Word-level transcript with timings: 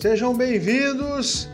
Sejam 0.00 0.34
bem-vindos 0.34 1.46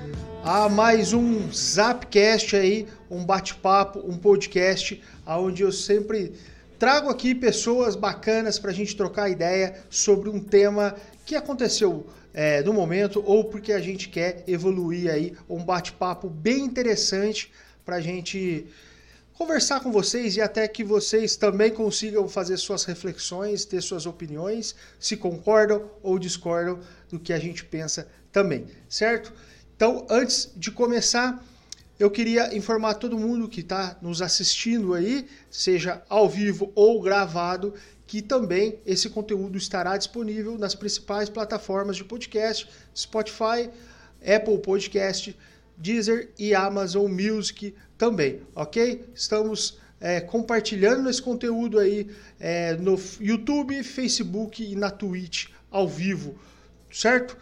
a 0.44 0.68
mais 0.68 1.12
um 1.12 1.50
Zapcast 1.52 2.54
aí, 2.54 2.86
um 3.10 3.24
bate-papo, 3.24 3.98
um 4.08 4.16
podcast, 4.16 5.02
onde 5.26 5.64
eu 5.64 5.72
sempre 5.72 6.32
trago 6.78 7.10
aqui 7.10 7.34
pessoas 7.34 7.96
bacanas 7.96 8.56
para 8.56 8.70
a 8.70 8.72
gente 8.72 8.96
trocar 8.96 9.28
ideia 9.28 9.74
sobre 9.90 10.28
um 10.28 10.38
tema 10.38 10.94
que 11.24 11.34
aconteceu 11.34 12.06
é, 12.32 12.62
no 12.62 12.72
momento 12.72 13.20
ou 13.26 13.42
porque 13.42 13.72
a 13.72 13.80
gente 13.80 14.08
quer 14.08 14.44
evoluir 14.46 15.10
aí, 15.10 15.32
um 15.50 15.64
bate-papo 15.64 16.28
bem 16.28 16.60
interessante 16.60 17.50
para 17.84 17.96
a 17.96 18.00
gente 18.00 18.64
conversar 19.36 19.80
com 19.80 19.92
vocês 19.92 20.36
e 20.36 20.40
até 20.40 20.66
que 20.66 20.82
vocês 20.82 21.36
também 21.36 21.70
consigam 21.70 22.26
fazer 22.26 22.56
suas 22.56 22.84
reflexões, 22.84 23.66
ter 23.66 23.82
suas 23.82 24.06
opiniões, 24.06 24.74
se 24.98 25.16
concordam 25.16 25.90
ou 26.02 26.18
discordam 26.18 26.80
do 27.10 27.20
que 27.20 27.32
a 27.32 27.38
gente 27.38 27.64
pensa 27.64 28.08
também, 28.32 28.66
certo? 28.88 29.32
Então, 29.76 30.06
antes 30.08 30.50
de 30.56 30.70
começar, 30.70 31.44
eu 31.98 32.10
queria 32.10 32.56
informar 32.56 32.94
todo 32.94 33.18
mundo 33.18 33.46
que 33.46 33.60
está 33.60 33.98
nos 34.00 34.22
assistindo 34.22 34.94
aí, 34.94 35.26
seja 35.50 36.02
ao 36.08 36.28
vivo 36.28 36.72
ou 36.74 37.00
gravado, 37.02 37.74
que 38.06 38.22
também 38.22 38.78
esse 38.86 39.10
conteúdo 39.10 39.58
estará 39.58 39.98
disponível 39.98 40.56
nas 40.56 40.74
principais 40.74 41.28
plataformas 41.28 41.96
de 41.96 42.04
podcast, 42.04 42.68
Spotify, 42.96 43.68
Apple 44.22 44.58
Podcast, 44.58 45.36
Deezer 45.76 46.30
e 46.38 46.54
Amazon 46.54 47.10
Music 47.10 47.74
também, 47.98 48.40
ok? 48.54 49.04
Estamos 49.14 49.78
é, 50.00 50.20
compartilhando 50.20 51.08
esse 51.08 51.22
conteúdo 51.22 51.78
aí 51.78 52.08
é, 52.38 52.74
no 52.74 52.98
YouTube, 53.20 53.82
Facebook 53.82 54.62
e 54.62 54.76
na 54.76 54.90
Twitch 54.90 55.48
ao 55.70 55.88
vivo, 55.88 56.36
certo? 56.90 57.36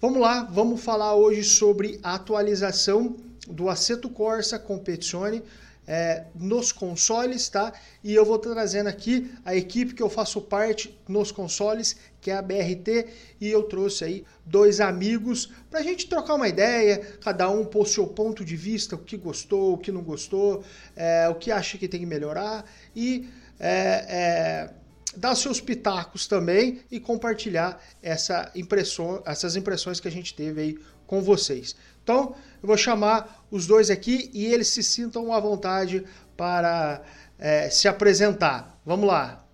Vamos 0.00 0.20
lá, 0.20 0.44
vamos 0.44 0.82
falar 0.82 1.14
hoje 1.14 1.42
sobre 1.42 1.98
a 2.02 2.14
atualização 2.14 3.16
do 3.48 3.68
Assetto 3.68 4.08
Corsa 4.10 4.58
Competizione 4.58 5.42
é, 5.86 6.24
nos 6.34 6.72
consoles, 6.72 7.48
tá? 7.48 7.72
E 8.02 8.14
eu 8.14 8.24
vou 8.24 8.38
trazendo 8.38 8.88
aqui 8.88 9.32
a 9.44 9.54
equipe 9.54 9.94
que 9.94 10.02
eu 10.02 10.10
faço 10.10 10.40
parte 10.40 10.98
nos 11.08 11.30
consoles, 11.30 11.96
que 12.20 12.30
é 12.30 12.36
a 12.36 12.42
BRT, 12.42 13.06
e 13.40 13.48
eu 13.48 13.62
trouxe 13.62 14.04
aí 14.04 14.24
dois 14.44 14.80
amigos 14.80 15.52
para 15.70 15.80
a 15.80 15.82
gente 15.82 16.08
trocar 16.08 16.34
uma 16.34 16.48
ideia, 16.48 16.98
cada 17.22 17.48
um 17.48 17.64
pôr 17.64 17.86
seu 17.86 18.06
ponto 18.06 18.44
de 18.44 18.56
vista, 18.56 18.96
o 18.96 18.98
que 18.98 19.16
gostou, 19.16 19.74
o 19.74 19.78
que 19.78 19.92
não 19.92 20.02
gostou, 20.02 20.64
é, 20.96 21.28
o 21.28 21.34
que 21.36 21.50
acha 21.52 21.78
que 21.78 21.86
tem 21.86 22.00
que 22.00 22.06
melhorar 22.06 22.64
e 22.94 23.28
é, 23.60 24.06
é 24.08 24.70
dar 25.16 25.34
seus 25.34 25.60
pitacos 25.60 26.26
também 26.26 26.80
e 26.90 27.00
compartilhar 27.00 27.82
essa 28.02 28.50
impressão, 28.54 29.22
essas 29.24 29.56
impressões 29.56 29.98
que 29.98 30.08
a 30.08 30.10
gente 30.10 30.34
teve 30.34 30.60
aí 30.60 30.78
com 31.06 31.22
vocês. 31.22 31.74
Então, 32.06 32.36
eu 32.62 32.68
vou 32.68 32.76
chamar 32.76 33.44
os 33.50 33.66
dois 33.66 33.90
aqui 33.90 34.30
e 34.32 34.46
eles 34.46 34.68
se 34.68 34.80
sintam 34.80 35.32
à 35.32 35.40
vontade 35.40 36.04
para 36.36 37.02
é, 37.36 37.68
se 37.68 37.88
apresentar. 37.88 38.80
Vamos 38.86 39.08
lá. 39.08 39.44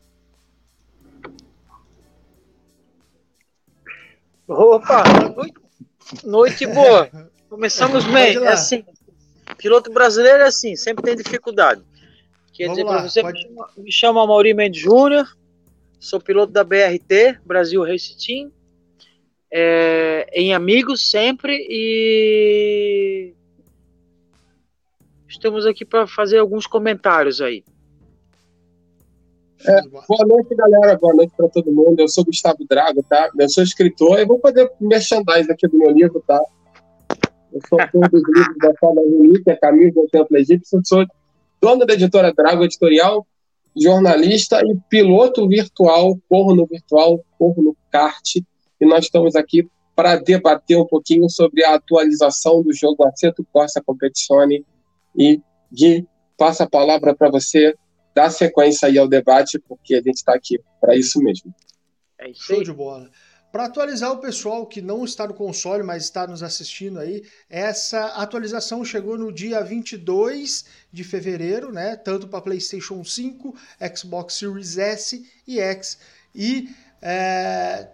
Opa, 4.47 5.03
noite, 5.35 5.55
noite 6.23 6.67
boa. 6.67 7.11
Começamos 7.49 8.05
bem. 8.05 8.37
É 8.37 8.49
assim, 8.49 8.85
piloto 9.57 9.91
brasileiro 9.91 10.43
é 10.43 10.47
assim, 10.49 10.77
sempre 10.77 11.05
tem 11.05 11.17
dificuldade. 11.17 11.83
Quer 12.53 12.67
Vamos 12.67 12.77
dizer 12.77 12.87
para 12.87 13.03
você, 13.09 13.23
pode... 13.23 13.49
me 13.79 13.91
chama 13.91 14.27
Mauri 14.27 14.53
Mendes 14.53 14.83
Júnior, 14.83 15.27
sou 15.99 16.21
piloto 16.21 16.53
da 16.53 16.63
BRT, 16.63 17.41
Brasil 17.47 17.83
Race 17.83 18.15
Team 18.15 18.53
é, 19.53 20.27
em 20.33 20.55
amigos 20.55 21.11
sempre 21.11 21.55
e 21.69 23.35
estamos 25.29 25.67
aqui 25.67 25.85
para 25.85 26.07
fazer 26.07 26.39
alguns 26.39 26.67
comentários 26.67 27.43
aí. 27.43 27.63
É, 29.65 29.81
boa 29.83 30.27
noite, 30.27 30.55
galera. 30.57 30.99
Boa 30.99 31.15
noite 31.15 31.33
para 31.37 31.49
todo 31.49 31.71
mundo. 31.71 32.01
Eu 32.01 32.09
sou 32.09 32.25
Gustavo 32.25 32.65
Drago, 32.69 33.05
tá? 33.09 33.31
Eu 33.39 33.49
sou 33.49 33.63
escritor. 33.63 34.19
Eu 34.19 34.27
vou 34.27 34.41
fazer 34.41 34.69
merchandise 34.81 35.53
aqui 35.53 35.69
do 35.69 35.79
meu 35.79 35.91
livro, 35.91 36.25
tá? 36.27 36.43
Eu 37.53 37.61
sou 37.69 37.81
autor 37.81 38.09
dos 38.09 38.23
livros 38.35 38.57
da 38.59 38.73
Fala 38.81 39.01
Relíquia, 39.03 39.59
Caminho 39.61 39.93
do 39.93 40.09
Templo 40.09 40.37
Egípcio. 40.37 40.81
Sou 40.85 41.07
dono 41.61 41.87
da 41.87 41.93
editora 41.93 42.33
Drago 42.33 42.65
Editorial, 42.65 43.25
jornalista 43.77 44.61
e 44.65 44.77
piloto 44.89 45.47
virtual, 45.47 46.19
corro 46.29 46.57
no 46.57 46.67
virtual, 46.67 47.23
corro 47.39 47.63
no 47.63 47.77
kart 47.91 48.43
e 48.83 48.85
nós 48.85 49.05
estamos 49.05 49.37
aqui 49.37 49.71
para 49.95 50.17
debater 50.17 50.77
um 50.77 50.85
pouquinho 50.85 51.31
sobre 51.31 51.65
a 51.65 51.77
atualização 51.77 52.65
do 52.65 52.73
jogo 52.73 53.07
Aceto 53.07 53.47
Corsa 53.53 53.81
Competizione 53.81 54.67
e 55.17 55.41
Gui, 55.73 56.05
passa 56.37 56.65
a 56.65 56.69
palavra 56.69 57.15
para 57.15 57.31
você 57.31 57.77
dar 58.13 58.29
sequência 58.31 58.89
aí 58.89 58.99
ao 58.99 59.07
debate, 59.07 59.61
porque 59.61 59.95
a 59.95 60.03
gente 60.03 60.17
está 60.17 60.35
aqui 60.35 60.59
para 60.81 60.97
isso 60.97 61.21
mesmo. 61.21 61.55
É 62.19 62.29
isso 62.29 62.43
Show 62.43 62.65
de 62.65 62.73
bola. 62.73 63.09
Para 63.53 63.67
atualizar 63.67 64.11
o 64.11 64.19
pessoal 64.19 64.67
que 64.67 64.83
não 64.83 65.05
está 65.05 65.29
no 65.29 65.35
console, 65.35 65.85
mas 65.85 66.03
está 66.03 66.27
nos 66.27 66.43
assistindo 66.43 66.99
aí, 66.99 67.23
essa 67.49 68.07
atualização 68.07 68.85
chegou 68.85 69.17
no 69.17 69.31
dia 69.31 69.63
22 69.63 70.65
de 70.91 71.05
fevereiro, 71.05 71.71
né? 71.71 71.95
Tanto 71.95 72.27
para 72.27 72.41
PlayStation 72.41 73.05
5, 73.05 73.55
Xbox 73.95 74.35
Series 74.35 74.77
S 74.77 75.25
e 75.47 75.61
X. 75.61 75.99
E 76.35 76.69
é, 77.01 77.89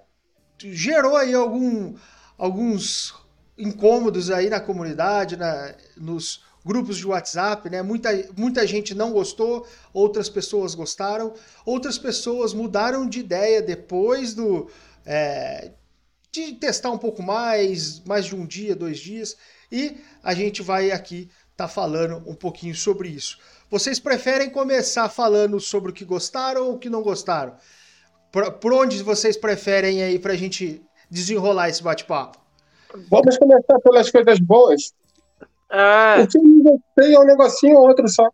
gerou 0.61 1.17
aí 1.17 1.35
algum, 1.35 1.95
alguns 2.37 3.15
incômodos 3.57 4.31
aí 4.31 4.49
na 4.49 4.61
comunidade, 4.61 5.37
na, 5.37 5.75
nos 5.97 6.43
grupos 6.65 6.99
de 6.99 7.07
WhatsApp, 7.07 7.69
né? 7.71 7.83
Muita, 7.83 8.11
muita 8.37 8.67
gente 8.67 8.95
não 8.95 9.13
gostou, 9.13 9.67
outras 9.93 10.29
pessoas 10.29 10.75
gostaram, 10.75 11.35
outras 11.65 11.99
pessoas 11.99 12.53
mudaram 12.53 13.09
de 13.09 13.21
ideia 13.21 13.63
depois 13.63 14.35
do 14.35 14.69
é, 15.07 15.73
de 16.31 16.53
testar 16.53 16.91
um 16.91 16.99
pouco 16.99 17.23
mais, 17.23 18.01
mais 18.05 18.27
de 18.27 18.37
um 18.37 18.47
dia, 18.47 18.77
dois 18.77 18.99
dias, 18.99 19.37
e 19.73 19.97
a 20.23 20.35
gente 20.35 20.63
vai 20.63 20.91
aqui 20.91 21.31
tá 21.57 21.67
falando 21.67 22.23
um 22.25 22.35
pouquinho 22.35 22.75
sobre 22.75 23.09
isso. 23.09 23.37
Vocês 23.69 23.99
preferem 23.99 24.49
começar 24.49 25.09
falando 25.09 25.59
sobre 25.59 25.91
o 25.91 25.95
que 25.95 26.05
gostaram 26.05 26.67
ou 26.67 26.75
o 26.75 26.79
que 26.79 26.89
não 26.89 27.03
gostaram? 27.03 27.57
Por, 28.31 28.53
por 28.53 28.73
onde 28.73 29.03
vocês 29.03 29.37
preferem 29.37 30.03
aí 30.03 30.19
para 30.19 30.33
a 30.33 30.37
gente 30.37 30.83
desenrolar 31.11 31.69
esse 31.69 31.83
bate-papo? 31.83 32.39
Vamos 33.11 33.37
começar 33.39 33.79
pelas 33.81 34.11
coisas 34.11 34.39
boas. 34.39 34.93
Ah. 35.71 36.17
O 36.23 36.27
que 36.27 36.39
gostei 36.63 37.15
é 37.15 37.19
um 37.19 37.25
negocinho 37.25 37.77
ou 37.77 37.89
outro 37.89 38.09
só. 38.09 38.31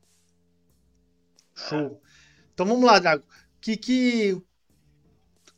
Show. 1.54 2.00
Então 2.52 2.66
vamos 2.66 2.84
lá, 2.84 2.98
Dago. 2.98 3.24
Que, 3.60 3.76
que 3.76 4.42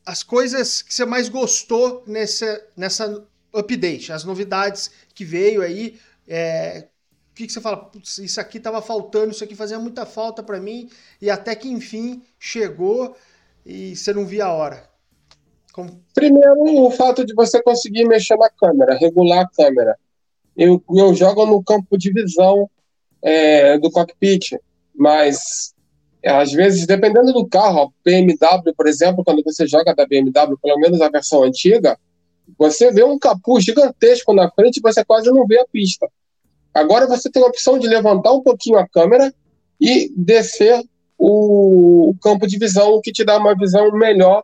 as 0.05 0.23
coisas 0.23 0.83
que 0.83 0.95
você 0.95 1.05
mais 1.05 1.29
gostou 1.29 2.03
nessa, 2.07 2.65
nessa 2.77 3.27
update, 3.53 4.13
as 4.13 4.25
novidades 4.25 4.91
que 5.15 5.25
veio 5.25 5.63
aí, 5.63 5.99
é, 6.29 6.89
o 7.31 7.35
que, 7.35 7.47
que 7.47 7.53
você 7.53 7.61
fala? 7.61 7.77
Putz, 7.77 8.19
isso 8.19 8.41
aqui 8.41 8.59
estava 8.59 8.81
faltando, 8.81 9.33
isso 9.33 9.45
aqui 9.45 9.55
fazia 9.55 9.79
muita 9.79 10.07
falta 10.07 10.43
para 10.43 10.61
mim 10.61 10.89
e 11.21 11.29
até 11.29 11.55
que 11.55 11.69
enfim 11.69 12.22
chegou 12.39 13.16
e 13.66 13.97
você 13.97 14.13
não 14.13 14.24
via 14.24 14.47
a 14.47 14.53
hora? 14.53 14.89
Como... 15.72 16.01
Primeiro, 16.15 16.84
o 16.84 16.91
fato 16.92 17.27
de 17.27 17.34
você 17.34 17.60
conseguir 17.60 18.07
mexer 18.07 18.36
na 18.36 18.48
câmera, 18.48 18.97
regular 18.97 19.41
a 19.41 19.48
câmera. 19.48 19.98
Eu, 20.57 20.83
eu 20.89 21.13
jogo 21.15 21.45
no 21.45 21.63
campo 21.63 21.98
de 21.98 22.13
visão 22.13 22.71
é, 23.21 23.77
do 23.78 23.91
cockpit, 23.91 24.57
mas 24.95 25.74
é, 26.22 26.30
às 26.30 26.53
vezes, 26.53 26.86
dependendo 26.86 27.33
do 27.33 27.47
carro, 27.47 27.83
a 27.83 27.89
BMW, 28.04 28.72
por 28.74 28.86
exemplo, 28.86 29.24
quando 29.24 29.42
você 29.42 29.66
joga 29.66 29.95
da 29.95 30.07
BMW, 30.07 30.57
pelo 30.62 30.78
menos 30.78 31.01
a 31.01 31.10
versão 31.10 31.42
antiga, 31.42 31.98
você 32.57 32.92
vê 32.92 33.03
um 33.03 33.19
capuz 33.19 33.65
gigantesco 33.65 34.33
na 34.33 34.48
frente 34.51 34.77
e 34.77 34.80
você 34.80 35.04
quase 35.04 35.28
não 35.30 35.45
vê 35.45 35.59
a 35.59 35.66
pista. 35.66 36.09
Agora 36.72 37.07
você 37.07 37.28
tem 37.28 37.42
a 37.42 37.47
opção 37.47 37.78
de 37.78 37.89
levantar 37.89 38.33
um 38.33 38.42
pouquinho 38.42 38.78
a 38.78 38.86
câmera 38.86 39.34
e 39.80 40.12
descer 40.16 40.83
o, 41.18 42.10
o 42.10 42.15
campo 42.21 42.47
de 42.47 42.59
visão, 42.59 43.01
que 43.03 43.13
te 43.13 43.24
dá 43.24 43.39
uma 43.39 43.54
visão 43.54 43.91
melhor, 43.92 44.42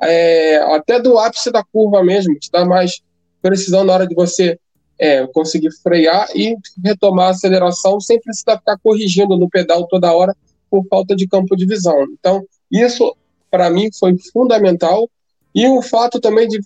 é, 0.00 0.56
até 0.74 1.00
do 1.00 1.18
ápice 1.18 1.50
da 1.50 1.62
curva 1.62 2.02
mesmo, 2.02 2.38
te 2.38 2.50
dá 2.50 2.64
mais 2.64 3.00
precisão 3.40 3.84
na 3.84 3.92
hora 3.92 4.06
de 4.06 4.14
você 4.14 4.58
é, 4.98 5.26
conseguir 5.28 5.70
frear 5.82 6.28
e 6.34 6.56
retomar 6.82 7.28
a 7.28 7.30
aceleração 7.30 8.00
sem 8.00 8.20
precisar 8.20 8.58
ficar 8.58 8.78
corrigindo 8.78 9.36
no 9.36 9.48
pedal 9.48 9.86
toda 9.86 10.12
hora 10.12 10.34
por 10.70 10.84
falta 10.88 11.14
de 11.14 11.26
campo 11.26 11.56
de 11.56 11.66
visão. 11.66 12.06
Então, 12.18 12.44
isso 12.70 13.16
para 13.50 13.70
mim 13.70 13.88
foi 13.98 14.16
fundamental. 14.32 15.08
E 15.54 15.66
o 15.68 15.80
fato 15.82 16.20
também 16.20 16.48
de, 16.48 16.60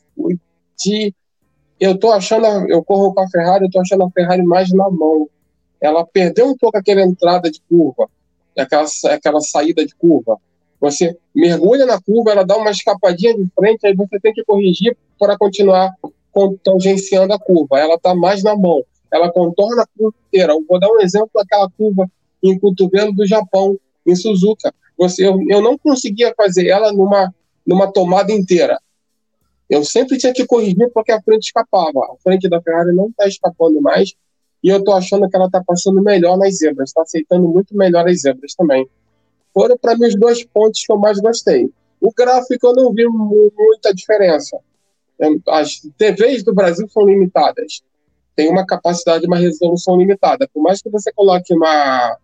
de 0.82 1.14
eu 1.78 1.98
tô 1.98 2.10
achando, 2.10 2.46
eu 2.70 2.82
corro 2.82 3.12
com 3.12 3.20
a 3.20 3.28
Ferrari, 3.28 3.64
eu 3.64 3.70
tô 3.70 3.80
achando 3.80 4.04
a 4.04 4.10
Ferrari 4.10 4.42
mais 4.42 4.70
na 4.70 4.90
mão. 4.90 5.28
Ela 5.80 6.04
perdeu 6.06 6.46
um 6.46 6.56
pouco 6.56 6.76
aquela 6.76 7.02
entrada 7.02 7.50
de 7.50 7.60
curva 7.68 8.08
aquela, 8.62 8.87
aquela 9.10 9.40
saída 9.40 9.84
de 9.84 9.94
curva. 9.94 10.38
Você 10.81 11.16
mergulha 11.34 11.84
na 11.87 12.00
curva, 12.00 12.31
ela 12.31 12.44
dá 12.44 12.56
uma 12.56 12.70
escapadinha 12.70 13.34
de 13.34 13.49
frente, 13.55 13.87
aí 13.87 13.94
você 13.94 14.19
tem 14.20 14.32
que 14.32 14.44
corrigir 14.44 14.96
para 15.19 15.37
continuar 15.37 15.93
tangenciando 16.62 17.32
a 17.32 17.38
curva, 17.38 17.81
ela 17.81 17.94
está 17.94 18.14
mais 18.14 18.44
na 18.44 18.56
mão, 18.56 18.84
ela 19.12 19.32
contorna 19.32 19.82
a 19.82 19.87
curva 19.99 20.16
inteira. 20.28 20.52
Eu 20.52 20.64
vou 20.69 20.78
dar 20.78 20.88
um 20.88 21.00
exemplo 21.00 21.31
daquela 21.34 21.69
curva 21.76 22.08
em 22.43 22.58
cotovelo 22.58 23.12
do 23.12 23.26
Japão, 23.26 23.76
em 24.06 24.14
Suzuka. 24.14 24.72
Você, 24.96 25.26
eu, 25.26 25.38
eu 25.49 25.61
não 25.61 25.76
conseguia 25.76 26.32
fazer 26.37 26.69
ela 26.69 26.93
numa, 26.93 27.34
numa 27.66 27.93
tomada 27.93 28.32
inteira. 28.32 28.78
Eu 29.69 29.84
sempre 29.84 30.16
tinha 30.16 30.32
que 30.32 30.46
corrigir 30.46 30.90
porque 30.94 31.12
a 31.12 31.20
frente 31.20 31.44
escapava. 31.44 32.00
A 32.00 32.16
frente 32.22 32.49
da 32.49 32.61
Ferrari 32.62 32.94
não 32.94 33.08
está 33.08 33.26
escapando 33.26 33.81
mais 33.81 34.14
e 34.62 34.69
eu 34.69 34.78
estou 34.78 34.94
achando 34.94 35.28
que 35.28 35.37
ela 35.37 35.46
está 35.46 35.62
passando 35.64 36.02
melhor 36.02 36.37
nas 36.37 36.58
zebras, 36.58 36.90
está 36.90 37.02
aceitando 37.02 37.49
muito 37.49 37.76
melhor 37.76 38.08
as 38.08 38.22
zebras 38.22 38.55
também. 38.55 38.88
Foram 39.55 39.76
para 39.76 39.96
mim 39.96 40.06
os 40.06 40.16
dois 40.16 40.44
pontos 40.44 40.84
que 40.84 40.93
eu 40.93 40.99
mais 40.99 41.19
gostei. 41.19 41.70
O 42.00 42.12
gráfico 42.12 42.66
eu 42.66 42.75
não 42.75 42.93
vi 42.93 43.06
muita 43.06 43.94
diferença. 43.94 44.58
As 45.49 45.81
TVs 45.96 46.44
do 46.44 46.55
Brasil 46.55 46.88
são 46.88 47.05
limitadas. 47.05 47.82
Tem 48.37 48.49
uma 48.49 48.64
capacidade, 48.64 49.26
uma 49.26 49.37
resolução 49.37 49.96
limitada. 49.96 50.49
Por 50.52 50.62
mais 50.62 50.81
que 50.81 50.88
você 50.88 51.12
coloque 51.12 51.52
uma, 51.52 52.16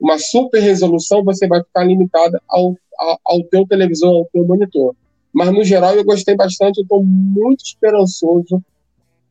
uma 0.00 0.18
super 0.18 0.60
resolução, 0.60 1.24
você 1.24 1.48
vai 1.48 1.62
ficar 1.62 1.84
limitada 1.84 2.40
ao, 2.48 2.76
ao, 2.98 3.20
ao 3.24 3.42
teu 3.44 3.66
televisor, 3.66 4.14
ao 4.14 4.24
teu 4.26 4.44
monitor. 4.44 4.94
Mas, 5.32 5.52
no 5.52 5.64
geral, 5.64 5.96
eu 5.96 6.04
gostei 6.04 6.36
bastante. 6.36 6.78
Eu 6.78 6.82
estou 6.82 7.02
muito 7.02 7.64
esperançoso 7.64 8.62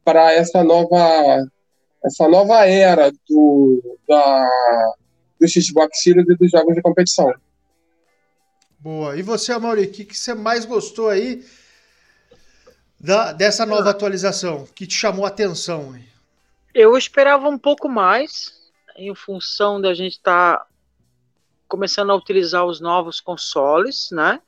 para 0.03 0.33
essa 0.33 0.61
nova 0.61 1.47
essa 2.05 2.27
nova 2.27 2.65
era 2.65 3.11
do, 3.27 3.97
da, 4.07 4.49
do 5.39 5.47
Xbox 5.47 6.01
Series 6.01 6.27
e 6.29 6.35
dos 6.35 6.51
jogos 6.51 6.75
de 6.75 6.81
competição. 6.81 7.33
Boa. 8.79 9.17
E 9.17 9.23
você, 9.23 9.51
Amaury, 9.51 9.83
o 9.83 9.91
que, 9.91 10.05
que 10.05 10.17
você 10.17 10.33
mais 10.33 10.65
gostou 10.65 11.09
aí 11.09 11.43
da, 12.99 13.33
dessa 13.33 13.65
nova 13.65 13.89
atualização? 13.89 14.67
que 14.75 14.85
te 14.85 14.93
chamou 14.93 15.25
a 15.25 15.29
atenção? 15.29 15.95
Eu 16.73 16.95
esperava 16.97 17.47
um 17.47 17.57
pouco 17.57 17.89
mais, 17.89 18.53
em 18.95 19.13
função 19.15 19.81
da 19.81 19.93
gente 19.93 20.17
estar 20.17 20.59
tá 20.59 20.67
começando 21.67 22.11
a 22.11 22.15
utilizar 22.15 22.65
os 22.65 22.79
novos 22.79 23.19
consoles, 23.19 24.09
né? 24.11 24.39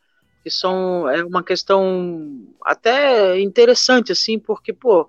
que 0.48 0.51
são 0.51 1.10
é 1.10 1.24
uma 1.25 1.44
questão 1.44 2.48
até 2.63 3.38
interessante 3.38 4.13
assim, 4.13 4.39
porque 4.39 4.71
pô, 4.71 5.06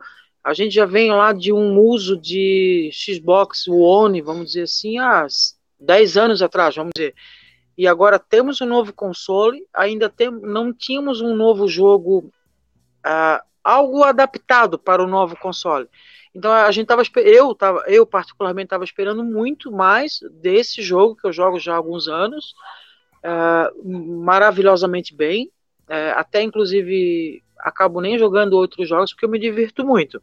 a 0.49 0.55
gente 0.55 0.75
já 0.75 0.87
vem 0.87 1.13
lá 1.13 1.35
de 1.35 1.53
um 1.53 1.79
uso 1.79 2.17
de 2.17 2.91
Xbox 2.91 3.69
One, 3.69 4.23
vamos 4.23 4.47
dizer 4.47 4.63
assim, 4.63 4.99
há 4.99 5.27
10 5.79 6.17
anos 6.17 6.41
atrás, 6.41 6.75
vamos 6.75 6.93
dizer. 6.97 7.15
E 7.77 7.87
agora 7.87 8.19
temos 8.19 8.59
um 8.63 8.67
novo 8.67 8.91
console, 8.95 9.63
ainda 9.75 10.09
tem, 10.09 10.31
não 10.31 10.73
tínhamos 10.73 11.21
um 11.21 11.37
novo 11.37 11.69
jogo, 11.69 12.33
uh, 13.07 13.45
algo 13.63 14.03
adaptado 14.03 14.79
para 14.79 15.03
o 15.03 15.07
novo 15.07 15.37
console. 15.37 15.87
Então 16.35 16.51
a 16.51 16.71
gente 16.73 16.87
tava, 16.87 17.03
eu 17.17 17.55
tava, 17.55 17.85
eu 17.87 18.07
particularmente 18.07 18.69
estava 18.69 18.85
esperando 18.85 19.23
muito 19.23 19.71
mais 19.71 20.19
desse 20.41 20.81
jogo 20.81 21.15
que 21.15 21.27
eu 21.27 21.33
jogo 21.33 21.61
já 21.61 21.75
há 21.75 21.77
alguns 21.77 22.09
anos 22.09 22.55
uh, 23.23 24.25
maravilhosamente 24.25 25.15
bem. 25.15 25.53
Uh, 25.87 26.17
até 26.17 26.41
inclusive 26.43 27.43
acabo 27.59 28.01
nem 28.01 28.19
jogando 28.19 28.55
outros 28.55 28.89
jogos 28.89 29.13
porque 29.13 29.27
eu 29.27 29.31
me 29.31 29.39
divirto 29.39 29.85
muito. 29.85 30.23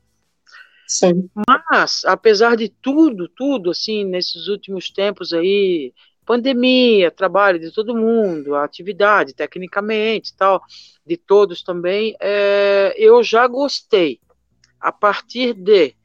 Sim. 0.88 1.30
Mas, 1.48 2.04
apesar 2.06 2.56
de 2.56 2.70
tudo, 2.70 3.28
tudo, 3.28 3.72
assim, 3.72 4.04
nesses 4.04 4.48
últimos 4.48 4.90
tempos 4.90 5.34
aí, 5.34 5.94
pandemia, 6.26 7.12
trabalho 7.12 7.60
de 7.60 7.72
todo 7.72 7.96
mundo, 7.96 8.56
atividade, 8.56 9.34
tecnicamente 9.34 10.36
tal, 10.36 10.62
de 11.06 11.18
todos 11.18 11.64
também, 11.64 12.16
é, 12.20 12.94
eu 12.98 13.24
já 13.24 13.48
gostei. 13.48 14.20
A 14.80 14.92
partir 14.92 15.54
de 15.54 15.96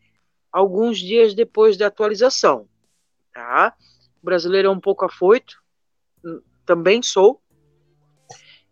alguns 0.52 0.98
dias 0.98 1.34
depois 1.34 1.76
da 1.76 1.86
atualização, 1.86 2.66
tá? 3.32 3.74
O 4.22 4.26
brasileiro 4.26 4.68
é 4.68 4.70
um 4.70 4.80
pouco 4.80 5.04
afoito, 5.04 5.56
também 6.66 7.02
sou. 7.02 7.40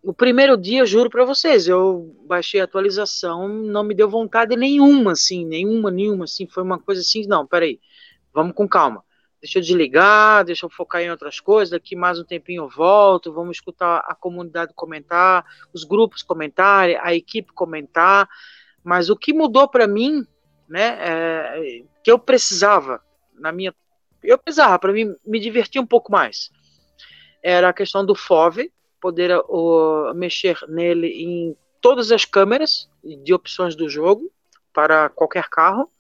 O 0.08 0.14
primeiro 0.14 0.56
dia, 0.56 0.86
juro 0.86 1.10
para 1.10 1.22
vocês, 1.26 1.68
eu 1.68 2.16
baixei 2.26 2.62
a 2.62 2.64
atualização, 2.64 3.46
não 3.46 3.84
me 3.84 3.94
deu 3.94 4.08
vontade 4.08 4.56
nenhuma, 4.56 5.12
assim, 5.12 5.44
nenhuma, 5.44 5.90
nenhuma, 5.90 6.24
assim, 6.24 6.46
foi 6.46 6.62
uma 6.62 6.78
coisa 6.78 7.02
assim, 7.02 7.26
não, 7.26 7.46
peraí, 7.46 7.78
vamos 8.32 8.54
com 8.54 8.66
calma. 8.66 9.04
Deixa 9.38 9.58
eu 9.58 9.62
desligar, 9.62 10.46
deixa 10.46 10.64
eu 10.64 10.70
focar 10.70 11.02
em 11.02 11.10
outras 11.10 11.40
coisas, 11.40 11.72
daqui 11.72 11.94
mais 11.94 12.18
um 12.18 12.24
tempinho 12.24 12.62
eu 12.62 12.70
volto, 12.70 13.34
vamos 13.34 13.58
escutar 13.58 13.98
a 13.98 14.14
comunidade 14.14 14.72
comentar, 14.74 15.44
os 15.74 15.84
grupos 15.84 16.22
comentarem, 16.22 16.96
a 17.02 17.12
equipe 17.14 17.52
comentar, 17.52 18.26
mas 18.82 19.10
o 19.10 19.16
que 19.16 19.34
mudou 19.34 19.68
para 19.68 19.86
mim, 19.86 20.26
né, 20.66 20.96
é, 21.00 21.82
que 22.02 22.10
eu 22.10 22.18
precisava, 22.18 23.02
na 23.34 23.52
minha, 23.52 23.74
eu 24.22 24.38
precisava, 24.38 24.78
para 24.78 24.90
mim, 24.94 25.14
me 25.22 25.38
divertir 25.38 25.82
um 25.82 25.86
pouco 25.86 26.10
mais, 26.10 26.50
era 27.42 27.68
a 27.68 27.74
questão 27.74 28.06
do 28.06 28.14
FOV, 28.14 28.72
poder 29.00 29.36
uh, 29.38 30.14
mexer 30.14 30.58
nele 30.68 31.08
em 31.08 31.56
todas 31.80 32.10
as 32.10 32.24
câmeras 32.24 32.88
de 33.02 33.32
opções 33.32 33.74
do 33.74 33.88
jogo 33.88 34.30
para 34.72 35.08
qualquer 35.08 35.48
carro. 35.48 35.90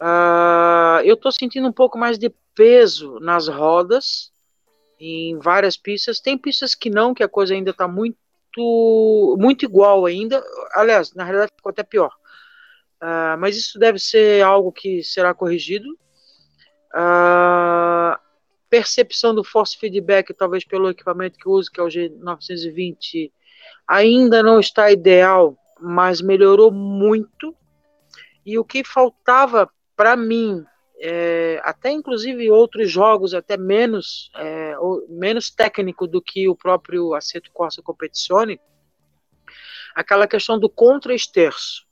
Uh, 0.00 1.02
eu 1.04 1.14
estou 1.14 1.30
sentindo 1.30 1.68
um 1.68 1.72
pouco 1.72 1.98
mais 1.98 2.18
de 2.18 2.32
peso 2.54 3.18
nas 3.20 3.48
rodas 3.48 4.32
em 4.98 5.38
várias 5.38 5.76
pistas. 5.76 6.20
Tem 6.20 6.36
pistas 6.36 6.74
que 6.74 6.90
não, 6.90 7.14
que 7.14 7.22
a 7.22 7.28
coisa 7.28 7.54
ainda 7.54 7.70
está 7.70 7.86
muito 7.88 8.18
muito 9.38 9.64
igual 9.64 10.06
ainda. 10.06 10.42
Aliás, 10.74 11.14
na 11.14 11.24
realidade 11.24 11.52
ficou 11.56 11.70
até 11.70 11.82
pior. 11.82 12.10
Uh, 13.02 13.38
mas 13.38 13.56
isso 13.56 13.78
deve 13.78 13.98
ser 13.98 14.42
algo 14.42 14.72
que 14.72 15.02
será 15.02 15.32
corrigido. 15.32 15.88
Uh, 16.94 18.18
percepção 18.70 19.34
do 19.34 19.42
force 19.42 19.76
feedback, 19.76 20.32
talvez 20.32 20.64
pelo 20.64 20.88
equipamento 20.88 21.38
que 21.38 21.48
uso, 21.48 21.70
que 21.70 21.80
é 21.80 21.82
o 21.82 21.88
G920, 21.88 23.32
ainda 23.86 24.42
não 24.42 24.60
está 24.60 24.90
ideal, 24.92 25.58
mas 25.80 26.22
melhorou 26.22 26.70
muito. 26.70 27.54
E 28.46 28.58
o 28.58 28.64
que 28.64 28.84
faltava 28.84 29.68
para 29.96 30.16
mim, 30.16 30.64
é, 31.00 31.60
até 31.64 31.90
inclusive 31.90 32.50
outros 32.50 32.90
jogos, 32.90 33.34
até 33.34 33.56
menos, 33.56 34.30
é, 34.36 34.74
menos 35.08 35.50
técnico 35.50 36.06
do 36.06 36.22
que 36.22 36.48
o 36.48 36.54
próprio 36.54 37.12
Assetto 37.14 37.50
Corsa 37.52 37.82
Competizione, 37.82 38.60
aquela 39.94 40.28
questão 40.28 40.58
do 40.58 40.70
contra-esterço, 40.70 41.84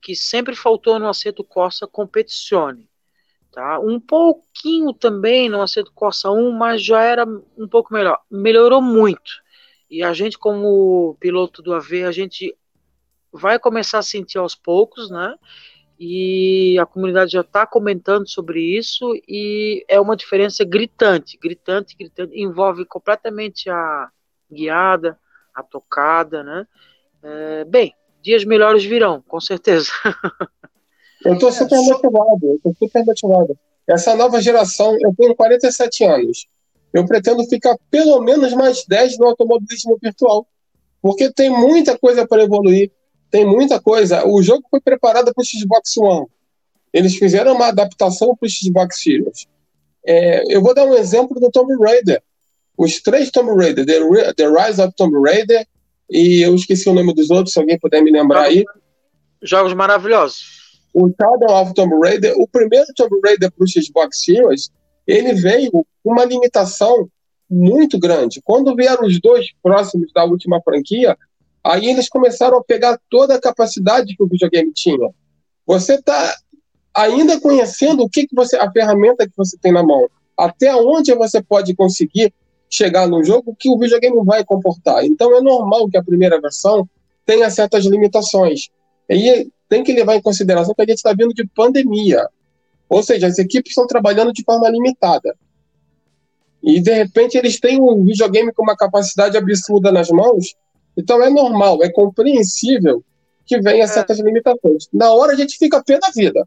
que 0.00 0.14
sempre 0.14 0.54
faltou 0.54 0.98
no 0.98 1.08
Assetto 1.08 1.42
Corsa 1.42 1.86
Competizione. 1.86 2.91
Tá? 3.52 3.78
Um 3.78 4.00
pouquinho 4.00 4.94
também 4.94 5.48
no 5.50 5.60
Aceto 5.60 5.92
Corsa 5.92 6.30
1, 6.30 6.52
mas 6.52 6.82
já 6.82 7.02
era 7.02 7.26
um 7.58 7.68
pouco 7.68 7.92
melhor. 7.92 8.18
Melhorou 8.30 8.80
muito. 8.80 9.30
E 9.90 10.02
a 10.02 10.14
gente, 10.14 10.38
como 10.38 11.18
piloto 11.20 11.60
do 11.60 11.74
AV, 11.74 12.04
a 12.04 12.12
gente 12.12 12.56
vai 13.30 13.58
começar 13.58 13.98
a 13.98 14.02
sentir 14.02 14.38
aos 14.38 14.54
poucos, 14.54 15.10
né? 15.10 15.34
E 15.98 16.78
a 16.78 16.86
comunidade 16.86 17.32
já 17.32 17.42
está 17.42 17.66
comentando 17.66 18.26
sobre 18.26 18.60
isso 18.60 19.14
e 19.28 19.84
é 19.86 20.00
uma 20.00 20.16
diferença 20.16 20.64
gritante, 20.64 21.36
gritante, 21.36 21.94
gritante. 21.94 22.32
Envolve 22.34 22.86
completamente 22.86 23.68
a 23.68 24.10
guiada, 24.50 25.18
a 25.54 25.62
tocada, 25.62 26.42
né? 26.42 26.66
É, 27.22 27.64
bem, 27.66 27.94
dias 28.22 28.44
melhores 28.44 28.82
virão, 28.82 29.20
com 29.20 29.38
certeza. 29.38 29.92
Eu 31.24 31.38
tô 31.38 31.52
super 31.52 31.78
motivado, 31.78 32.40
eu 32.42 32.60
tô 32.62 32.74
super 32.78 33.04
motivado. 33.04 33.58
Essa 33.86 34.14
nova 34.14 34.40
geração, 34.40 34.96
eu 35.00 35.14
tenho 35.16 35.34
47 35.34 36.04
anos. 36.04 36.46
Eu 36.92 37.06
pretendo 37.06 37.44
ficar 37.44 37.76
pelo 37.90 38.20
menos 38.20 38.52
mais 38.52 38.84
10 38.86 39.18
no 39.18 39.26
automobilismo 39.26 39.98
virtual. 40.00 40.46
Porque 41.00 41.32
tem 41.32 41.50
muita 41.50 41.98
coisa 41.98 42.26
para 42.26 42.42
evoluir, 42.42 42.90
tem 43.30 43.44
muita 43.44 43.80
coisa. 43.80 44.26
O 44.26 44.42
jogo 44.42 44.66
foi 44.70 44.80
preparado 44.80 45.32
para 45.34 45.42
o 45.42 45.44
Xbox 45.44 45.96
One. 45.96 46.26
Eles 46.92 47.16
fizeram 47.16 47.54
uma 47.54 47.68
adaptação 47.68 48.36
para 48.36 48.46
o 48.46 48.50
Xbox 48.50 49.02
Series. 49.02 49.46
É, 50.06 50.54
eu 50.54 50.60
vou 50.60 50.74
dar 50.74 50.84
um 50.84 50.94
exemplo 50.94 51.40
do 51.40 51.50
Tomb 51.50 51.74
Raider. 51.82 52.22
Os 52.76 53.00
três 53.00 53.30
Tomb 53.30 53.54
Raider, 53.56 53.86
The, 53.86 54.34
The 54.34 54.48
Rise 54.48 54.80
of 54.80 54.92
Tomb 54.96 55.18
Raider, 55.28 55.66
e 56.10 56.42
eu 56.42 56.54
esqueci 56.54 56.88
o 56.88 56.94
nome 56.94 57.14
dos 57.14 57.30
outros, 57.30 57.54
se 57.54 57.60
alguém 57.60 57.78
puder 57.78 58.02
me 58.02 58.10
lembrar 58.10 58.42
aí. 58.42 58.64
Jogos 59.42 59.72
maravilhosos 59.74 60.61
o 60.92 61.08
Shadow 61.08 61.62
of 61.62 61.74
Tomb 61.74 61.94
Raider, 62.02 62.34
o 62.36 62.46
primeiro 62.46 62.86
Tomb 62.94 63.20
Raider 63.24 63.50
para 63.50 63.64
o 63.64 63.68
Xbox 63.68 64.24
Series, 64.24 64.70
ele 65.06 65.32
veio 65.32 65.70
com 65.72 65.86
uma 66.04 66.24
limitação 66.24 67.08
muito 67.48 67.98
grande. 67.98 68.40
Quando 68.42 68.74
vieram 68.74 69.06
os 69.06 69.20
dois 69.20 69.46
próximos 69.62 70.12
da 70.12 70.24
última 70.24 70.60
franquia, 70.62 71.16
aí 71.62 71.86
eles 71.86 72.08
começaram 72.08 72.58
a 72.58 72.64
pegar 72.64 72.98
toda 73.10 73.34
a 73.34 73.40
capacidade 73.40 74.16
que 74.16 74.22
o 74.22 74.28
videogame 74.28 74.72
tinha. 74.72 75.10
Você 75.66 75.94
está 75.94 76.34
ainda 76.94 77.40
conhecendo 77.40 78.02
o 78.02 78.08
que, 78.08 78.26
que 78.26 78.34
você, 78.34 78.56
a 78.56 78.70
ferramenta 78.70 79.26
que 79.26 79.36
você 79.36 79.56
tem 79.58 79.72
na 79.72 79.82
mão, 79.82 80.08
até 80.36 80.74
onde 80.74 81.14
você 81.14 81.42
pode 81.42 81.74
conseguir 81.74 82.32
chegar 82.68 83.06
no 83.06 83.22
jogo 83.22 83.56
que 83.58 83.68
o 83.68 83.78
videogame 83.78 84.24
vai 84.24 84.44
comportar. 84.44 85.04
Então 85.04 85.36
é 85.36 85.40
normal 85.40 85.88
que 85.88 85.96
a 85.96 86.02
primeira 86.02 86.40
versão 86.40 86.88
tenha 87.24 87.50
certas 87.50 87.84
limitações. 87.84 88.68
E 89.08 89.50
tem 89.72 89.82
que 89.82 89.94
levar 89.94 90.16
em 90.16 90.20
consideração 90.20 90.74
que 90.74 90.82
a 90.82 90.84
gente 90.84 90.98
está 90.98 91.14
vindo 91.14 91.32
de 91.32 91.46
pandemia. 91.46 92.28
Ou 92.90 93.02
seja, 93.02 93.26
as 93.26 93.38
equipes 93.38 93.70
estão 93.70 93.86
trabalhando 93.86 94.30
de 94.30 94.44
forma 94.44 94.68
limitada. 94.68 95.34
E, 96.62 96.78
de 96.78 96.92
repente, 96.92 97.38
eles 97.38 97.58
têm 97.58 97.80
um 97.80 98.04
videogame 98.04 98.52
com 98.52 98.62
uma 98.62 98.76
capacidade 98.76 99.34
absurda 99.34 99.90
nas 99.90 100.10
mãos. 100.10 100.54
Então, 100.94 101.22
é 101.22 101.30
normal, 101.30 101.82
é 101.82 101.90
compreensível 101.90 103.02
que 103.46 103.58
venha 103.62 103.84
é. 103.84 103.86
certas 103.86 104.18
limitações. 104.18 104.88
Na 104.92 105.10
hora, 105.10 105.32
a 105.32 105.36
gente 105.36 105.56
fica 105.56 105.82
pé 105.82 105.98
da 105.98 106.10
vida. 106.14 106.46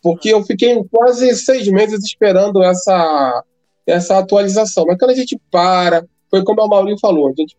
Porque 0.00 0.28
eu 0.28 0.44
fiquei 0.44 0.80
quase 0.84 1.34
seis 1.34 1.66
meses 1.66 2.04
esperando 2.04 2.62
essa, 2.62 3.42
essa 3.84 4.18
atualização. 4.18 4.86
Mas 4.86 4.98
quando 4.98 5.10
a 5.10 5.16
gente 5.16 5.36
para, 5.50 6.06
foi 6.30 6.44
como 6.44 6.62
o 6.62 6.68
Maurinho 6.68 6.98
falou, 7.00 7.26
a 7.26 7.32
gente 7.36 7.56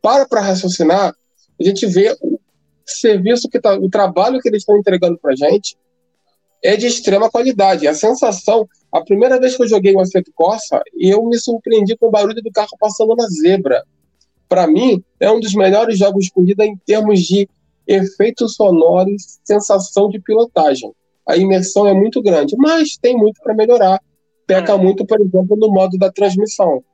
para 0.00 0.24
para 0.24 0.40
raciocinar, 0.40 1.12
a 1.60 1.64
gente 1.64 1.84
vê 1.84 2.16
serviço 2.86 3.48
que 3.48 3.60
tá, 3.60 3.74
o 3.74 3.88
trabalho 3.88 4.40
que 4.40 4.48
eles 4.48 4.62
estão 4.62 4.76
entregando 4.76 5.18
para 5.18 5.34
gente 5.34 5.76
é 6.62 6.76
de 6.76 6.86
extrema 6.86 7.30
qualidade. 7.30 7.86
A 7.86 7.94
sensação, 7.94 8.68
a 8.90 9.00
primeira 9.00 9.38
vez 9.38 9.56
que 9.56 9.62
eu 9.62 9.68
joguei 9.68 9.94
o 9.94 10.00
Assetto 10.00 10.32
Corsa, 10.34 10.80
eu 10.98 11.24
me 11.24 11.38
surpreendi 11.38 11.96
com 11.96 12.06
o 12.06 12.10
barulho 12.10 12.42
do 12.42 12.50
carro 12.50 12.76
passando 12.78 13.14
na 13.14 13.26
zebra. 13.28 13.84
Para 14.48 14.66
mim, 14.66 15.02
é 15.20 15.30
um 15.30 15.40
dos 15.40 15.54
melhores 15.54 15.98
jogos 15.98 16.26
de 16.26 16.32
corrida 16.32 16.64
em 16.64 16.76
termos 16.76 17.20
de 17.20 17.48
efeitos 17.86 18.54
sonoros, 18.54 19.38
sensação 19.44 20.08
de 20.08 20.20
pilotagem. 20.20 20.92
A 21.26 21.36
imersão 21.36 21.86
é 21.86 21.94
muito 21.94 22.22
grande, 22.22 22.56
mas 22.56 22.96
tem 22.96 23.16
muito 23.16 23.40
para 23.42 23.54
melhorar. 23.54 24.00
Peca 24.46 24.72
é. 24.72 24.76
muito, 24.76 25.04
por 25.04 25.20
exemplo, 25.20 25.56
no 25.56 25.68
modo 25.68 25.98
da 25.98 26.10
transmissão. 26.10 26.84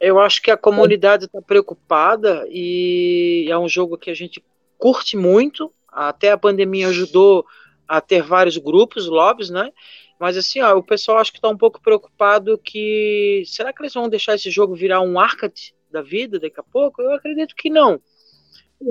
Eu 0.00 0.18
acho 0.18 0.42
que 0.42 0.50
a 0.50 0.56
comunidade 0.56 1.24
está 1.24 1.42
preocupada 1.42 2.46
e 2.48 3.46
é 3.48 3.58
um 3.58 3.68
jogo 3.68 3.98
que 3.98 4.10
a 4.10 4.14
gente 4.14 4.42
curte 4.78 5.16
muito. 5.16 5.72
Até 5.88 6.30
a 6.30 6.38
pandemia 6.38 6.88
ajudou 6.88 7.44
a 7.86 8.00
ter 8.00 8.22
vários 8.22 8.56
grupos, 8.56 9.06
lobbies, 9.06 9.50
né? 9.50 9.72
Mas 10.18 10.36
assim, 10.36 10.60
ó, 10.60 10.76
o 10.76 10.82
pessoal 10.82 11.18
acho 11.18 11.32
que 11.32 11.38
está 11.38 11.48
um 11.48 11.56
pouco 11.56 11.80
preocupado 11.80 12.58
que 12.58 13.42
será 13.46 13.72
que 13.72 13.82
eles 13.82 13.94
vão 13.94 14.08
deixar 14.08 14.34
esse 14.34 14.50
jogo 14.50 14.74
virar 14.74 15.00
um 15.00 15.18
arcade 15.18 15.74
da 15.90 16.02
vida 16.02 16.38
daqui 16.38 16.58
a 16.58 16.62
pouco? 16.62 17.00
Eu 17.00 17.12
acredito 17.12 17.54
que 17.54 17.70
não. 17.70 18.00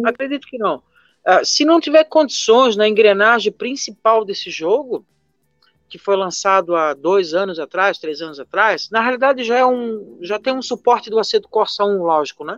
Acredito 0.06 0.48
que 0.48 0.58
não. 0.58 0.78
Uh, 1.28 1.44
se 1.44 1.66
não 1.66 1.82
tiver 1.82 2.06
condições 2.06 2.76
na 2.76 2.88
engrenagem 2.88 3.52
principal 3.52 4.24
desse 4.24 4.50
jogo, 4.50 5.06
que 5.90 5.98
foi 5.98 6.16
lançado 6.16 6.76
há 6.76 6.94
dois 6.94 7.34
anos 7.34 7.60
atrás, 7.60 7.98
três 7.98 8.22
anos 8.22 8.40
atrás, 8.40 8.90
na 8.90 9.02
realidade 9.02 9.44
já 9.44 9.58
é 9.58 9.66
um, 9.66 10.20
já 10.22 10.40
tem 10.40 10.54
um 10.54 10.62
suporte 10.62 11.10
do 11.10 11.20
Aceto 11.20 11.48
Corsa 11.50 11.84
1, 11.84 12.04
lógico, 12.04 12.44
né? 12.44 12.58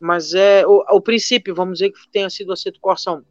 Mas 0.00 0.34
é 0.34 0.66
o, 0.66 0.84
o 0.90 1.00
princípio, 1.00 1.54
vamos 1.54 1.78
dizer 1.78 1.90
que 1.90 2.08
tenha 2.10 2.30
sido 2.30 2.50
o 2.50 2.52
Aceto 2.52 2.80
Corsa 2.80 3.12
1 3.12 3.22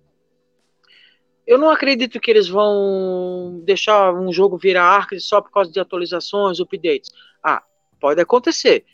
eu 1.48 1.58
não 1.58 1.70
acredito 1.70 2.20
que 2.20 2.30
eles 2.30 2.50
vão 2.50 3.62
deixar 3.64 4.14
um 4.14 4.34
jogo 4.34 4.58
virar 4.58 4.84
arcade 4.84 5.22
só 5.22 5.42
por 5.42 5.50
causa 5.50 5.72
de 5.72 5.80
atualizações, 5.80 6.60
updates. 6.60 7.10
Ah, 7.42 7.64
pode 8.02 8.20
acontecer. 8.20 8.86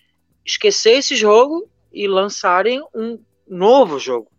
Esquecer 0.46 1.00
esse 1.00 1.16
jogo 1.16 1.68
e 1.92 2.08
lançarem 2.08 2.80
um 2.94 3.20
novo 3.48 3.98
jogo. 3.98 4.32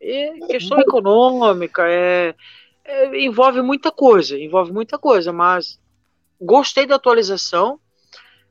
É 0.00 0.38
questão 0.46 0.78
econômica, 0.78 1.82
é, 1.88 2.32
é, 2.84 3.20
envolve 3.20 3.60
muita 3.60 3.90
coisa, 3.90 4.38
envolve 4.38 4.72
muita 4.72 4.96
coisa, 4.96 5.32
mas 5.32 5.80
gostei 6.40 6.86
da 6.86 6.94
atualização. 6.94 7.80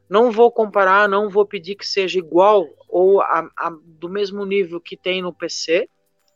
Não 0.10 0.32
vou 0.32 0.52
comparar, 0.52 1.08
não 1.08 1.30
vou 1.30 1.46
pedir 1.46 1.76
que 1.76 1.88
seja 1.88 2.20
igual 2.20 2.68
ou 2.96 3.20
a, 3.20 3.50
a, 3.58 3.76
do 4.00 4.08
mesmo 4.08 4.46
nível 4.46 4.80
que 4.80 4.96
tem 4.96 5.22
no 5.22 5.34
PC, 5.34 5.90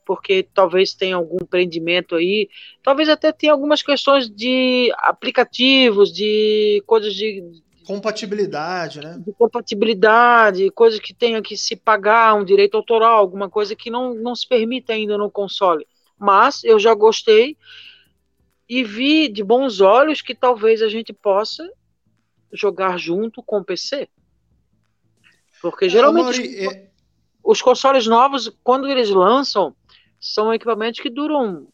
porque 0.04 0.46
talvez 0.52 0.92
tenha 0.92 1.16
algum 1.16 1.38
prendimento 1.38 2.16
aí, 2.16 2.50
talvez 2.82 3.08
até 3.08 3.32
tenha 3.32 3.54
algumas 3.54 3.82
questões 3.82 4.28
de 4.28 4.92
aplicativos, 4.98 6.12
de 6.12 6.82
coisas 6.86 7.14
de 7.14 7.42
compatibilidade, 7.86 9.00
né? 9.00 9.18
De 9.24 9.32
compatibilidade, 9.32 10.70
coisas 10.72 11.00
que 11.00 11.14
tenha 11.14 11.40
que 11.40 11.56
se 11.56 11.74
pagar 11.74 12.34
um 12.34 12.44
direito 12.44 12.76
autoral, 12.76 13.16
alguma 13.16 13.48
coisa 13.48 13.74
que 13.74 13.88
não, 13.88 14.12
não 14.12 14.36
se 14.36 14.46
permite 14.46 14.92
ainda 14.92 15.16
no 15.16 15.30
console. 15.30 15.86
Mas 16.18 16.62
eu 16.62 16.78
já 16.78 16.92
gostei 16.92 17.56
e 18.68 18.84
vi 18.84 19.28
de 19.28 19.42
bons 19.42 19.80
olhos 19.80 20.20
que 20.20 20.34
talvez 20.34 20.82
a 20.82 20.90
gente 20.90 21.10
possa 21.10 21.66
jogar 22.52 22.98
junto 22.98 23.42
com 23.42 23.60
o 23.60 23.64
PC. 23.64 24.10
Porque 25.60 25.86
é, 25.86 25.88
geralmente 25.88 26.24
Mauri, 26.24 26.66
os, 26.66 26.74
é... 26.74 26.90
os 27.42 27.62
consoles 27.62 28.06
novos, 28.06 28.50
quando 28.62 28.88
eles 28.88 29.10
lançam, 29.10 29.74
são 30.20 30.52
equipamentos 30.52 31.00
que 31.00 31.10
duram 31.10 31.66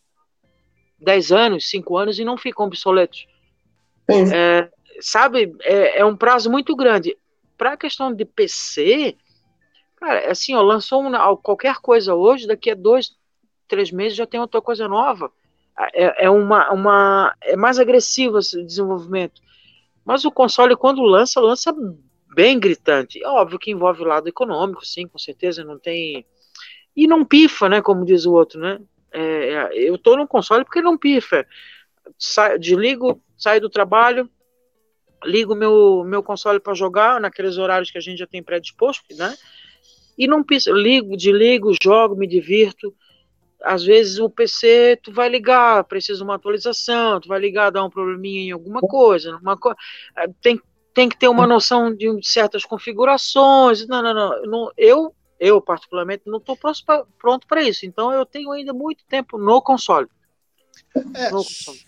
10 0.99 1.33
anos, 1.33 1.69
5 1.69 1.97
anos 1.97 2.19
e 2.19 2.25
não 2.25 2.37
ficam 2.37 2.67
obsoletos. 2.67 3.27
É, 4.09 4.71
sabe, 5.01 5.55
é, 5.63 6.01
é, 6.01 6.05
um 6.05 6.17
prazo 6.17 6.51
muito 6.51 6.75
grande. 6.77 7.17
Para 7.59 7.73
a 7.73 7.77
questão 7.77 8.13
de 8.13 8.25
PC, 8.25 9.17
cara, 9.97 10.21
é 10.21 10.31
assim, 10.31 10.55
ó, 10.55 10.63
lançou 10.63 11.01
uma, 11.01 11.37
qualquer 11.37 11.77
coisa 11.77 12.15
hoje, 12.15 12.47
daqui 12.47 12.71
a 12.71 12.75
dois, 12.75 13.17
três 13.67 13.91
meses 13.91 14.17
já 14.17 14.27
tem 14.27 14.41
outra 14.41 14.61
coisa 14.61 14.87
nova. 14.87 15.31
É, 15.93 16.27
é 16.27 16.31
uma, 16.31 16.71
uma, 16.73 17.35
é 17.43 17.57
mais 17.57 17.79
agressivo 17.79 18.39
esse 18.39 18.63
desenvolvimento. 18.63 19.43
Mas 20.05 20.25
o 20.25 20.31
console, 20.31 20.77
quando 20.77 21.03
lança, 21.03 21.41
lança 21.41 21.75
bem 22.37 22.61
gritante. 22.61 23.23
É 23.25 23.27
óbvio 23.27 23.59
que 23.59 23.71
envolve 23.71 24.03
o 24.03 24.07
lado 24.07 24.29
econômico, 24.29 24.85
sim, 24.85 25.09
com 25.09 25.17
certeza, 25.17 25.65
não 25.65 25.79
tem 25.79 26.27
e 26.95 27.07
não 27.07 27.25
pifa, 27.25 27.67
né? 27.67 27.81
Como 27.81 28.05
diz 28.05 28.27
o 28.27 28.33
outro, 28.35 28.61
né? 28.61 28.79
É, 29.11 29.23
é 29.23 29.71
eu 29.75 29.97
tô 29.97 30.17
no 30.19 30.29
console 30.29 30.63
porque 30.63 30.83
não 30.83 30.99
pifa. 30.99 31.47
Desligo, 32.61 33.23
saio 33.39 33.61
do 33.63 33.71
trabalho, 33.71 34.29
ligo 35.25 35.55
meu, 35.55 36.05
meu 36.05 36.23
console 36.23 36.61
para 36.61 36.75
jogar 36.75 37.19
naqueles 37.21 37.57
horários 37.57 37.91
que 37.91 37.99
a 37.99 38.03
gente 38.03 38.19
já 38.19 38.27
tem 38.27 38.43
predisposto, 38.43 39.05
né? 39.17 39.35
E 40.19 40.27
não 40.27 40.45
pisa, 40.45 40.71
ligo, 40.73 41.17
desligo, 41.17 41.73
jogo, 41.83 42.17
me 42.17 42.27
divirto. 42.27 42.95
Às 43.63 43.83
vezes 43.83 44.19
o 44.19 44.29
PC 44.29 44.99
tu 45.03 45.11
vai 45.11 45.31
ligar, 45.31 45.85
precisa 45.85 46.19
de 46.19 46.25
uma 46.25 46.35
atualização, 46.35 47.19
tu 47.19 47.29
vai 47.29 47.41
ligar, 47.41 47.71
dar 47.71 47.83
um 47.83 47.91
probleminha 47.91 48.43
em 48.43 48.51
alguma 48.51 48.81
coisa, 48.81 49.41
co 49.59 49.75
é, 50.17 50.29
tem 50.43 50.61
tem 50.97 51.11
que 51.11 51.19
ter 51.19 51.29
uma 51.29 51.47
noção 51.47 51.95
de 51.95 52.09
certas 52.23 52.65
configurações. 52.65 53.87
Não, 53.87 54.03
não, 54.03 54.15
não. 54.15 54.43
não 54.47 54.73
eu 54.79 55.15
eu, 55.39 55.61
particularmente, 55.61 56.23
não 56.25 56.39
estou 56.39 56.59
pronto 57.19 57.47
para 57.47 57.63
isso. 57.63 57.85
Então, 57.85 58.11
eu 58.11 58.25
tenho 58.25 58.51
ainda 58.53 58.73
muito 58.73 59.05
tempo 59.05 59.37
no 59.37 59.61
console. 59.61 60.09
É, 61.15 61.31
no 61.31 61.45
console. 61.45 61.79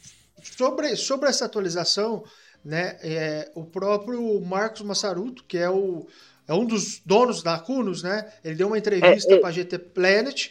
Sobre, 0.43 0.97
sobre 0.97 1.31
essa 1.31 1.47
atualização, 1.47 2.25
né, 2.63 2.99
é, 3.03 3.51
o 3.55 3.65
próprio 3.65 4.39
Marcos 4.43 4.83
Massaruto, 4.83 5.45
que 5.45 5.57
é, 5.57 5.71
o, 5.71 6.07
é 6.47 6.53
um 6.53 6.67
dos 6.67 7.01
donos 7.07 7.43
da 7.43 7.59
Cunos, 7.59 8.03
né, 8.03 8.31
ele 8.45 8.55
deu 8.55 8.67
uma 8.67 8.77
entrevista 8.77 9.33
é, 9.33 9.37
é, 9.37 9.41
para 9.41 9.49
a 9.49 9.53
GT 9.53 9.79
Planet. 9.79 10.51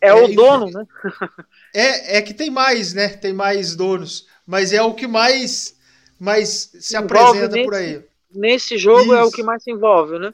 É, 0.00 0.12
o 0.12 0.34
dono, 0.34 0.66
né? 0.68 0.84
é, 1.72 2.18
é 2.18 2.22
que 2.22 2.34
tem 2.34 2.50
mais, 2.50 2.92
né? 2.92 3.08
Tem 3.08 3.32
mais 3.32 3.76
donos, 3.76 4.26
mas 4.44 4.72
é 4.72 4.82
o 4.82 4.94
que 4.94 5.06
mais, 5.06 5.75
mais 6.18 6.70
se 6.80 6.96
apresenta 6.96 7.62
por 7.62 7.74
aí. 7.74 8.02
Nesse 8.30 8.76
jogo 8.76 9.04
Isso. 9.04 9.14
é 9.14 9.24
o 9.24 9.30
que 9.30 9.42
mais 9.42 9.62
se 9.62 9.70
envolve, 9.70 10.18
né? 10.18 10.32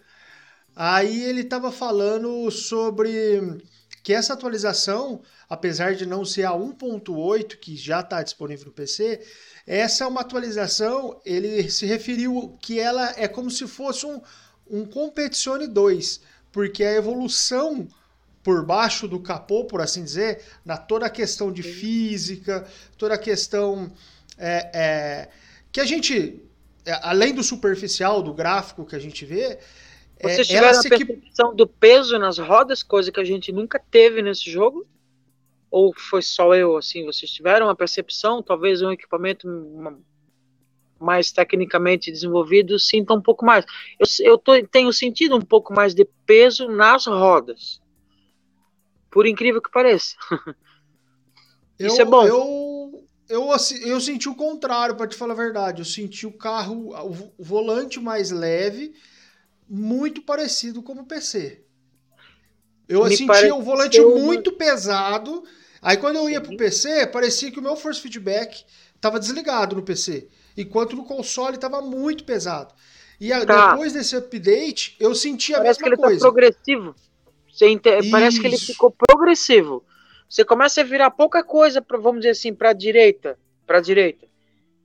Aí 0.75 1.25
ele 1.25 1.43
estava 1.43 1.71
falando 1.71 2.51
sobre 2.51 3.61
que 4.03 4.13
essa 4.13 4.33
atualização, 4.33 5.21
apesar 5.49 5.95
de 5.95 6.07
não 6.07 6.25
ser 6.25 6.45
a 6.45 6.53
1.8 6.53 7.57
que 7.57 7.77
já 7.77 8.01
está 8.01 8.23
disponível 8.23 8.67
no 8.67 8.73
PC, 8.73 9.21
essa 9.67 10.05
é 10.05 10.07
uma 10.07 10.23
atualização, 10.23 11.21
ele 11.25 11.71
se 11.71 11.87
referiu 11.87 12.59
que 12.61 12.81
ela 12.81 13.15
é 13.17 13.29
como 13.29 13.51
se 13.51 13.67
fosse 13.69 14.07
um, 14.07 14.21
um 14.69 14.85
Competizione 14.85 15.69
2, 15.69 16.21
porque 16.51 16.83
a 16.83 16.95
evolução 16.95 17.87
por 18.43 18.65
baixo 18.67 19.07
do 19.07 19.21
capô, 19.21 19.65
por 19.65 19.81
assim 19.81 20.03
dizer, 20.03 20.43
na 20.65 20.77
toda 20.77 21.07
a 21.07 21.11
questão 21.11 21.53
de 21.53 21.63
física, 21.63 22.67
toda 22.99 23.15
a 23.15 23.19
questão 23.19 23.93
é, 24.37 24.71
é, 24.75 25.29
que 25.73 25.81
a 25.81 25.85
gente, 25.85 26.41
é, 26.85 26.93
além 27.03 27.35
do 27.35 27.43
superficial, 27.43 28.23
do 28.23 28.35
gráfico 28.35 28.85
que 28.85 28.95
a 28.95 28.99
gente 28.99 29.25
vê, 29.25 29.59
vocês 30.21 30.49
é, 30.51 30.55
tiveram 30.55 30.79
a 30.79 30.83
percepção 30.83 31.57
do 31.57 31.67
peso 31.67 32.19
nas 32.19 32.39
rodas, 32.39 32.83
coisa 32.83 33.11
que 33.11 33.19
a 33.19 33.25
gente 33.25 33.51
nunca 33.51 33.83
teve 33.91 34.23
nesse 34.23 34.51
jogo? 34.51 34.87
Ou 35.71 35.93
foi 35.97 36.21
só 36.21 36.55
eu, 36.55 36.77
assim, 36.77 37.05
vocês 37.05 37.31
tiveram 37.31 37.67
uma 37.67 37.75
percepção, 37.75 38.43
talvez 38.43 38.83
um 38.83 38.93
equipamento 38.93 39.49
mais 41.01 41.33
tecnicamente 41.33 42.13
desenvolvido 42.13 42.79
sinta 42.79 43.15
um 43.15 43.21
pouco 43.21 43.45
mais. 43.45 43.65
Eu, 43.99 44.33
eu 44.33 44.39
tô, 44.39 44.53
tenho 44.67 44.93
sentido 44.93 45.37
um 45.37 45.41
pouco 45.41 45.75
mais 45.75 45.95
de 45.95 46.07
peso 46.25 46.69
nas 46.69 47.07
rodas. 47.07 47.83
Por 49.11 49.27
incrível 49.27 49.61
que 49.61 49.71
pareça. 49.71 50.15
Isso 51.79 52.01
eu, 52.01 52.07
é 52.07 52.09
bom. 52.09 52.25
Eu, 52.25 52.72
eu, 53.33 53.49
eu 53.87 54.01
senti 54.01 54.29
o 54.29 54.35
contrário, 54.35 54.95
para 54.95 55.07
te 55.07 55.17
falar 55.17 55.33
a 55.35 55.37
verdade. 55.37 55.81
Eu 55.81 55.87
senti 55.87 56.27
o 56.27 56.33
carro, 56.33 56.95
o 57.39 57.45
volante 57.45 58.01
mais 58.01 58.31
leve 58.31 58.95
muito 59.69 60.23
parecido 60.23 60.83
com 60.83 60.93
o 60.93 61.05
PC. 61.05 61.63
Eu 62.89 63.05
Me 63.05 63.17
senti 63.17 63.53
um 63.53 63.63
volante 63.63 64.01
muito 64.01 64.53
pesado, 64.53 65.43
Aí 65.83 65.97
quando 65.97 66.15
eu 66.15 66.31
ia 66.31 66.41
pro 66.41 66.57
PC, 66.57 67.09
parecia 67.09 67.51
que 67.51 67.59
o 67.59 67.63
meu 67.63 67.75
force 67.75 68.01
feedback 68.01 68.65
tava 69.01 69.19
desligado 69.19 69.75
no 69.75 69.83
PC, 69.83 70.29
enquanto 70.57 70.95
no 70.95 71.05
console 71.05 71.59
tava 71.59 71.83
muito 71.83 72.23
pesado. 72.23 72.73
E 73.21 73.31
tá. 73.45 73.73
depois 73.73 73.93
desse 73.93 74.15
update, 74.15 74.97
eu 75.01 75.13
senti 75.13 75.53
a 75.53 75.59
Parece 75.59 75.83
mesma 75.83 75.97
que 75.97 76.03
ele 76.05 76.17
tá 76.17 76.21
progressivo. 76.21 76.95
Inter... 77.63 78.11
Parece 78.11 78.41
que 78.41 78.47
ele 78.47 78.59
ficou 78.59 78.93
progressivo. 78.93 79.85
Você 80.33 80.47
começa 80.47 80.81
a 80.81 80.85
virar 80.85 81.11
pouca 81.11 81.45
coisa, 81.45 81.83
pra, 81.83 81.99
vamos 81.99 82.21
dizer 82.21 82.31
assim, 82.31 82.55
para 82.55 82.73
direita, 82.73 83.39
para 83.67 83.83
direita. 83.83 84.27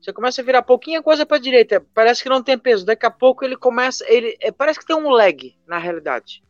Você 0.02 0.12
começa 0.12 0.42
a 0.42 0.44
virar 0.44 0.62
pouquinha 0.62 1.02
coisa 1.02 1.26
para 1.26 1.38
direita, 1.38 1.82
parece 1.94 2.22
que 2.22 2.28
não 2.28 2.44
tem 2.44 2.58
peso. 2.58 2.86
Daqui 2.86 3.06
a 3.06 3.10
pouco 3.10 3.46
ele 3.46 3.56
começa, 3.56 4.04
ele 4.10 4.38
é, 4.42 4.52
parece 4.52 4.78
que 4.78 4.86
tem 4.86 4.98
um 4.98 5.08
lag 5.08 5.56
na 5.66 5.78
realidade. 5.78 6.44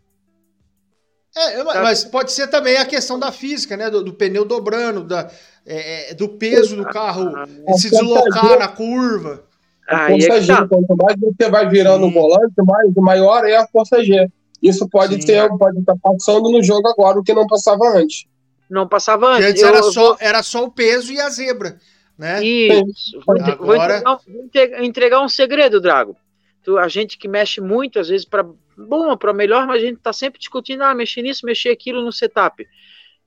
É, 1.37 1.63
mas 1.63 2.03
pode 2.03 2.31
ser 2.31 2.47
também 2.47 2.77
a 2.77 2.87
questão 2.87 3.19
da 3.19 3.31
física, 3.31 3.77
né? 3.77 3.87
Do, 3.91 4.03
do 4.03 4.15
pneu 4.15 4.43
dobrando, 4.43 5.03
da, 5.03 5.29
é, 5.63 6.09
é 6.09 6.13
do 6.15 6.29
peso 6.29 6.75
do 6.75 6.85
carro 6.85 7.35
ah, 7.35 7.73
se 7.73 7.91
deslocar 7.91 8.57
na 8.57 8.67
curva. 8.67 9.43
A 9.87 10.07
força 10.07 10.33
é 10.33 10.41
G, 10.41 10.47
tá. 10.47 10.67
quanto 10.67 10.97
mais 10.97 11.15
você 11.19 11.51
vai 11.51 11.69
virando 11.69 12.07
o 12.07 12.11
volante, 12.11 12.55
mais, 12.65 12.91
maior 12.95 13.45
é 13.45 13.57
a 13.57 13.67
força 13.67 14.03
G. 14.03 14.27
Isso 14.59 14.89
pode 14.89 15.21
Sim. 15.21 15.27
ter, 15.27 15.49
pode 15.55 15.77
estar 15.77 15.95
passando 16.01 16.49
no 16.51 16.63
jogo 16.63 16.87
agora, 16.87 17.19
o 17.19 17.23
que 17.23 17.31
não 17.31 17.45
passava 17.45 17.95
antes. 17.95 18.25
Não 18.69 18.87
passava 18.87 19.27
antes. 19.27 19.49
antes 19.49 19.63
era, 19.63 19.83
só, 19.83 20.17
era 20.19 20.43
só 20.43 20.63
o 20.65 20.71
peso 20.71 21.11
e 21.11 21.19
a 21.19 21.29
zebra. 21.29 21.79
Né? 22.17 22.43
Isso. 22.43 23.21
Vou, 23.25 23.35
agora... 23.39 24.01
vou, 24.25 24.43
entregar, 24.43 24.77
vou 24.77 24.85
entregar 24.85 25.21
um 25.21 25.29
segredo, 25.29 25.79
Drago. 25.79 26.17
Tu, 26.63 26.77
a 26.77 26.87
gente 26.87 27.17
que 27.17 27.27
mexe 27.27 27.61
muito, 27.61 27.99
às 27.99 28.09
vezes, 28.09 28.25
para 28.25 28.45
bom 28.77 29.15
para 29.17 29.33
melhor, 29.33 29.65
mas 29.65 29.81
a 29.81 29.85
gente 29.85 29.97
está 29.97 30.13
sempre 30.13 30.39
discutindo, 30.39 30.83
ah, 30.83 30.93
mexer 30.93 31.21
nisso, 31.21 31.45
mexer 31.45 31.69
aquilo 31.69 32.03
no 32.03 32.11
setup. 32.11 32.67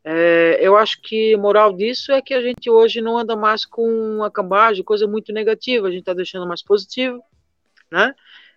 É, 0.02 0.58
eu 0.60 0.76
acho 0.76 1.00
que 1.02 1.36
moral 1.36 1.72
disso 1.74 2.12
é 2.12 2.22
que 2.22 2.32
a 2.32 2.40
gente 2.40 2.70
hoje 2.70 3.00
não 3.00 3.18
anda 3.18 3.36
mais 3.36 3.66
com 3.66 4.22
a 4.22 4.30
cambagem, 4.30 4.84
coisa 4.84 5.06
muito 5.06 5.32
negativa, 5.32 5.88
a 5.88 5.90
gente 5.90 6.00
está 6.00 6.14
deixando 6.14 6.46
mais 6.46 6.62
positivo, 6.62 7.22
né? 7.90 8.14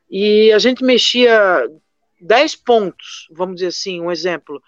E 0.10 0.52
a 0.54 0.60
gente 0.60 0.84
mexia 0.84 1.68
10 2.22 2.56
pontos, 2.58 3.28
vamos 3.32 3.56
dizer 3.56 3.68
assim, 3.68 4.00
um 4.00 4.12
exemplo, 4.12 4.62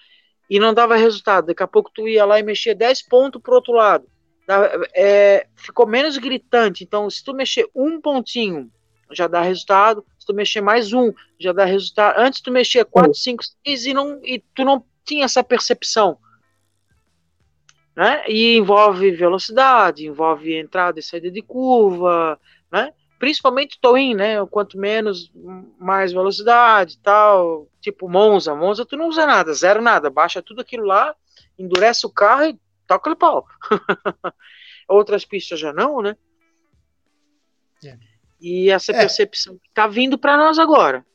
e 0.49 0.59
não 0.59 0.73
dava 0.73 0.95
resultado. 0.95 1.47
Daqui 1.47 1.63
a 1.63 1.67
pouco 1.67 1.91
tu 1.93 2.07
ia 2.07 2.25
lá 2.25 2.39
e 2.39 2.43
mexia 2.43 2.75
10 2.75 3.03
pontos 3.03 3.41
para 3.41 3.55
outro 3.55 3.73
lado. 3.73 4.07
É, 4.95 5.47
ficou 5.55 5.87
menos 5.87 6.17
gritante. 6.17 6.83
Então, 6.83 7.09
se 7.09 7.23
tu 7.23 7.33
mexer 7.33 7.67
um 7.75 7.99
pontinho, 7.99 8.71
já 9.11 9.27
dá 9.27 9.41
resultado. 9.41 10.05
Se 10.19 10.25
tu 10.25 10.33
mexer 10.33 10.61
mais 10.61 10.93
um, 10.93 11.11
já 11.39 11.51
dá 11.51 11.65
resultado. 11.65 12.19
Antes 12.19 12.41
tu 12.41 12.51
mexia 12.51 12.85
4, 12.85 13.13
5, 13.13 13.43
6 13.65 13.85
e, 13.85 13.93
não, 13.93 14.19
e 14.23 14.43
tu 14.53 14.63
não 14.63 14.83
tinha 15.03 15.25
essa 15.25 15.43
percepção. 15.43 16.17
Né? 17.95 18.23
E 18.27 18.57
envolve 18.57 19.11
velocidade, 19.11 20.05
envolve 20.05 20.53
entrada 20.53 20.99
e 20.99 21.03
saída 21.03 21.31
de 21.31 21.41
curva, 21.41 22.39
né? 22.71 22.91
Principalmente 23.19 23.79
Toin, 23.79 24.13
né? 24.13 24.45
Quanto 24.47 24.77
menos, 24.77 25.31
mais 25.79 26.11
velocidade 26.11 26.97
tal. 26.99 27.67
Tipo 27.81 28.09
Monza. 28.09 28.55
Monza 28.55 28.85
tu 28.85 28.97
não 28.97 29.07
usa 29.07 29.25
nada, 29.25 29.53
zero 29.53 29.81
nada. 29.81 30.09
Baixa 30.09 30.41
tudo 30.41 30.61
aquilo 30.61 30.85
lá, 30.85 31.15
endurece 31.57 32.05
o 32.05 32.11
carro 32.11 32.45
e 32.45 32.59
toca 32.87 33.11
o 33.11 33.15
pau. 33.15 33.47
Outras 34.87 35.25
pistas 35.25 35.59
já 35.59 35.73
não, 35.73 36.01
né? 36.01 36.15
É. 37.83 37.97
E 38.39 38.69
essa 38.69 38.91
é. 38.91 38.99
percepção 38.99 39.57
que 39.57 39.69
tá 39.73 39.87
vindo 39.87 40.17
para 40.17 40.37
nós 40.37 40.59
agora. 40.59 41.05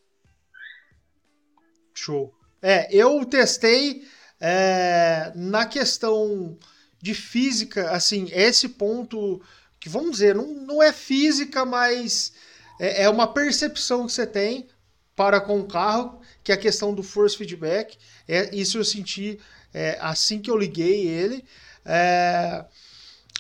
Show. 1.94 2.35
É, 2.62 2.94
eu 2.94 3.24
testei 3.24 4.05
é, 4.40 5.33
na 5.35 5.66
questão 5.66 6.59
de 7.01 7.14
física, 7.14 7.90
assim, 7.90 8.29
esse 8.33 8.68
ponto 8.70 9.40
que 9.81 9.88
vamos 9.88 10.12
dizer, 10.12 10.35
não, 10.35 10.47
não 10.47 10.83
é 10.83 10.93
física, 10.93 11.64
mas 11.64 12.33
é, 12.79 13.05
é 13.05 13.11
uma 13.11 13.27
percepção 13.33 14.07
que 14.07 14.12
você 14.12 14.27
tem 14.27 14.69
para 15.16 15.40
com 15.40 15.59
o 15.59 15.66
carro, 15.66 16.21
que 16.45 16.53
é 16.53 16.55
a 16.55 16.59
questão 16.59 16.95
do 16.95 17.03
force 17.03 17.37
feedback. 17.37 17.99
É, 18.29 18.55
isso 18.55 18.79
eu 18.79 18.85
senti 18.85 19.40
é, 19.73 19.99
assim 20.01 20.38
que 20.38 20.51
eu 20.51 20.57
liguei 20.57 21.09
ele. 21.09 21.45
É, 21.85 22.64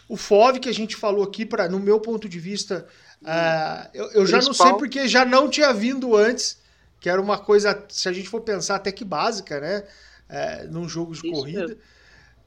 o 0.08 0.16
FOV 0.16 0.58
que 0.58 0.68
a 0.68 0.74
gente 0.74 0.96
falou 0.96 1.22
aqui, 1.22 1.46
pra, 1.46 1.68
no 1.68 1.78
meu 1.78 2.00
ponto 2.00 2.28
de 2.28 2.40
vista, 2.40 2.86
é, 3.24 3.90
eu, 3.94 4.10
eu 4.12 4.26
já 4.26 4.40
não 4.40 4.52
sei 4.54 4.72
porque 4.74 5.06
já 5.06 5.24
não 5.24 5.48
tinha 5.48 5.72
vindo 5.72 6.16
antes, 6.16 6.58
que 6.98 7.08
era 7.08 7.20
uma 7.20 7.38
coisa, 7.38 7.86
se 7.88 8.08
a 8.08 8.12
gente 8.12 8.28
for 8.28 8.40
pensar, 8.40 8.76
até 8.76 8.90
que 8.90 9.04
básica, 9.04 9.60
né? 9.60 9.84
É, 10.28 10.64
num 10.64 10.88
jogo 10.88 11.12
de 11.12 11.26
Isso 11.26 11.32
corrida. 11.32 11.76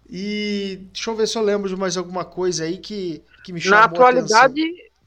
E 0.10 0.88
deixa 0.92 1.10
eu 1.10 1.16
ver 1.16 1.28
se 1.28 1.38
eu 1.38 1.42
lembro 1.42 1.70
de 1.70 1.76
mais 1.76 1.96
alguma 1.98 2.26
coisa 2.26 2.66
aí 2.66 2.78
que, 2.78 3.24
que 3.44 3.54
me 3.54 3.62
chamou 3.62 3.80
na 3.80 3.86
atualidade, 3.86 4.62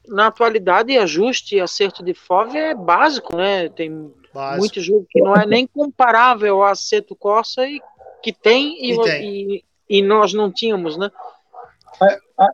Na 0.07 0.27
atualidade, 0.27 0.97
ajuste 0.97 1.55
e 1.55 1.59
acerto 1.59 2.03
de 2.03 2.13
FOV 2.13 2.55
é 2.57 2.75
básico, 2.75 3.35
né? 3.35 3.69
Tem 3.69 4.11
básico. 4.33 4.59
muito 4.59 4.81
jogo 4.81 5.05
que 5.09 5.21
não 5.21 5.35
é 5.35 5.45
nem 5.45 5.67
comparável 5.67 6.63
ao 6.63 6.71
acerto 6.71 7.15
Corsa 7.15 7.67
e 7.67 7.81
que 8.21 8.31
tem 8.31 8.77
e, 8.83 8.93
e, 8.93 9.01
tem. 9.03 9.25
e, 9.25 9.63
e 9.89 10.01
nós 10.01 10.33
não 10.33 10.51
tínhamos, 10.51 10.97
né? 10.97 11.11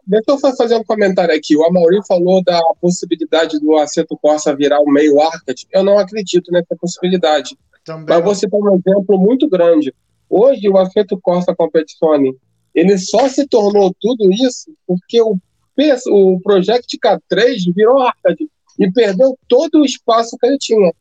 Deixa 0.07 0.31
eu 0.31 0.55
fazer 0.55 0.75
um 0.75 0.83
comentário 0.83 1.35
aqui. 1.35 1.57
O 1.57 1.65
Amaury 1.65 1.99
falou 2.07 2.41
da 2.41 2.61
possibilidade 2.79 3.59
do 3.59 3.75
Aceto 3.77 4.17
Corsa 4.17 4.55
virar 4.55 4.79
um 4.79 4.89
meio 4.89 5.19
arcade. 5.19 5.67
Eu 5.71 5.83
não 5.83 5.99
acredito 5.99 6.51
nessa 6.51 6.75
possibilidade. 6.79 7.57
Também. 7.83 8.05
Mas 8.07 8.23
vou 8.23 8.33
citar 8.33 8.59
um 8.59 8.75
exemplo 8.75 9.17
muito 9.17 9.47
grande. 9.49 9.93
Hoje, 10.29 10.69
o 10.69 10.77
Aceto 10.77 11.19
Corsa 11.19 11.53
Competizione, 11.53 12.33
ele 12.73 12.97
só 12.97 13.27
se 13.27 13.45
tornou 13.45 13.93
tudo 13.99 14.31
isso 14.31 14.71
porque 14.87 15.21
o, 15.21 15.37
o 16.07 16.39
Project 16.41 16.97
K3 16.97 17.73
virou 17.75 18.01
arcade 18.01 18.49
e 18.79 18.91
perdeu 18.91 19.37
todo 19.47 19.81
o 19.81 19.85
espaço 19.85 20.37
que 20.37 20.45
ele 20.45 20.57
tinha. 20.57 20.93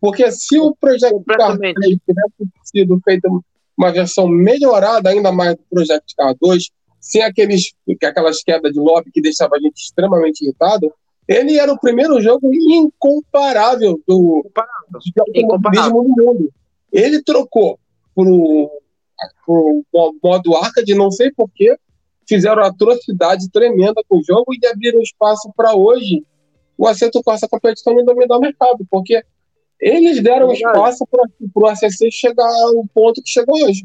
Porque 0.00 0.30
se 0.30 0.58
o 0.58 0.74
Project 0.76 1.14
K3 1.14 1.72
tivesse 2.06 2.52
sido 2.64 3.00
feito 3.04 3.44
uma 3.76 3.92
versão 3.92 4.28
melhorada 4.28 5.10
ainda 5.10 5.32
mais 5.32 5.54
do 5.56 5.62
Project 5.70 6.14
K2, 6.18 6.70
sem 7.00 7.22
aqueles, 7.22 7.72
aquelas 8.04 8.42
quedas 8.42 8.72
de 8.72 8.78
lobby 8.78 9.10
que 9.10 9.22
deixava 9.22 9.56
a 9.56 9.60
gente 9.60 9.78
extremamente 9.78 10.42
irritado, 10.42 10.92
ele 11.26 11.58
era 11.58 11.72
o 11.72 11.78
primeiro 11.78 12.20
jogo 12.20 12.50
incomparável 12.52 14.00
do 14.06 14.44
automobilismo 15.18 16.02
no 16.02 16.24
mundo. 16.24 16.52
Ele 16.92 17.22
trocou 17.22 17.78
pro, 18.14 18.70
pro 19.46 19.84
modo 20.22 20.56
arcade, 20.56 20.94
não 20.94 21.10
sei 21.10 21.30
porquê, 21.30 21.76
fizeram 22.30 22.62
atrocidade 22.62 23.50
tremenda 23.50 24.00
com 24.08 24.18
o 24.18 24.22
jogo 24.22 24.54
e 24.54 24.66
abriram 24.68 25.02
espaço 25.02 25.52
para 25.56 25.74
hoje 25.74 26.24
o 26.78 26.86
Aceto 26.86 27.20
Corsa 27.24 27.48
Competição 27.48 27.92
não 27.92 28.04
dominar 28.04 28.38
o 28.38 28.40
mercado, 28.40 28.86
porque 28.88 29.20
eles 29.80 30.22
deram 30.22 30.48
é 30.52 30.54
espaço 30.54 31.04
para 31.10 31.24
o 31.52 31.66
ACC 31.66 32.08
chegar 32.12 32.46
ao 32.46 32.86
ponto 32.94 33.20
que 33.20 33.28
chegou 33.28 33.56
hoje. 33.64 33.84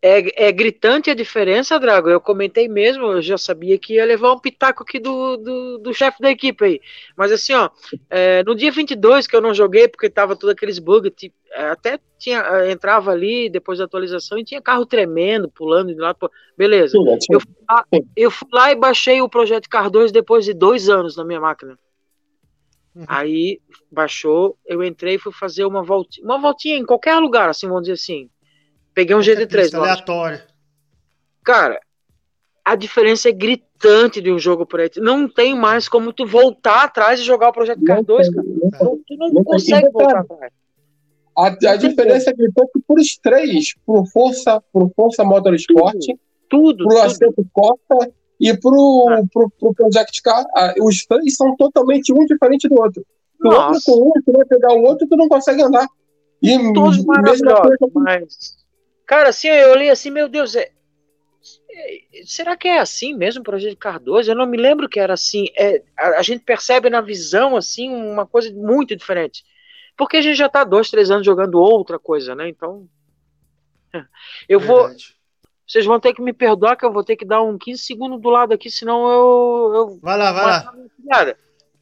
É, 0.00 0.46
é, 0.46 0.52
gritante 0.52 1.10
a 1.10 1.14
diferença, 1.14 1.78
Drago. 1.78 2.08
Eu 2.08 2.20
comentei 2.20 2.68
mesmo, 2.68 3.06
eu 3.06 3.22
já 3.22 3.36
sabia 3.36 3.76
que 3.76 3.94
ia 3.94 4.04
levar 4.04 4.32
um 4.32 4.38
pitaco 4.38 4.84
aqui 4.84 5.00
do, 5.00 5.36
do, 5.36 5.78
do 5.78 5.92
chefe 5.92 6.22
da 6.22 6.30
equipe 6.30 6.64
aí. 6.64 6.80
Mas 7.16 7.32
assim, 7.32 7.52
ó, 7.52 7.68
é, 8.08 8.44
no 8.44 8.54
dia 8.54 8.70
22 8.70 9.26
que 9.26 9.34
eu 9.34 9.40
não 9.40 9.52
joguei 9.52 9.88
porque 9.88 10.08
tava 10.08 10.36
todos 10.36 10.54
aqueles 10.54 10.78
bugs, 10.78 11.12
tipo, 11.16 11.34
até 11.52 11.98
tinha, 12.16 12.40
é, 12.40 12.70
entrava 12.70 13.10
ali 13.10 13.50
depois 13.50 13.80
da 13.80 13.86
atualização 13.86 14.38
e 14.38 14.44
tinha 14.44 14.62
carro 14.62 14.86
tremendo, 14.86 15.48
pulando 15.48 15.92
de 15.92 16.00
lá. 16.00 16.14
Beleza. 16.56 16.96
Eu 16.96 17.40
fui, 17.40 17.56
lá, 17.68 17.84
eu 18.16 18.30
fui 18.30 18.48
lá 18.52 18.70
e 18.70 18.76
baixei 18.76 19.20
o 19.20 19.28
projeto 19.28 19.68
Car 19.68 19.90
2 19.90 20.12
depois 20.12 20.44
de 20.44 20.54
dois 20.54 20.88
anos 20.88 21.16
na 21.16 21.24
minha 21.24 21.40
máquina. 21.40 21.76
Uhum. 22.94 23.04
Aí 23.08 23.60
baixou, 23.90 24.56
eu 24.64 24.84
entrei 24.84 25.16
e 25.16 25.18
fui 25.18 25.32
fazer 25.32 25.64
uma 25.64 25.82
voltinha, 25.82 26.24
uma 26.24 26.38
voltinha 26.38 26.76
em 26.76 26.86
qualquer 26.86 27.16
lugar, 27.18 27.48
assim, 27.48 27.66
vamos 27.66 27.82
dizer 27.82 27.94
assim 27.94 28.30
Peguei 28.98 29.14
um 29.14 29.20
GT3. 29.20 29.74
Aleatório. 29.74 30.40
Cara, 31.44 31.78
a 32.64 32.74
diferença 32.74 33.28
é 33.28 33.32
gritante 33.32 34.20
de 34.20 34.32
um 34.32 34.40
jogo 34.40 34.66
por 34.66 34.80
aí. 34.80 34.90
Não 34.96 35.28
tem 35.28 35.54
mais 35.54 35.88
como 35.88 36.12
tu 36.12 36.26
voltar 36.26 36.82
atrás 36.82 37.20
e 37.20 37.22
jogar 37.22 37.50
o 37.50 37.52
Projeto 37.52 37.80
Car 37.84 38.02
2, 38.02 38.28
cara. 38.28 38.48
Não, 38.48 38.98
tu 39.06 39.16
não, 39.16 39.28
não 39.28 39.44
consegue 39.44 39.88
voltar 39.90 40.18
atrás. 40.18 40.52
A, 41.38 41.46
a 41.46 41.76
diferença 41.76 42.30
é 42.30 42.32
gritante 42.32 42.72
por 42.84 42.98
os 42.98 43.16
três, 43.18 43.72
por 43.86 44.04
Força, 44.08 44.60
por 44.72 44.90
Força 44.96 45.22
Motorsport, 45.22 46.04
tudo, 46.50 46.84
pro 46.84 46.98
Aceto 46.98 47.46
Costa 47.52 48.12
e 48.40 48.52
pro, 48.56 49.06
ah. 49.10 49.22
pro, 49.32 49.48
pro 49.48 49.74
Project 49.74 50.20
Car. 50.22 50.44
Os 50.80 51.06
três 51.06 51.36
são 51.36 51.54
totalmente 51.54 52.12
um 52.12 52.26
diferente 52.26 52.68
do 52.68 52.74
outro. 52.80 53.06
Tu 53.40 53.48
anda 53.48 53.78
com 53.86 54.08
um, 54.08 54.12
tu 54.26 54.32
vai 54.32 54.44
pegar 54.44 54.72
o 54.72 54.82
outro, 54.82 55.06
tu 55.06 55.16
não 55.16 55.28
consegue 55.28 55.62
andar. 55.62 55.86
E 56.42 56.72
Todos 56.72 57.04
maravilhosos, 57.04 57.78
mas 57.94 58.57
Cara, 59.08 59.30
assim, 59.30 59.48
eu 59.48 59.70
olhei 59.70 59.88
assim, 59.88 60.10
meu 60.10 60.28
Deus, 60.28 60.54
é, 60.54 60.70
é, 61.70 62.02
será 62.26 62.54
que 62.58 62.68
é 62.68 62.78
assim 62.78 63.14
mesmo 63.14 63.40
o 63.40 63.44
projeto 63.44 63.74
Cardoso? 63.78 64.30
Eu 64.30 64.36
não 64.36 64.44
me 64.44 64.58
lembro 64.58 64.86
que 64.86 65.00
era 65.00 65.14
assim. 65.14 65.46
É, 65.56 65.82
a, 65.98 66.18
a, 66.18 66.22
gente 66.22 66.44
percebe 66.44 66.90
na 66.90 67.00
visão, 67.00 67.56
assim, 67.56 67.88
uma 67.88 68.26
coisa 68.26 68.52
muito 68.52 68.94
diferente. 68.94 69.42
Porque 69.96 70.18
a 70.18 70.20
gente 70.20 70.36
já 70.36 70.44
está 70.44 70.62
dois, 70.62 70.90
três 70.90 71.10
anos 71.10 71.24
jogando 71.24 71.58
outra 71.58 71.98
coisa, 71.98 72.34
né? 72.34 72.50
Então. 72.50 72.86
Eu 74.46 74.60
vou. 74.60 74.90
vocês 75.66 75.86
vão 75.86 75.98
ter 75.98 76.12
que 76.12 76.20
me 76.20 76.34
perdoar 76.34 76.76
que 76.76 76.84
eu 76.84 76.92
vou 76.92 77.02
ter 77.02 77.16
que 77.16 77.24
dar 77.24 77.42
um 77.42 77.56
15 77.56 77.82
segundos 77.82 78.20
do 78.20 78.28
lado 78.28 78.52
aqui, 78.52 78.70
senão 78.70 79.08
eu. 79.10 79.72
eu 79.74 79.98
vai 80.02 80.18
lá, 80.18 80.32
vai 80.32 80.44
lá. 80.44 80.74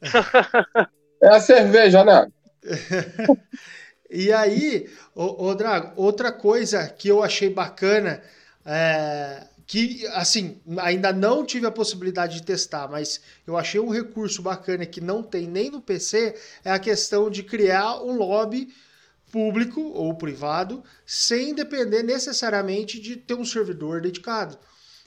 é 1.21 1.27
a 1.27 1.39
cerveja, 1.41 2.05
né? 2.05 2.31
E 4.09 4.31
aí, 4.31 4.89
ô, 5.13 5.53
Drago, 5.53 5.93
outra 5.95 6.31
coisa 6.31 6.87
que 6.87 7.07
eu 7.07 7.21
achei 7.21 7.49
bacana, 7.49 8.21
é, 8.65 9.47
que, 9.65 10.07
assim, 10.07 10.61
ainda 10.77 11.11
não 11.11 11.45
tive 11.45 11.67
a 11.67 11.71
possibilidade 11.71 12.35
de 12.35 12.43
testar, 12.43 12.87
mas 12.87 13.19
eu 13.45 13.57
achei 13.57 13.81
um 13.81 13.89
recurso 13.89 14.41
bacana 14.41 14.85
que 14.85 15.01
não 15.01 15.21
tem 15.21 15.45
nem 15.45 15.69
no 15.69 15.81
PC, 15.81 16.35
é 16.63 16.71
a 16.71 16.79
questão 16.79 17.29
de 17.29 17.43
criar 17.43 18.01
um 18.01 18.15
lobby 18.15 18.73
público 19.29 19.81
ou 19.81 20.15
privado, 20.15 20.81
sem 21.05 21.53
depender 21.53 22.01
necessariamente 22.01 22.99
de 22.99 23.17
ter 23.17 23.33
um 23.33 23.43
servidor 23.43 23.99
dedicado. 24.01 24.57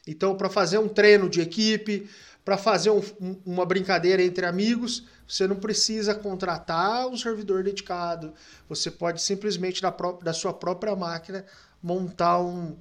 Então, 0.07 0.37
para 0.37 0.51
fazer 0.51 0.79
um 0.79 0.89
treino 0.89 1.29
de 1.29 1.41
equipe, 1.41 2.09
para 2.45 2.57
fazer 2.57 2.91
um, 2.91 3.01
uma 3.45 3.65
brincadeira 3.67 4.23
entre 4.23 4.47
amigos, 4.47 5.07
você 5.27 5.47
não 5.47 5.57
precisa 5.57 6.15
contratar 6.15 7.07
um 7.07 7.17
servidor 7.17 7.63
dedicado. 7.63 8.33
Você 8.69 8.91
pode 8.91 9.23
simplesmente 9.23 9.81
da, 9.83 9.93
própria, 9.93 10.25
da 10.25 10.33
sua 10.33 10.53
própria 10.53 10.97
máquina 10.97 11.45
montar 11.83 12.41
um, 12.41 12.77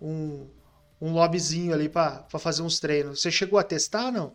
um, 0.00 0.46
um 1.00 1.12
lobbyzinho 1.12 1.72
ali 1.72 1.88
para 1.88 2.24
fazer 2.38 2.62
uns 2.62 2.80
treinos. 2.80 3.20
Você 3.20 3.30
chegou 3.30 3.58
a 3.58 3.62
testar, 3.62 4.10
não? 4.10 4.32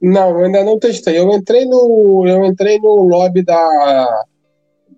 Não, 0.00 0.30
eu 0.30 0.46
ainda 0.46 0.62
não 0.62 0.78
testei. 0.78 1.18
Eu 1.18 1.30
entrei 1.32 1.64
no, 1.64 2.24
eu 2.26 2.44
entrei 2.44 2.78
no 2.78 3.02
lobby 3.02 3.42
da 3.42 4.24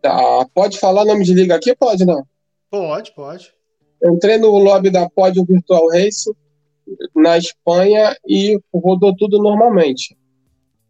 Tá, 0.01 0.47
pode 0.55 0.79
falar 0.79 1.05
nome 1.05 1.25
de 1.25 1.35
liga 1.35 1.57
aqui? 1.57 1.75
Pode, 1.75 2.05
não? 2.05 2.25
Pode, 2.71 3.13
pode. 3.13 3.53
Eu 4.01 4.15
entrei 4.15 4.39
no 4.39 4.57
lobby 4.59 4.91
da 4.91 5.09
Pódio 5.11 5.45
Virtual 5.45 5.89
Race 5.89 6.31
na 7.15 7.39
Espanha 7.39 8.17
e 8.27 8.61
rodou 8.73 9.15
tudo 9.17 9.43
normalmente. 9.43 10.17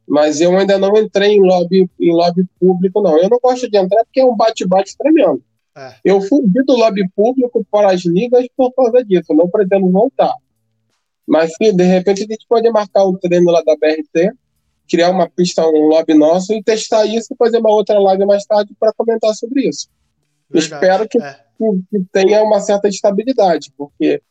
Mas 0.07 0.41
eu 0.41 0.57
ainda 0.57 0.79
não 0.79 0.97
entrei 0.97 1.33
em 1.33 1.43
lobby, 1.43 1.89
em 2.01 2.13
lobby 2.13 2.45
público, 2.59 3.03
não. 3.03 3.19
Eu 3.19 3.29
não 3.29 3.39
gosto 3.43 3.71
de 3.71 3.77
entrar 3.77 4.05
porque 4.05 4.21
é 4.21 4.25
um 4.25 4.37
bate-bate 4.37 4.97
tremendo. 4.97 5.43
É. 5.77 5.95
Eu 6.05 6.21
fugi 6.21 6.65
do 6.67 6.77
lobby 6.77 7.09
público 7.15 7.65
para 7.71 7.93
as 7.93 8.01
ligas 8.03 8.47
por 8.57 8.73
causa 8.73 9.05
disso. 9.05 9.27
Eu 9.31 9.37
não 9.37 9.49
pretendo 9.49 9.91
voltar. 9.91 10.35
Mas 11.27 11.53
se 11.55 11.73
de 11.73 11.85
repente 11.85 12.23
a 12.23 12.27
gente 12.27 12.47
pode 12.49 12.71
marcar 12.71 13.07
um 13.07 13.15
treino 13.17 13.51
lá 13.51 13.63
da 13.63 13.77
BRT 13.77 14.33
criar 14.89 15.11
uma 15.11 15.29
pista, 15.29 15.65
um 15.69 15.87
lobby 15.87 16.15
nosso 16.15 16.53
e 16.55 16.63
testar 16.63 17.05
isso 17.05 17.33
e 17.33 17.37
fazer 17.37 17.59
uma 17.59 17.71
outra 17.71 17.99
live 17.99 18.25
mais 18.25 18.45
tarde 18.47 18.75
para 18.81 18.93
comentar 18.95 19.35
sobre 19.35 19.69
isso. 19.69 19.89
Verdade, 20.51 20.75
Espero 20.75 21.09
que, 21.09 21.23
é. 21.23 21.37
que, 21.91 22.05
tenha 22.11 22.43
uma 22.43 22.59
certa 22.59 22.89
estabilidade, 22.89 23.71
porque 23.77 24.23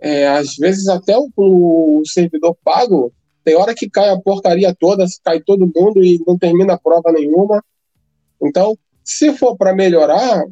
é, 0.00 0.26
às 0.28 0.56
vezes 0.56 0.88
até 0.88 1.16
o, 1.16 1.30
o, 1.36 2.02
servidor 2.04 2.56
pago 2.62 3.12
tem 3.44 3.54
hora 3.54 3.74
que 3.74 3.88
cai 3.88 4.08
a 4.08 4.18
porcaria 4.18 4.74
toda, 4.74 5.04
cai 5.22 5.40
todo 5.40 5.70
mundo 5.74 6.02
e 6.02 6.22
não 6.26 6.38
termina 6.38 6.74
a 6.74 6.78
prova 6.78 7.12
nenhuma. 7.12 7.62
Então, 8.42 8.76
se 9.04 9.34
for 9.34 9.56
para 9.56 9.74
melhorar, 9.74 10.44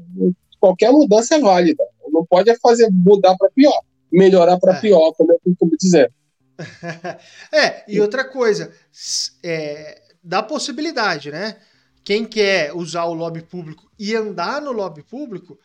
qualquer 0.60 0.92
mudança 0.92 1.36
é 1.36 1.40
válida. 1.40 1.82
Não 2.10 2.24
pode 2.26 2.54
fazer 2.58 2.90
mudar 2.90 3.34
para 3.36 3.50
pior, 3.50 3.80
melhorar 4.12 4.58
para 4.58 4.74
é. 4.76 4.80
pior, 4.80 5.12
como 5.12 5.32
eu 5.32 5.40
costumo 5.42 5.76
dizer. 5.78 6.12
é, 7.50 7.82
e 7.88 7.98
outra 7.98 8.24
coisa, 8.24 8.70
é, 9.42 10.02
dá 10.22 10.42
possibilidade, 10.42 11.30
né? 11.30 11.56
Quem 12.04 12.24
quer 12.24 12.74
usar 12.74 13.04
o 13.04 13.14
lobby 13.14 13.42
público 13.42 13.90
e 13.98 14.14
andar 14.14 14.60
no 14.60 14.72
lobby 14.72 15.02
público, 15.02 15.58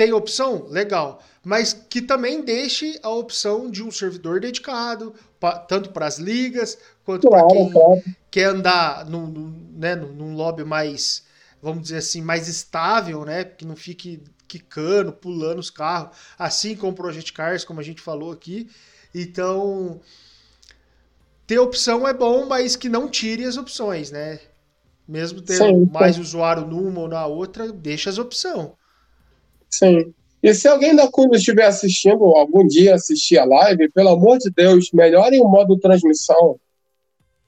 tem 0.00 0.14
opção? 0.14 0.66
Legal. 0.70 1.22
Mas 1.44 1.74
que 1.74 2.00
também 2.00 2.42
deixe 2.42 2.98
a 3.02 3.10
opção 3.10 3.70
de 3.70 3.82
um 3.82 3.90
servidor 3.90 4.40
dedicado, 4.40 5.14
pra, 5.38 5.58
tanto 5.58 5.90
para 5.90 6.06
as 6.06 6.18
ligas, 6.18 6.78
quanto 7.04 7.28
claro, 7.28 7.46
para 7.46 7.54
quem 7.54 7.70
claro. 7.70 8.02
quer 8.30 8.44
andar 8.44 9.04
num, 9.04 9.26
num, 9.26 9.72
né, 9.74 9.94
num 9.94 10.34
lobby 10.34 10.64
mais, 10.64 11.22
vamos 11.60 11.82
dizer 11.82 11.98
assim, 11.98 12.22
mais 12.22 12.48
estável, 12.48 13.26
né? 13.26 13.44
Que 13.44 13.66
não 13.66 13.76
fique 13.76 14.22
quicando, 14.48 15.12
pulando 15.12 15.58
os 15.58 15.68
carros, 15.68 16.16
assim 16.38 16.74
como 16.74 16.92
o 16.92 16.96
Project 16.96 17.34
Cars, 17.34 17.62
como 17.62 17.78
a 17.78 17.84
gente 17.84 18.00
falou 18.00 18.32
aqui. 18.32 18.70
Então, 19.14 20.00
ter 21.46 21.58
opção 21.58 22.08
é 22.08 22.14
bom, 22.14 22.46
mas 22.46 22.74
que 22.74 22.88
não 22.88 23.06
tire 23.06 23.44
as 23.44 23.58
opções, 23.58 24.10
né? 24.10 24.40
Mesmo 25.06 25.42
tendo 25.42 25.58
sim, 25.58 25.90
mais 25.92 26.16
usuário 26.16 26.66
numa 26.66 27.02
ou 27.02 27.08
na 27.08 27.26
outra, 27.26 27.70
deixa 27.70 28.08
as 28.08 28.16
opções. 28.16 28.79
Sim. 29.70 30.12
E 30.42 30.54
se 30.54 30.66
alguém 30.66 30.96
da 30.96 31.10
Cuba 31.10 31.36
estiver 31.36 31.66
assistindo, 31.66 32.24
algum 32.24 32.66
dia 32.66 32.94
assistir 32.94 33.38
a 33.38 33.44
live, 33.44 33.90
pelo 33.90 34.08
amor 34.08 34.38
de 34.38 34.50
Deus, 34.50 34.90
melhorem 34.92 35.40
o 35.40 35.48
modo 35.48 35.78
transmissão. 35.78 36.58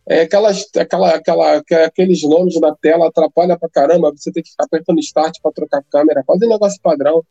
É 0.07 0.23
aquelas, 0.23 0.67
aquela, 0.77 1.15
aquela, 1.15 1.63
aqueles 1.87 2.23
nomes 2.23 2.61
na 2.61 2.75
tela 2.75 3.09
atrapalha 3.09 3.59
pra 3.59 3.69
caramba. 3.69 4.13
Você 4.15 4.31
tem 4.31 4.43
que 4.43 4.51
ficar 4.51 4.65
apertando 4.65 4.99
start 5.01 5.39
para 5.43 5.53
trocar 5.53 5.83
câmera. 5.91 6.23
Faz 6.27 6.43
um 6.43 6.49
negócio 6.49 6.79
padrão. 6.83 7.25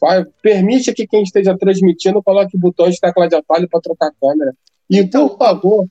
Vai, 0.00 0.24
permite 0.42 0.92
que 0.92 1.06
quem 1.06 1.22
esteja 1.22 1.56
transmitindo 1.56 2.22
coloque 2.22 2.56
botões 2.56 2.94
de 2.94 3.00
tecla 3.00 3.28
de 3.28 3.36
atalho 3.36 3.68
para 3.68 3.80
trocar 3.80 4.12
câmera. 4.20 4.54
E, 4.90 4.98
então, 4.98 5.28
por 5.28 5.38
favor, 5.38 5.86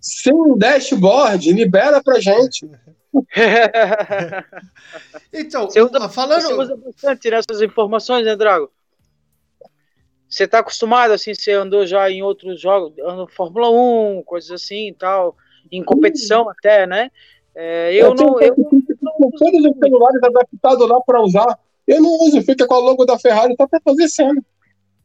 sem 0.00 0.32
um 0.32 0.56
dashboard, 0.56 1.52
libera 1.52 2.02
pra 2.02 2.20
gente. 2.20 2.70
então, 5.32 5.66
você 5.66 5.82
usa, 5.82 6.08
falando. 6.08 6.42
Você 6.42 6.54
usa 6.54 6.76
bastante 6.76 7.30
nessas 7.30 7.60
informações, 7.60 8.24
né, 8.24 8.36
Drago? 8.36 8.70
Você 10.28 10.46
tá 10.46 10.60
acostumado, 10.60 11.12
assim, 11.12 11.34
você 11.34 11.52
andou 11.52 11.84
já 11.84 12.08
em 12.08 12.22
outros 12.22 12.60
jogos, 12.60 12.96
andou 13.00 13.28
Fórmula 13.28 13.68
1, 13.68 14.22
coisas 14.24 14.52
assim 14.52 14.88
e 14.88 14.94
tal, 14.94 15.36
em 15.72 15.82
competição 15.82 16.44
hum. 16.44 16.50
até, 16.50 16.86
né? 16.86 17.10
É, 17.54 17.92
eu, 17.92 18.06
eu, 18.06 18.14
não. 18.14 18.40
Eu, 18.40 18.56
não, 19.02 19.30
todos 19.32 19.64
os 19.64 19.78
celulares 19.78 20.22
adaptados 20.22 20.88
lá 20.88 21.00
para 21.00 21.20
usar. 21.20 21.58
Eu 21.86 22.00
não 22.00 22.10
uso, 22.20 22.42
fica 22.42 22.66
com 22.66 22.74
a 22.74 22.78
logo 22.78 23.04
da 23.04 23.18
Ferrari, 23.18 23.56
tá 23.56 23.66
para 23.66 23.80
fazer 23.80 24.08
cena. 24.08 24.40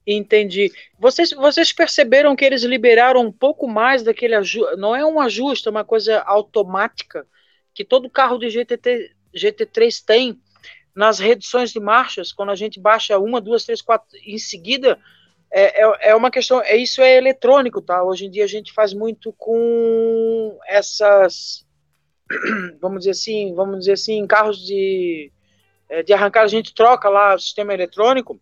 Entendi. 0.07 0.71
Vocês, 0.99 1.31
vocês 1.31 1.71
perceberam 1.71 2.35
que 2.35 2.45
eles 2.45 2.63
liberaram 2.63 3.21
um 3.21 3.31
pouco 3.31 3.67
mais 3.67 4.03
daquele 4.03 4.35
ajuste? 4.35 4.75
Não 4.77 4.95
é 4.95 5.03
um 5.05 5.19
ajuste, 5.19 5.67
é 5.67 5.71
uma 5.71 5.83
coisa 5.83 6.19
automática 6.21 7.25
que 7.73 7.83
todo 7.83 8.09
carro 8.09 8.37
de 8.37 8.49
GTT, 8.49 9.11
GT3 9.35 10.03
tem 10.05 10.39
nas 10.95 11.19
reduções 11.19 11.71
de 11.71 11.79
marchas, 11.79 12.31
quando 12.31 12.51
a 12.51 12.55
gente 12.55 12.79
baixa 12.79 13.19
uma, 13.19 13.41
duas, 13.41 13.65
três, 13.65 13.81
quatro, 13.81 14.07
em 14.25 14.37
seguida, 14.37 14.97
é, 15.51 15.83
é, 15.83 16.09
é 16.11 16.15
uma 16.15 16.31
questão, 16.31 16.61
é, 16.61 16.77
isso 16.77 17.01
é 17.01 17.17
eletrônico, 17.17 17.81
tá? 17.81 18.01
Hoje 18.01 18.25
em 18.25 18.31
dia 18.31 18.45
a 18.45 18.47
gente 18.47 18.71
faz 18.71 18.93
muito 18.93 19.33
com 19.33 20.57
essas, 20.65 21.65
vamos 22.79 22.99
dizer 22.99 23.11
assim, 23.11 23.53
vamos 23.53 23.79
dizer 23.79 23.93
assim, 23.93 24.25
carros 24.25 24.65
de, 24.65 25.31
é, 25.89 26.01
de 26.01 26.13
arrancar, 26.13 26.43
a 26.43 26.47
gente 26.47 26.73
troca 26.73 27.09
lá 27.09 27.35
o 27.35 27.39
sistema 27.39 27.73
eletrônico, 27.73 28.39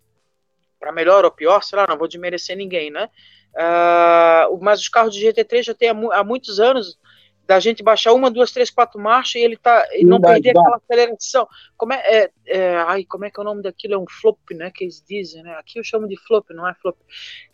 para 0.83 0.91
melhor 0.91 1.23
ou 1.23 1.31
pior, 1.31 1.63
sei 1.63 1.77
lá, 1.77 1.87
não 1.87 1.97
vou 1.97 2.09
desmerecer 2.09 2.57
ninguém, 2.57 2.91
né? 2.91 3.09
Uh, 3.55 4.59
mas 4.61 4.81
os 4.81 4.89
carros 4.89 5.15
de 5.15 5.25
GT3 5.25 5.63
já 5.63 5.73
tem 5.73 5.89
há, 5.89 5.95
há, 6.19 6.23
muitos 6.25 6.59
anos 6.59 6.99
da 7.47 7.57
gente 7.57 7.81
baixar 7.81 8.11
uma, 8.11 8.29
duas, 8.29 8.51
três, 8.51 8.69
quatro 8.69 8.99
marchas 8.99 9.35
e 9.35 9.45
ele 9.45 9.55
tá 9.55 9.85
e 9.93 10.03
não 10.03 10.19
perder 10.19 10.49
aquela 10.49 10.75
aceleração. 10.75 11.47
Como 11.77 11.93
é, 11.93 12.01
é, 12.03 12.31
é, 12.47 12.75
ai, 12.79 13.05
como 13.05 13.23
é 13.23 13.29
que 13.29 13.39
é 13.39 13.41
o 13.41 13.45
nome 13.45 13.61
daquilo? 13.61 13.93
É 13.93 13.97
um 13.97 14.05
flop, 14.09 14.39
né? 14.51 14.71
Que 14.75 14.83
eles 14.83 15.01
dizem, 15.07 15.41
né? 15.41 15.53
Aqui 15.53 15.79
eu 15.79 15.83
chamo 15.85 16.05
de 16.05 16.17
flop, 16.17 16.49
não 16.49 16.67
é 16.67 16.73
flop. 16.73 16.97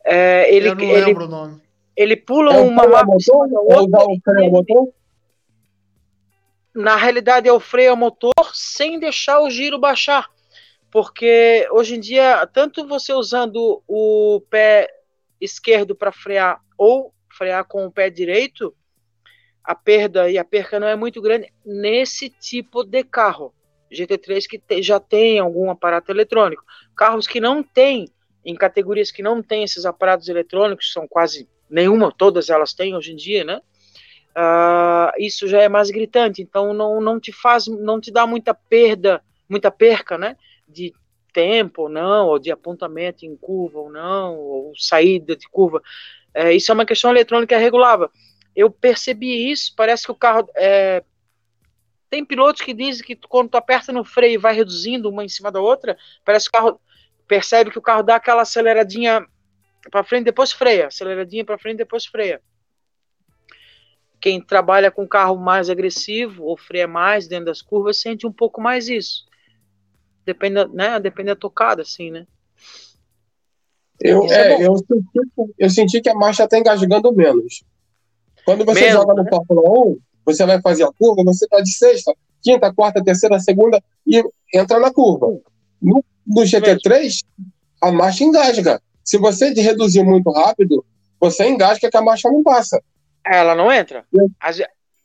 É, 0.04 0.52
ele, 0.52 0.70
eu 0.70 0.76
não 0.76 0.84
ele, 0.84 1.06
lembro 1.06 1.26
o 1.26 1.28
nome. 1.28 1.62
Ele 1.96 2.16
pula 2.16 2.56
é 2.56 2.60
uma 2.62 2.88
marcha 2.88 3.32
na 6.74 6.96
realidade 6.96 7.48
é 7.48 7.52
o 7.52 7.60
freio 7.60 7.92
a 7.92 7.96
motor 7.96 8.32
sem 8.54 9.00
deixar 9.00 9.42
o 9.42 9.50
giro 9.50 9.78
baixar 9.78 10.30
porque 10.92 11.68
hoje 11.72 11.96
em 11.96 12.00
dia, 12.00 12.46
tanto 12.48 12.88
você 12.88 13.14
usando 13.14 13.82
o 13.88 14.42
pé 14.50 14.90
esquerdo 15.40 15.96
para 15.96 16.12
frear 16.12 16.62
ou 16.78 17.14
frear 17.38 17.66
com 17.66 17.86
o 17.86 17.92
pé 17.92 18.10
direito, 18.10 18.76
a 19.64 19.76
perda 19.76 20.30
e 20.30 20.38
a 20.38 20.44
perca 20.44 20.80
não 20.80 20.88
é 20.88 20.96
muito 20.96 21.22
grande 21.22 21.54
nesse 21.66 22.30
tipo 22.30 22.84
de 22.84 23.04
carro. 23.04 23.54
GT3 23.92 24.48
que 24.48 24.60
te, 24.60 24.82
já 24.82 25.00
tem 25.00 25.40
algum 25.40 25.70
aparato 25.70 26.12
eletrônico. 26.12 26.64
Carros 26.96 27.28
que 27.28 27.40
não 27.40 27.62
têm, 27.64 28.08
em 28.46 28.56
categorias 28.56 29.12
que 29.12 29.22
não 29.22 29.42
têm 29.42 29.64
esses 29.64 29.86
aparatos 29.86 30.28
eletrônicos, 30.28 30.92
são 30.92 31.08
quase 31.08 31.48
nenhuma, 31.70 32.14
todas 32.16 32.50
elas 32.50 32.74
têm 32.74 32.96
hoje 32.96 33.14
em 33.14 33.16
dia, 33.16 33.44
né? 33.44 33.62
Uh, 34.30 35.12
isso 35.20 35.48
já 35.48 35.62
é 35.62 35.68
mais 35.68 35.90
gritante, 35.90 36.42
então 36.42 36.74
não, 36.74 37.02
não 37.02 37.20
te 37.20 37.32
faz, 37.32 37.68
não 37.68 38.00
te 38.00 38.12
dá 38.12 38.26
muita 38.26 38.54
perda, 38.54 39.22
muita 39.50 39.70
perca, 39.72 40.18
né? 40.18 40.36
De 40.70 40.94
tempo 41.34 41.84
ou 41.84 41.90
não, 41.90 42.28
ou 42.28 42.40
de 42.40 42.52
apontamento 42.52 43.26
em 43.26 43.36
curva 43.36 43.80
ou 43.80 43.92
não, 43.92 44.38
ou 44.38 44.74
saída 44.78 45.36
de 45.36 45.48
curva. 45.50 45.82
É, 46.34 46.54
isso 46.54 46.72
é 46.72 46.74
uma 46.74 46.86
questão 46.86 47.12
eletrônica 47.12 47.58
regulável. 47.58 48.10
Eu 48.56 48.70
percebi 48.70 49.52
isso, 49.52 49.74
parece 49.76 50.06
que 50.06 50.12
o 50.12 50.16
carro. 50.16 50.48
É, 50.56 51.04
tem 52.10 52.26
pilotos 52.26 52.64
que 52.64 52.74
dizem 52.74 53.06
que 53.06 53.16
quando 53.16 53.50
tu 53.50 53.58
aperta 53.58 53.92
no 53.92 54.04
freio 54.04 54.34
e 54.34 54.38
vai 54.38 54.54
reduzindo 54.54 55.10
uma 55.10 55.24
em 55.24 55.30
cima 55.30 55.52
da 55.52 55.62
outra, 55.62 55.96
parece 56.26 56.50
que 56.50 56.58
o 56.58 56.60
carro 56.60 56.82
percebe 57.28 57.70
que 57.70 57.78
o 57.78 57.82
carro 57.82 58.02
dá 58.02 58.16
aquela 58.16 58.42
aceleradinha 58.42 59.24
para 59.92 60.04
frente, 60.04 60.26
depois 60.26 60.52
freia, 60.52 60.88
aceleradinha 60.88 61.46
para 61.46 61.58
frente, 61.58 61.78
depois 61.78 62.06
freia. 62.06 62.42
Quem 64.20 64.42
trabalha 64.42 64.92
com 64.92 65.08
carro 65.08 65.38
mais 65.38 65.70
agressivo 65.70 66.44
ou 66.44 66.58
freia 66.58 66.88
mais 66.88 67.28
dentro 67.28 67.46
das 67.46 67.62
curvas 67.62 68.02
sente 68.02 68.28
um 68.28 68.34
pouco 68.34 68.60
mais 68.60 68.90
isso. 68.90 69.29
Depende, 70.30 70.64
né? 70.68 71.00
Depende 71.00 71.30
da 71.30 71.36
tocada, 71.36 71.82
assim, 71.82 72.12
né? 72.12 72.28
Eu, 74.00 74.24
é, 74.26 74.62
é 74.62 74.68
eu, 74.68 74.78
senti, 74.78 75.54
eu 75.58 75.70
senti 75.72 76.02
que 76.02 76.10
a 76.10 76.14
marcha 76.14 76.44
está 76.44 76.60
engasgando 76.60 77.12
menos. 77.12 77.64
Quando 78.46 78.64
você 78.64 78.82
menos, 78.82 78.94
joga 78.94 79.16
no 79.16 79.24
né? 79.24 79.30
Fórmula 79.32 79.88
1, 79.88 79.98
você 80.24 80.46
vai 80.46 80.62
fazer 80.62 80.84
a 80.84 80.92
curva, 80.92 81.24
você 81.24 81.46
está 81.46 81.60
de 81.62 81.74
sexta, 81.74 82.14
quinta, 82.44 82.72
quarta, 82.72 83.04
terceira, 83.04 83.40
segunda 83.40 83.82
e 84.06 84.24
entra 84.54 84.80
na 84.80 84.94
curva. 84.94 85.26
No, 85.82 86.06
no 86.28 86.42
GT3, 86.44 87.24
a 87.82 87.92
marcha 87.92 88.24
engasga. 88.24 88.80
Se 89.04 89.18
você 89.18 89.52
reduzir 89.52 90.04
muito 90.04 90.30
rápido, 90.30 90.86
você 91.20 91.50
engasga 91.50 91.90
que 91.90 91.98
a 91.98 92.02
marcha 92.04 92.30
não 92.30 92.44
passa. 92.44 92.80
Ela 93.26 93.56
não 93.56 93.72
entra. 93.72 94.06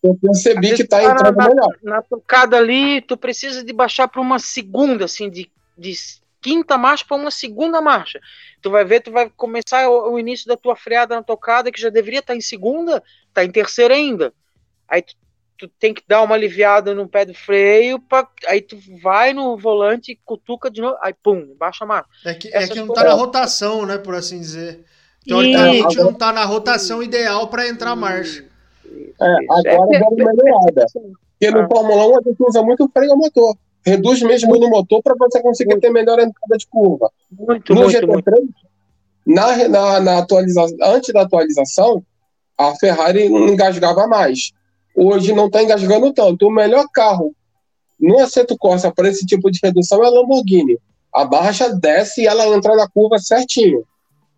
Eu 0.04 0.14
percebi 0.20 0.74
que 0.74 0.82
está 0.82 1.02
entrando 1.02 1.34
na, 1.34 1.48
melhor. 1.48 1.78
Na 1.82 2.02
tocada 2.02 2.58
ali, 2.58 3.00
tu 3.00 3.16
precisa 3.16 3.64
de 3.64 3.72
baixar 3.72 4.06
para 4.06 4.20
uma 4.20 4.38
segunda, 4.38 5.06
assim, 5.06 5.30
de, 5.30 5.50
de 5.78 5.94
quinta 6.42 6.76
marcha 6.76 7.06
para 7.08 7.16
uma 7.16 7.30
segunda 7.30 7.80
marcha. 7.80 8.20
Tu 8.60 8.70
vai 8.70 8.84
ver, 8.84 9.00
tu 9.00 9.10
vai 9.10 9.30
começar 9.34 9.88
o, 9.88 10.12
o, 10.12 10.18
início 10.18 10.46
da 10.46 10.58
tua 10.58 10.76
freada 10.76 11.16
na 11.16 11.22
tocada, 11.22 11.72
que 11.72 11.80
já 11.80 11.88
deveria 11.88 12.20
estar 12.20 12.34
tá 12.34 12.36
em 12.36 12.42
segunda, 12.42 13.02
tá 13.32 13.42
em 13.42 13.50
terceira 13.50 13.94
ainda. 13.94 14.30
Aí 14.86 15.00
tu, 15.00 15.14
tu, 15.56 15.68
tem 15.68 15.94
que 15.94 16.02
dar 16.06 16.20
uma 16.20 16.34
aliviada 16.34 16.94
no 16.94 17.08
pé 17.08 17.24
do 17.24 17.32
freio, 17.32 17.98
pra, 17.98 18.28
aí 18.46 18.60
tu 18.60 18.78
vai 19.02 19.32
no 19.32 19.56
volante, 19.56 20.12
e 20.12 20.20
cutuca 20.22 20.70
de 20.70 20.82
novo, 20.82 20.98
aí 21.00 21.14
pum, 21.14 21.56
baixa 21.58 21.84
a 21.84 21.86
marcha. 21.86 22.10
É 22.26 22.34
que, 22.34 22.48
é 22.54 22.68
que 22.68 22.78
não 22.78 22.92
tá 22.92 23.04
na 23.04 23.14
rotação, 23.14 23.86
né, 23.86 23.96
por 23.96 24.14
assim 24.14 24.38
dizer. 24.38 24.84
Teoricamente 25.26 25.96
não 25.96 26.12
tá 26.12 26.30
na 26.30 26.44
rotação 26.44 27.02
ideal 27.02 27.48
para 27.48 27.66
entrar 27.66 27.92
a 27.92 27.96
É, 29.20 29.26
agora 29.48 29.96
é, 29.96 30.02
uma 30.02 30.10
melhorada. 30.10 30.86
Porque 30.92 31.50
no 31.50 31.60
ah. 31.60 31.68
Fórmula 31.68 32.06
1 32.08 32.18
a 32.18 32.22
gente 32.22 32.42
usa 32.42 32.62
muito 32.62 32.88
freio 32.92 33.12
a 33.12 33.16
motor. 33.16 33.56
Reduz 33.84 34.22
mesmo 34.22 34.56
no 34.56 34.70
motor 34.70 35.02
para 35.02 35.14
você 35.18 35.42
conseguir 35.42 35.72
muito. 35.72 35.82
ter 35.82 35.90
melhor 35.90 36.18
entrada 36.18 36.56
de 36.56 36.66
curva. 36.66 37.10
Muito, 37.30 37.74
no 37.74 37.82
muito, 37.82 37.98
GT3, 37.98 38.06
muito. 38.06 38.54
Na, 39.26 39.68
na, 39.68 40.00
na 40.00 40.18
atualização, 40.18 40.76
antes 40.82 41.12
da 41.12 41.22
atualização, 41.22 42.02
a 42.56 42.74
Ferrari 42.76 43.26
engasgava 43.26 44.06
mais. 44.06 44.52
Hoje 44.96 45.32
não 45.32 45.46
está 45.46 45.62
engasgando 45.62 46.12
tanto. 46.12 46.46
O 46.46 46.50
melhor 46.50 46.86
carro 46.92 47.34
no 47.98 48.18
Assetto 48.20 48.56
Corsa 48.56 48.92
para 48.92 49.08
esse 49.08 49.26
tipo 49.26 49.50
de 49.50 49.58
redução 49.62 50.02
é 50.02 50.06
a 50.06 50.10
Lamborghini. 50.10 50.78
A 51.12 51.24
marcha 51.24 51.68
desce 51.74 52.22
e 52.22 52.26
ela 52.26 52.46
entra 52.46 52.74
na 52.76 52.88
curva 52.88 53.18
certinho. 53.18 53.84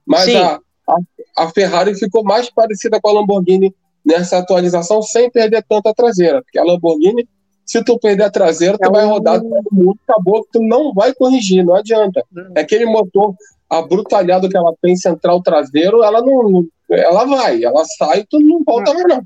Mas 0.04 0.34
a, 0.34 0.60
a, 0.88 1.44
a 1.44 1.48
Ferrari 1.50 1.94
ficou 1.94 2.22
mais 2.22 2.50
parecida 2.50 3.00
com 3.00 3.08
a 3.08 3.12
Lamborghini 3.12 3.74
nessa 4.06 4.38
atualização 4.38 5.02
sem 5.02 5.28
perder 5.28 5.64
tanta 5.68 5.92
traseira. 5.92 6.40
Porque 6.40 6.58
a 6.58 6.64
Lamborghini, 6.64 7.28
se 7.64 7.82
tu 7.82 7.98
perder 7.98 8.22
a 8.22 8.30
traseira, 8.30 8.78
tu 8.78 8.88
é 8.88 8.90
vai 8.90 9.04
rodar 9.04 9.40
todo 9.40 9.68
mundo, 9.72 9.98
acabou, 10.06 10.46
tu 10.52 10.62
não 10.62 10.94
vai 10.94 11.12
corrigir, 11.12 11.64
não 11.64 11.74
adianta. 11.74 12.24
Hum. 12.34 12.52
É 12.54 12.60
aquele 12.60 12.86
motor 12.86 13.34
abrutalhado 13.68 14.48
que 14.48 14.56
ela 14.56 14.72
tem 14.80 14.94
central 14.94 15.42
traseiro, 15.42 16.04
ela 16.04 16.22
não. 16.22 16.64
Ela 16.88 17.24
vai, 17.24 17.64
ela 17.64 17.84
sai, 17.98 18.24
tu 18.30 18.38
não 18.38 18.62
volta 18.64 18.94
mais, 18.94 19.08
não. 19.08 19.24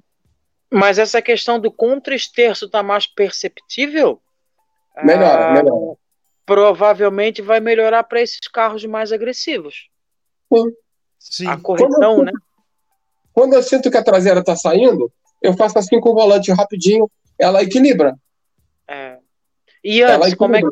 Mas 0.72 0.98
essa 0.98 1.20
questão 1.20 1.60
do 1.60 1.70
contra-esterço 1.70 2.70
tá 2.70 2.82
mais 2.82 3.06
perceptível? 3.06 4.18
Melhora, 5.04 5.48
ah, 5.48 5.52
melhora. 5.52 5.96
Provavelmente 6.46 7.42
vai 7.42 7.60
melhorar 7.60 8.04
para 8.04 8.22
esses 8.22 8.48
carros 8.48 8.84
mais 8.86 9.12
agressivos. 9.12 9.90
Sim. 10.52 10.72
Sim. 11.18 11.46
A 11.48 11.58
correção, 11.58 12.22
né? 12.22 12.32
Quando 13.32 13.54
eu 13.54 13.62
sinto 13.62 13.90
que 13.90 13.96
a 13.96 14.04
traseira 14.04 14.40
está 14.40 14.56
saindo, 14.56 15.12
eu 15.42 15.54
faço 15.54 15.78
assim 15.78 16.00
com 16.00 16.10
o 16.10 16.14
volante 16.14 16.52
rapidinho, 16.52 17.10
ela 17.38 17.62
equilibra. 17.62 18.14
É. 18.88 19.18
E 19.82 20.02
antes, 20.02 20.34
como 20.34 20.56
é 20.56 20.60
que... 20.60 20.68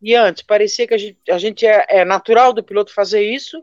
E 0.00 0.14
antes, 0.14 0.42
parecia 0.42 0.86
que 0.86 0.94
a 0.94 0.98
gente, 0.98 1.18
a 1.28 1.38
gente 1.38 1.66
é, 1.66 1.84
é, 1.88 2.04
natural 2.04 2.52
do 2.52 2.62
piloto 2.62 2.94
fazer 2.94 3.22
isso, 3.22 3.62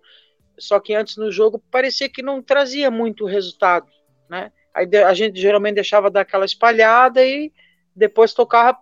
só 0.59 0.79
que 0.79 0.93
antes 0.93 1.17
no 1.17 1.31
jogo 1.31 1.61
parecia 1.71 2.09
que 2.09 2.21
não 2.21 2.41
trazia 2.41 2.91
muito 2.91 3.25
resultado, 3.25 3.87
né? 4.29 4.51
Aí 4.73 4.89
a 4.97 5.13
gente 5.13 5.39
geralmente 5.39 5.75
deixava 5.75 6.11
dar 6.11 6.21
aquela 6.21 6.43
espalhada 6.43 7.23
e 7.23 7.53
depois 7.95 8.33
tocava, 8.33 8.77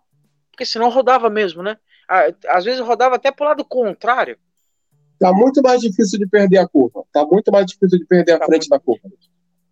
porque 0.51 0.65
senão 0.65 0.89
rodava 0.89 1.29
mesmo, 1.29 1.61
né? 1.61 1.77
Às 2.47 2.65
vezes 2.65 2.79
rodava 2.81 3.15
até 3.15 3.31
pro 3.31 3.45
lado 3.45 3.63
contrário. 3.63 4.37
Tá 5.19 5.31
muito 5.31 5.61
mais 5.61 5.81
difícil 5.81 6.17
de 6.17 6.27
perder 6.27 6.57
a 6.57 6.67
curva. 6.67 7.03
Tá 7.13 7.23
muito 7.25 7.51
mais 7.51 7.67
difícil 7.67 7.99
de 7.99 8.05
perder 8.05 8.33
a 8.33 8.39
tá 8.39 8.45
frente 8.47 8.67
da 8.67 8.79
curva. 8.79 9.07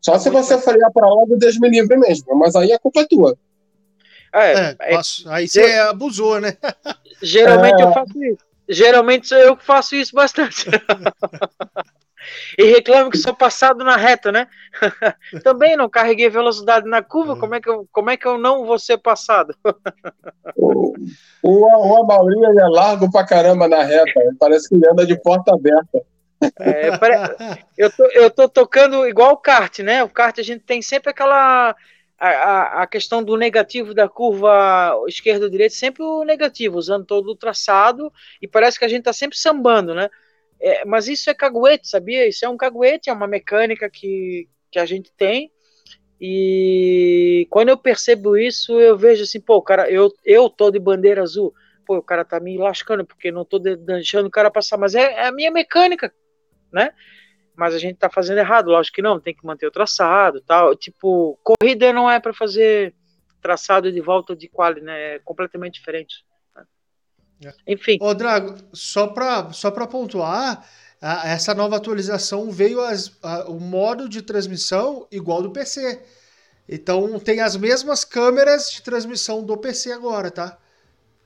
Só 0.02 0.18
se 0.18 0.30
você 0.30 0.58
frear 0.58 0.92
para 0.92 1.08
lá 1.08 1.26
do 1.26 1.38
Deus 1.38 1.60
me 1.60 1.70
livre 1.70 1.96
mesmo, 1.98 2.36
mas 2.36 2.56
aí 2.56 2.74
a 2.74 2.80
culpa 2.80 3.02
é 3.02 3.06
tua. 3.06 3.38
É, 4.34 4.54
é, 4.54 4.78
é 4.80 5.00
aí 5.28 5.48
você 5.48 5.74
abusou, 5.90 6.40
né? 6.40 6.58
Geralmente 7.22 7.82
é. 7.82 7.86
eu 7.86 7.94
faço 7.94 8.24
isso. 8.24 8.52
Geralmente 8.68 9.28
sou 9.28 9.38
eu 9.38 9.58
que 9.58 9.66
faço 9.66 9.96
isso 9.96 10.16
bastante. 10.16 10.66
e 12.58 12.64
reclamo 12.64 13.12
que 13.12 13.18
sou 13.18 13.36
passado 13.36 13.84
na 13.84 13.98
reta, 13.98 14.32
né? 14.32 14.48
Também 15.44 15.76
não 15.76 15.90
carreguei 15.90 16.30
velocidade 16.30 16.88
na 16.88 17.02
curva, 17.02 17.36
como 17.36 17.54
é 17.54 17.60
que 17.60 17.70
eu, 17.70 17.88
como 17.92 18.10
é 18.10 18.18
que 18.18 18.26
eu 18.26 18.38
não 18.38 18.66
vou 18.66 18.80
ser 18.80 18.98
passado? 18.98 19.54
o, 20.56 20.94
o, 21.44 21.66
o 21.66 21.98
Amaury 22.02 22.60
é 22.60 22.68
largo 22.70 23.12
pra 23.12 23.26
caramba 23.26 23.68
na 23.68 23.84
reta, 23.84 24.22
parece 24.40 24.70
que 24.70 24.76
ele 24.76 24.88
anda 24.88 25.06
de 25.06 25.22
porta 25.22 25.54
aberta. 25.54 26.02
É, 26.60 26.90
eu, 27.78 27.92
tô, 27.92 28.06
eu 28.08 28.32
tô 28.32 28.50
tocando 28.50 29.08
igual 29.08 29.34
o 29.34 29.38
kart, 29.38 29.80
né? 29.80 30.04
O 30.04 30.10
kart 30.10 30.38
a 30.40 30.44
gente 30.44 30.64
tem 30.64 30.82
sempre 30.82 31.10
aquela. 31.10 31.76
A, 32.18 32.84
a, 32.84 32.88
questão 32.88 33.24
do 33.24 33.36
negativo 33.36 33.96
da 33.96 34.08
curva 34.08 34.94
esquerda 35.08 35.50
direita, 35.50 35.74
sempre 35.74 36.04
o 36.04 36.24
negativo, 36.24 36.78
usando 36.78 37.04
todo 37.04 37.32
o 37.32 37.36
traçado, 37.36 38.14
e 38.40 38.48
parece 38.48 38.78
que 38.78 38.86
a 38.86 38.88
gente 38.88 39.06
tá 39.06 39.14
sempre 39.14 39.36
sambando, 39.36 39.96
né? 39.96 40.08
É, 40.60 40.86
mas 40.86 41.08
isso 41.08 41.32
é 41.32 41.34
caguete, 41.34 41.88
sabia? 41.88 42.28
Isso 42.28 42.46
é 42.46 42.50
um 42.50 42.58
caguete, 42.58 43.10
é 43.10 43.14
uma 43.14 43.26
mecânica 43.26 43.90
que, 43.90 44.48
que 44.70 44.78
a 44.78 44.86
gente 44.86 45.12
tem. 45.18 45.52
E 46.24 47.48
quando 47.50 47.70
eu 47.70 47.78
percebo 47.78 48.38
isso, 48.38 48.80
eu 48.80 48.96
vejo 48.96 49.24
assim, 49.24 49.42
pô, 49.42 49.60
cara, 49.60 49.90
eu, 49.90 50.14
eu 50.24 50.48
tô 50.48 50.70
de 50.70 50.78
bandeira 50.78 51.24
azul, 51.24 51.52
pô, 51.84 51.98
o 51.98 52.04
cara 52.04 52.24
tá 52.24 52.40
me 52.40 52.56
lascando, 52.60 53.04
porque 53.04 53.32
não 53.32 53.44
tô 53.44 53.58
deixando 53.58 54.28
o 54.28 54.32
cara 54.32 54.52
passar, 54.52 54.78
mas 54.78 54.94
é, 54.94 55.14
é 55.14 55.26
a 55.26 55.32
minha 55.32 55.50
mecânica, 55.50 56.14
né? 56.72 56.94
Mas 57.56 57.74
a 57.74 57.78
gente 57.78 57.98
tá 57.98 58.10
fazendo 58.10 58.40
errado, 58.40 58.70
lógico 58.70 58.96
que 58.96 59.02
não, 59.02 59.20
tem 59.20 59.36
que 59.36 59.46
manter 59.46 59.68
o 59.68 59.72
traçado, 59.72 60.42
tal. 60.42 60.76
Tipo, 60.76 61.38
corrida 61.44 61.92
não 61.92 62.10
é 62.10 62.20
para 62.20 62.34
fazer 62.34 62.94
traçado 63.42 63.92
de 63.92 64.02
volta 64.02 64.36
de 64.36 64.48
quali, 64.48 64.82
né? 64.82 65.16
É 65.16 65.20
completamente 65.20 65.76
diferente. 65.76 66.24
Né? 66.56 66.64
É. 67.46 67.74
Enfim. 67.74 67.98
Ô, 68.00 68.14
Drago, 68.14 68.56
só 68.72 69.08
para 69.08 69.52
só 69.52 69.72
para 69.72 69.88
pontuar, 69.88 70.66
a, 71.02 71.28
essa 71.30 71.54
nova 71.54 71.76
atualização 71.76 72.52
veio 72.52 72.80
as, 72.82 73.18
a, 73.22 73.50
o 73.50 73.60
modo 73.60 74.08
de 74.08 74.22
transmissão 74.22 75.08
igual 75.12 75.42
do 75.42 75.52
PC. 75.52 76.02
Então 76.70 77.20
tem 77.20 77.42
as 77.42 77.58
mesmas 77.58 78.06
câmeras 78.06 78.72
de 78.72 78.82
transmissão 78.82 79.44
do 79.44 79.58
PC 79.58 79.92
agora, 79.92 80.32
tá? 80.32 80.58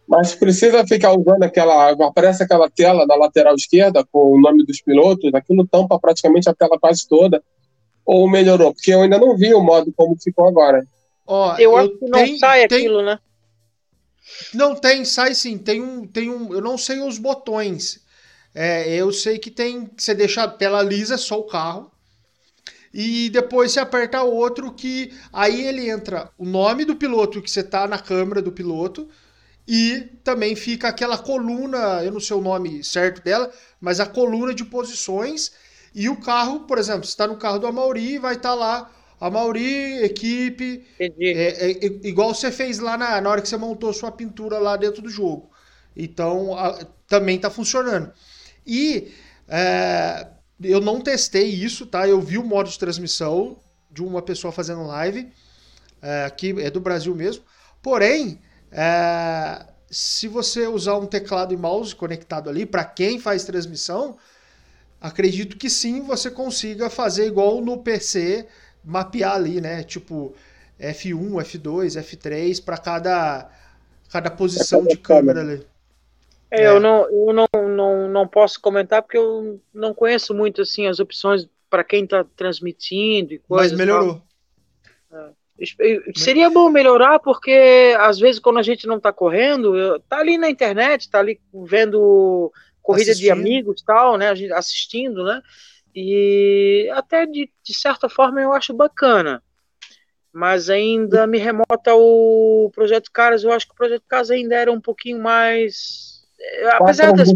Mas 0.07 0.35
precisa 0.35 0.85
ficar 0.85 1.13
usando 1.13 1.43
aquela. 1.43 1.91
Aparece 1.91 2.43
aquela 2.43 2.69
tela 2.69 3.05
na 3.05 3.15
lateral 3.15 3.55
esquerda 3.55 4.05
com 4.11 4.33
o 4.33 4.39
nome 4.39 4.63
dos 4.63 4.81
pilotos, 4.81 5.33
aquilo 5.33 5.67
tampa 5.67 5.99
praticamente 5.99 6.49
a 6.49 6.53
tela 6.53 6.79
quase 6.79 7.07
toda. 7.07 7.43
Ou 8.05 8.29
melhorou? 8.29 8.73
Porque 8.73 8.93
eu 8.93 9.01
ainda 9.01 9.17
não 9.17 9.35
vi 9.35 9.53
o 9.53 9.61
modo 9.61 9.91
como 9.95 10.15
ficou 10.21 10.47
agora. 10.47 10.85
Ó, 11.25 11.55
eu, 11.55 11.71
eu 11.71 11.77
acho 11.77 11.97
que 11.97 12.05
não 12.05 12.23
tem, 12.23 12.37
sai 12.37 12.67
tem, 12.67 12.77
aquilo, 12.77 13.01
né? 13.01 13.19
Não 14.53 14.75
tem, 14.75 15.03
sai 15.03 15.33
sim. 15.33 15.57
Tem 15.57 15.81
um, 15.81 16.05
tem 16.05 16.29
um. 16.29 16.53
Eu 16.53 16.61
não 16.61 16.77
sei 16.77 16.99
os 16.99 17.17
botões. 17.17 17.99
É, 18.53 18.87
eu 18.95 19.11
sei 19.11 19.39
que 19.39 19.49
tem. 19.49 19.89
Você 19.97 20.13
deixa 20.13 20.43
a 20.43 20.47
tela 20.47 20.83
lisa, 20.83 21.17
só 21.17 21.39
o 21.39 21.47
carro. 21.47 21.91
E 22.93 23.29
depois 23.31 23.71
você 23.71 23.79
aperta 23.79 24.21
outro 24.21 24.71
que. 24.71 25.11
Aí 25.33 25.65
ele 25.65 25.89
entra 25.89 26.29
o 26.37 26.45
nome 26.45 26.85
do 26.85 26.95
piloto 26.95 27.41
que 27.41 27.49
você 27.49 27.63
tá 27.63 27.87
na 27.87 27.97
câmera 27.97 28.39
do 28.39 28.51
piloto 28.51 29.09
e 29.67 30.01
também 30.23 30.55
fica 30.55 30.87
aquela 30.87 31.17
coluna, 31.17 32.03
eu 32.03 32.11
não 32.11 32.19
sei 32.19 32.37
o 32.37 32.41
nome 32.41 32.83
certo 32.83 33.23
dela, 33.23 33.51
mas 33.81 33.99
a 33.99 34.05
coluna 34.05 34.53
de 34.53 34.63
posições. 34.63 35.51
E 35.93 36.09
o 36.09 36.17
carro, 36.17 36.61
por 36.61 36.77
exemplo, 36.77 37.05
você 37.05 37.11
está 37.11 37.25
no 37.25 37.37
carro 37.37 37.57
do 37.57 37.67
Amauri, 37.67 38.17
vai 38.17 38.35
estar 38.35 38.49
tá 38.49 38.55
lá 38.55 38.91
a 39.19 39.29
Mauri, 39.29 40.03
equipe. 40.03 40.85
É, 40.99 41.05
é, 41.05 41.71
é, 41.71 41.85
igual 42.03 42.33
você 42.33 42.51
fez 42.51 42.79
lá 42.79 42.97
na, 42.97 43.19
na 43.21 43.29
hora 43.29 43.41
que 43.41 43.49
você 43.49 43.57
montou 43.57 43.93
sua 43.93 44.11
pintura 44.11 44.59
lá 44.59 44.75
dentro 44.75 45.01
do 45.01 45.09
jogo. 45.09 45.49
Então 45.95 46.57
a, 46.57 46.85
também 47.07 47.37
está 47.37 47.49
funcionando. 47.49 48.11
E 48.65 49.11
é, 49.47 50.27
eu 50.61 50.81
não 50.81 51.01
testei 51.01 51.47
isso, 51.47 51.85
tá? 51.85 52.07
Eu 52.07 52.21
vi 52.21 52.37
o 52.37 52.43
modo 52.43 52.69
de 52.69 52.77
transmissão 52.77 53.59
de 53.89 54.03
uma 54.03 54.21
pessoa 54.21 54.51
fazendo 54.51 54.85
live. 54.85 55.31
É, 56.01 56.25
aqui 56.25 56.53
é 56.59 56.69
do 56.69 56.79
Brasil 56.79 57.15
mesmo. 57.15 57.43
Porém, 57.81 58.41
é, 58.77 59.65
se 59.89 60.27
você 60.27 60.67
usar 60.67 60.97
um 60.97 61.05
teclado 61.05 61.53
e 61.53 61.57
mouse 61.57 61.95
conectado 61.95 62.49
ali, 62.49 62.65
para 62.65 62.83
quem 62.83 63.17
faz 63.17 63.45
transmissão, 63.45 64.17
acredito 64.99 65.57
que 65.57 65.69
sim, 65.69 66.01
você 66.01 66.29
consiga 66.29 66.89
fazer 66.89 67.25
igual 67.25 67.61
no 67.61 67.77
PC, 67.77 68.45
mapear 68.83 69.35
ali, 69.35 69.61
né? 69.61 69.81
Tipo 69.83 70.35
F1, 70.77 71.31
F2, 71.43 72.01
F3 72.03 72.63
para 72.63 72.77
cada 72.77 73.49
cada 74.09 74.29
posição 74.29 74.85
de 74.85 74.97
câmera 74.97 75.39
ali. 75.39 75.65
É, 76.51 76.63
é. 76.63 76.67
Eu, 76.67 76.79
não, 76.79 77.09
eu 77.09 77.33
não, 77.33 77.47
não, 77.69 78.09
não 78.09 78.27
posso 78.27 78.59
comentar 78.59 79.01
porque 79.01 79.17
eu 79.17 79.59
não 79.73 79.93
conheço 79.93 80.33
muito 80.33 80.61
assim 80.61 80.87
as 80.87 80.99
opções 80.99 81.47
para 81.69 81.83
quem 81.83 82.03
está 82.03 82.25
transmitindo 82.35 83.33
e 83.33 83.39
coisas. 83.39 83.71
Mas 83.71 83.79
melhorou. 83.79 84.21
É. 85.11 85.29
Seria 86.15 86.49
bom 86.49 86.69
melhorar 86.69 87.19
porque 87.19 87.95
às 87.99 88.19
vezes 88.19 88.39
quando 88.39 88.59
a 88.59 88.63
gente 88.63 88.85
não 88.85 88.97
está 88.97 89.13
correndo, 89.13 89.99
tá 90.09 90.19
ali 90.19 90.37
na 90.37 90.49
internet, 90.49 91.09
tá 91.09 91.19
ali 91.19 91.39
vendo 91.53 92.51
corrida 92.81 93.11
assistindo. 93.11 93.33
de 93.33 93.39
amigos 93.39 93.81
tal, 93.81 94.17
né, 94.17 94.31
assistindo, 94.53 95.23
né? 95.23 95.41
E 95.95 96.89
até 96.93 97.25
de, 97.25 97.49
de 97.63 97.73
certa 97.73 98.09
forma 98.09 98.41
eu 98.41 98.51
acho 98.51 98.73
bacana. 98.73 99.41
Mas 100.33 100.69
ainda 100.69 101.25
me 101.25 101.37
remota 101.37 101.95
o 101.95 102.69
Projeto 102.75 103.09
Caras, 103.09 103.45
eu 103.45 103.53
acho 103.53 103.65
que 103.65 103.71
o 103.73 103.77
Projeto 103.77 104.03
Caras 104.05 104.29
ainda 104.29 104.55
era 104.55 104.71
um 104.71 104.81
pouquinho 104.81 105.21
mais 105.21 106.15
apesar 106.73 107.13
das 107.13 107.29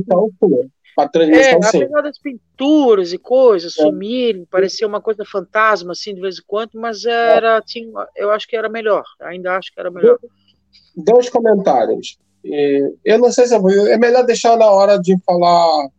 é, 0.98 1.54
apesar 1.54 2.02
das 2.02 2.18
pinturas 2.18 3.14
e 3.14 3.18
coisas 3.18 3.78
é. 3.78 3.82
sumirem, 3.82 4.46
parecia 4.50 4.88
uma 4.88 5.02
coisa 5.02 5.24
fantasma 5.26 5.92
assim 5.92 6.14
de 6.14 6.22
vez 6.22 6.40
em 6.40 6.44
quando, 6.46 6.72
mas 6.76 7.06
era, 7.06 7.62
tinha, 7.62 7.90
eu 8.16 8.32
acho 8.32 8.48
que 8.48 8.56
era 8.56 8.70
melhor. 8.70 9.04
Ainda 9.22 9.58
acho 9.58 9.74
que 9.74 9.80
era 9.80 9.90
melhor. 9.90 10.18
Dois 10.96 11.30
comentários. 11.30 12.18
Eu 13.04 13.18
não 13.20 13.32
sei 13.32 13.48
se 13.48 13.56
é 13.56 13.98
melhor 13.98 14.26
deixar 14.26 14.58
na 14.58 14.70
hora 14.70 14.98
de 14.98 15.18
falar 15.26 15.90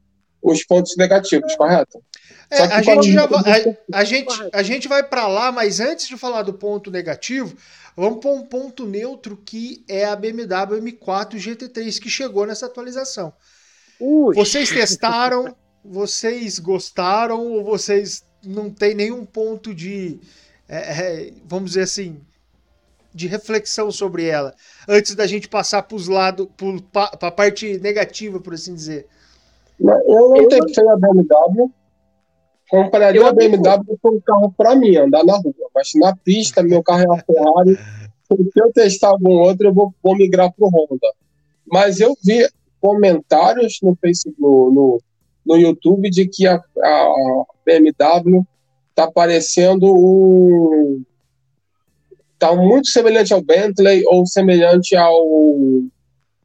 os 0.43 0.65
pontos 0.65 0.97
negativos, 0.97 1.55
correto? 1.57 2.03
É, 2.51 2.63
a, 2.63 2.83
gente 2.83 3.13
já 3.13 3.27
vai, 3.27 3.77
a, 3.93 3.99
a, 3.99 4.05
gente, 4.05 4.51
a 4.53 4.63
gente 4.63 4.89
vai 4.89 5.05
para 5.05 5.29
lá, 5.29 5.53
mas 5.53 5.79
antes 5.79 6.09
de 6.09 6.17
falar 6.17 6.43
do 6.43 6.53
ponto 6.53 6.91
negativo, 6.91 7.55
vamos 7.97 8.19
para 8.19 8.31
um 8.31 8.43
ponto 8.43 8.87
neutro 8.87 9.37
que 9.37 9.85
é 9.89 10.05
a 10.05 10.17
BMW 10.17 10.81
M4 10.83 11.35
GT3 11.37 12.01
que 12.01 12.11
chegou 12.11 12.47
nessa 12.47 12.67
atualização. 12.67 13.33
Ui. 14.01 14.35
Vocês 14.35 14.71
testaram, 14.71 15.55
vocês 15.85 16.59
gostaram 16.59 17.47
ou 17.47 17.65
vocês 17.65 18.25
não 18.45 18.71
tem 18.71 18.95
nenhum 18.95 19.25
ponto 19.25 19.75
de, 19.75 20.19
é, 20.69 20.77
é, 20.77 21.33
vamos 21.45 21.73
dizer 21.73 21.83
assim, 21.83 22.21
de 23.13 23.27
reflexão 23.27 23.91
sobre 23.91 24.27
ela, 24.27 24.55
antes 24.89 25.15
da 25.15 25.27
gente 25.27 25.49
passar 25.49 25.83
para 25.83 25.97
os 25.97 26.09
lados, 26.09 26.49
para 26.93 27.29
a 27.29 27.31
parte 27.31 27.79
negativa, 27.79 28.41
por 28.41 28.55
assim 28.55 28.75
dizer? 28.75 29.07
Eu 29.79 30.31
não 30.31 30.49
testei 30.49 30.89
a 30.89 30.97
BMW, 30.97 31.71
compraria 32.71 33.27
a 33.27 33.33
BMW 33.33 33.99
por 34.01 34.15
um 34.15 34.21
carro 34.21 34.55
para 34.57 34.77
mim, 34.77 34.97
andar 34.97 35.25
na 35.25 35.37
rua, 35.37 35.71
mas 35.75 35.91
na 35.95 36.15
pista, 36.17 36.63
meu 36.63 36.83
carro 36.83 37.03
é 37.03 37.07
uma 37.07 37.19
Ferrari, 37.19 37.79
se 38.37 38.61
eu 38.61 38.73
testar 38.73 39.09
algum 39.09 39.33
outro, 39.33 39.69
eu 39.69 39.75
vou, 39.75 39.93
vou 40.03 40.17
migrar 40.17 40.53
para 40.53 40.65
o 40.65 40.69
Honda. 40.69 41.13
Mas 41.67 42.01
eu 42.01 42.17
vi 42.25 42.49
comentários 42.81 43.79
no 43.83 43.97
Facebook, 44.01 44.41
no, 44.41 44.71
no, 44.73 45.03
no 45.47 45.57
YouTube 45.57 46.11
de 46.11 46.27
que 46.27 46.47
a, 46.47 46.57
a 46.57 47.45
BMW 47.65 48.45
está 48.91 49.11
parecendo 49.11 49.87
um 49.87 51.03
está 52.35 52.57
muito 52.57 52.89
semelhante 52.89 53.35
ao 53.35 53.43
Bentley 53.43 54.03
ou 54.07 54.27
semelhante 54.27 54.97
ao 54.97 55.23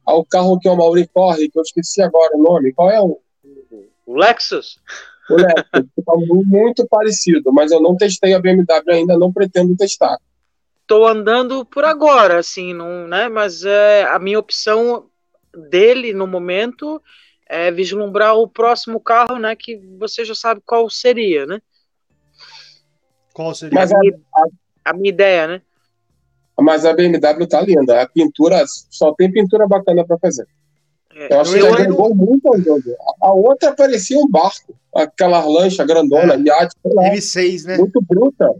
ao 0.04 0.24
carro 0.24 0.58
que 0.60 0.68
o 0.68 0.76
Mauri 0.76 1.08
corre, 1.12 1.48
que 1.48 1.58
eu 1.58 1.62
esqueci 1.62 2.00
agora 2.00 2.36
o 2.36 2.42
nome. 2.42 2.72
Qual 2.72 2.90
é 2.90 3.00
o? 3.00 3.18
O 4.06 4.14
Lexus. 4.14 4.78
O 5.28 5.34
Lexus, 5.34 5.90
está 5.98 6.12
muito 6.46 6.86
parecido, 6.86 7.52
mas 7.52 7.72
eu 7.72 7.80
não 7.80 7.96
testei 7.96 8.32
a 8.32 8.38
BMW 8.38 8.92
ainda, 8.92 9.18
não 9.18 9.32
pretendo 9.32 9.76
testar. 9.76 10.16
Estou 10.82 11.04
andando 11.04 11.64
por 11.64 11.84
agora, 11.84 12.38
assim, 12.38 12.72
não, 12.72 13.08
né? 13.08 13.28
Mas 13.28 13.64
é, 13.64 14.04
a 14.04 14.20
minha 14.20 14.38
opção 14.38 15.06
dele 15.70 16.12
no 16.12 16.26
momento 16.26 17.02
é 17.48 17.70
vislumbrar 17.70 18.34
o 18.36 18.48
próximo 18.48 19.00
carro, 19.00 19.38
né? 19.38 19.54
Que 19.56 19.76
você 19.98 20.24
já 20.24 20.34
sabe 20.34 20.60
qual 20.64 20.88
seria, 20.90 21.46
né? 21.46 21.60
Qual 23.32 23.54
seria? 23.54 23.74
Mas 23.74 23.92
a, 23.92 23.98
a, 23.98 24.90
a 24.90 24.92
minha 24.92 25.10
ideia, 25.10 25.46
né? 25.46 25.62
Mas 26.58 26.84
a 26.84 26.92
BMW 26.92 27.46
tá 27.46 27.60
linda. 27.60 28.02
A 28.02 28.08
pintura 28.08 28.64
só 28.66 29.12
tem 29.12 29.30
pintura 29.30 29.66
bacana 29.66 30.04
para 30.04 30.18
fazer. 30.18 30.46
É, 31.14 31.32
eu 31.32 31.40
acho 31.40 31.52
que 31.52 31.58
ela 31.58 31.74
agregou 31.74 32.14
muito 32.14 32.48
ao 32.48 32.60
jogo. 32.60 32.94
A 33.22 33.32
outra 33.32 33.74
parecia 33.74 34.18
um 34.18 34.28
barco, 34.28 34.74
aquela 34.94 35.44
lancha 35.44 35.84
grandona, 35.84 36.34
é, 36.34 36.38
iate, 36.38 36.74
M6, 36.84 37.64
né? 37.64 37.76
Muito 37.78 38.00
bruta. 38.02 38.50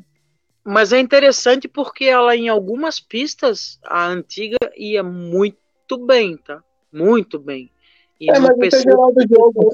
Mas 0.64 0.92
é 0.92 0.98
interessante 0.98 1.68
porque 1.68 2.06
ela, 2.06 2.34
em 2.34 2.48
algumas 2.48 2.98
pistas, 2.98 3.78
a 3.84 4.06
antiga 4.06 4.56
ia 4.76 5.02
muito 5.02 5.98
bem, 6.06 6.36
tá? 6.36 6.62
Muito 6.92 7.38
bem. 7.38 7.70
E 8.20 8.30
é, 8.30 8.38
mas 8.38 8.56
isso 8.58 8.76
é 8.76 8.80
geral 8.80 9.12
do 9.12 9.22
jogo. 9.28 9.72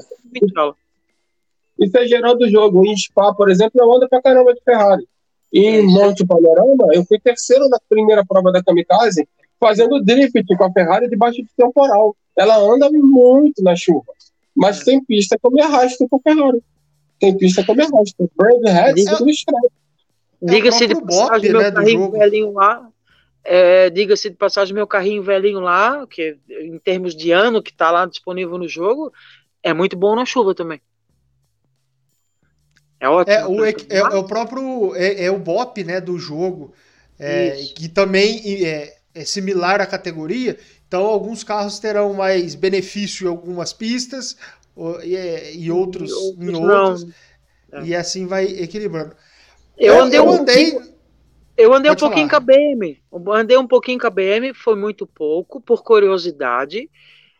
Isso 1.79 1.97
é 1.97 2.07
geral 2.07 2.37
do 2.37 2.49
jogo. 2.49 2.85
Em 2.85 2.95
Spa, 2.95 3.33
por 3.33 3.49
exemplo, 3.49 3.81
eu 3.81 3.95
ando 3.95 4.07
pra 4.09 4.21
caramba 4.21 4.53
de 4.53 4.61
Ferrari. 4.63 5.07
E 5.51 5.65
em 5.65 5.85
Monte 5.85 6.25
Panorama, 6.25 6.87
eu 6.93 7.05
fui 7.05 7.19
terceiro 7.19 7.69
na 7.69 7.77
primeira 7.87 8.25
prova 8.25 8.51
da 8.51 8.63
Kamikaze, 8.63 9.27
fazendo 9.59 10.03
drift 10.03 10.45
com 10.57 10.63
a 10.63 10.71
Ferrari 10.71 11.07
debaixo 11.07 11.41
de 11.41 11.49
temporal. 11.55 12.15
Ela 12.35 12.57
anda 12.57 12.89
muito 12.91 13.63
na 13.63 13.75
chuva. 13.75 14.11
Mas 14.55 14.81
é. 14.81 14.85
tem 14.85 15.03
pista 15.03 15.37
que 15.37 15.45
eu 15.45 15.51
me 15.51 15.61
arrasto 15.61 16.07
com 16.09 16.17
a 16.17 16.19
Ferrari. 16.19 16.63
Tem 17.19 17.37
pista 17.37 17.63
que 17.63 17.71
eu 17.71 17.75
me 17.75 17.83
arrasto. 17.83 18.31
Brave 18.35 18.69
Hats 18.69 19.05
é, 19.07 19.15
Diga-se 20.41 20.87
de 20.87 21.01
passagem, 21.01 21.51
meu 21.51 21.61
né, 21.61 21.71
carrinho 21.71 22.11
velhinho 22.11 22.51
lá, 22.51 22.89
é, 23.43 23.89
Diga-se 23.89 24.29
de 24.29 24.37
passagem, 24.37 24.73
meu 24.73 24.87
carrinho 24.87 25.21
velhinho 25.21 25.59
lá, 25.59 26.05
que 26.07 26.37
em 26.49 26.77
termos 26.79 27.15
de 27.15 27.31
ano 27.31 27.61
que 27.61 27.71
está 27.71 27.91
lá 27.91 28.05
disponível 28.05 28.57
no 28.57 28.67
jogo, 28.67 29.11
é 29.61 29.73
muito 29.73 29.97
bom 29.97 30.15
na 30.15 30.25
chuva 30.25 30.55
também. 30.55 30.81
É 32.99 33.09
ótimo. 33.09 33.35
É 33.35 33.45
o, 33.45 33.65
é, 33.65 33.73
é, 33.89 34.03
o 34.15 34.23
próprio. 34.23 34.95
É, 34.95 35.25
é, 35.25 35.31
o 35.31 35.37
BOP 35.37 35.83
né, 35.83 35.99
do 35.99 36.17
jogo, 36.17 36.73
é, 37.19 37.51
que 37.75 37.89
também 37.89 38.65
é, 38.65 38.95
é 39.13 39.25
similar 39.25 39.81
à 39.81 39.85
categoria. 39.85 40.57
Então, 40.87 41.05
alguns 41.05 41.43
carros 41.43 41.79
terão 41.79 42.13
mais 42.13 42.55
benefício 42.55 43.25
em 43.25 43.29
algumas 43.29 43.73
pistas 43.73 44.37
e, 45.03 45.15
é, 45.17 45.53
e 45.53 45.69
outros, 45.69 46.11
e 46.11 46.13
outros 46.13 46.49
em 46.49 46.55
outras. 46.55 47.07
E 47.83 47.93
assim 47.93 48.25
vai 48.25 48.45
equilibrando. 48.45 49.15
Eu 49.77 50.01
andei, 50.01 50.19
eu 50.19 50.29
andei 50.29 50.92
eu 51.55 51.73
andei 51.73 51.91
Pode 51.91 52.03
um 52.03 52.07
pouquinho 52.07 52.29
falar. 52.29 52.45
com 52.45 52.51
a 52.51 52.55
BM. 52.55 53.03
Andei 53.39 53.57
um 53.57 53.67
pouquinho 53.67 53.99
com 53.99 54.07
a 54.07 54.09
BM, 54.09 54.53
foi 54.53 54.75
muito 54.75 55.05
pouco, 55.05 55.61
por 55.61 55.83
curiosidade. 55.83 56.89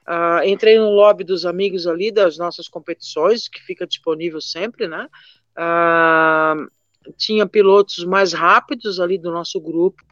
Uh, 0.08 0.46
entrei 0.46 0.78
no 0.78 0.90
lobby 0.90 1.24
dos 1.24 1.46
amigos 1.46 1.88
ali 1.88 2.12
das 2.12 2.38
nossas 2.38 2.68
competições, 2.68 3.48
que 3.48 3.62
fica 3.62 3.88
disponível 3.88 4.42
sempre, 4.42 4.88
né? 4.88 5.08
Uh, 5.58 6.70
tinha 7.18 7.48
pilotos 7.48 8.04
mais 8.06 8.34
rápidos 8.34 9.00
ali 9.00 9.18
do 9.18 9.32
nosso 9.32 9.60
grupo, 9.60 10.04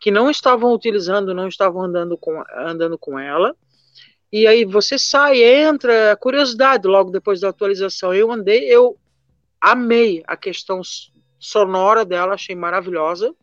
que 0.00 0.10
não 0.10 0.30
estavam 0.30 0.72
utilizando, 0.72 1.34
não 1.34 1.48
estavam 1.48 1.82
andando 1.82 2.16
com, 2.16 2.42
andando 2.56 2.96
com 2.96 3.18
ela. 3.18 3.54
E 4.32 4.46
aí 4.46 4.64
você 4.64 4.98
sai, 4.98 5.42
entra, 5.42 6.16
curiosidade 6.16 6.86
logo 6.86 7.10
depois 7.10 7.40
da 7.40 7.50
atualização. 7.50 8.14
Eu 8.14 8.32
andei, 8.32 8.64
eu 8.64 8.96
amei 9.60 10.22
a 10.26 10.36
questão 10.36 10.80
sonora 11.38 12.04
dela, 12.04 12.34
achei 12.34 12.56
maravilhosa. 12.56 13.34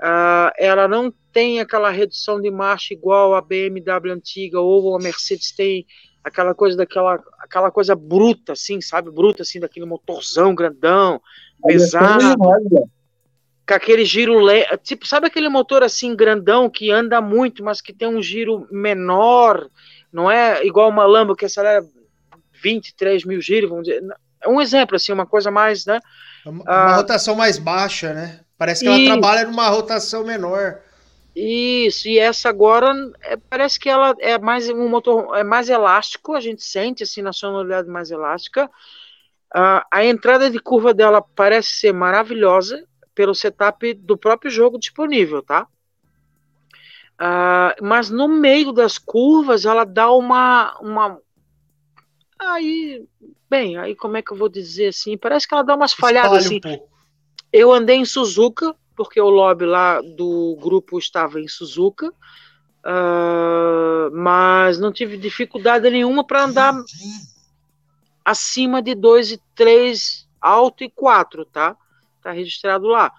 Uh, 0.00 0.52
ela 0.58 0.86
não 0.86 1.12
tem 1.32 1.58
aquela 1.60 1.90
redução 1.90 2.40
de 2.40 2.50
marcha 2.50 2.92
igual 2.92 3.34
a 3.34 3.40
BMW 3.40 4.12
antiga 4.12 4.60
ou 4.60 4.94
a 4.94 4.98
Mercedes 4.98 5.52
tem 5.52 5.86
aquela 6.22 6.54
coisa 6.54 6.76
daquela 6.76 7.22
aquela 7.38 7.70
coisa 7.70 7.94
bruta 7.94 8.52
assim, 8.52 8.80
sabe? 8.80 9.10
Bruta 9.10 9.42
assim 9.42 9.60
daquele 9.60 9.86
motorzão 9.86 10.54
grandão, 10.54 11.20
pesado. 11.64 12.36
Com 13.66 13.74
aquele 13.74 14.04
giro 14.04 14.38
tipo, 14.82 15.06
sabe 15.06 15.26
aquele 15.26 15.48
motor 15.48 15.82
assim 15.82 16.14
grandão 16.14 16.68
que 16.68 16.90
anda 16.90 17.20
muito, 17.20 17.64
mas 17.64 17.80
que 17.80 17.92
tem 17.92 18.06
um 18.06 18.22
giro 18.22 18.66
menor, 18.70 19.68
não 20.12 20.30
é 20.30 20.64
igual 20.64 20.88
uma 20.88 21.04
Lambo 21.04 21.34
que 21.34 21.46
acelera 21.46 21.84
23 22.62 23.24
mil 23.24 23.40
giros, 23.40 23.70
vamos 23.70 23.84
dizer. 23.86 24.02
É 24.40 24.48
um 24.48 24.60
exemplo 24.60 24.96
assim, 24.96 25.12
uma 25.12 25.26
coisa 25.26 25.50
mais, 25.50 25.86
né? 25.86 26.00
Uma, 26.44 26.62
uma 26.62 26.92
uh, 26.92 26.96
rotação 26.96 27.34
mais 27.34 27.58
baixa, 27.58 28.12
né? 28.12 28.40
Parece 28.58 28.84
que 28.84 28.88
ela 28.88 29.04
trabalha 29.04 29.46
numa 29.46 29.68
rotação 29.68 30.24
menor. 30.24 30.80
Isso, 31.34 32.08
e 32.08 32.18
essa 32.18 32.48
agora 32.48 32.94
é, 33.20 33.36
parece 33.36 33.78
que 33.78 33.90
ela 33.90 34.14
é 34.20 34.38
mais 34.38 34.70
um 34.70 34.88
motor 34.88 35.36
é 35.36 35.44
mais 35.44 35.68
elástico, 35.68 36.32
a 36.32 36.40
gente 36.40 36.64
sente 36.64 37.02
assim 37.02 37.20
na 37.20 37.32
sonoridade 37.32 37.88
mais 37.88 38.10
elástica. 38.10 38.70
Uh, 39.54 39.84
a 39.92 40.04
entrada 40.04 40.50
de 40.50 40.58
curva 40.58 40.94
dela 40.94 41.20
parece 41.20 41.74
ser 41.74 41.92
maravilhosa 41.92 42.86
pelo 43.14 43.34
setup 43.34 43.92
do 43.94 44.16
próprio 44.16 44.50
jogo 44.50 44.78
disponível, 44.78 45.42
tá? 45.42 45.66
Uh, 47.20 47.84
mas 47.84 48.08
no 48.08 48.28
meio 48.28 48.72
das 48.72 48.96
curvas 48.96 49.66
ela 49.66 49.84
dá 49.84 50.10
uma, 50.10 50.78
uma. 50.80 51.20
Aí, 52.38 53.04
bem, 53.48 53.76
aí 53.76 53.94
como 53.94 54.16
é 54.16 54.22
que 54.22 54.32
eu 54.32 54.36
vou 54.38 54.48
dizer 54.48 54.88
assim? 54.88 55.18
Parece 55.18 55.46
que 55.46 55.52
ela 55.52 55.62
dá 55.62 55.74
umas 55.74 55.92
falhadas 55.92 56.46
assim. 56.46 56.60
Um 56.64 56.95
eu 57.56 57.72
andei 57.72 57.96
em 57.96 58.04
Suzuka, 58.04 58.76
porque 58.94 59.18
o 59.18 59.30
lobby 59.30 59.64
lá 59.64 60.02
do 60.02 60.58
grupo 60.60 60.98
estava 60.98 61.40
em 61.40 61.48
Suzuka, 61.48 62.10
uh, 62.10 64.10
mas 64.12 64.78
não 64.78 64.92
tive 64.92 65.16
dificuldade 65.16 65.88
nenhuma 65.88 66.22
para 66.22 66.44
andar 66.44 66.74
acima 68.22 68.82
de 68.82 68.94
2 68.94 69.32
e 69.32 69.40
3 69.54 70.28
alto 70.38 70.84
e 70.84 70.90
4, 70.90 71.46
tá? 71.46 71.74
Tá 72.22 72.30
registrado 72.30 72.88
lá. 72.88 73.10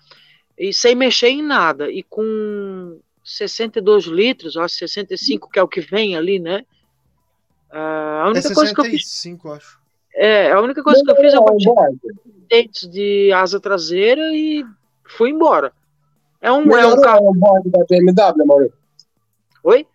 E 0.55 0.71
sem 0.71 0.93
mexer 0.93 1.29
em 1.29 1.41
nada. 1.41 1.89
E 1.89 2.03
com 2.03 2.99
62 3.23 4.05
litros, 4.05 4.55
acho 4.55 4.75
65, 4.75 5.49
que 5.49 5.57
é 5.57 5.63
o 5.63 5.67
que 5.67 5.81
vem 5.81 6.15
ali, 6.15 6.37
né? 6.37 6.63
Uh, 7.71 8.21
a 8.21 8.25
única 8.25 8.39
é 8.39 8.41
65, 8.43 8.55
coisa 8.55 8.75
que 8.75 8.81
eu 8.81 8.85
fiz. 8.85 9.25
acho. 9.57 9.79
É, 10.13 10.51
a 10.51 10.61
única 10.61 10.83
coisa 10.83 11.03
que 11.03 11.09
eu 11.09 11.15
fiz 11.15 11.33
é 11.33 11.39
bati 11.39 11.65
dentes 12.47 12.89
de 12.89 13.31
asa 13.33 13.59
traseira 13.59 14.21
e 14.33 14.65
fui 15.05 15.29
embora. 15.29 15.71
É 16.41 16.51
um, 16.51 16.65
Melhorou 16.65 16.91
é 16.91 16.99
um 16.99 17.01
carro. 17.01 17.25
o 17.25 17.29
onboard 17.31 17.69
da 17.69 17.85
BMW, 17.89 18.45
Maurício? 18.45 18.77
Oi? 19.63 19.87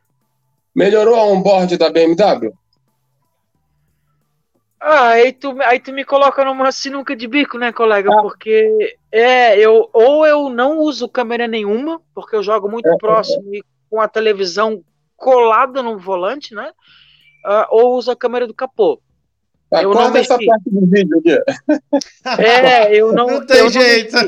Melhorou 0.74 1.14
a 1.14 1.24
onboard 1.24 1.76
da 1.76 1.90
BMW? 1.90 2.52
Ah, 4.84 5.10
aí 5.10 5.32
tu, 5.32 5.56
aí 5.62 5.78
tu 5.78 5.92
me 5.92 6.04
coloca 6.04 6.44
numa 6.44 6.72
sinuca 6.72 7.14
de 7.14 7.28
bico, 7.28 7.56
né, 7.56 7.70
colega? 7.72 8.10
Ah. 8.12 8.20
Porque 8.20 8.96
é, 9.12 9.56
eu 9.56 9.88
ou 9.92 10.26
eu 10.26 10.48
não 10.48 10.78
uso 10.78 11.08
câmera 11.08 11.46
nenhuma, 11.46 12.00
porque 12.12 12.34
eu 12.34 12.42
jogo 12.42 12.68
muito 12.68 12.88
é, 12.88 12.96
próximo 12.96 13.54
é. 13.54 13.58
e 13.58 13.64
com 13.88 14.00
a 14.00 14.08
televisão 14.08 14.82
colada 15.16 15.82
no 15.84 15.98
volante, 15.98 16.52
né? 16.52 16.72
Uh, 17.46 17.66
ou 17.70 17.96
uso 17.96 18.10
a 18.10 18.16
câmera 18.16 18.46
do 18.46 18.54
capô. 18.54 19.00
Tá, 19.72 19.82
eu 19.82 19.94
não 19.94 20.14
essa 20.14 20.36
parte 20.36 20.70
do 20.70 20.86
vídeo 20.86 21.18
aqui. 21.18 21.40
É, 22.38 22.94
eu 22.94 23.10
não. 23.10 23.26
Não 23.26 23.46
tem 23.46 23.56
eu 23.56 23.70
jeito. 23.70 24.14
Não, 24.14 24.22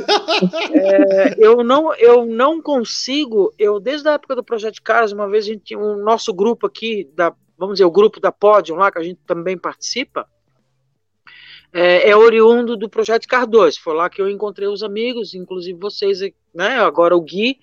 é, 0.73 1.35
eu, 1.37 1.63
não, 1.63 1.95
eu 1.97 2.25
não 2.25 2.63
consigo. 2.63 3.53
Eu, 3.59 3.79
desde 3.79 4.09
a 4.09 4.13
época 4.13 4.35
do 4.35 4.43
Projeto 4.43 4.83
Caras, 4.83 5.13
uma 5.13 5.29
vez 5.29 5.45
a 5.45 5.49
gente 5.49 5.65
tinha 5.65 5.79
um 5.79 6.03
nosso 6.03 6.33
grupo 6.33 6.67
aqui, 6.67 7.11
da, 7.15 7.35
vamos 7.59 7.75
dizer, 7.75 7.85
o 7.85 7.91
grupo 7.91 8.21
da 8.21 8.33
Podium 8.33 8.77
lá, 8.77 8.91
que 8.91 8.99
a 8.99 9.03
gente 9.03 9.21
também 9.27 9.59
participa, 9.59 10.27
é, 11.71 12.09
é 12.09 12.17
oriundo 12.17 12.75
do 12.75 12.89
Projeto 12.89 13.29
Cardoso. 13.29 13.83
Foi 13.83 13.95
lá 13.95 14.09
que 14.09 14.23
eu 14.23 14.31
encontrei 14.31 14.67
os 14.67 14.83
amigos, 14.83 15.35
inclusive 15.35 15.79
vocês, 15.79 16.21
né? 16.55 16.79
Agora 16.79 17.15
o 17.15 17.21
Gui. 17.21 17.59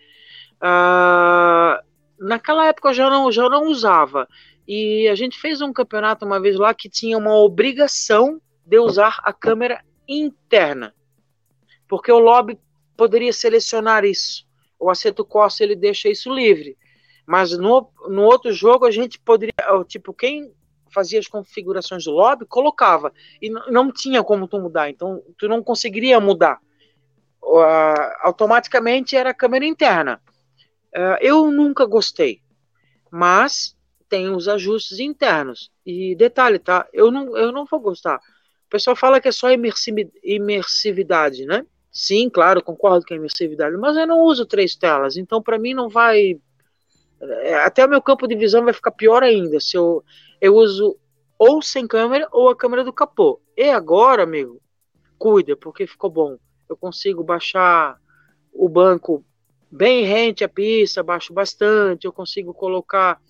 Ah, 0.62 1.82
naquela 2.20 2.68
época 2.68 2.90
eu 2.90 2.94
já 2.94 3.10
não, 3.10 3.32
já 3.32 3.50
não 3.50 3.66
usava. 3.70 4.28
E 4.68 5.07
a 5.07 5.16
gente 5.16 5.39
fez 5.39 5.62
um 5.62 5.74
campeonato 5.74 6.26
uma 6.26 6.39
vez 6.39 6.55
lá 6.57 6.74
que 6.74 6.89
tinha 6.89 7.18
uma 7.18 7.36
obrigação 7.36 8.41
de 8.66 8.80
usar 8.80 9.20
a 9.24 9.34
câmera 9.34 9.84
interna, 10.07 10.93
porque 11.88 12.12
o 12.12 12.20
lobby 12.20 12.59
poderia 12.95 13.34
selecionar 13.34 14.05
isso. 14.05 14.45
O 14.80 14.89
Aceto 14.89 15.26
Costa 15.26 15.64
ele 15.64 15.76
deixa 15.76 16.09
isso 16.09 16.34
livre, 16.34 16.78
mas 17.26 17.57
no, 17.57 17.89
no 18.07 18.24
outro 18.24 18.51
jogo 18.53 18.86
a 18.86 18.91
gente 18.91 19.20
poderia, 19.20 19.53
tipo, 19.88 20.14
quem 20.14 20.53
fazia 20.93 21.20
as 21.20 21.28
configurações 21.28 22.03
do 22.03 22.12
lobby 22.12 22.45
colocava 22.45 23.14
e 23.41 23.49
não 23.49 23.91
tinha 23.91 24.24
como 24.24 24.47
tu 24.47 24.59
mudar, 24.59 24.89
então 24.89 25.24
tu 25.38 25.47
não 25.47 25.64
conseguiria 25.64 26.20
mudar. 26.20 26.59
Uh, 27.41 28.12
automaticamente 28.22 29.16
era 29.16 29.34
câmera 29.34 29.66
interna. 29.66 30.22
Uh, 30.95 31.18
eu 31.22 31.49
nunca 31.49 31.86
gostei, 31.86 32.41
mas 33.09 33.76
tem 34.12 34.30
os 34.30 34.49
ajustes 34.49 34.99
internos. 34.99 35.72
E 35.86 36.14
detalhe, 36.16 36.59
tá? 36.59 36.86
Eu 36.91 37.09
não, 37.09 37.38
eu 37.38 37.49
não 37.49 37.64
vou 37.64 37.80
gostar. 37.80 38.18
O 38.18 38.70
pessoal 38.70 38.93
fala 38.93 39.22
que 39.22 39.30
é 39.30 39.32
só 39.32 39.47
imersividade, 40.22 41.45
né? 41.45 41.66
Sim, 41.89 42.30
claro, 42.30 42.62
concordo 42.62 43.05
com 43.05 43.14
a 43.14 43.18
imersividade, 43.18 43.78
mas 43.78 43.95
eu 43.95 44.05
não 44.05 44.20
uso 44.20 44.45
três 44.45 44.76
telas, 44.76 45.16
então 45.16 45.41
para 45.41 45.57
mim 45.57 45.74
não 45.74 45.88
vai. 45.88 46.38
É, 47.22 47.55
até 47.64 47.86
o 47.86 47.89
meu 47.89 48.01
campo 48.01 48.28
de 48.28 48.36
visão 48.36 48.64
vai 48.66 48.74
ficar 48.74 48.91
pior 48.91 49.24
ainda 49.24 49.59
se 49.59 49.78
eu, 49.78 50.03
eu 50.41 50.55
uso 50.55 50.97
ou 51.38 51.62
sem 51.62 51.88
câmera 51.88 52.28
ou 52.32 52.49
a 52.49 52.55
câmera 52.55 52.84
do 52.84 52.91
capô. 52.91 53.41
E 53.55 53.70
agora, 53.70 54.24
amigo, 54.24 54.62
cuida, 55.18 55.55
porque 55.55 55.88
ficou 55.88 56.09
bom. 56.09 56.38
Eu 56.70 56.76
consigo 56.76 57.24
baixar 57.24 57.97
o 58.53 58.68
banco 58.68 59.24
bem 59.70 60.03
rente 60.03 60.43
à 60.43 60.49
pista, 60.49 61.01
baixo 61.01 61.34
bastante, 61.34 62.05
eu 62.05 62.12
consigo 62.12 62.53
colocar 62.53 63.22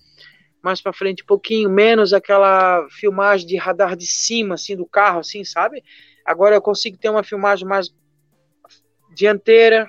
mais 0.62 0.80
para 0.80 0.92
frente 0.92 1.22
um 1.22 1.26
pouquinho, 1.26 1.68
menos 1.68 2.12
aquela 2.12 2.86
filmagem 2.90 3.46
de 3.46 3.56
radar 3.56 3.96
de 3.96 4.06
cima, 4.06 4.54
assim, 4.54 4.76
do 4.76 4.86
carro, 4.86 5.20
assim, 5.20 5.44
sabe? 5.44 5.82
Agora 6.24 6.54
eu 6.54 6.62
consigo 6.62 6.96
ter 6.96 7.10
uma 7.10 7.24
filmagem 7.24 7.66
mais 7.66 7.92
dianteira 9.14 9.88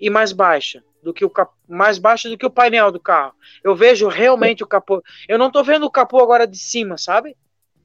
e 0.00 0.08
mais 0.08 0.32
baixa 0.32 0.82
do 1.02 1.12
que 1.12 1.24
o 1.24 1.30
cap... 1.30 1.52
mais 1.68 1.98
baixa 1.98 2.28
do 2.28 2.38
que 2.38 2.46
o 2.46 2.50
painel 2.50 2.90
do 2.92 3.00
carro. 3.00 3.32
Eu 3.62 3.74
vejo 3.74 4.08
realmente 4.08 4.62
o 4.62 4.66
capô. 4.66 5.02
Eu 5.28 5.38
não 5.38 5.48
estou 5.48 5.64
vendo 5.64 5.86
o 5.86 5.90
capô 5.90 6.18
agora 6.20 6.46
de 6.46 6.58
cima, 6.58 6.96
sabe? 6.96 7.36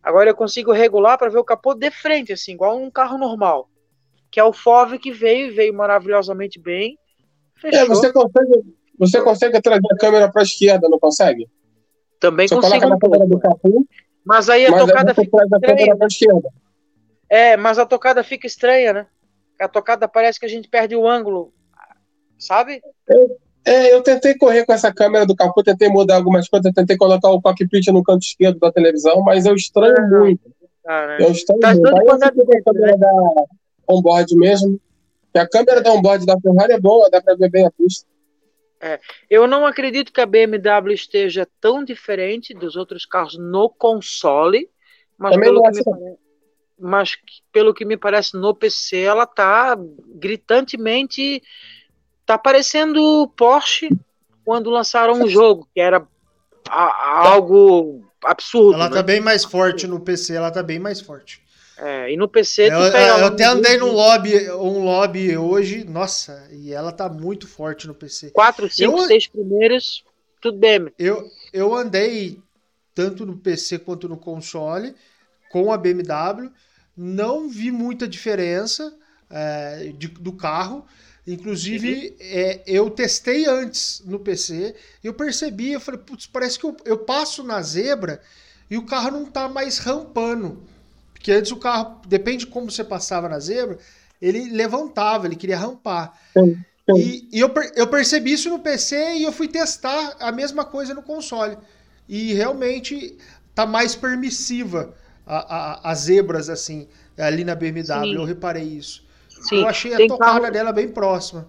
Agora 0.01 0.30
eu 0.30 0.36
consigo 0.36 0.72
regular 0.72 1.17
para 1.17 1.30
ver 1.30 1.38
o 1.38 1.43
capô 1.43 1.74
de 1.74 1.91
frente, 1.91 2.34
assim, 2.34 2.53
igual 2.53 2.80
um 2.80 2.89
carro 2.89 3.17
normal. 3.17 3.69
Que 4.32 4.39
é 4.39 4.43
o 4.43 4.53
FOV 4.53 4.97
que 4.97 5.11
veio, 5.11 5.53
veio 5.53 5.74
maravilhosamente 5.74 6.59
bem. 6.59 6.97
Fechou. 7.55 7.80
É, 7.80 7.86
você 7.86 8.11
consegue, 8.11 8.63
você 8.97 9.22
consegue 9.22 9.61
trazer 9.61 9.82
a 9.91 9.97
câmera 9.97 10.32
para 10.32 10.41
a 10.41 10.43
esquerda, 10.43 10.89
não 10.89 10.97
consegue? 10.97 11.47
Também 12.22 12.47
Você 12.47 12.55
consigo 12.55 12.86
um 12.86 12.99
pouco. 12.99 13.17
Do 13.28 13.88
mas 14.24 14.47
aí 14.47 14.67
a 14.67 14.72
mas 14.72 14.86
tocada 14.86 15.15
fica 15.15 15.38
estranha. 15.43 15.95
É, 17.28 17.57
mas 17.57 17.80
a 17.80 17.86
tocada 17.86 18.24
fica 18.24 18.45
estranha, 18.45 18.93
né? 18.93 19.07
A 19.59 19.67
tocada 19.67 20.07
parece 20.07 20.39
que 20.39 20.45
a 20.45 20.49
gente 20.49 20.69
perde 20.69 20.95
o 20.95 21.07
ângulo, 21.07 21.51
sabe? 22.38 22.80
É, 23.09 23.74
é, 23.74 23.93
eu 23.93 24.03
tentei 24.03 24.36
correr 24.38 24.65
com 24.65 24.74
essa 24.74 24.93
câmera 24.93 25.26
do 25.26 25.36
capô, 25.36 25.63
tentei 25.63 25.89
mudar 25.89 26.17
algumas 26.17 26.47
coisas, 26.47 26.72
tentei 26.74 26.95
colocar 26.95 27.30
o 27.30 27.41
cockpit 27.41 27.88
no 27.88 28.03
canto 28.03 28.24
esquerdo 28.24 28.59
da 28.59 28.72
televisão, 28.72 29.22
mas 29.24 29.47
eu 29.47 29.55
estranho 29.55 29.97
ah, 29.97 30.07
muito. 30.07 30.55
Ah, 30.86 31.07
né? 31.07 31.17
Eu 31.22 31.32
estranho 31.32 31.59
tá 31.59 31.74
muito. 31.74 31.88
Aí 31.88 32.05
eu 32.05 32.19
fiquei 32.19 32.59
a 32.59 32.63
câmera 32.63 32.91
né? 32.91 32.97
da 32.97 33.13
onboard 33.89 34.36
mesmo, 34.36 34.80
que 35.34 35.39
a 35.39 35.49
câmera 35.49 35.82
da 35.82 35.91
onboard 35.91 36.24
da 36.24 36.39
Ferrari 36.39 36.74
é 36.74 36.80
boa, 36.80 37.09
dá 37.09 37.19
pra 37.19 37.34
ver 37.34 37.49
bem 37.49 37.65
a 37.65 37.72
pista. 37.72 38.05
É, 38.82 38.99
eu 39.29 39.47
não 39.47 39.65
acredito 39.65 40.11
que 40.11 40.19
a 40.19 40.25
BMW 40.25 40.93
esteja 40.93 41.47
tão 41.59 41.84
diferente 41.84 42.51
dos 42.51 42.75
outros 42.75 43.05
carros 43.05 43.38
no 43.38 43.69
console, 43.69 44.67
mas 45.15 45.38
pelo, 45.38 45.61
que 45.61 45.69
me, 45.69 46.17
mas 46.79 47.17
pelo 47.51 47.73
que 47.75 47.86
me 47.86 47.95
parece 47.95 48.36
no 48.36 48.55
PC 48.55 49.01
ela 49.01 49.25
está 49.25 49.77
gritantemente 50.15 51.43
tá 52.25 52.39
parecendo 52.39 53.32
Porsche 53.38 53.89
quando 54.43 54.71
lançaram 54.71 55.13
um 55.13 55.27
jogo 55.27 55.67
que 55.71 55.79
era 55.79 56.07
a, 56.67 56.84
a 56.84 57.27
algo 57.27 58.03
absurdo. 58.25 58.73
Ela 58.73 58.89
né? 58.89 58.95
tá 58.95 59.03
bem 59.03 59.21
mais 59.21 59.45
forte 59.45 59.86
no 59.86 59.99
PC, 59.99 60.36
ela 60.36 60.49
tá 60.49 60.63
bem 60.63 60.79
mais 60.79 60.99
forte. 60.99 61.43
É, 61.84 62.13
e 62.13 62.15
no 62.15 62.29
PC 62.29 62.67
eu, 62.67 62.79
eu, 62.79 62.91
eu 62.91 63.25
até 63.25 63.43
andei 63.43 63.75
num 63.75 63.91
lobby, 63.91 64.51
um 64.51 64.84
lobby 64.84 65.36
hoje, 65.36 65.84
nossa, 65.84 66.47
e 66.51 66.71
ela 66.71 66.91
tá 66.91 67.09
muito 67.09 67.47
forte 67.47 67.88
no 67.88 67.95
PC. 67.95 68.29
4, 68.29 68.69
5, 68.69 69.07
6 69.07 69.27
primeiras, 69.27 70.03
tudo 70.39 70.59
bem. 70.59 70.93
Eu, 70.99 71.27
eu 71.51 71.73
andei 71.73 72.38
tanto 72.93 73.25
no 73.25 73.36
PC 73.36 73.79
quanto 73.79 74.07
no 74.07 74.15
console 74.15 74.93
com 75.49 75.71
a 75.73 75.77
BMW, 75.77 76.51
não 76.95 77.49
vi 77.49 77.71
muita 77.71 78.07
diferença 78.07 78.95
é, 79.27 79.91
de, 79.97 80.07
do 80.07 80.34
carro. 80.34 80.86
Inclusive, 81.25 82.15
é, 82.19 82.61
eu 82.67 82.91
testei 82.91 83.45
antes 83.47 84.03
no 84.05 84.19
PC, 84.19 84.75
eu 85.03 85.15
percebi, 85.15 85.71
eu 85.71 85.79
falei, 85.79 85.99
putz, 85.99 86.27
parece 86.27 86.59
que 86.59 86.65
eu, 86.65 86.77
eu 86.86 86.99
passo 86.99 87.41
na 87.41 87.59
zebra 87.63 88.21
e 88.69 88.77
o 88.77 88.86
carro 88.86 89.09
não 89.09 89.25
tá 89.25 89.49
mais 89.49 89.79
rampando. 89.79 90.69
Porque 91.22 91.32
antes 91.32 91.51
o 91.51 91.55
carro, 91.55 92.01
depende 92.07 92.45
de 92.45 92.47
como 92.47 92.72
você 92.72 92.84
passava 92.84 93.30
na 93.30 93.38
zebra, 93.38 93.78
ele 94.19 94.49
levantava, 94.49 95.28
ele 95.28 95.36
queria 95.36 95.55
rampar. 95.55 96.19
Sim, 96.34 96.55
sim. 96.89 96.97
E, 96.97 97.30
e 97.32 97.39
eu, 97.39 97.53
eu 97.76 97.86
percebi 97.86 98.34
isso 98.34 98.49
no 98.49 98.57
PC 98.57 99.17
e 99.17 99.24
eu 99.24 99.32
fui 99.32 99.47
testar 99.47 100.15
a 100.19 100.32
mesma 100.32 100.65
coisa 100.65 100.95
no 100.95 101.03
console. 101.03 101.59
E 102.09 102.34
realmente 102.34 103.19
tá 103.53 103.67
mais 103.67 103.95
permissiva 103.95 104.95
as 105.28 105.99
zebras, 105.99 106.49
assim, 106.49 106.88
ali 107.15 107.43
na 107.43 107.53
BMW. 107.53 107.84
Sim. 107.84 108.15
Eu 108.15 108.26
reparei 108.26 108.63
isso. 108.63 109.05
Sim. 109.30 109.61
Eu 109.61 109.67
achei 109.67 109.93
a 109.93 110.07
tocada 110.07 110.39
carro... 110.39 110.51
dela 110.51 110.74
bem 110.74 110.88
próxima. 110.88 111.47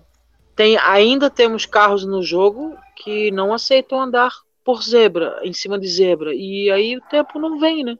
Tem, 0.55 0.77
ainda 0.77 1.31
temos 1.31 1.64
carros 1.64 2.05
no 2.05 2.23
jogo 2.23 2.77
que 2.95 3.31
não 3.31 3.55
aceitam 3.55 4.03
andar 4.03 4.33
por 4.62 4.83
zebra, 4.83 5.41
em 5.43 5.55
cima 5.55 5.79
de 5.79 5.89
zebra. 5.89 6.35
E 6.35 6.70
aí 6.70 6.95
o 6.95 7.01
tempo 7.01 7.39
não 7.39 7.59
vem, 7.59 7.83
né? 7.83 7.97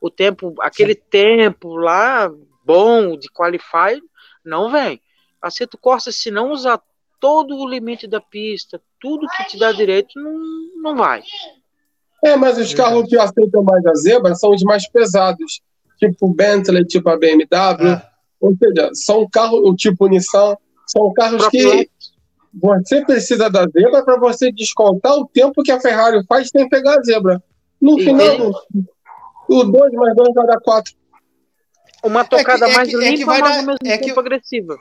O 0.00 0.10
tempo, 0.10 0.54
aquele 0.60 0.94
Sim. 0.94 1.02
tempo 1.10 1.76
lá 1.76 2.30
bom 2.64 3.16
de 3.16 3.28
qualify 3.28 4.00
não 4.44 4.70
vem. 4.70 5.00
Aceto 5.40 5.78
Corsa, 5.78 6.10
se 6.10 6.30
não 6.30 6.50
usar 6.50 6.80
todo 7.20 7.56
o 7.56 7.68
limite 7.68 8.06
da 8.06 8.20
pista, 8.20 8.80
tudo 9.00 9.26
que 9.36 9.44
te 9.44 9.58
dá 9.58 9.72
direito, 9.72 10.10
não, 10.16 10.38
não 10.82 10.96
vai. 10.96 11.22
É, 12.24 12.36
mas 12.36 12.58
os 12.58 12.74
carros 12.74 13.08
que 13.08 13.16
aceitam 13.16 13.62
mais 13.62 13.84
a 13.86 13.94
zebra 13.94 14.34
são 14.34 14.50
os 14.50 14.62
mais 14.62 14.88
pesados, 14.88 15.60
tipo 15.98 16.32
Bentley, 16.34 16.84
tipo 16.84 17.08
a 17.08 17.16
BMW, 17.16 17.88
ah. 17.88 18.10
ou 18.40 18.56
seja, 18.56 18.90
são 18.92 19.28
carros, 19.30 19.60
o 19.64 19.74
tipo 19.74 20.08
Nissan, 20.08 20.56
são 20.86 21.12
carros 21.12 21.46
que 21.48 21.88
você 22.54 23.04
precisa 23.04 23.48
da 23.48 23.66
zebra 23.66 24.02
para 24.04 24.18
você 24.18 24.50
descontar 24.50 25.16
o 25.16 25.26
tempo 25.28 25.62
que 25.62 25.70
a 25.70 25.80
Ferrari 25.80 26.24
faz 26.26 26.48
sem 26.48 26.68
pegar 26.68 26.98
a 26.98 27.02
zebra. 27.02 27.42
No 27.80 27.98
e 28.00 28.04
final, 28.04 28.52
o 29.48 29.64
2 29.64 29.92
mais 29.92 30.14
2 30.14 30.34
vai 30.34 30.46
dar 30.46 30.60
4. 30.60 30.94
Uma 32.04 32.24
tocada 32.24 32.66
é 32.66 32.68
que, 32.68 32.76
mais 32.76 32.88
é 32.88 32.90
que, 32.90 32.96
limpa, 32.96 33.12
é 33.12 33.16
que 33.16 33.24
vai 33.24 33.40
mas 33.40 33.50
dar, 33.50 33.58
ao 33.58 33.66
mesmo 33.66 33.78
é 33.84 33.98
tempo 33.98 34.14
que, 34.14 34.20
agressiva. 34.20 34.78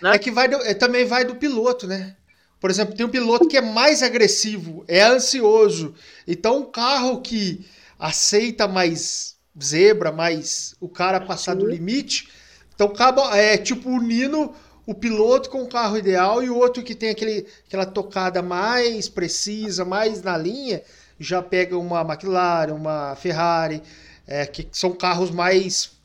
Né? 0.00 0.14
É 0.14 0.18
que 0.18 0.30
vai 0.30 0.48
do, 0.48 0.56
é, 0.56 0.74
também 0.74 1.04
vai 1.04 1.24
do 1.24 1.36
piloto, 1.36 1.86
né? 1.86 2.16
Por 2.60 2.70
exemplo, 2.70 2.94
tem 2.94 3.06
um 3.06 3.10
piloto 3.10 3.46
que 3.46 3.56
é 3.56 3.60
mais 3.60 4.02
agressivo, 4.02 4.84
é 4.88 5.02
ansioso. 5.02 5.94
Então, 6.26 6.58
um 6.58 6.64
carro 6.64 7.20
que 7.20 7.64
aceita 7.98 8.66
mais 8.66 9.36
zebra, 9.62 10.10
mais 10.10 10.74
o 10.80 10.88
cara 10.88 11.20
passar 11.20 11.54
do 11.54 11.66
limite. 11.66 12.28
Então, 12.74 12.88
acaba, 12.88 13.36
é 13.36 13.56
tipo 13.56 13.88
unindo 13.90 14.52
o 14.86 14.94
piloto 14.94 15.50
com 15.50 15.62
o 15.62 15.68
carro 15.68 15.98
ideal 15.98 16.42
e 16.42 16.48
o 16.48 16.56
outro 16.56 16.82
que 16.82 16.94
tem 16.94 17.10
aquele, 17.10 17.46
aquela 17.66 17.84
tocada 17.84 18.40
mais 18.40 19.08
precisa, 19.08 19.84
mais 19.84 20.22
na 20.22 20.36
linha, 20.36 20.82
já 21.18 21.42
pega 21.42 21.76
uma 21.76 22.02
McLaren, 22.02 22.72
uma 22.72 23.16
Ferrari, 23.16 23.82
é, 24.26 24.46
que 24.46 24.68
são 24.72 24.92
carros 24.92 25.30
mais. 25.30 25.96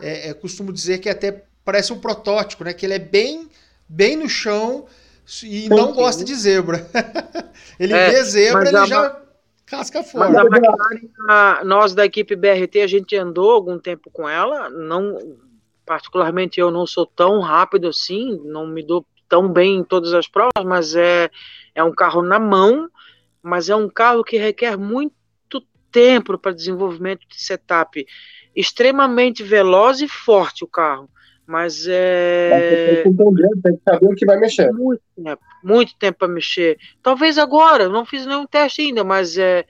É, 0.00 0.30
é, 0.30 0.34
costumo 0.34 0.72
dizer 0.72 0.98
que 0.98 1.08
até 1.08 1.44
parece 1.64 1.92
um 1.92 1.98
protótipo, 1.98 2.64
né? 2.64 2.72
Que 2.72 2.86
ele 2.86 2.94
é 2.94 2.98
bem, 2.98 3.48
bem 3.88 4.16
no 4.16 4.28
chão 4.28 4.86
e 5.42 5.68
não 5.68 5.92
gosta 5.92 6.24
de 6.24 6.34
zebra. 6.34 6.86
ele 7.78 7.92
é, 7.92 8.10
vê 8.10 8.24
zebra, 8.24 8.68
ele 8.68 8.86
já 8.86 9.20
casca 9.66 10.02
fora. 10.02 10.30
Mas 10.30 10.36
a 10.36 10.42
McLaren, 10.42 11.64
nós 11.64 11.94
da 11.94 12.04
equipe 12.04 12.34
BRT, 12.34 12.80
a 12.80 12.86
gente 12.86 13.16
andou 13.16 13.50
algum 13.50 13.78
tempo 13.78 14.10
com 14.10 14.28
ela, 14.28 14.68
não 14.68 15.38
particularmente 15.86 16.60
eu 16.60 16.70
não 16.70 16.86
sou 16.86 17.04
tão 17.04 17.40
rápido 17.40 17.88
assim, 17.88 18.40
não 18.44 18.64
me 18.64 18.80
dou 18.80 19.04
tão 19.28 19.48
bem 19.48 19.78
em 19.78 19.84
todas 19.84 20.14
as 20.14 20.28
provas, 20.28 20.64
mas 20.64 20.94
é, 20.94 21.28
é 21.74 21.82
um 21.82 21.92
carro 21.92 22.22
na 22.22 22.38
mão, 22.38 22.88
mas 23.42 23.68
é 23.68 23.76
um 23.76 23.88
carro 23.88 24.24
que 24.24 24.36
requer 24.36 24.76
muito 24.76 25.14
tempo 25.90 26.38
para 26.38 26.52
desenvolvimento 26.52 27.26
de 27.28 27.40
setup. 27.40 28.06
Extremamente 28.54 29.42
veloz 29.42 30.00
e 30.00 30.08
forte 30.08 30.64
o 30.64 30.68
carro. 30.68 31.08
Mas 31.46 31.86
é. 31.88 33.02
Tem 33.02 33.12
que, 33.12 33.82
saber 33.84 34.06
o 34.06 34.14
que 34.14 34.24
vai 34.24 34.38
mexer. 34.38 34.72
Muito 34.72 35.02
tempo, 35.16 35.42
muito 35.64 35.96
tempo 35.98 36.18
para 36.18 36.28
mexer. 36.28 36.78
Talvez 37.02 37.38
agora, 37.38 37.88
não 37.88 38.04
fiz 38.04 38.24
nenhum 38.24 38.46
teste 38.46 38.82
ainda, 38.82 39.02
mas 39.02 39.36
é. 39.36 39.64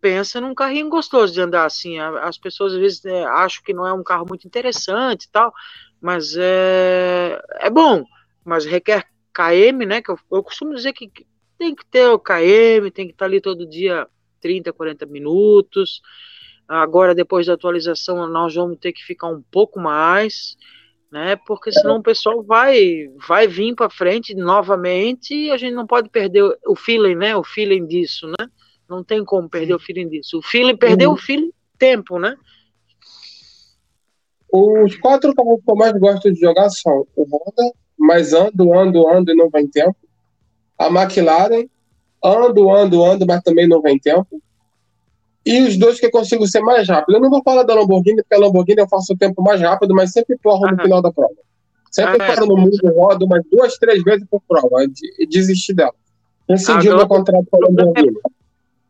Pensa 0.00 0.40
num 0.40 0.54
carrinho 0.54 0.88
gostoso 0.88 1.34
de 1.34 1.40
andar 1.40 1.64
assim. 1.64 1.98
As 1.98 2.38
pessoas 2.38 2.72
às 2.72 2.78
vezes 2.78 3.04
é, 3.04 3.24
acham 3.24 3.64
que 3.64 3.74
não 3.74 3.84
é 3.84 3.92
um 3.92 4.04
carro 4.04 4.24
muito 4.28 4.46
interessante 4.46 5.24
e 5.24 5.30
tal, 5.32 5.52
mas 6.00 6.36
é, 6.38 7.36
é 7.58 7.68
bom. 7.68 8.04
Mas 8.44 8.64
requer 8.64 9.08
KM, 9.34 9.84
né? 9.84 10.00
Que 10.00 10.12
eu, 10.12 10.18
eu 10.30 10.40
costumo 10.40 10.72
dizer 10.72 10.92
que 10.92 11.10
tem 11.58 11.74
que 11.74 11.84
ter 11.86 12.08
o 12.08 12.18
KM, 12.18 12.90
tem 12.92 13.06
que 13.06 13.12
estar 13.12 13.24
ali 13.24 13.40
todo 13.40 13.66
dia 13.66 14.06
30, 14.40 14.72
40 14.72 15.06
minutos. 15.06 16.00
Agora, 16.66 17.14
depois 17.14 17.46
da 17.46 17.54
atualização, 17.54 18.26
nós 18.28 18.54
vamos 18.54 18.78
ter 18.78 18.92
que 18.92 19.02
ficar 19.02 19.28
um 19.28 19.42
pouco 19.50 19.80
mais 19.80 20.56
né? 21.10 21.36
Porque 21.36 21.72
senão 21.72 21.96
o 21.96 22.02
pessoal 22.02 22.42
vai 22.42 23.08
vai 23.26 23.46
vir 23.46 23.74
para 23.74 23.90
frente 23.90 24.34
novamente 24.34 25.34
e 25.34 25.50
a 25.50 25.56
gente 25.56 25.74
não 25.74 25.86
pode 25.86 26.08
perder 26.08 26.42
o 26.66 26.76
feeling, 26.76 27.14
né? 27.14 27.36
O 27.36 27.42
feeling 27.42 27.86
disso, 27.86 28.26
né? 28.26 28.48
Não 28.88 29.02
tem 29.02 29.24
como 29.24 29.48
perder 29.48 29.74
o 29.74 29.78
feeling 29.78 30.08
disso. 30.08 30.38
O 30.38 30.42
feeling 30.42 30.76
perdeu 30.76 31.10
uhum. 31.10 31.14
o 31.14 31.18
feeling 31.18 31.52
tempo, 31.78 32.18
né? 32.18 32.36
Os 34.50 34.96
quatro 34.96 35.34
que 35.34 35.40
eu 35.40 35.76
mais 35.76 35.92
gosto 35.98 36.32
de 36.32 36.40
jogar 36.40 36.70
são 36.70 37.06
o 37.14 37.22
Honda, 37.22 37.74
mas 37.98 38.32
ando, 38.32 38.72
ando, 38.72 39.06
ando 39.08 39.30
e 39.30 39.36
não 39.36 39.50
vem 39.50 39.68
tempo. 39.68 39.96
A 40.78 40.86
McLaren, 40.86 41.68
ando, 42.22 42.70
ando, 42.70 43.04
ando, 43.04 43.26
mas 43.26 43.42
também 43.42 43.66
não 43.66 43.82
vem 43.82 43.98
tempo 43.98 44.40
e 45.48 45.62
os 45.62 45.78
dois 45.78 45.98
que 45.98 46.04
eu 46.04 46.10
consigo 46.10 46.46
ser 46.46 46.60
mais 46.60 46.86
rápido. 46.86 47.16
Eu 47.16 47.20
não 47.22 47.30
vou 47.30 47.42
falar 47.42 47.62
da 47.62 47.74
Lamborghini, 47.74 48.22
porque 48.22 48.34
a 48.34 48.38
Lamborghini 48.38 48.82
eu 48.82 48.88
faço 48.88 49.14
o 49.14 49.16
tempo 49.16 49.42
mais 49.42 49.58
rápido, 49.58 49.94
mas 49.94 50.12
sempre 50.12 50.36
porro 50.36 50.70
no 50.70 50.76
final 50.82 51.00
da 51.00 51.10
prova. 51.10 51.32
Sempre 51.90 52.18
paro 52.18 52.44
no 52.44 52.54
mundo, 52.54 52.76
rodo 52.94 53.24
umas 53.24 53.42
duas, 53.50 53.78
três 53.78 54.02
vezes 54.02 54.26
por 54.30 54.42
prova 54.46 54.84
e 55.18 55.26
desisti 55.26 55.72
dela. 55.72 55.94
Rescindi 56.46 56.90
o 56.90 56.96
meu 56.98 57.08
contrato 57.08 57.46
com 57.50 57.56
a 57.56 57.66
Lamborghini. 57.66 58.18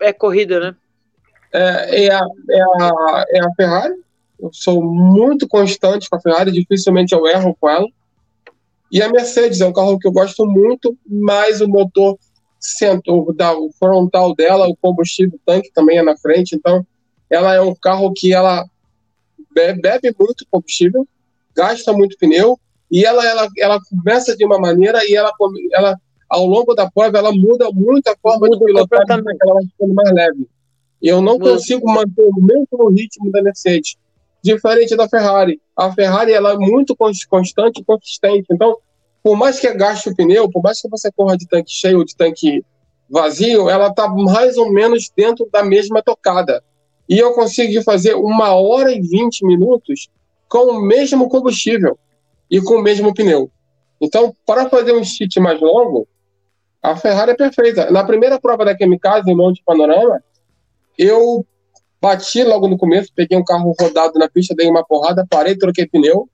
É, 0.01 0.09
é 0.09 0.12
corrida, 0.12 0.59
né? 0.59 0.76
É, 1.53 2.07
é, 2.07 2.12
a, 2.12 2.26
é, 2.51 2.61
a, 2.61 3.24
é 3.30 3.41
a 3.41 3.51
Ferrari. 3.55 3.95
Eu 4.41 4.51
sou 4.53 4.82
muito 4.82 5.47
constante 5.47 6.11
com 6.11 6.16
a 6.16 6.20
Ferrari, 6.20 6.51
dificilmente 6.51 7.14
eu 7.14 7.24
erro 7.28 7.57
com 7.61 7.68
ela. 7.70 7.86
E 8.91 9.03
a 9.03 9.11
Mercedes 9.11 9.61
é 9.61 9.66
um 9.66 9.72
carro 9.72 9.99
que 9.99 10.09
eu 10.09 10.12
gosto 10.12 10.47
muito, 10.47 10.97
mas 11.07 11.61
o 11.61 11.68
motor 11.68 12.18
centro, 12.59 13.32
da, 13.36 13.57
o 13.57 13.70
frontal 13.78 14.34
dela, 14.34 14.66
o 14.66 14.76
combustível, 14.76 15.36
o 15.36 15.41
tanque 15.45 15.70
também 15.72 15.99
é 15.99 16.03
na 16.03 16.16
frente, 16.16 16.57
então 16.57 16.84
ela 17.30 17.55
é 17.55 17.61
um 17.61 17.74
carro 17.74 18.12
que 18.14 18.32
ela 18.32 18.64
bebe, 19.55 19.80
bebe 19.80 20.14
muito 20.18 20.47
combustível, 20.51 21.07
gasta 21.55 21.93
muito 21.93 22.16
pneu, 22.18 22.59
e 22.91 23.05
ela, 23.05 23.24
ela, 23.26 23.49
ela 23.59 23.78
começa 23.89 24.36
de 24.36 24.45
uma 24.45 24.59
maneira 24.59 25.05
e 25.05 25.14
ela, 25.14 25.30
ela 25.72 25.97
ao 26.28 26.47
longo 26.47 26.74
da 26.74 26.91
prova 26.91 27.18
ela 27.18 27.32
muda 27.32 27.70
muito 27.72 28.09
a 28.09 28.16
forma 28.20 28.47
muda 28.47 28.59
de 28.59 28.64
pilotar, 28.64 29.05
ela 29.09 29.55
vai 29.55 29.64
ficando 29.64 29.95
mais 29.95 30.12
leve. 30.12 30.49
E 31.01 31.09
eu 31.09 31.20
não 31.20 31.34
muda. 31.34 31.51
consigo 31.51 31.86
manter 31.86 32.22
o 32.22 32.34
mesmo 32.34 32.89
ritmo 32.89 33.30
da 33.30 33.43
Mercedes, 33.43 33.97
diferente 34.43 34.97
da 34.97 35.09
Ferrari. 35.09 35.61
A 35.76 35.93
Ferrari 35.93 36.32
ela 36.32 36.53
é 36.53 36.57
muito 36.57 36.97
constante 36.97 37.80
e 37.80 37.84
consistente, 37.84 38.47
então 38.51 38.76
por 39.22 39.36
mais 39.36 39.59
que 39.61 39.72
gaste 39.74 40.09
o 40.09 40.16
pneu, 40.16 40.51
por 40.51 40.62
mais 40.62 40.80
que 40.80 40.89
você 40.89 41.11
corra 41.12 41.36
de 41.36 41.47
tanque 41.47 41.70
cheio 41.70 41.99
ou 41.99 42.05
de 42.05 42.16
tanque 42.16 42.64
vazio, 43.11 43.68
ela 43.68 43.89
está 43.89 44.09
mais 44.09 44.57
ou 44.57 44.72
menos 44.72 45.11
dentro 45.16 45.49
da 45.53 45.62
mesma 45.64 46.03
tocada. 46.03 46.62
E 47.09 47.18
eu 47.18 47.32
consegui 47.32 47.82
fazer 47.82 48.14
uma 48.14 48.55
hora 48.55 48.93
e 48.93 49.01
vinte 49.01 49.45
minutos 49.45 50.09
com 50.49 50.72
o 50.72 50.80
mesmo 50.80 51.28
combustível 51.28 51.99
e 52.51 52.61
com 52.61 52.74
o 52.74 52.82
mesmo 52.82 53.12
pneu. 53.14 53.51
Então, 54.01 54.34
para 54.47 54.68
fazer 54.68 54.93
um 54.93 55.03
cheat 55.03 55.41
mais 55.41 55.61
longo, 55.61 56.07
a 56.82 56.97
Ferrari 56.97 57.32
é 57.32 57.36
perfeita. 57.36 57.91
Na 57.91 58.05
primeira 58.05 58.41
prova 58.41 58.64
da 58.64 58.76
Kamikaze, 58.76 59.30
em 59.30 59.34
Monte 59.34 59.62
Panorama, 59.64 60.22
eu 60.97 61.45
bati 62.01 62.42
logo 62.44 62.68
no 62.68 62.78
começo, 62.78 63.12
peguei 63.14 63.36
um 63.36 63.44
carro 63.44 63.74
rodado 63.78 64.18
na 64.18 64.28
pista, 64.28 64.55
dei 64.55 64.68
uma 64.68 64.84
porrada, 64.84 65.26
parei, 65.28 65.57
troquei 65.57 65.86
pneu. 65.86 66.28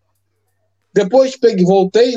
Depois 0.93 1.37
peguei, 1.37 1.65
voltei, 1.65 2.17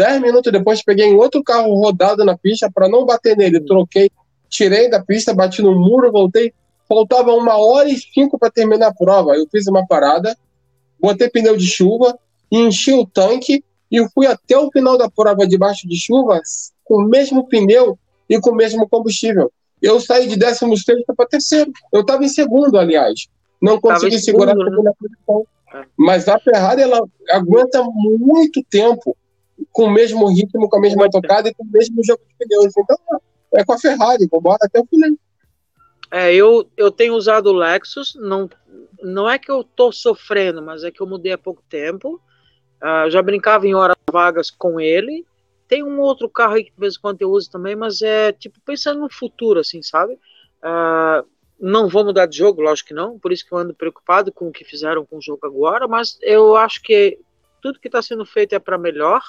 Dez 0.00 0.18
minutos 0.18 0.50
depois, 0.50 0.82
peguei 0.82 1.04
em 1.04 1.14
outro 1.14 1.42
carro 1.44 1.74
rodado 1.74 2.24
na 2.24 2.34
pista 2.34 2.70
para 2.72 2.88
não 2.88 3.04
bater 3.04 3.36
nele. 3.36 3.60
Troquei, 3.60 4.10
tirei 4.48 4.88
da 4.88 5.04
pista, 5.04 5.34
bati 5.34 5.60
no 5.60 5.78
muro, 5.78 6.10
voltei. 6.10 6.54
Faltava 6.88 7.34
uma 7.34 7.58
hora 7.58 7.86
e 7.86 7.98
cinco 7.98 8.38
para 8.38 8.50
terminar 8.50 8.86
a 8.86 8.94
prova. 8.94 9.36
Eu 9.36 9.46
fiz 9.52 9.66
uma 9.66 9.86
parada, 9.86 10.34
botei 10.98 11.28
pneu 11.28 11.54
de 11.54 11.66
chuva, 11.66 12.18
enchi 12.50 12.94
o 12.94 13.04
tanque 13.04 13.62
e 13.90 14.08
fui 14.14 14.26
até 14.26 14.56
o 14.56 14.70
final 14.70 14.96
da 14.96 15.10
prova 15.10 15.46
debaixo 15.46 15.86
de 15.86 15.96
chuva 15.96 16.40
com 16.82 17.02
o 17.02 17.06
mesmo 17.06 17.46
pneu 17.46 17.98
e 18.26 18.40
com 18.40 18.52
o 18.52 18.56
mesmo 18.56 18.88
combustível. 18.88 19.52
Eu 19.82 20.00
saí 20.00 20.28
de 20.28 20.36
16 20.36 21.04
para 21.16 21.26
terceiro. 21.26 21.72
Eu 21.92 22.02
estava 22.02 22.24
em 22.24 22.28
segundo, 22.28 22.78
aliás. 22.78 23.26
Não 23.60 23.80
consegui 23.80 24.18
segurar 24.18 24.52
a 24.52 24.64
segunda 24.64 24.94
posição. 24.98 25.46
É. 25.74 25.84
Mas 25.96 26.28
a 26.28 26.38
Ferrari 26.38 26.82
ela 26.82 27.00
aguenta 27.30 27.82
muito 27.94 28.62
tempo 28.70 29.16
com 29.72 29.84
o 29.84 29.90
mesmo 29.90 30.26
ritmo, 30.28 30.68
com 30.68 30.76
a 30.76 30.80
mesma 30.80 31.10
tocada 31.10 31.48
e 31.48 31.54
com 31.54 31.64
o 31.64 31.70
mesmo 31.70 32.02
jogo 32.04 32.22
de 32.26 32.46
pneus. 32.46 32.72
Então, 32.76 32.96
é 33.54 33.64
com 33.64 33.72
a 33.72 33.78
Ferrari, 33.78 34.28
vambora 34.30 34.58
até 34.62 34.80
o 34.80 34.86
final. 34.86 35.10
É, 36.10 36.34
eu, 36.34 36.68
eu 36.76 36.90
tenho 36.90 37.14
usado 37.14 37.48
o 37.48 37.52
Lexus, 37.52 38.16
não, 38.16 38.50
não 39.00 39.30
é 39.30 39.38
que 39.38 39.50
eu 39.50 39.62
tô 39.62 39.92
sofrendo, 39.92 40.60
mas 40.60 40.82
é 40.82 40.90
que 40.90 41.00
eu 41.00 41.06
mudei 41.06 41.32
há 41.32 41.38
pouco 41.38 41.62
tempo. 41.68 42.20
Uh, 42.82 43.10
já 43.10 43.22
brincava 43.22 43.66
em 43.66 43.74
horas 43.74 43.96
vagas 44.10 44.50
com 44.50 44.80
ele. 44.80 45.24
Tem 45.70 45.84
um 45.84 46.00
outro 46.00 46.28
carro 46.28 46.54
aí 46.54 46.64
que 46.64 46.72
de 46.72 46.80
vez 46.80 46.96
em 46.96 47.00
quando 47.00 47.22
eu 47.22 47.30
uso 47.30 47.48
também, 47.48 47.76
mas 47.76 48.02
é 48.02 48.32
tipo 48.32 48.60
pensando 48.62 48.98
no 48.98 49.08
futuro, 49.08 49.60
assim, 49.60 49.80
sabe? 49.84 50.14
Uh, 50.14 51.24
não 51.60 51.88
vou 51.88 52.04
mudar 52.04 52.26
de 52.26 52.36
jogo, 52.36 52.60
lógico 52.60 52.88
que 52.88 52.94
não, 52.94 53.20
por 53.20 53.30
isso 53.30 53.46
que 53.46 53.52
eu 53.52 53.58
ando 53.58 53.72
preocupado 53.72 54.32
com 54.32 54.48
o 54.48 54.52
que 54.52 54.64
fizeram 54.64 55.06
com 55.06 55.18
o 55.18 55.22
jogo 55.22 55.46
agora, 55.46 55.86
mas 55.86 56.18
eu 56.22 56.56
acho 56.56 56.82
que 56.82 57.20
tudo 57.62 57.78
que 57.78 57.86
está 57.86 58.02
sendo 58.02 58.26
feito 58.26 58.52
é 58.52 58.58
para 58.58 58.76
melhor. 58.76 59.22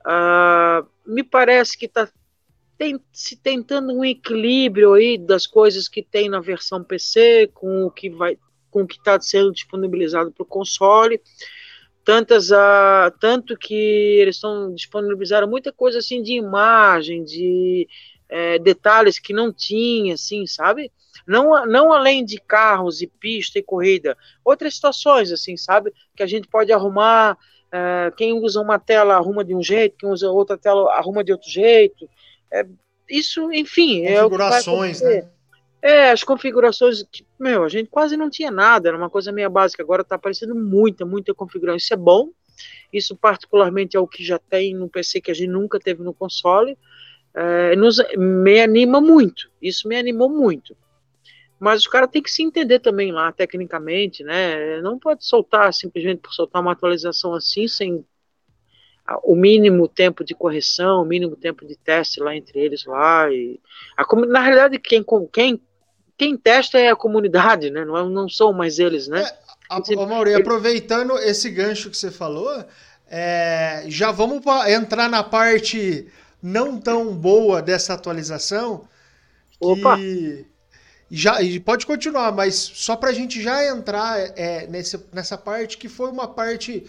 Uh, 0.00 0.88
me 1.04 1.22
parece 1.22 1.76
que 1.76 1.84
está 1.84 2.08
tem, 2.78 2.98
se 3.12 3.36
tentando 3.36 3.92
um 3.92 4.02
equilíbrio 4.02 4.94
aí 4.94 5.18
das 5.18 5.46
coisas 5.46 5.88
que 5.88 6.02
tem 6.02 6.30
na 6.30 6.40
versão 6.40 6.82
PC 6.82 7.50
com 7.52 7.84
o 7.84 7.90
que 7.90 8.08
vai 8.08 8.38
com 8.70 8.82
o 8.82 8.86
que 8.86 8.96
está 8.96 9.20
sendo 9.20 9.52
disponibilizado 9.52 10.32
para 10.32 10.42
o 10.42 10.46
console. 10.46 11.20
Tantas 12.06 12.52
a 12.52 13.12
tanto 13.18 13.58
que 13.58 13.74
eles 13.74 14.36
estão 14.36 14.72
disponibilizaram 14.72 15.48
muita 15.48 15.72
coisa 15.72 15.98
assim 15.98 16.22
de 16.22 16.34
imagem, 16.34 17.24
de 17.24 17.88
é, 18.28 18.60
detalhes 18.60 19.18
que 19.18 19.32
não 19.32 19.52
tinha, 19.52 20.14
assim, 20.14 20.46
sabe? 20.46 20.92
Não, 21.26 21.66
não 21.66 21.92
além 21.92 22.24
de 22.24 22.38
carros 22.38 23.02
e 23.02 23.08
pista 23.08 23.58
e 23.58 23.62
corrida, 23.62 24.16
outras 24.44 24.76
situações, 24.76 25.32
assim, 25.32 25.56
sabe? 25.56 25.92
Que 26.14 26.22
a 26.22 26.26
gente 26.28 26.46
pode 26.46 26.72
arrumar. 26.72 27.36
É, 27.72 28.12
quem 28.16 28.32
usa 28.34 28.60
uma 28.60 28.78
tela 28.78 29.16
arruma 29.16 29.44
de 29.44 29.52
um 29.52 29.60
jeito, 29.60 29.96
quem 29.98 30.08
usa 30.08 30.30
outra 30.30 30.56
tela 30.56 30.94
arruma 30.94 31.24
de 31.24 31.32
outro 31.32 31.50
jeito. 31.50 32.08
É, 32.52 32.64
isso, 33.10 33.52
enfim. 33.52 34.06
Configurações, 34.06 35.02
é 35.02 35.22
né? 35.22 35.28
É, 35.86 36.10
as 36.10 36.24
configurações, 36.24 37.04
meu, 37.38 37.62
a 37.62 37.68
gente 37.68 37.88
quase 37.88 38.16
não 38.16 38.28
tinha 38.28 38.50
nada, 38.50 38.88
era 38.88 38.98
uma 38.98 39.08
coisa 39.08 39.30
meio 39.30 39.48
básica, 39.48 39.84
agora 39.84 40.02
está 40.02 40.16
aparecendo 40.16 40.52
muita, 40.52 41.06
muita 41.06 41.32
configuração. 41.32 41.76
Isso 41.76 41.94
é 41.94 41.96
bom, 41.96 42.30
isso 42.92 43.14
particularmente 43.14 43.96
é 43.96 44.00
o 44.00 44.08
que 44.08 44.24
já 44.24 44.36
tem 44.36 44.74
no 44.74 44.88
PC 44.88 45.20
que 45.20 45.30
a 45.30 45.34
gente 45.34 45.48
nunca 45.48 45.78
teve 45.78 46.02
no 46.02 46.12
console. 46.12 46.76
É, 47.32 47.76
nos, 47.76 47.98
me 48.18 48.60
anima 48.60 49.00
muito, 49.00 49.48
isso 49.62 49.86
me 49.86 49.96
animou 49.96 50.28
muito. 50.28 50.76
Mas 51.56 51.82
os 51.82 51.86
caras 51.86 52.10
têm 52.10 52.20
que 52.20 52.32
se 52.32 52.42
entender 52.42 52.80
também 52.80 53.12
lá, 53.12 53.30
tecnicamente, 53.30 54.24
né? 54.24 54.80
Não 54.82 54.98
pode 54.98 55.24
soltar 55.24 55.72
simplesmente 55.72 56.18
por 56.18 56.32
soltar 56.32 56.62
uma 56.62 56.72
atualização 56.72 57.32
assim, 57.32 57.68
sem 57.68 58.04
o 59.22 59.36
mínimo 59.36 59.86
tempo 59.86 60.24
de 60.24 60.34
correção, 60.34 61.02
o 61.02 61.06
mínimo 61.06 61.36
tempo 61.36 61.64
de 61.64 61.76
teste 61.76 62.18
lá 62.18 62.34
entre 62.34 62.58
eles 62.58 62.84
lá. 62.84 63.30
E 63.30 63.60
a, 63.96 64.04
na 64.26 64.40
realidade, 64.40 64.80
quem, 64.80 65.04
quem, 65.32 65.62
quem 66.16 66.36
testa 66.36 66.78
é 66.78 66.90
a 66.90 66.96
comunidade, 66.96 67.70
né? 67.70 67.84
Não, 67.84 68.08
não 68.08 68.28
são 68.28 68.52
mais 68.52 68.78
eles, 68.78 69.08
né? 69.08 69.22
É, 69.22 69.36
a, 69.68 70.06
Mauri, 70.06 70.34
aproveitando 70.34 71.18
esse 71.18 71.50
gancho 71.50 71.90
que 71.90 71.96
você 71.96 72.10
falou, 72.10 72.64
é, 73.08 73.84
já 73.88 74.10
vamos 74.10 74.42
entrar 74.68 75.08
na 75.08 75.22
parte 75.22 76.08
não 76.42 76.78
tão 76.78 77.14
boa 77.14 77.60
dessa 77.60 77.94
atualização. 77.94 78.88
Opa! 79.60 79.98
já 81.08 81.36
pode 81.64 81.86
continuar, 81.86 82.32
mas 82.32 82.56
só 82.56 82.96
para 82.96 83.10
a 83.10 83.12
gente 83.12 83.40
já 83.40 83.64
entrar 83.64 84.18
é, 84.36 84.66
nesse, 84.66 84.98
nessa 85.12 85.38
parte 85.38 85.78
que 85.78 85.88
foi 85.88 86.10
uma 86.10 86.26
parte 86.26 86.84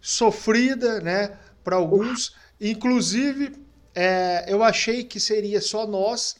sofrida, 0.00 1.00
né, 1.00 1.36
para 1.62 1.76
alguns. 1.76 2.34
Inclusive, 2.60 3.52
é, 3.94 4.46
eu 4.48 4.64
achei 4.64 5.04
que 5.04 5.20
seria 5.20 5.60
só 5.60 5.86
nós 5.86 6.36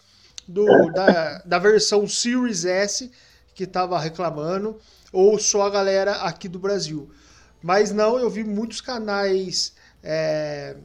do, 0.53 0.93
da, 0.93 1.39
da 1.45 1.59
versão 1.59 2.07
Series 2.07 2.65
S 2.65 3.11
que 3.55 3.65
estava 3.65 3.99
reclamando, 3.99 4.79
ou 5.13 5.39
só 5.39 5.63
a 5.63 5.71
galera 5.71 6.13
aqui 6.23 6.49
do 6.49 6.59
Brasil. 6.59 7.11
Mas 7.63 7.93
não, 7.93 8.19
eu 8.19 8.29
vi 8.29 8.45
muitos 8.45 8.81
canais 8.81 9.75
é, 10.03 10.77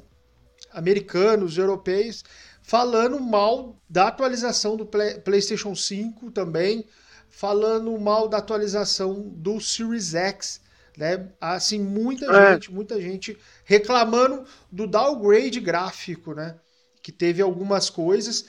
americanos, 0.71 1.57
europeus, 1.57 2.23
falando 2.61 3.19
mal 3.19 3.75
da 3.89 4.07
atualização 4.07 4.75
do 4.75 4.85
Play, 4.85 5.19
PlayStation 5.19 5.73
5 5.75 6.31
também, 6.31 6.85
falando 7.29 7.97
mal 7.97 8.27
da 8.27 8.37
atualização 8.37 9.21
do 9.29 9.59
Series 9.59 10.13
X, 10.13 10.61
né? 10.97 11.29
Assim, 11.39 11.79
muita 11.79 12.25
é. 12.25 12.53
gente, 12.53 12.71
muita 12.71 13.01
gente 13.01 13.37
reclamando 13.63 14.45
do 14.71 14.87
downgrade 14.87 15.59
gráfico, 15.59 16.33
né? 16.33 16.57
Que 17.01 17.11
teve 17.11 17.41
algumas 17.41 17.89
coisas, 17.89 18.45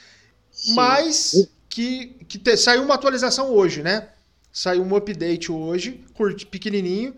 Sim. 0.59 0.75
mas 0.75 1.49
que, 1.69 2.17
que 2.29 2.39
te, 2.39 2.57
saiu 2.57 2.83
uma 2.83 2.95
atualização 2.95 3.53
hoje, 3.53 3.83
né? 3.83 4.09
Saiu 4.53 4.83
um 4.83 4.97
update 4.97 5.53
hoje, 5.53 6.05
curto, 6.15 6.47
pequenininho, 6.49 7.15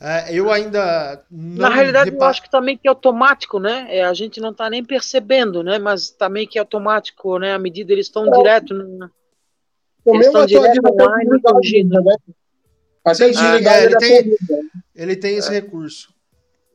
é, 0.00 0.34
eu 0.34 0.50
ainda 0.50 1.24
Na 1.30 1.68
realidade, 1.68 2.10
eu 2.12 2.22
acho 2.24 2.42
que 2.42 2.50
também 2.50 2.76
que 2.76 2.86
é 2.86 2.90
automático, 2.90 3.58
né? 3.60 3.86
É, 3.88 4.04
a 4.04 4.12
gente 4.12 4.40
não 4.40 4.50
está 4.50 4.68
nem 4.70 4.84
percebendo, 4.84 5.62
né? 5.62 5.78
Mas 5.78 6.10
também 6.10 6.46
que 6.46 6.58
é 6.58 6.60
automático, 6.60 7.38
né? 7.38 7.54
À 7.54 7.58
medida 7.58 7.92
eles 7.92 8.06
estão 8.06 8.26
é. 8.26 8.36
direto. 8.36 8.74
No... 8.74 9.10
Eles 10.06 10.26
estão 10.26 10.46
direto 10.46 10.80
online 10.84 11.40
corrigindo. 11.40 12.02
Né? 12.02 12.16
Até 13.04 13.26
ah, 13.26 13.56
é, 13.56 13.84
ele, 13.84 13.96
tem, 13.96 14.36
ele 14.94 15.16
tem 15.16 15.36
esse 15.36 15.50
é. 15.50 15.52
recurso. 15.52 16.12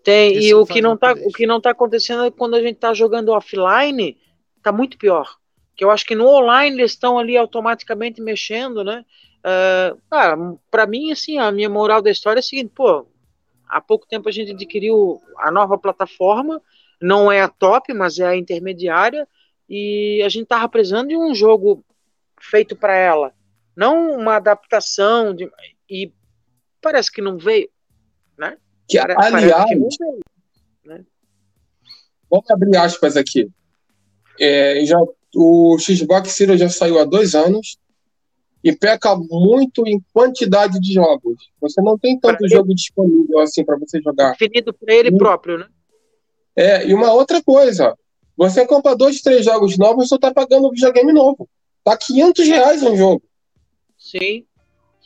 Tem, 0.06 0.38
esse 0.38 0.48
e 0.48 0.54
o 0.54 0.66
que, 0.66 0.82
não 0.82 0.96
tá, 0.96 1.12
o 1.12 1.32
que 1.34 1.46
não 1.46 1.60
tá 1.60 1.72
acontecendo 1.72 2.24
é 2.24 2.32
quando 2.32 2.56
a 2.56 2.62
gente 2.62 2.78
tá 2.78 2.94
jogando 2.94 3.34
offline, 3.34 4.18
tá 4.64 4.72
muito 4.72 4.98
pior. 4.98 5.38
Que 5.78 5.86
eu 5.86 5.92
acho 5.92 6.06
que 6.06 6.16
no 6.16 6.28
online 6.28 6.76
eles 6.76 6.92
estão 6.92 7.18
ali 7.18 7.38
automaticamente 7.38 8.20
mexendo, 8.20 8.84
né? 8.84 9.06
Uh, 9.40 9.98
cara, 10.10 10.36
pra 10.70 10.86
mim, 10.88 11.12
assim, 11.12 11.38
a 11.38 11.52
minha 11.52 11.70
moral 11.70 12.02
da 12.02 12.12
história 12.12 12.40
é 12.40 12.42
a 12.42 12.44
seguinte, 12.44 12.72
pô, 12.76 13.08
há 13.68 13.80
pouco 13.80 14.08
tempo 14.08 14.28
a 14.28 14.32
gente 14.32 14.52
adquiriu 14.52 15.22
a 15.38 15.52
nova 15.52 15.78
plataforma, 15.78 16.62
não 17.00 17.32
é 17.32 17.42
a 17.42 17.48
top, 17.48 17.94
mas 17.94 18.18
é 18.18 18.26
a 18.26 18.36
intermediária, 18.36 19.28
e 19.70 20.22
a 20.26 20.30
gente 20.30 20.44
estava 20.44 20.68
precisando 20.68 21.10
de 21.10 21.18
um 21.18 21.34
jogo 21.36 21.86
feito 22.42 22.76
para 22.76 22.96
ela, 22.96 23.34
não 23.76 24.12
uma 24.18 24.36
adaptação, 24.36 25.34
de, 25.34 25.50
e 25.90 26.12
parece 26.82 27.12
que 27.12 27.22
não 27.22 27.38
veio, 27.38 27.70
né? 28.38 28.58
Que, 28.90 28.98
Pare, 28.98 29.14
aliás, 29.14 29.66
que 29.66 29.76
veio, 29.76 30.20
né? 30.84 31.06
vamos 32.30 32.50
abrir 32.50 32.76
aspas 32.78 33.16
aqui. 33.16 33.50
É, 34.40 34.84
já, 34.86 34.98
o 35.38 35.78
Xbox 35.78 36.32
Series 36.32 36.60
já 36.60 36.70
saiu 36.70 37.00
há 37.00 37.04
dois 37.04 37.36
anos, 37.36 37.78
e 38.64 38.76
peca 38.76 39.16
muito 39.16 39.88
em 39.88 40.02
quantidade 40.12 40.80
de 40.80 40.94
jogos. 40.94 41.52
Você 41.62 41.82
não 41.82 41.98
tem 41.98 42.20
tanto 42.20 42.40
pra 42.40 42.48
jogo 42.48 42.68
ele... 42.70 42.76
disponível 42.76 43.40
assim 43.40 43.64
para 43.64 43.78
você 43.78 44.02
jogar. 44.02 44.32
Definido 44.32 44.74
para 44.74 44.94
ele 44.94 45.10
e... 45.10 45.18
próprio, 45.18 45.60
né? 45.60 45.68
É, 46.56 46.88
e 46.88 46.94
uma 46.94 47.14
outra 47.14 47.42
coisa, 47.42 47.96
você 48.36 48.66
compra 48.66 48.96
dois, 48.96 49.22
três 49.22 49.46
jogos 49.46 49.78
novos, 49.78 50.10
você 50.10 50.16
está 50.16 50.34
pagando 50.34 50.68
um 50.68 50.72
videogame 50.72 51.14
novo. 51.14 51.48
Tá 51.84 51.96
500 51.96 52.48
reais 52.48 52.84
um 52.84 52.98
jogo. 52.98 53.22
Sim. 53.96 54.44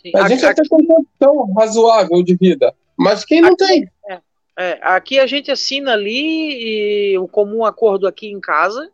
sim. 0.01 0.11
A, 0.15 0.29
gente 0.29 0.45
aqui... 0.45 0.61
até 0.61 0.69
tem 0.69 0.87
condição 0.87 1.53
razoável 1.53 2.23
de 2.23 2.35
vida, 2.35 2.73
mas 2.97 3.25
quem 3.25 3.41
não 3.41 3.49
aqui, 3.49 3.65
tem? 3.65 3.91
É, 4.09 4.21
é, 4.57 4.79
aqui 4.81 5.19
a 5.19 5.27
gente 5.27 5.51
assina 5.51 5.91
ali 5.91 7.17
o 7.17 7.27
comum 7.27 7.65
acordo 7.65 8.07
aqui 8.07 8.27
em 8.27 8.39
casa, 8.39 8.89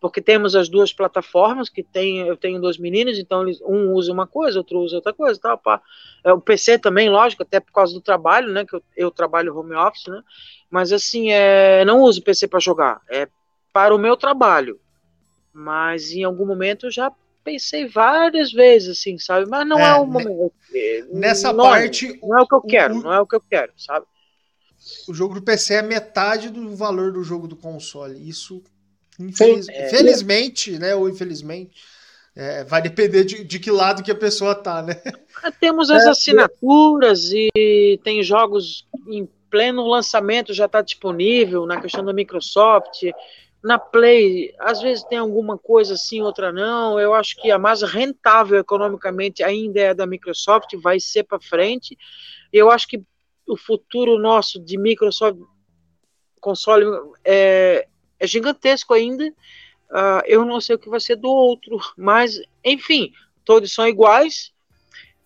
porque 0.00 0.20
temos 0.20 0.54
as 0.54 0.68
duas 0.68 0.92
plataformas 0.92 1.68
que 1.68 1.82
tem, 1.82 2.18
eu 2.18 2.36
tenho 2.36 2.60
dois 2.60 2.78
meninos, 2.78 3.18
então 3.18 3.42
eles, 3.42 3.60
um 3.62 3.92
usa 3.92 4.12
uma 4.12 4.26
coisa, 4.26 4.58
outro 4.58 4.80
usa 4.80 4.96
outra 4.96 5.12
coisa, 5.12 5.40
tal, 5.40 5.58
pá. 5.58 5.80
É, 6.22 6.32
o 6.32 6.40
PC 6.40 6.78
também, 6.78 7.08
lógico, 7.08 7.42
até 7.42 7.60
por 7.60 7.72
causa 7.72 7.94
do 7.94 8.00
trabalho, 8.00 8.52
né, 8.52 8.64
que 8.64 8.76
eu, 8.76 8.82
eu 8.96 9.10
trabalho 9.10 9.56
home 9.56 9.74
office, 9.74 10.06
né, 10.06 10.22
mas 10.70 10.92
assim, 10.92 11.30
é, 11.30 11.84
não 11.84 12.02
uso 12.02 12.20
o 12.20 12.24
PC 12.24 12.46
para 12.46 12.60
jogar, 12.60 13.00
é 13.10 13.28
para 13.72 13.94
o 13.94 13.98
meu 13.98 14.16
trabalho, 14.16 14.78
mas 15.52 16.12
em 16.12 16.24
algum 16.24 16.46
momento 16.46 16.86
eu 16.86 16.90
já 16.90 17.10
pensei 17.42 17.86
várias 17.86 18.52
vezes, 18.52 18.98
assim, 18.98 19.18
sabe, 19.18 19.48
mas 19.48 19.66
não 19.66 19.78
é, 19.78 19.90
é 19.90 19.94
o 19.94 20.06
momento. 20.06 20.52
É, 20.74 21.04
nessa 21.12 21.52
não, 21.52 21.64
parte... 21.64 22.18
Não 22.22 22.38
é 22.38 22.42
o 22.42 22.46
que 22.46 22.54
eu 22.54 22.62
quero, 22.62 22.98
o, 22.98 23.02
não 23.02 23.12
é 23.12 23.20
o 23.20 23.26
que 23.26 23.36
eu 23.36 23.40
quero, 23.40 23.72
sabe. 23.78 24.04
O 25.08 25.14
jogo 25.14 25.34
do 25.34 25.42
PC 25.42 25.74
é 25.74 25.82
metade 25.82 26.50
do 26.50 26.76
valor 26.76 27.12
do 27.12 27.22
jogo 27.22 27.48
do 27.48 27.56
console, 27.56 28.28
isso 28.28 28.62
Infeliz... 29.18 29.68
É, 29.68 29.88
Felizmente, 29.88 30.78
né? 30.78 30.94
Ou 30.94 31.08
infelizmente. 31.08 31.74
É, 32.34 32.64
vai 32.64 32.82
depender 32.82 33.24
de, 33.24 33.42
de 33.44 33.58
que 33.58 33.70
lado 33.70 34.02
que 34.02 34.10
a 34.10 34.14
pessoa 34.14 34.54
tá, 34.54 34.82
né? 34.82 35.00
É, 35.42 35.50
temos 35.50 35.90
as 35.90 36.04
é, 36.04 36.10
assinaturas 36.10 37.30
e 37.32 37.98
tem 38.04 38.22
jogos 38.22 38.86
em 39.08 39.26
pleno 39.50 39.86
lançamento, 39.86 40.52
já 40.52 40.66
está 40.66 40.82
disponível 40.82 41.64
na 41.64 41.80
questão 41.80 42.04
da 42.04 42.12
Microsoft. 42.12 43.04
Na 43.62 43.78
Play, 43.78 44.54
às 44.58 44.82
vezes 44.82 45.02
tem 45.04 45.16
alguma 45.16 45.56
coisa 45.56 45.94
assim, 45.94 46.20
outra 46.20 46.52
não. 46.52 47.00
Eu 47.00 47.14
acho 47.14 47.36
que 47.40 47.50
a 47.50 47.58
mais 47.58 47.80
rentável 47.82 48.58
economicamente 48.58 49.42
ainda 49.42 49.80
é 49.80 49.88
a 49.88 49.94
da 49.94 50.06
Microsoft, 50.06 50.74
vai 50.76 51.00
ser 51.00 51.24
para 51.24 51.40
frente. 51.40 51.96
Eu 52.52 52.70
acho 52.70 52.86
que 52.86 53.02
o 53.48 53.56
futuro 53.56 54.18
nosso 54.18 54.60
de 54.60 54.76
Microsoft 54.76 55.38
console 56.38 56.84
é, 57.24 57.88
é 58.18 58.26
gigantesco 58.26 58.94
ainda. 58.94 59.26
Uh, 59.90 60.22
eu 60.26 60.44
não 60.44 60.60
sei 60.60 60.76
o 60.76 60.78
que 60.78 60.88
vai 60.88 61.00
ser 61.00 61.16
do 61.16 61.28
outro, 61.28 61.78
mas 61.96 62.40
enfim, 62.64 63.12
todos 63.44 63.72
são 63.72 63.86
iguais. 63.86 64.52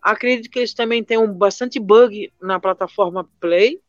Acredito 0.02 0.50
que 0.50 0.58
eles 0.58 0.74
também 0.74 1.02
têm 1.02 1.18
um 1.18 1.32
bastante 1.32 1.78
bug 1.78 2.32
na 2.40 2.58
plataforma 2.60 3.28
Play. 3.40 3.80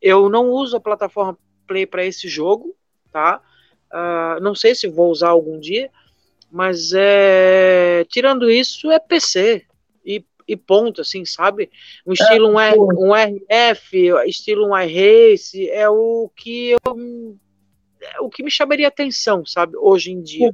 Eu 0.00 0.28
não 0.28 0.50
uso 0.50 0.76
a 0.76 0.80
plataforma 0.80 1.38
Play 1.66 1.86
para 1.86 2.04
esse 2.04 2.28
jogo, 2.28 2.74
tá? 3.12 3.40
Uh, 3.92 4.40
não 4.40 4.54
sei 4.54 4.74
se 4.74 4.88
vou 4.88 5.10
usar 5.10 5.28
algum 5.28 5.60
dia, 5.60 5.90
mas 6.50 6.92
é, 6.94 8.04
tirando 8.08 8.50
isso 8.50 8.90
é 8.90 8.98
PC 8.98 9.64
e, 10.04 10.24
e 10.46 10.56
ponto, 10.56 11.00
assim, 11.00 11.24
sabe? 11.24 11.70
Um 12.06 12.12
estilo 12.12 12.48
um, 12.50 12.58
R, 12.60 12.78
um 12.78 13.14
RF, 13.14 14.08
estilo 14.26 14.68
um 14.68 14.78
iRace 14.78 15.68
é 15.70 15.88
o 15.88 16.30
que 16.34 16.70
eu 16.70 17.38
o 18.20 18.28
que 18.28 18.42
me 18.42 18.50
chamaria 18.50 18.88
atenção, 18.88 19.44
sabe, 19.44 19.76
hoje 19.76 20.10
em 20.10 20.22
dia. 20.22 20.50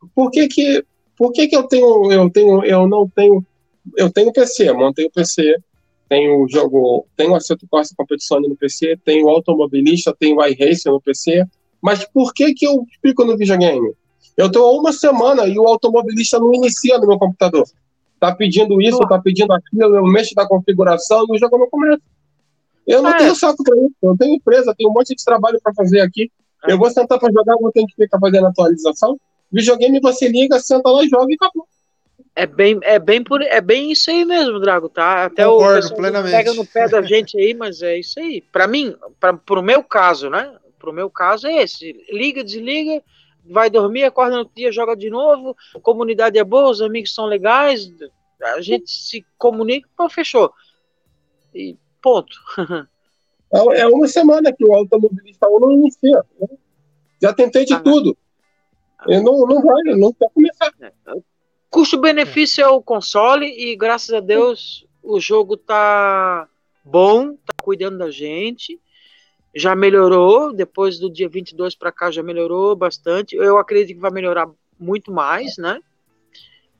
Por, 0.00 0.10
por 0.14 0.30
que 0.30 0.48
que, 0.48 0.84
por 1.16 1.32
que 1.32 1.48
que 1.48 1.56
eu 1.56 1.64
tenho, 1.64 2.12
eu 2.12 2.30
tenho, 2.30 2.64
eu 2.64 2.86
não 2.88 3.08
tenho, 3.08 3.44
eu 3.96 4.10
tenho 4.10 4.32
PC, 4.32 4.72
montei 4.72 5.06
o 5.06 5.10
PC, 5.10 5.56
tem 6.08 6.28
o 6.30 6.48
jogo, 6.48 7.06
tem 7.16 7.28
o 7.28 7.34
Assetto 7.34 7.66
Corsa 7.68 7.94
Competizione 7.96 8.48
no 8.48 8.56
PC, 8.56 8.98
tem 9.04 9.24
o 9.24 9.28
Automobilista, 9.28 10.14
tem 10.18 10.36
o 10.36 10.44
iRacer 10.44 10.92
no 10.92 11.00
PC, 11.00 11.44
mas 11.80 12.04
por 12.04 12.34
que 12.34 12.52
que 12.52 12.66
eu 12.66 12.84
fico 13.00 13.24
no 13.24 13.36
videogame? 13.36 13.94
Eu 14.36 14.46
estou 14.46 14.68
há 14.68 14.80
uma 14.80 14.92
semana 14.92 15.46
e 15.46 15.58
o 15.58 15.66
automobilista 15.66 16.38
não 16.38 16.54
inicia 16.54 16.98
no 16.98 17.06
meu 17.06 17.18
computador. 17.18 17.64
Tá 18.18 18.34
pedindo 18.34 18.80
isso, 18.80 18.98
tá 19.00 19.18
pedindo 19.18 19.52
aquilo, 19.52 19.96
eu 19.96 20.04
mexo 20.04 20.34
na 20.36 20.46
configuração 20.46 21.24
e 21.28 21.36
o 21.36 21.38
jogo 21.38 21.58
não 21.58 21.68
começa. 21.68 22.02
Eu 22.86 23.02
não 23.02 23.10
é. 23.10 23.18
tenho 23.18 23.34
saco 23.34 23.62
para 23.62 23.76
isso, 23.76 23.94
eu 24.02 24.16
tenho 24.16 24.34
empresa, 24.34 24.74
tenho 24.76 24.90
um 24.90 24.92
monte 24.92 25.14
de 25.14 25.24
trabalho 25.24 25.58
para 25.62 25.74
fazer 25.74 26.00
aqui. 26.00 26.30
Eu 26.68 26.78
vou 26.78 26.90
sentar 26.90 27.18
para 27.18 27.32
jogar, 27.32 27.56
vou 27.56 27.72
ter 27.72 27.84
que 27.86 27.94
ficar 27.94 28.18
fazendo 28.18 28.46
atualização. 28.46 29.18
Videogame 29.50 30.00
você 30.00 30.28
liga, 30.28 30.58
senta 30.60 30.90
lá, 30.90 31.02
joga 31.06 31.32
e 31.32 31.34
acabou. 31.34 31.66
É 32.34 32.46
bem, 32.46 32.78
é 32.82 32.98
bem 32.98 33.22
por, 33.22 33.42
é 33.42 33.60
bem 33.60 33.90
isso 33.90 34.10
aí 34.10 34.24
mesmo, 34.24 34.60
Drago, 34.60 34.88
tá? 34.88 35.24
Até 35.24 35.44
Concordo, 35.44 35.86
o 35.88 35.96
plenamente. 35.96 36.30
pega 36.36 36.54
no 36.54 36.66
pé 36.66 36.88
da 36.88 37.02
gente 37.02 37.38
aí, 37.38 37.54
mas 37.54 37.82
é 37.82 37.98
isso 37.98 38.20
aí. 38.20 38.40
Para 38.40 38.66
mim, 38.66 38.94
para 39.18 39.34
pro 39.34 39.62
meu 39.62 39.82
caso, 39.82 40.30
né? 40.30 40.56
Pro 40.78 40.92
meu 40.92 41.10
caso 41.10 41.46
é 41.46 41.62
esse. 41.62 41.92
Liga, 42.10 42.44
desliga, 42.44 43.02
vai 43.44 43.68
dormir, 43.68 44.04
acorda 44.04 44.36
no 44.36 44.50
dia, 44.54 44.70
joga 44.70 44.96
de 44.96 45.10
novo. 45.10 45.56
Comunidade 45.82 46.38
é 46.38 46.44
boa, 46.44 46.70
os 46.70 46.80
amigos 46.80 47.12
são 47.12 47.26
legais, 47.26 47.90
a 48.40 48.60
gente 48.60 48.90
se 48.90 49.24
comunica, 49.36 49.88
pô, 49.96 50.08
fechou. 50.08 50.52
E 51.54 51.76
ponto. 52.00 52.36
É, 53.52 53.80
é 53.80 53.86
uma 53.86 54.06
semana 54.06 54.52
que 54.52 54.64
o 54.64 54.72
automobilista 54.72 55.48
não 55.48 55.72
inicia. 55.72 56.24
Né? 56.40 56.48
Já 57.20 57.32
tentei 57.32 57.64
de 57.64 57.74
ah, 57.74 57.80
tudo. 57.80 58.16
Eu 59.08 59.22
não, 59.22 59.46
não 59.46 59.62
vai, 59.62 59.82
não 59.96 60.12
quer 60.12 60.28
começar. 60.32 60.72
Custo-benefício 61.70 62.62
é 62.62 62.68
o 62.68 62.82
console 62.82 63.46
e 63.46 63.76
graças 63.76 64.12
a 64.12 64.20
Deus 64.20 64.86
o 65.02 65.18
jogo 65.20 65.56
tá 65.56 66.48
bom, 66.84 67.34
tá 67.34 67.52
cuidando 67.62 67.98
da 67.98 68.10
gente. 68.10 68.80
Já 69.54 69.74
melhorou, 69.74 70.52
depois 70.52 70.98
do 70.98 71.10
dia 71.10 71.28
22 71.28 71.74
para 71.74 71.90
cá 71.90 72.10
já 72.10 72.22
melhorou 72.22 72.76
bastante. 72.76 73.34
Eu 73.34 73.58
acredito 73.58 73.96
que 73.96 74.00
vai 74.00 74.12
melhorar 74.12 74.48
muito 74.78 75.12
mais, 75.12 75.56
né? 75.58 75.80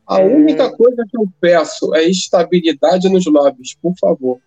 A 0.06 0.20
é... 0.20 0.24
única 0.24 0.70
coisa 0.76 1.04
que 1.08 1.16
eu 1.16 1.24
peço 1.40 1.94
é 1.94 2.04
estabilidade 2.04 3.08
nos 3.08 3.26
lobbies, 3.26 3.74
por 3.74 3.94
favor. 3.98 4.40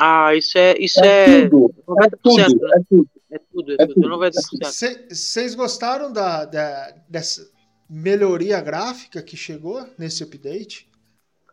Ah, 0.00 0.34
isso 0.34 0.56
é 0.56 0.74
isso 0.78 1.02
é, 1.04 1.42
é 1.42 1.48
tudo, 1.48 1.74
é 2.02 2.08
tudo, 2.22 2.36
né? 2.36 2.44
é 2.44 2.82
tudo. 2.88 3.10
É 3.30 3.38
tudo, 3.38 3.72
é, 3.72 3.76
é 3.78 3.86
tudo, 3.86 4.08
90%. 4.08 5.08
Vocês 5.08 5.54
gostaram 5.54 6.12
da, 6.12 6.44
da, 6.44 6.94
dessa, 7.08 7.42
melhoria 7.88 8.60
gráfica 8.60 9.22
que 9.22 9.36
chegou 9.36 9.86
nesse 9.98 10.22
update? 10.22 10.88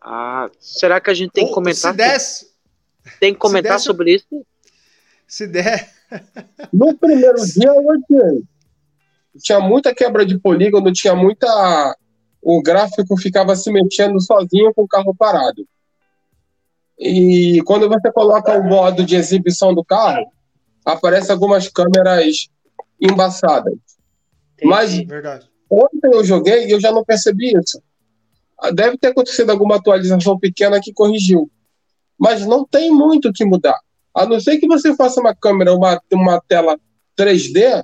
Ah, 0.02 0.50
será 0.58 1.00
que 1.00 1.10
a 1.10 1.14
gente 1.14 1.32
tem 1.32 1.46
que 1.46 1.52
comentar? 1.52 1.92
Se 1.92 1.96
desse, 1.96 2.50
tem 3.18 3.34
que 3.34 3.38
comentar 3.38 3.74
desse, 3.74 3.84
sobre 3.84 4.14
isso? 4.14 4.46
Se 5.26 5.46
der. 5.46 5.90
No 6.72 6.92
primeiro 6.98 7.36
dia 7.36 7.68
eu 7.68 7.86
odiei. 7.86 8.42
Tinha 9.38 9.60
muita 9.60 9.94
quebra 9.94 10.26
de 10.26 10.36
polígono, 10.36 10.92
tinha 10.92 11.14
muita. 11.14 11.46
O 12.42 12.60
gráfico 12.60 13.16
ficava 13.16 13.54
se 13.54 13.70
mexendo 13.70 14.20
sozinho 14.20 14.74
com 14.74 14.82
o 14.82 14.88
carro 14.88 15.14
parado. 15.14 15.64
E 17.00 17.62
quando 17.64 17.88
você 17.88 18.12
coloca 18.12 18.58
o 18.58 18.62
modo 18.62 19.06
de 19.06 19.16
exibição 19.16 19.74
do 19.74 19.82
carro, 19.82 20.30
aparece 20.84 21.32
algumas 21.32 21.66
câmeras 21.66 22.48
embaçadas. 23.00 23.72
Entendi, 24.58 24.68
Mas 24.68 24.98
verdade. 25.06 25.48
Ontem 25.70 26.10
eu 26.12 26.22
joguei 26.22 26.66
e 26.66 26.72
eu 26.72 26.80
já 26.80 26.92
não 26.92 27.02
percebi 27.02 27.56
isso. 27.56 27.82
Deve 28.74 28.98
ter 28.98 29.08
acontecido 29.08 29.48
alguma 29.48 29.76
atualização 29.76 30.38
pequena 30.38 30.78
que 30.78 30.92
corrigiu. 30.92 31.50
Mas 32.18 32.44
não 32.44 32.66
tem 32.66 32.90
muito 32.90 33.30
o 33.30 33.32
que 33.32 33.46
mudar. 33.46 33.80
A 34.14 34.26
não 34.26 34.38
ser 34.38 34.58
que 34.58 34.66
você 34.66 34.94
faça 34.94 35.20
uma 35.20 35.34
câmera, 35.34 35.74
uma, 35.74 35.98
uma 36.12 36.38
tela 36.46 36.78
3D, 37.16 37.82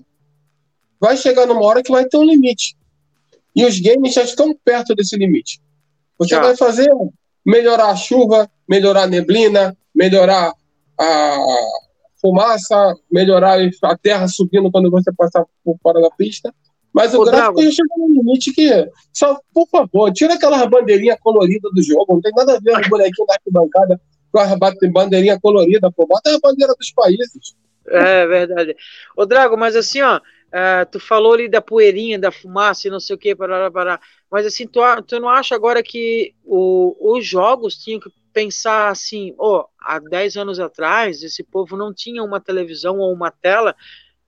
vai 1.00 1.16
chegar 1.16 1.46
numa 1.46 1.64
hora 1.64 1.82
que 1.82 1.90
vai 1.90 2.04
ter 2.04 2.18
um 2.18 2.24
limite. 2.24 2.76
E 3.54 3.64
os 3.64 3.80
games 3.80 4.12
já 4.12 4.22
estão 4.22 4.54
perto 4.62 4.94
desse 4.94 5.16
limite. 5.16 5.62
Você 6.18 6.34
já. 6.34 6.42
vai 6.42 6.54
fazer 6.54 6.90
melhorar 7.44 7.90
a 7.90 7.96
chuva, 7.96 8.50
melhorar 8.68 9.02
a 9.02 9.06
neblina, 9.06 9.76
melhorar 9.94 10.52
a 10.98 11.36
fumaça, 12.20 12.94
melhorar 13.10 13.58
a 13.82 13.96
terra 13.96 14.26
subindo 14.28 14.70
quando 14.70 14.90
você 14.90 15.12
passar 15.12 15.44
por 15.64 15.76
fora 15.82 16.00
da 16.00 16.10
pista. 16.10 16.52
Mas 16.92 17.14
o, 17.14 17.20
o 17.20 17.24
gráfico 17.24 17.62
já 17.62 17.70
chegou 17.70 18.08
no 18.08 18.14
limite 18.14 18.52
que, 18.52 18.70
só, 19.12 19.38
por 19.52 19.68
favor, 19.68 20.10
tira 20.12 20.34
aquela 20.34 20.66
bandeirinha 20.66 21.16
colorida 21.20 21.68
do 21.70 21.82
jogo. 21.82 22.14
Não 22.14 22.20
tem 22.22 22.32
nada 22.34 22.56
a 22.56 22.60
ver 22.60 22.80
os 22.80 22.88
bonequinhos 22.88 23.28
da 23.28 23.34
arquibancada 23.34 24.00
com 24.32 24.40
a 24.40 24.90
bandeirinha 24.90 25.38
colorida, 25.38 25.92
pô. 25.92 26.06
Bota 26.06 26.34
a 26.34 26.40
bandeira 26.40 26.74
dos 26.78 26.90
países. 26.92 27.54
É 27.86 28.26
verdade. 28.26 28.74
Ô, 29.16 29.26
Drago, 29.26 29.56
mas 29.56 29.76
assim, 29.76 30.00
ó, 30.00 30.16
uh, 30.16 30.86
tu 30.90 30.98
falou 30.98 31.34
ali 31.34 31.48
da 31.48 31.60
poeirinha, 31.60 32.18
da 32.18 32.32
fumaça 32.32 32.88
e 32.88 32.90
não 32.90 32.98
sei 32.98 33.14
o 33.14 33.18
que, 33.18 33.36
parará, 33.36 33.70
parará. 33.70 34.00
mas 34.30 34.46
assim, 34.46 34.66
tu, 34.66 34.80
tu 35.06 35.20
não 35.20 35.28
acha 35.28 35.54
agora 35.54 35.82
que 35.82 36.34
o, 36.44 36.96
os 37.14 37.26
jogos 37.26 37.76
tinham 37.76 38.00
que 38.00 38.10
pensar 38.36 38.90
assim, 38.90 39.34
oh, 39.38 39.64
há 39.80 39.98
10 39.98 40.36
anos 40.36 40.60
atrás, 40.60 41.22
esse 41.22 41.42
povo 41.42 41.74
não 41.74 41.90
tinha 41.90 42.22
uma 42.22 42.38
televisão 42.38 42.98
ou 42.98 43.10
uma 43.10 43.30
tela 43.30 43.74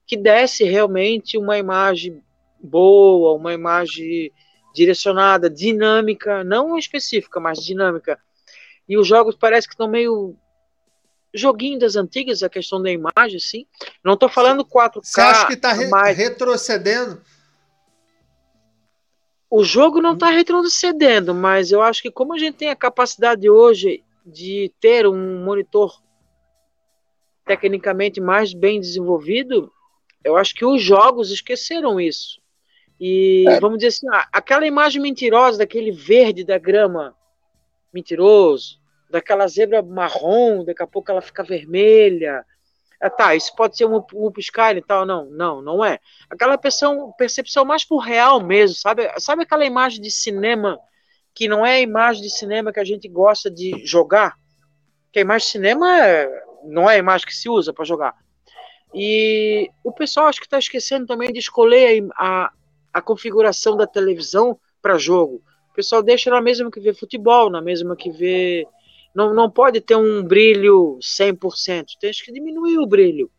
que 0.07 0.17
desse 0.17 0.63
realmente 0.63 1.37
uma 1.37 1.59
imagem 1.59 2.19
boa, 2.59 3.37
uma 3.37 3.53
imagem 3.53 4.31
direcionada, 4.73 5.47
dinâmica, 5.47 6.43
não 6.43 6.75
específica, 6.75 7.39
mas 7.39 7.59
dinâmica. 7.59 8.19
E 8.87 8.97
os 8.97 9.07
jogos 9.07 9.35
parece 9.35 9.67
que 9.67 9.75
estão 9.75 9.87
meio 9.87 10.35
joguinho 11.31 11.77
das 11.77 11.95
antigas, 11.95 12.41
a 12.41 12.49
questão 12.49 12.81
da 12.81 12.89
imagem, 12.89 13.39
sim. 13.39 13.67
Não 14.03 14.15
estou 14.15 14.27
falando 14.27 14.65
4K. 14.65 15.01
Você 15.03 15.21
acha 15.21 15.45
que 15.45 15.53
está 15.53 15.71
re 15.71 15.87
mas... 15.87 16.17
retrocedendo? 16.17 17.21
O 19.49 19.63
jogo 19.63 20.01
não 20.01 20.13
está 20.13 20.29
retrocedendo, 20.29 21.33
mas 21.33 21.71
eu 21.71 21.81
acho 21.81 22.01
que 22.01 22.11
como 22.11 22.33
a 22.33 22.37
gente 22.37 22.57
tem 22.57 22.69
a 22.69 22.75
capacidade 22.75 23.49
hoje 23.49 24.03
de 24.25 24.71
ter 24.79 25.07
um 25.07 25.43
monitor 25.43 26.01
tecnicamente 27.45 28.21
mais 28.21 28.53
bem 28.53 28.79
desenvolvido, 28.79 29.71
eu 30.23 30.37
acho 30.37 30.53
que 30.53 30.63
os 30.63 30.81
jogos 30.81 31.31
esqueceram 31.31 31.99
isso. 31.99 32.39
E 32.99 33.45
é. 33.47 33.59
vamos 33.59 33.79
dizer 33.79 33.87
assim, 33.87 34.07
aquela 34.31 34.67
imagem 34.67 35.01
mentirosa 35.01 35.57
daquele 35.57 35.91
verde 35.91 36.43
da 36.43 36.57
grama 36.57 37.15
mentiroso, 37.91 38.79
daquela 39.09 39.47
zebra 39.47 39.81
marrom, 39.81 40.63
daqui 40.63 40.83
a 40.83 40.87
pouco 40.87 41.09
ela 41.09 41.21
fica 41.21 41.43
vermelha. 41.43 42.45
Ah, 43.01 43.09
tá, 43.09 43.33
isso 43.33 43.55
pode 43.55 43.77
ser 43.77 43.85
um, 43.85 44.31
piscar 44.31 44.75
e 44.75 44.81
tal. 44.81 45.05
Não, 45.05 45.25
não, 45.25 45.61
não 45.61 45.85
é. 45.85 45.99
Aquela 46.29 46.57
percepção, 46.57 47.13
percepção 47.17 47.63
mais 47.63 47.85
por 47.85 47.99
real 47.99 48.41
mesmo, 48.41 48.75
sabe? 48.75 49.09
Sabe 49.19 49.43
aquela 49.43 49.65
imagem 49.65 50.01
de 50.01 50.11
cinema 50.11 50.79
que 51.33 51.47
não 51.47 51.65
é 51.65 51.75
a 51.75 51.81
imagem 51.81 52.21
de 52.21 52.29
cinema 52.29 52.73
que 52.73 52.79
a 52.79 52.83
gente 52.83 53.07
gosta 53.07 53.49
de 53.49 53.85
jogar? 53.85 54.35
Que 55.13 55.19
a 55.19 55.21
imagem 55.21 55.45
de 55.45 55.51
cinema 55.51 55.97
é, 55.97 56.29
não 56.65 56.89
é 56.89 56.95
a 56.95 56.99
imagem 56.99 57.25
que 57.25 57.35
se 57.35 57.47
usa 57.47 57.71
para 57.73 57.85
jogar. 57.85 58.15
E 58.93 59.69
o 59.83 59.91
pessoal 59.91 60.27
acho 60.27 60.39
que 60.39 60.45
está 60.47 60.57
esquecendo 60.57 61.05
também 61.05 61.31
de 61.31 61.39
escolher 61.39 62.07
a, 62.15 62.51
a 62.93 63.01
configuração 63.01 63.77
da 63.77 63.87
televisão 63.87 64.59
para 64.81 64.97
jogo. 64.97 65.41
O 65.71 65.73
pessoal 65.73 66.01
deixa 66.01 66.29
na 66.29 66.41
mesma 66.41 66.71
que 66.71 66.79
vê 66.79 66.93
futebol, 66.93 67.49
na 67.49 67.61
mesma 67.61 67.95
que 67.95 68.11
vê. 68.11 68.67
Não, 69.13 69.33
não 69.33 69.49
pode 69.49 69.81
ter 69.81 69.95
um 69.95 70.23
brilho 70.23 70.99
100%, 71.01 71.85
tem 71.99 72.11
que 72.11 72.31
diminuir 72.31 72.77
o 72.77 72.87
brilho. 72.87 73.31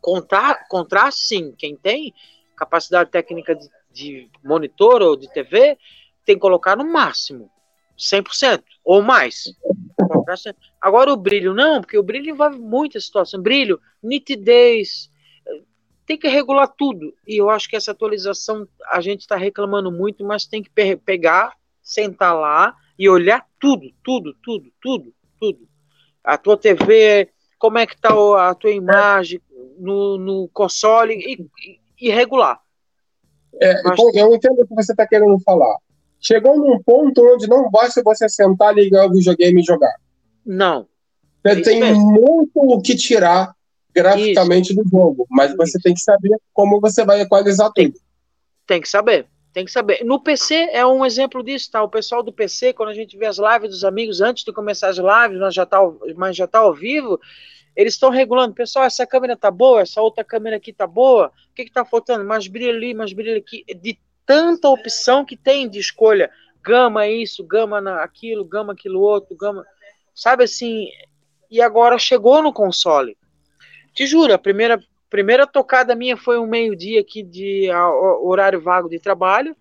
Contar, 0.00 0.66
contraste, 0.68 1.26
sim, 1.26 1.54
quem 1.56 1.76
tem 1.76 2.14
capacidade 2.56 3.10
técnica 3.10 3.54
de, 3.54 3.68
de 3.92 4.30
monitor 4.44 5.02
ou 5.02 5.16
de 5.16 5.30
TV, 5.32 5.78
tem 6.24 6.34
que 6.34 6.40
colocar 6.40 6.76
no 6.76 6.84
máximo, 6.84 7.50
100% 7.98 8.62
ou 8.84 9.02
mais. 9.02 9.44
Agora 10.80 11.12
o 11.12 11.16
brilho, 11.16 11.54
não, 11.54 11.80
porque 11.80 11.98
o 11.98 12.02
brilho 12.02 12.30
envolve 12.30 12.58
muita 12.58 13.00
situação. 13.00 13.40
Brilho, 13.40 13.80
nitidez, 14.02 15.10
tem 16.06 16.18
que 16.18 16.28
regular 16.28 16.68
tudo. 16.76 17.14
E 17.26 17.36
eu 17.36 17.48
acho 17.48 17.68
que 17.68 17.76
essa 17.76 17.92
atualização 17.92 18.66
a 18.90 19.00
gente 19.00 19.20
está 19.20 19.36
reclamando 19.36 19.90
muito, 19.90 20.24
mas 20.24 20.46
tem 20.46 20.62
que 20.62 20.70
pe 20.70 20.96
pegar, 20.96 21.56
sentar 21.82 22.34
lá 22.34 22.74
e 23.00 23.08
olhar 23.08 23.46
tudo, 23.58 23.90
tudo, 24.04 24.36
tudo, 24.44 24.70
tudo, 24.78 25.14
tudo. 25.40 25.66
A 26.22 26.36
tua 26.36 26.54
TV, 26.54 27.30
como 27.58 27.78
é 27.78 27.86
que 27.86 27.94
está 27.94 28.10
a 28.10 28.54
tua 28.54 28.70
imagem 28.70 29.40
no, 29.78 30.18
no 30.18 30.48
console 30.52 31.14
e, 31.14 31.46
e, 31.98 32.10
regular. 32.10 32.60
É, 33.58 33.72
eu 34.14 34.34
entendo 34.34 34.60
o 34.60 34.66
que 34.66 34.74
você 34.74 34.92
está 34.92 35.06
querendo 35.06 35.40
falar. 35.40 35.78
Chegou 36.20 36.58
num 36.58 36.78
ponto 36.82 37.24
onde 37.24 37.48
não 37.48 37.70
basta 37.70 38.02
você 38.02 38.28
sentar, 38.28 38.74
ligar 38.74 39.06
o 39.06 39.12
videogame 39.14 39.62
e 39.62 39.64
jogar. 39.64 39.96
Não. 40.44 40.86
Você 41.42 41.58
é 41.58 41.62
tem 41.62 41.80
mesmo. 41.80 42.04
muito 42.04 42.50
o 42.54 42.82
que 42.82 42.94
tirar 42.94 43.54
graficamente 43.94 44.74
Isso. 44.74 44.82
do 44.84 44.90
jogo, 44.90 45.26
mas 45.30 45.48
Isso. 45.48 45.56
você 45.56 45.78
tem 45.80 45.94
que 45.94 46.00
saber 46.00 46.36
como 46.52 46.78
você 46.78 47.02
vai 47.02 47.22
equalizar 47.22 47.72
tem, 47.72 47.90
tudo. 47.90 48.02
Tem 48.66 48.78
que 48.78 48.88
saber. 48.90 49.26
Tem 49.52 49.64
que 49.64 49.72
saber. 49.72 50.04
No 50.04 50.22
PC 50.22 50.54
é 50.72 50.86
um 50.86 51.04
exemplo 51.04 51.42
disso, 51.42 51.70
tá? 51.70 51.82
O 51.82 51.88
pessoal 51.88 52.22
do 52.22 52.32
PC, 52.32 52.72
quando 52.72 52.90
a 52.90 52.94
gente 52.94 53.16
vê 53.16 53.26
as 53.26 53.36
lives 53.36 53.70
dos 53.70 53.84
amigos, 53.84 54.20
antes 54.20 54.44
de 54.44 54.52
começar 54.52 54.88
as 54.88 54.96
lives, 54.96 55.40
nós 55.40 55.54
já 55.54 55.66
tá, 55.66 55.78
mas 56.16 56.36
já 56.36 56.46
tá 56.46 56.60
ao 56.60 56.72
vivo, 56.72 57.18
eles 57.74 57.94
estão 57.94 58.10
regulando. 58.10 58.54
Pessoal, 58.54 58.84
essa 58.84 59.04
câmera 59.06 59.36
tá 59.36 59.50
boa, 59.50 59.80
essa 59.80 60.00
outra 60.00 60.22
câmera 60.22 60.56
aqui 60.56 60.72
tá 60.72 60.86
boa. 60.86 61.32
O 61.50 61.54
que 61.54 61.64
que 61.64 61.72
tá 61.72 61.84
faltando? 61.84 62.24
Mais 62.24 62.46
brilho 62.46 62.76
ali, 62.76 62.94
mais 62.94 63.12
brilho 63.12 63.38
aqui. 63.38 63.64
De 63.74 63.98
tanta 64.24 64.68
opção 64.68 65.24
que 65.24 65.36
tem 65.36 65.68
de 65.68 65.80
escolha. 65.80 66.30
Gama 66.62 67.08
isso, 67.08 67.42
gama 67.42 67.78
aquilo, 68.02 68.44
gama 68.44 68.72
aquilo 68.72 69.00
outro, 69.00 69.34
gama. 69.36 69.66
Sabe 70.14 70.44
assim? 70.44 70.88
E 71.50 71.60
agora 71.60 71.98
chegou 71.98 72.40
no 72.40 72.52
console. 72.52 73.16
Te 73.92 74.06
juro, 74.06 74.32
a 74.32 74.38
primeira 74.38 74.80
Primeira 75.10 75.44
tocada 75.44 75.96
minha 75.96 76.16
foi 76.16 76.38
um 76.38 76.46
meio-dia 76.46 77.00
aqui 77.00 77.20
de 77.22 77.68
a, 77.68 77.90
horário 77.90 78.60
vago 78.60 78.88
de 78.88 79.00
trabalho. 79.00 79.56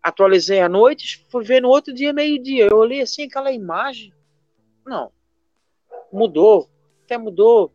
Atualizei 0.00 0.60
à 0.60 0.68
noite, 0.68 1.26
fui 1.28 1.44
ver 1.44 1.60
no 1.60 1.68
outro 1.68 1.92
dia 1.92 2.12
meio-dia. 2.12 2.68
Eu 2.70 2.76
olhei 2.76 3.02
assim 3.02 3.24
aquela 3.24 3.50
imagem. 3.50 4.14
Não. 4.86 5.10
Mudou. 6.12 6.70
Até 7.04 7.18
mudou. 7.18 7.72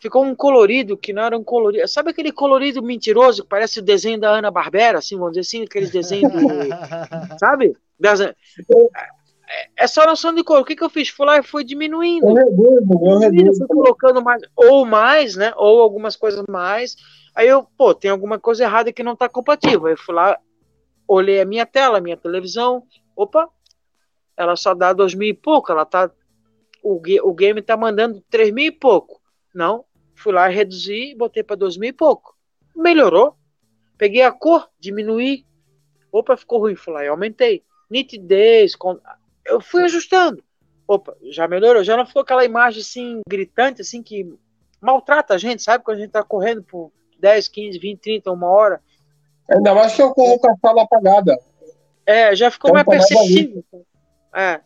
Ficou 0.00 0.24
um 0.24 0.34
colorido 0.34 0.96
que 0.96 1.12
não 1.12 1.22
era 1.22 1.38
um 1.38 1.44
colorido. 1.44 1.86
Sabe 1.86 2.10
aquele 2.10 2.32
colorido 2.32 2.82
mentiroso 2.82 3.42
que 3.42 3.48
parece 3.48 3.78
o 3.78 3.82
desenho 3.82 4.18
da 4.18 4.30
Ana 4.30 4.50
Barbera, 4.50 4.98
assim, 4.98 5.16
vamos 5.16 5.32
dizer 5.32 5.40
assim, 5.40 5.62
aqueles 5.64 5.90
desenhos 5.90 6.32
de, 6.32 6.38
sabe? 7.38 7.76
Das, 7.98 8.18
essa 9.76 10.04
noção 10.06 10.34
de 10.34 10.44
cor, 10.44 10.60
o 10.60 10.64
que, 10.64 10.76
que 10.76 10.84
eu 10.84 10.90
fiz? 10.90 11.08
Fui 11.08 11.26
lá 11.26 11.38
e 11.38 11.42
fui 11.42 11.64
diminuindo. 11.64 12.28
Eu 12.28 12.34
reduzo, 12.34 13.04
eu 13.04 13.18
reduzo. 13.18 13.58
Fui 13.58 13.66
colocando 13.66 14.22
mais, 14.22 14.42
ou 14.54 14.86
mais, 14.86 15.36
né? 15.36 15.52
Ou 15.56 15.80
algumas 15.80 16.16
coisas 16.16 16.44
mais. 16.48 16.96
Aí 17.34 17.48
eu, 17.48 17.66
pô, 17.76 17.94
tem 17.94 18.10
alguma 18.10 18.38
coisa 18.38 18.64
errada 18.64 18.92
que 18.92 19.02
não 19.02 19.14
está 19.14 19.28
compatível. 19.28 19.86
Aí 19.86 19.94
eu 19.94 19.98
fui 19.98 20.14
lá, 20.14 20.38
olhei 21.06 21.40
a 21.40 21.44
minha 21.44 21.66
tela, 21.66 21.98
a 21.98 22.00
minha 22.00 22.16
televisão. 22.16 22.84
Opa, 23.16 23.48
ela 24.36 24.56
só 24.56 24.74
dá 24.74 24.92
dois 24.92 25.14
mil 25.14 25.28
e 25.28 25.34
pouco. 25.34 25.72
Ela 25.72 25.84
tá. 25.84 26.10
O, 26.82 27.00
o 27.22 27.34
game 27.34 27.60
tá 27.60 27.76
mandando 27.76 28.22
três 28.30 28.52
mil 28.52 28.66
e 28.66 28.72
pouco. 28.72 29.20
Não. 29.54 29.84
Fui 30.14 30.32
lá 30.32 30.50
e 30.50 30.54
reduzi, 30.54 31.14
botei 31.16 31.42
para 31.42 31.56
dois 31.56 31.76
mil 31.76 31.90
e 31.90 31.92
pouco. 31.92 32.36
Melhorou. 32.76 33.34
Peguei 33.98 34.22
a 34.22 34.30
cor, 34.30 34.68
diminuí. 34.78 35.44
Opa, 36.12 36.36
ficou 36.36 36.60
ruim. 36.60 36.76
Fui 36.76 36.92
lá 36.92 37.04
e 37.04 37.08
aumentei. 37.08 37.64
Nitidez, 37.90 38.76
eu 39.50 39.60
fui 39.60 39.82
ajustando. 39.82 40.42
Opa, 40.86 41.16
já 41.30 41.46
melhorou, 41.46 41.84
já 41.84 41.96
não 41.96 42.06
ficou 42.06 42.22
aquela 42.22 42.44
imagem 42.44 42.80
assim 42.80 43.20
gritante, 43.28 43.80
assim, 43.80 44.02
que 44.02 44.32
maltrata 44.80 45.34
a 45.34 45.38
gente, 45.38 45.62
sabe? 45.62 45.84
Quando 45.84 45.98
a 45.98 46.00
gente 46.00 46.10
tá 46.10 46.22
correndo 46.22 46.62
por 46.62 46.90
10, 47.18 47.48
15, 47.48 47.78
20, 47.78 48.00
30, 48.00 48.32
uma 48.32 48.48
hora. 48.48 48.80
Ainda 49.48 49.74
mais 49.74 49.94
que 49.94 50.02
eu 50.02 50.12
corro 50.12 50.38
com 50.38 50.50
a 50.50 50.56
sala 50.56 50.82
apagada. 50.82 51.38
É, 52.06 52.34
já 52.34 52.50
ficou 52.50 52.70
então, 52.70 52.84
mais 52.84 53.06
perceptível. 53.06 53.64
É. 54.34 54.60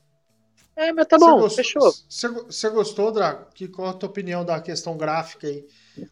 É, 0.76 0.92
mas 0.92 1.06
tá 1.06 1.18
bom, 1.18 1.38
gostou, 1.40 1.50
fechou. 1.50 1.92
Você 2.08 2.68
gostou, 2.70 3.12
Drago? 3.12 3.46
Que, 3.54 3.68
qual 3.68 3.88
a 3.88 3.92
tua 3.92 4.08
opinião 4.08 4.44
da 4.44 4.60
questão 4.60 4.96
gráfica 4.96 5.46
aí? 5.46 5.66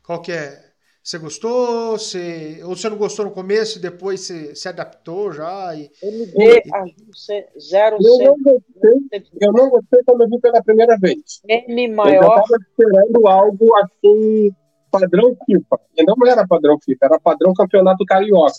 Qual 0.05 0.23
que 0.23 0.31
é? 0.31 0.72
Você 1.03 1.19
gostou? 1.19 1.99
Você, 1.99 2.61
ou 2.63 2.77
você 2.77 2.89
não 2.89 2.97
gostou 2.97 3.25
no 3.25 3.33
começo 3.33 3.79
e 3.79 3.83
depois 3.83 4.21
você 4.21 4.55
se 4.55 4.69
adaptou 4.69 5.33
já? 5.33 5.75
E, 5.75 5.91
MD 6.01 6.63
e... 6.65 7.61
zero 7.61 7.97
eu 8.01 8.19
não, 8.19 8.37
gostei, 8.41 9.25
eu 9.41 9.53
não 9.53 9.69
gostei 9.69 10.01
quando 10.07 10.23
eu 10.23 10.29
vi 10.29 10.41
pela 10.41 10.63
primeira 10.63 10.97
vez. 10.97 11.43
M 11.49 11.89
maior. 11.89 12.23
Eu 12.23 12.29
estava 12.29 12.63
esperando 12.63 13.27
algo 13.27 13.77
assim, 13.79 14.53
padrão 14.93 15.37
FIFA. 15.45 15.81
E 15.97 16.05
não 16.05 16.15
era 16.25 16.47
padrão 16.47 16.79
FIFA, 16.81 17.07
era 17.07 17.21
padrão 17.21 17.53
campeonato 17.53 18.05
carioca. 18.05 18.53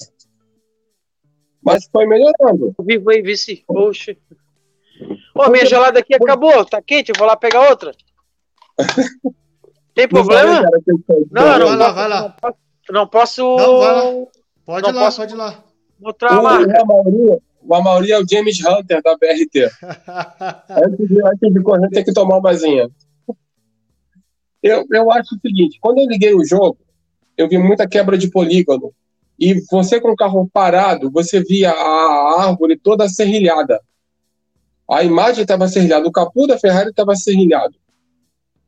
Mas 1.62 1.88
foi 1.90 2.06
melhorando. 2.06 2.76
Vivo 2.82 3.10
aí, 3.10 3.22
vice. 3.22 3.64
Poxa. 3.66 4.18
Ô, 5.34 5.50
minha 5.50 5.66
gelada 5.66 6.00
aqui 6.00 6.14
acabou, 6.14 6.66
tá 6.66 6.82
quente, 6.82 7.10
eu 7.10 7.16
vou 7.18 7.26
lá 7.26 7.38
pegar 7.38 7.70
outra. 7.70 7.94
Tem 9.94 10.08
problema? 10.08 10.62
Não, 11.32 11.60
não, 11.60 11.68
vai 11.68 11.78
lá, 11.78 11.92
vai 11.92 12.10
lá. 12.10 12.36
Não 12.90 13.08
posso. 13.08 13.42
Não, 13.42 13.80
vai 13.80 13.96
lá. 13.96 14.26
Pode 14.66 14.90
ir 14.90 14.94
lá, 14.94 15.02
posso... 15.06 15.18
pode 15.18 15.34
ir 15.34 15.38
lá. 15.38 15.64
Mostrar 16.00 16.32
a 16.32 16.42
marca. 16.42 16.84
O 17.66 17.74
Amauri 17.74 18.12
é 18.12 18.20
o 18.20 18.28
James 18.28 18.60
Hunter 18.60 19.02
da 19.02 19.16
BRT. 19.16 19.72
antes, 20.70 21.08
de, 21.08 21.26
antes 21.26 21.54
de 21.54 21.62
correr, 21.62 21.90
tem 21.90 22.04
que 22.04 22.12
tomar 22.12 22.38
uma 22.38 22.54
zinha. 22.54 22.90
Eu, 24.62 24.86
eu 24.92 25.12
acho 25.12 25.36
o 25.36 25.40
seguinte: 25.40 25.78
quando 25.80 26.00
eu 26.00 26.08
liguei 26.08 26.34
o 26.34 26.44
jogo, 26.44 26.78
eu 27.38 27.48
vi 27.48 27.58
muita 27.58 27.88
quebra 27.88 28.18
de 28.18 28.30
polígono. 28.30 28.94
E 29.40 29.62
você 29.72 30.00
com 30.00 30.12
o 30.12 30.16
carro 30.16 30.50
parado, 30.52 31.10
você 31.10 31.42
via 31.42 31.72
a 31.72 32.44
árvore 32.48 32.78
toda 32.78 33.10
serrilhada. 33.10 33.82
A 34.90 35.04
imagem 35.04 35.42
estava 35.42 35.68
serrilhada, 35.68 36.08
o 36.08 36.12
capô 36.12 36.46
da 36.46 36.58
Ferrari 36.58 36.90
estava 36.90 37.16
serrilhado. 37.16 37.76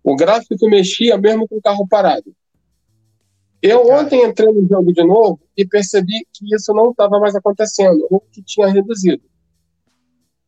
O 0.06 0.16
gráfico 0.16 0.70
mexia 0.70 1.18
mesmo 1.18 1.48
com 1.48 1.58
o 1.58 1.62
carro 1.62 1.88
parado. 1.88 2.32
Eu 3.60 3.90
ontem 3.90 4.24
entrei 4.24 4.54
no 4.54 4.68
jogo 4.70 4.94
de 4.94 5.04
novo 5.04 5.42
e 5.58 5.66
percebi 5.66 6.28
que 6.32 6.54
isso 6.54 6.72
não 6.76 6.92
estava 6.92 7.20
mais 7.20 7.34
acontecendo, 7.34 8.08
ou 8.12 8.20
que 8.32 8.44
tinha 8.44 8.68
reduzido. 8.68 9.24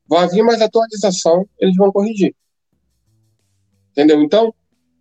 Vai 0.08 0.30
vir 0.30 0.44
mais 0.44 0.62
atualização, 0.62 1.50
eles 1.58 1.76
vão 1.76 1.92
corrigir. 1.92 2.36
Entendeu? 3.90 4.22
Então, 4.22 4.54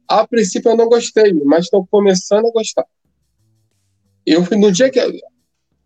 a 0.09 0.26
princípio 0.26 0.70
eu 0.70 0.76
não 0.76 0.88
gostei, 0.88 1.34
mas 1.44 1.66
estou 1.66 1.86
começando 1.86 2.46
a 2.46 2.50
gostar. 2.50 2.86
Eu 4.24 4.42
no 4.59 4.72
dia 4.72 4.90
que 4.90 5.00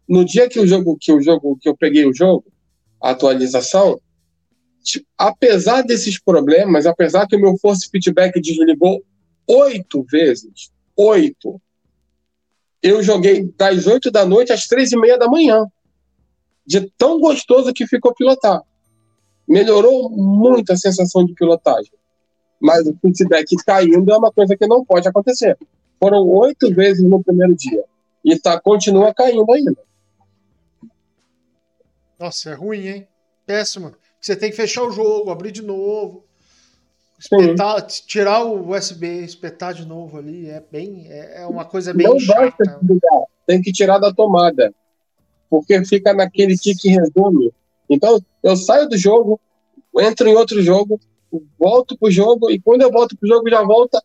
no 0.09 0.25
dia 0.25 0.49
que 0.49 0.61
o 0.61 0.67
jogo 0.67 0.97
que 0.97 1.13
o 1.13 1.21
jogo 1.21 1.59
que 1.61 1.69
eu 1.69 1.77
peguei 1.77 2.07
o 2.07 2.15
jogo, 2.15 2.45
a 3.03 3.11
atualização, 3.11 4.01
apesar 5.17 5.83
desses 5.83 6.21
problemas, 6.21 6.87
apesar 6.87 7.27
que 7.27 7.37
o 7.37 7.41
meu 7.41 7.57
force 7.59 7.89
feedback 7.91 8.41
desligou 8.41 9.03
oito 9.47 10.05
vezes, 10.11 10.71
oito, 10.97 11.61
eu 12.83 13.03
joguei 13.03 13.53
das 13.57 13.87
oito 13.87 14.11
da 14.11 14.25
noite 14.25 14.53
às 14.53 14.67
três 14.67 14.93
e 14.93 14.97
meia 14.97 15.19
da 15.19 15.29
manhã, 15.29 15.67
de 16.67 16.91
tão 16.97 17.21
gostoso 17.21 17.73
que 17.73 17.87
ficou 17.87 18.15
pilotar. 18.15 18.63
Melhorou 19.47 20.09
muito 20.11 20.73
a 20.73 20.77
sensação 20.77 21.25
de 21.25 21.35
pilotagem. 21.35 21.93
Mas 22.61 22.87
o 22.87 22.97
feedback 23.01 23.57
caindo 23.67 24.13
é 24.13 24.17
uma 24.17 24.31
coisa 24.31 24.57
que 24.57 24.67
não 24.67 24.85
pode 24.85 25.09
acontecer. 25.09 25.59
Foram 25.99 26.27
oito 26.29 26.73
vezes 26.73 27.03
no 27.03 27.23
primeiro 27.23 27.55
dia. 27.55 27.85
E 28.25 28.39
tá, 28.39 28.61
continua 28.61 29.13
caindo 29.13 29.51
ainda. 29.51 29.77
Nossa, 32.19 32.51
é 32.51 32.55
ruim, 32.55 32.87
hein? 32.87 33.09
Péssimo 33.47 33.97
você 34.21 34.37
tem 34.37 34.51
que 34.51 34.57
fechar 34.57 34.85
o 34.85 34.93
jogo, 34.93 35.31
abrir 35.31 35.51
de 35.51 35.63
novo, 35.63 36.25
espetar, 37.19 37.83
tirar 37.87 38.45
o 38.45 38.71
USB, 38.71 39.25
espetar 39.25 39.75
de 39.75 39.87
novo 39.87 40.19
ali, 40.19 40.49
é 40.49 40.63
bem, 40.71 41.07
é, 41.09 41.43
é 41.43 41.47
uma 41.47 41.65
coisa 41.65 41.93
bem 41.95 42.07
Não 42.07 42.19
chata. 42.19 42.41
Basta 42.41 42.79
desligar, 42.81 43.23
tem 43.47 43.63
que 43.63 43.73
tirar 43.73 43.99
da 43.99 44.13
tomada, 44.13 44.75
porque 45.49 45.85
fica 45.85 46.13
naquele 46.13 46.57
tique 46.57 46.89
resume. 46.89 47.53
Então, 47.89 48.21
eu 48.43 48.57
saio 48.57 48.89
do 48.89 48.97
jogo, 48.97 49.41
entro 49.99 50.29
em 50.29 50.35
outro 50.35 50.63
jogo, 50.63 51.01
volto 51.59 51.97
pro 51.99 52.11
jogo, 52.11 52.51
e 52.51 52.61
quando 52.61 52.83
eu 52.83 52.91
volto 52.91 53.17
pro 53.17 53.29
jogo, 53.29 53.49
já 53.49 53.63
volta 53.63 54.03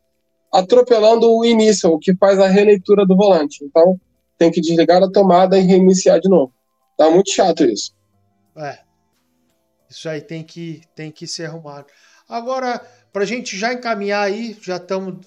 atropelando 0.52 1.30
o 1.30 1.44
início, 1.44 1.92
o 1.92 2.00
que 2.00 2.16
faz 2.16 2.40
a 2.40 2.48
releitura 2.48 3.06
do 3.06 3.16
volante. 3.16 3.64
Então, 3.64 4.00
tem 4.38 4.52
que 4.52 4.62
desligar 4.62 5.04
a 5.04 5.12
tomada 5.12 5.58
e 5.58 5.62
reiniciar 5.62 6.20
de 6.20 6.30
novo. 6.30 6.54
Tá 6.98 7.10
muito 7.10 7.30
chato 7.30 7.66
isso. 7.66 7.94
É. 8.58 8.85
Isso 9.90 10.08
aí 10.10 10.22
tem 10.22 10.44
que, 10.44 10.82
tem 10.96 11.12
que 11.12 11.28
ser 11.28 11.46
arrumado. 11.46 11.88
Agora, 12.28 12.80
para 13.14 13.24
a 13.24 13.26
gente 13.26 13.58
já 13.58 13.72
encaminhar 13.74 14.26
aí, 14.26 14.58
já 14.62 14.78
estamos 14.78 15.26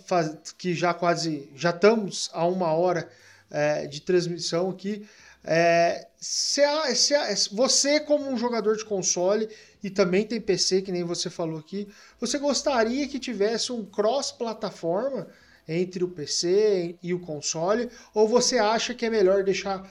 que 0.57 0.75
já 0.75 0.93
quase 0.93 1.51
já 1.55 1.71
estamos 1.71 2.29
a 2.33 2.45
uma 2.45 2.73
hora 2.73 3.09
é, 3.51 3.87
de 3.87 4.01
transmissão 4.01 4.71
aqui. 4.71 5.07
É, 5.45 6.09
se 6.21 6.63
a, 6.63 6.95
se 6.95 7.15
a, 7.15 7.29
você, 7.53 8.01
como 8.01 8.29
um 8.29 8.37
jogador 8.37 8.77
de 8.77 8.85
console 8.85 9.49
e 9.83 9.89
também 9.89 10.27
tem 10.27 10.41
PC, 10.41 10.83
que 10.83 10.93
nem 10.93 11.05
você 11.05 11.31
falou 11.31 11.59
aqui, 11.59 11.89
você 12.21 12.39
gostaria 12.39 13.07
que 13.09 13.19
tivesse 13.19 13.73
um 13.73 13.85
cross-plataforma 13.85 15.29
entre 15.67 16.03
o 16.03 16.09
PC 16.09 16.97
e 17.03 17.15
o 17.15 17.21
console? 17.21 17.89
Ou 18.13 18.27
você 18.29 18.59
acha 18.59 18.95
que 18.95 19.07
é 19.07 19.11
melhor 19.11 19.45
deixar 19.45 19.89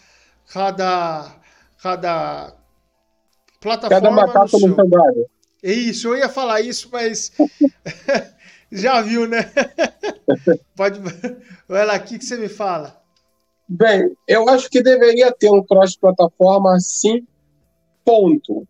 cada, 0.48 1.36
cada 1.82 2.54
Plataforma 3.60 4.02
Cada 4.02 4.12
macaco 4.12 4.60
no, 4.60 4.76
seu 4.76 4.88
galho. 4.88 5.26
Isso, 5.64 6.08
eu 6.10 6.18
ia 6.18 6.30
falar 6.30 6.62
isso, 6.62 6.90
mas 6.92 7.32
já 8.72 9.02
viu, 9.02 9.28
né? 9.28 9.52
Pode. 10.76 11.00
Vai 11.68 11.86
lá, 11.86 11.96
o 11.96 12.00
que, 12.02 12.20
que 12.20 12.26
você 12.26 12.38
me 12.38 12.48
fala? 12.48 13.02
Bem, 13.68 14.16
eu 14.28 14.48
acho 14.48 14.70
que 14.70 14.82
deveria 14.82 15.32
ter 15.32 15.50
um 15.50 15.64
cross-plataforma 15.64 16.80
sim, 16.80 17.28
ponto. 18.06 18.66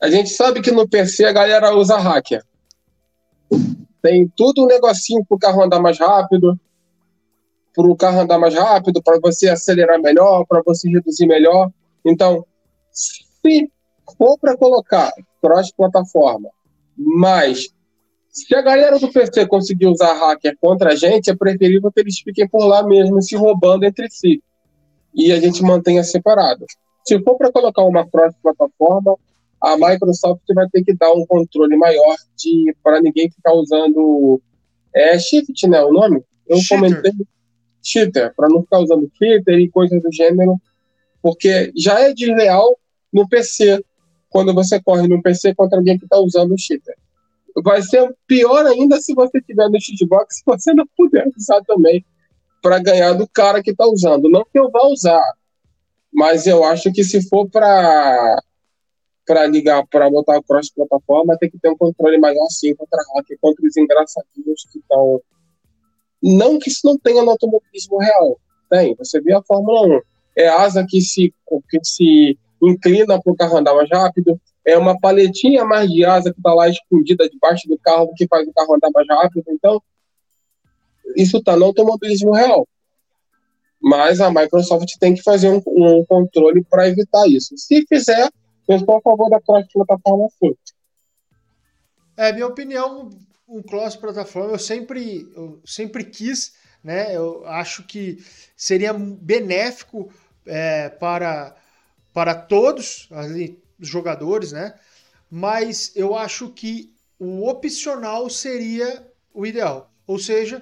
A 0.00 0.08
gente 0.08 0.30
sabe 0.30 0.60
que 0.60 0.70
no 0.70 0.88
PC 0.88 1.24
a 1.24 1.32
galera 1.32 1.74
usa 1.74 1.98
hacker. 1.98 2.44
Tem 4.00 4.28
tudo 4.36 4.62
um 4.62 4.66
negocinho 4.66 5.24
para 5.24 5.34
o 5.34 5.38
carro 5.38 5.64
andar 5.64 5.80
mais 5.80 5.98
rápido, 5.98 6.58
para 7.74 7.86
o 7.86 7.96
carro 7.96 8.20
andar 8.20 8.38
mais 8.38 8.54
rápido, 8.54 9.02
para 9.02 9.18
você 9.20 9.48
acelerar 9.48 10.00
melhor, 10.00 10.44
para 10.46 10.62
você 10.64 10.88
reduzir 10.88 11.26
melhor. 11.26 11.70
Então, 12.04 12.46
Se 12.92 13.68
for 14.16 14.38
para 14.38 14.56
colocar 14.56 15.12
cross-plataforma, 15.40 16.48
mas 16.96 17.68
se 18.30 18.54
a 18.54 18.62
galera 18.62 18.98
do 18.98 19.12
PC 19.12 19.46
conseguir 19.46 19.86
usar 19.86 20.14
hacker 20.14 20.56
contra 20.60 20.92
a 20.92 20.96
gente, 20.96 21.30
é 21.30 21.36
preferível 21.36 21.90
que 21.90 22.00
eles 22.00 22.20
fiquem 22.20 22.48
por 22.48 22.64
lá 22.66 22.82
mesmo, 22.82 23.20
se 23.20 23.36
roubando 23.36 23.84
entre 23.84 24.08
si. 24.10 24.42
E 25.14 25.32
a 25.32 25.40
gente 25.40 25.62
mantenha 25.62 26.04
separado. 26.04 26.64
Se 27.06 27.20
for 27.22 27.36
para 27.36 27.50
colocar 27.50 27.82
uma 27.82 28.08
cross-plataforma, 28.08 29.16
a 29.60 29.76
Microsoft 29.76 30.42
vai 30.54 30.68
ter 30.68 30.84
que 30.84 30.94
dar 30.94 31.12
um 31.12 31.26
controle 31.26 31.76
maior 31.76 32.16
de 32.36 32.74
para 32.82 33.00
ninguém 33.00 33.30
ficar 33.30 33.52
usando 33.54 34.40
é 34.94 35.18
Shift, 35.18 35.66
né, 35.68 35.82
o 35.82 35.92
nome? 35.92 36.22
Eu 36.46 36.58
cheater. 36.58 36.76
comentei 36.76 37.26
cheater, 37.82 38.34
para 38.34 38.48
não 38.48 38.62
ficar 38.62 38.80
usando 38.80 39.10
cheater 39.16 39.58
e 39.58 39.70
coisas 39.70 40.02
do 40.02 40.12
gênero, 40.12 40.56
porque 41.22 41.72
já 41.76 42.00
é 42.00 42.12
desleal 42.12 42.76
no 43.12 43.28
PC, 43.28 43.82
quando 44.28 44.54
você 44.54 44.80
corre 44.82 45.06
no 45.08 45.22
PC 45.22 45.54
contra 45.54 45.78
alguém 45.78 45.98
que 45.98 46.04
está 46.04 46.18
usando 46.18 46.52
o 46.52 46.58
cheater. 46.58 46.94
Vai 47.62 47.82
ser 47.82 48.14
pior 48.26 48.66
ainda 48.66 49.00
se 49.00 49.14
você 49.14 49.40
tiver 49.40 49.68
no 49.68 49.78
Xbox, 49.80 50.36
se 50.36 50.42
você 50.46 50.72
não 50.72 50.86
puder 50.96 51.26
usar 51.36 51.62
também 51.64 52.04
para 52.62 52.78
ganhar 52.78 53.14
do 53.14 53.28
cara 53.28 53.62
que 53.62 53.70
está 53.70 53.86
usando. 53.86 54.28
Não 54.28 54.44
que 54.44 54.58
eu 54.58 54.70
vá 54.70 54.86
usar, 54.86 55.22
mas 56.12 56.46
eu 56.46 56.64
acho 56.64 56.92
que 56.92 57.02
se 57.02 57.26
for 57.28 57.48
para 57.48 58.42
para 59.26 59.46
ligar, 59.46 59.86
para 59.88 60.08
botar 60.08 60.42
cross-plataforma, 60.42 61.36
tem 61.36 61.50
que 61.50 61.58
ter 61.58 61.68
um 61.68 61.76
controle 61.76 62.16
maior 62.16 62.46
sim 62.48 62.74
contra 62.74 62.98
hacker, 63.14 63.36
contra 63.42 63.66
os 63.66 63.76
engraçadinhos 63.76 64.66
que 64.72 64.78
estão. 64.78 65.20
Não 66.22 66.58
que 66.58 66.70
isso 66.70 66.80
não 66.82 66.98
tenha 66.98 67.22
no 67.22 67.32
automobilismo 67.32 67.98
real. 67.98 68.40
Tem. 68.70 68.94
Você 68.96 69.20
vê 69.20 69.34
a 69.34 69.42
Fórmula 69.42 69.98
1. 69.98 70.00
É 70.34 70.48
asa 70.48 70.86
que 70.88 71.02
se, 71.02 71.34
que 71.68 71.78
se 71.82 72.38
inclina 72.62 73.20
para 73.20 73.32
o 73.32 73.36
carro 73.36 73.58
andar 73.58 73.74
mais 73.74 73.88
rápido. 73.90 74.40
É 74.64 74.76
uma 74.76 74.98
paletinha 74.98 75.64
mais 75.64 75.90
de 75.90 76.04
asa 76.04 76.32
que 76.32 76.38
está 76.38 76.52
lá 76.52 76.68
escondida 76.68 77.28
debaixo 77.28 77.68
do 77.68 77.78
carro 77.78 78.12
que 78.16 78.26
faz 78.26 78.46
o 78.46 78.52
carro 78.52 78.74
andar 78.74 78.90
mais 78.92 79.06
rápido. 79.08 79.44
Então, 79.48 79.82
isso 81.16 81.38
está 81.38 81.56
no 81.56 81.66
automobilismo 81.66 82.32
real. 82.32 82.66
Mas 83.80 84.20
a 84.20 84.30
Microsoft 84.30 84.88
tem 84.98 85.14
que 85.14 85.22
fazer 85.22 85.48
um, 85.48 85.62
um 85.66 86.04
controle 86.04 86.64
para 86.64 86.88
evitar 86.88 87.26
isso. 87.28 87.56
Se 87.56 87.86
fizer, 87.86 88.28
eu 88.66 88.76
estou 88.76 88.98
a 88.98 89.00
favor 89.00 89.30
da 89.30 89.40
cross-plataforma 89.40 90.28
sim. 90.38 90.54
É, 92.16 92.32
minha 92.32 92.46
opinião, 92.46 93.10
um 93.48 93.62
cross-plataforma 93.62 94.52
eu 94.52 94.58
sempre, 94.58 95.30
eu 95.34 95.60
sempre 95.64 96.04
quis, 96.04 96.54
né? 96.82 97.16
Eu 97.16 97.46
acho 97.46 97.84
que 97.84 98.18
seria 98.56 98.92
benéfico 98.92 100.10
é, 100.44 100.88
para, 100.88 101.54
para 102.18 102.34
todos 102.34 103.06
ali, 103.12 103.62
os 103.78 103.86
jogadores, 103.86 104.50
né? 104.50 104.74
Mas 105.30 105.92
eu 105.94 106.16
acho 106.16 106.48
que 106.48 106.92
o 107.16 107.48
opcional 107.48 108.28
seria 108.28 109.06
o 109.32 109.46
ideal. 109.46 109.92
Ou 110.04 110.18
seja, 110.18 110.60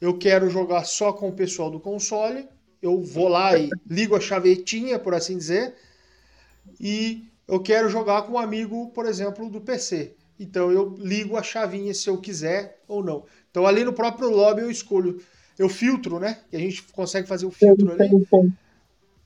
eu 0.00 0.16
quero 0.16 0.48
jogar 0.48 0.84
só 0.84 1.12
com 1.12 1.28
o 1.28 1.32
pessoal 1.34 1.70
do 1.70 1.78
console, 1.78 2.48
eu 2.80 3.02
vou 3.02 3.28
lá 3.28 3.54
e 3.54 3.68
ligo 3.86 4.16
a 4.16 4.20
chavetinha, 4.20 4.98
por 4.98 5.14
assim 5.14 5.36
dizer, 5.36 5.74
e 6.80 7.28
eu 7.46 7.60
quero 7.60 7.90
jogar 7.90 8.22
com 8.22 8.32
um 8.32 8.38
amigo, 8.38 8.86
por 8.94 9.04
exemplo, 9.04 9.50
do 9.50 9.60
PC. 9.60 10.14
Então 10.40 10.72
eu 10.72 10.96
ligo 10.98 11.36
a 11.36 11.42
chavinha 11.42 11.92
se 11.92 12.08
eu 12.08 12.16
quiser 12.16 12.80
ou 12.88 13.04
não. 13.04 13.26
Então 13.50 13.66
ali 13.66 13.84
no 13.84 13.92
próprio 13.92 14.30
lobby 14.30 14.62
eu 14.62 14.70
escolho, 14.70 15.20
eu 15.58 15.68
filtro, 15.68 16.18
né? 16.18 16.38
Que 16.48 16.56
a 16.56 16.60
gente 16.60 16.82
consegue 16.84 17.28
fazer 17.28 17.44
o 17.44 17.50
filtro 17.50 17.92
ali. 17.92 18.08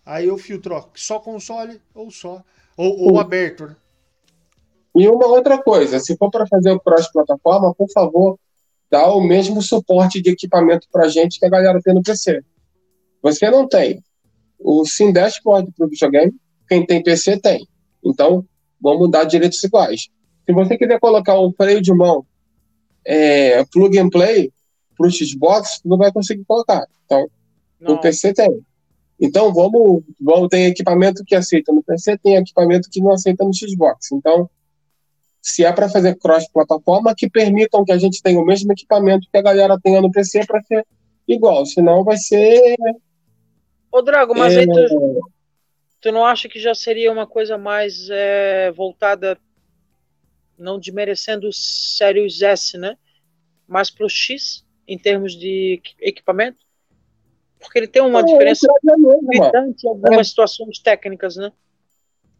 Aí 0.08 0.26
eu 0.26 0.38
filtro, 0.38 0.74
ó, 0.74 0.86
só 0.94 1.20
console 1.20 1.78
ou 1.94 2.10
só 2.10 2.42
ou, 2.78 3.12
ou 3.12 3.20
aberto, 3.20 3.66
né? 3.66 3.76
E 4.96 5.06
uma 5.06 5.26
outra 5.26 5.62
coisa, 5.62 6.00
se 6.00 6.16
for 6.16 6.30
para 6.30 6.46
fazer 6.46 6.72
o 6.72 6.80
cross-plataforma, 6.80 7.74
por 7.74 7.90
favor, 7.92 8.38
dá 8.90 9.06
o 9.12 9.20
mesmo 9.20 9.60
suporte 9.60 10.22
de 10.22 10.30
equipamento 10.30 10.88
para 10.90 11.08
gente 11.08 11.38
que 11.38 11.44
a 11.44 11.50
galera 11.50 11.78
tem 11.82 11.92
no 11.92 12.02
PC. 12.02 12.42
Você 13.22 13.50
não 13.50 13.68
tem 13.68 14.02
o 14.58 14.82
Sim 14.86 15.12
Dashboard 15.12 15.70
para 15.76 15.86
o 15.86 15.90
videogame, 15.90 16.34
quem 16.66 16.86
tem 16.86 17.02
PC 17.02 17.38
tem. 17.38 17.68
Então, 18.02 18.46
vamos 18.80 19.10
dar 19.10 19.24
direitos 19.24 19.62
iguais. 19.62 20.08
Se 20.46 20.54
você 20.54 20.78
quiser 20.78 20.98
colocar 20.98 21.38
um 21.38 21.52
freio 21.52 21.82
de 21.82 21.92
mão 21.92 22.24
é, 23.04 23.62
plug 23.66 23.98
and 23.98 24.08
play 24.08 24.50
para 24.96 25.06
o 25.06 25.10
Xbox, 25.10 25.82
não 25.84 25.98
vai 25.98 26.10
conseguir 26.10 26.46
colocar. 26.46 26.86
Então, 27.04 27.28
não. 27.78 27.96
o 27.96 28.00
PC 28.00 28.32
tem. 28.32 28.66
Então, 29.20 29.52
vamos, 29.52 30.04
vamos 30.20 30.48
ter 30.48 30.66
equipamento 30.66 31.24
que 31.24 31.34
aceita 31.34 31.72
no 31.72 31.82
PC, 31.82 32.18
tem 32.18 32.36
equipamento 32.36 32.88
que 32.90 33.00
não 33.00 33.12
aceita 33.12 33.44
no 33.44 33.52
Xbox. 33.52 34.12
Então, 34.12 34.48
se 35.42 35.64
é 35.64 35.72
para 35.72 35.88
fazer 35.88 36.16
cross-plataforma, 36.18 37.14
que 37.16 37.28
permitam 37.28 37.84
que 37.84 37.92
a 37.92 37.98
gente 37.98 38.22
tenha 38.22 38.38
o 38.38 38.44
mesmo 38.44 38.72
equipamento 38.72 39.28
que 39.30 39.38
a 39.38 39.42
galera 39.42 39.78
tenha 39.82 40.00
no 40.00 40.10
PC 40.10 40.46
para 40.46 40.62
ser 40.62 40.86
igual. 41.26 41.66
Senão 41.66 42.04
vai 42.04 42.16
ser. 42.16 42.76
Ô, 43.90 44.02
Drago, 44.02 44.36
mas 44.36 44.54
é... 44.54 44.60
aí 44.60 44.66
tu, 44.66 45.30
tu 46.00 46.12
não 46.12 46.24
acha 46.24 46.48
que 46.48 46.60
já 46.60 46.74
seria 46.74 47.10
uma 47.10 47.26
coisa 47.26 47.58
mais 47.58 48.08
é, 48.10 48.70
voltada, 48.72 49.38
não 50.56 50.78
desmerecendo 50.78 51.48
o 51.48 51.52
Series 51.52 52.40
S, 52.42 52.78
né? 52.78 52.96
Mas 53.66 53.90
para 53.90 54.06
o 54.06 54.08
X, 54.08 54.64
em 54.86 54.98
termos 54.98 55.34
de 55.34 55.80
equipamento? 56.00 56.67
Porque 57.60 57.78
ele 57.78 57.88
tem 57.88 58.02
uma 58.02 58.20
é, 58.20 58.22
diferença 58.24 58.66
gritante 59.22 59.86
em 59.86 59.88
algumas 59.88 60.26
é. 60.26 60.30
situações 60.30 60.78
técnicas, 60.78 61.36
né? 61.36 61.52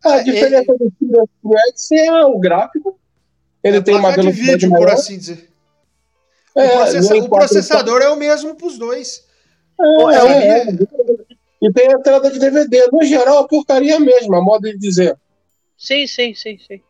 A 0.05 0.19
é, 0.19 0.23
diferença 0.23 0.73
do 0.75 0.93
Series 0.99 1.29
X 1.77 1.93
é 1.93 2.25
o 2.25 2.39
gráfico. 2.39 2.99
Ele 3.63 3.79
é 3.79 3.81
tem 3.81 3.97
uma 3.97 4.17
de 4.17 4.31
vídeo, 4.31 4.71
por 4.71 4.89
assim 4.89 5.19
dizer. 5.19 5.51
o, 6.55 6.61
processa 6.61 7.17
o 7.17 7.29
processador 7.29 8.03
é 8.03 8.09
o 8.09 8.17
mesmo 8.17 8.55
para 8.55 8.67
os 8.67 8.79
dois. 8.79 9.27
É, 9.81 10.61
é, 10.61 10.67
e 11.63 11.73
tem 11.73 11.91
entrada 11.91 12.31
de 12.31 12.39
DVD. 12.39 12.89
No 12.93 13.03
geral, 13.05 13.39
a 13.39 13.49
porcaria 13.49 13.99
mesmo, 13.99 14.35
a 14.35 14.43
modo 14.43 14.63
de 14.63 14.79
dizer. 14.79 15.17
Sim, 15.77 16.07
sim, 16.07 16.35
sim, 16.35 16.59
sim. 16.59 16.81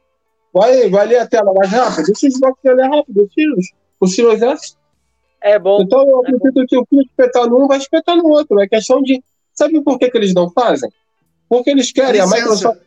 Vai, 0.53 0.89
vai 0.89 1.07
ler 1.07 1.19
a 1.19 1.27
tela 1.27 1.53
mais 1.53 1.71
rápido? 1.71 2.11
Esse 2.13 2.31
Xbox 2.31 2.59
é 2.65 2.87
rápido, 2.87 3.25
os 3.25 3.35
Sirius. 3.35 3.67
O 4.01 4.07
S. 4.53 4.77
É 5.41 5.59
bom. 5.59 5.83
Então 5.83 6.09
eu 6.09 6.25
é 6.25 6.29
acredito 6.29 6.63
é 6.63 6.67
que 6.67 6.77
o 6.77 6.87
que 6.87 7.01
espetar 7.01 7.49
num 7.49 7.67
vai 7.67 7.79
espetar 7.79 8.17
no 8.17 8.29
outro. 8.29 8.61
É 8.61 8.69
questão 8.69 9.03
de. 9.03 9.23
Sabe 9.53 9.81
por 9.83 9.99
que, 9.99 10.11
que 10.11 10.19
eles 10.19 10.35
não 10.35 10.51
fazem? 10.51 10.91
Porque 11.49 11.71
eles 11.71 11.93
querem. 11.93 12.21
A 12.21 12.27
Microsoft. 12.27 12.81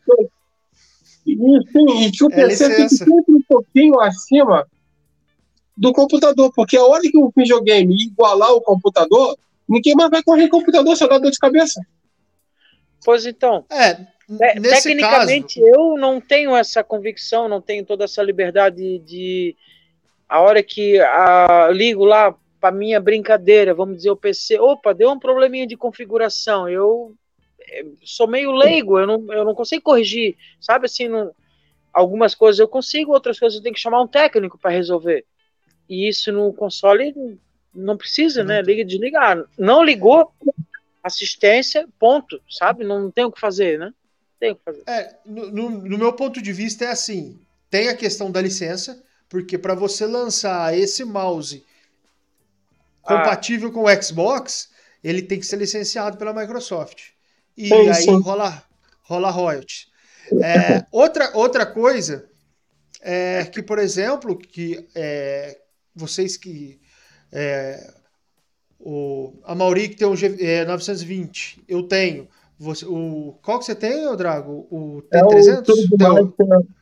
E, 1.25 1.35
sim, 1.35 2.05
e 2.05 2.11
que 2.11 2.23
o 2.23 2.31
é 2.31 2.35
PC 2.35 2.75
fique 2.75 2.95
sempre 2.95 3.35
um 3.35 3.41
pouquinho 3.47 3.99
acima 3.99 4.65
do 5.77 5.93
computador. 5.93 6.51
Porque 6.53 6.77
a 6.77 6.83
hora 6.83 7.01
que 7.01 7.17
o 7.17 7.31
videogame 7.35 8.05
igualar 8.05 8.51
o 8.51 8.61
computador, 8.61 9.37
Ninguém 9.71 9.95
mais 9.95 10.09
vai 10.09 10.21
correr 10.21 10.49
computador, 10.49 10.97
só 10.97 11.07
dá 11.07 11.17
dor 11.17 11.31
de 11.31 11.39
cabeça. 11.39 11.79
Pois 13.05 13.25
então. 13.25 13.65
É, 13.71 14.05
tecnicamente, 14.59 15.61
caso... 15.61 15.73
eu 15.73 15.97
não 15.97 16.19
tenho 16.19 16.53
essa 16.53 16.83
convicção, 16.83 17.47
não 17.47 17.61
tenho 17.61 17.85
toda 17.85 18.03
essa 18.03 18.21
liberdade 18.21 18.99
de. 18.99 19.55
A 20.27 20.41
hora 20.41 20.61
que 20.61 20.99
a, 20.99 21.69
ligo 21.71 22.03
lá 22.03 22.35
para 22.61 22.73
minha 22.73 22.99
brincadeira, 22.99 23.73
vamos 23.73 23.97
dizer, 23.97 24.11
o 24.11 24.15
PC, 24.15 24.59
opa, 24.59 24.93
deu 24.93 25.09
um 25.09 25.19
probleminha 25.19 25.65
de 25.65 25.75
configuração. 25.75 26.69
Eu 26.69 27.15
é, 27.59 27.83
sou 28.03 28.27
meio 28.27 28.51
leigo, 28.51 28.99
eu 28.99 29.07
não, 29.07 29.33
eu 29.33 29.43
não 29.43 29.55
consigo 29.55 29.81
corrigir, 29.81 30.37
sabe 30.59 30.85
assim, 30.85 31.07
não, 31.07 31.33
algumas 31.91 32.35
coisas 32.35 32.59
eu 32.59 32.67
consigo, 32.67 33.11
outras 33.11 33.39
coisas 33.39 33.57
eu 33.57 33.63
tenho 33.63 33.73
que 33.73 33.81
chamar 33.81 34.01
um 34.01 34.07
técnico 34.07 34.59
para 34.59 34.69
resolver. 34.69 35.25
E 35.89 36.07
isso 36.07 36.31
no 36.31 36.53
console 36.53 37.39
não 37.73 37.97
precisa, 37.97 38.43
né? 38.43 38.61
Liga 38.61 38.81
e 38.81 38.85
desligar. 38.85 39.43
Não 39.57 39.83
ligou, 39.83 40.31
assistência, 41.03 41.87
ponto, 41.99 42.39
sabe? 42.47 42.83
Não 42.83 43.09
tem 43.09 43.25
o 43.25 43.31
que 43.31 43.39
fazer, 43.39 43.79
né? 43.79 43.91
Tem 44.39 44.51
o 44.51 44.55
que 44.55 44.63
fazer. 44.63 44.83
É, 44.87 45.17
no, 45.25 45.51
no, 45.51 45.69
no 45.69 45.97
meu 45.97 46.13
ponto 46.13 46.41
de 46.41 46.53
vista 46.53 46.85
é 46.85 46.89
assim: 46.89 47.39
tem 47.69 47.89
a 47.89 47.95
questão 47.95 48.31
da 48.31 48.41
licença, 48.41 49.03
porque 49.27 49.57
para 49.57 49.73
você 49.73 50.05
lançar 50.05 50.77
esse 50.77 51.03
mouse 51.03 51.65
compatível 53.01 53.69
ah. 53.69 53.71
com 53.71 53.83
o 53.83 54.01
Xbox, 54.01 54.69
ele 55.03 55.21
tem 55.21 55.39
que 55.39 55.45
ser 55.45 55.57
licenciado 55.57 56.17
pela 56.17 56.33
Microsoft. 56.33 57.09
E 57.57 57.73
aí 57.73 58.05
rola, 58.21 58.63
rola 59.03 59.29
royalties. 59.29 59.87
É, 60.41 60.85
outra, 60.91 61.31
outra 61.35 61.65
coisa 61.65 62.29
é 63.01 63.43
que, 63.45 63.61
por 63.61 63.79
exemplo, 63.79 64.37
que 64.37 64.87
é, 64.95 65.57
vocês 65.95 66.37
que 66.37 66.79
é, 67.31 67.93
o, 68.79 69.33
a 69.43 69.55
Mauri 69.55 69.89
que 69.89 69.95
tem 69.95 70.07
um 70.07 70.15
G, 70.15 70.35
é, 70.39 70.65
920, 70.65 71.63
eu 71.67 71.83
tenho. 71.83 72.27
Você, 72.57 72.85
o, 72.85 73.35
qual 73.41 73.57
que 73.57 73.65
você 73.65 73.75
tem, 73.75 74.07
o 74.07 74.15
Drago? 74.15 74.67
O 74.69 75.01
T300? 75.11 75.67
É 75.99 76.09
o, 76.09 76.33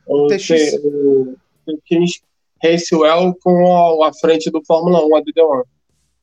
o, 0.06 0.24
o, 0.24 0.28
TX. 0.28 0.74
O, 0.84 1.36
TX 1.66 2.20
Racewell 2.62 3.34
com 3.42 4.02
a, 4.02 4.08
a, 4.08 4.12
frente 4.12 4.50
do 4.50 4.62
Fórmula 4.64 5.04
1, 5.06 5.16
a 5.16 5.20
do 5.20 5.32
D1. 5.32 5.62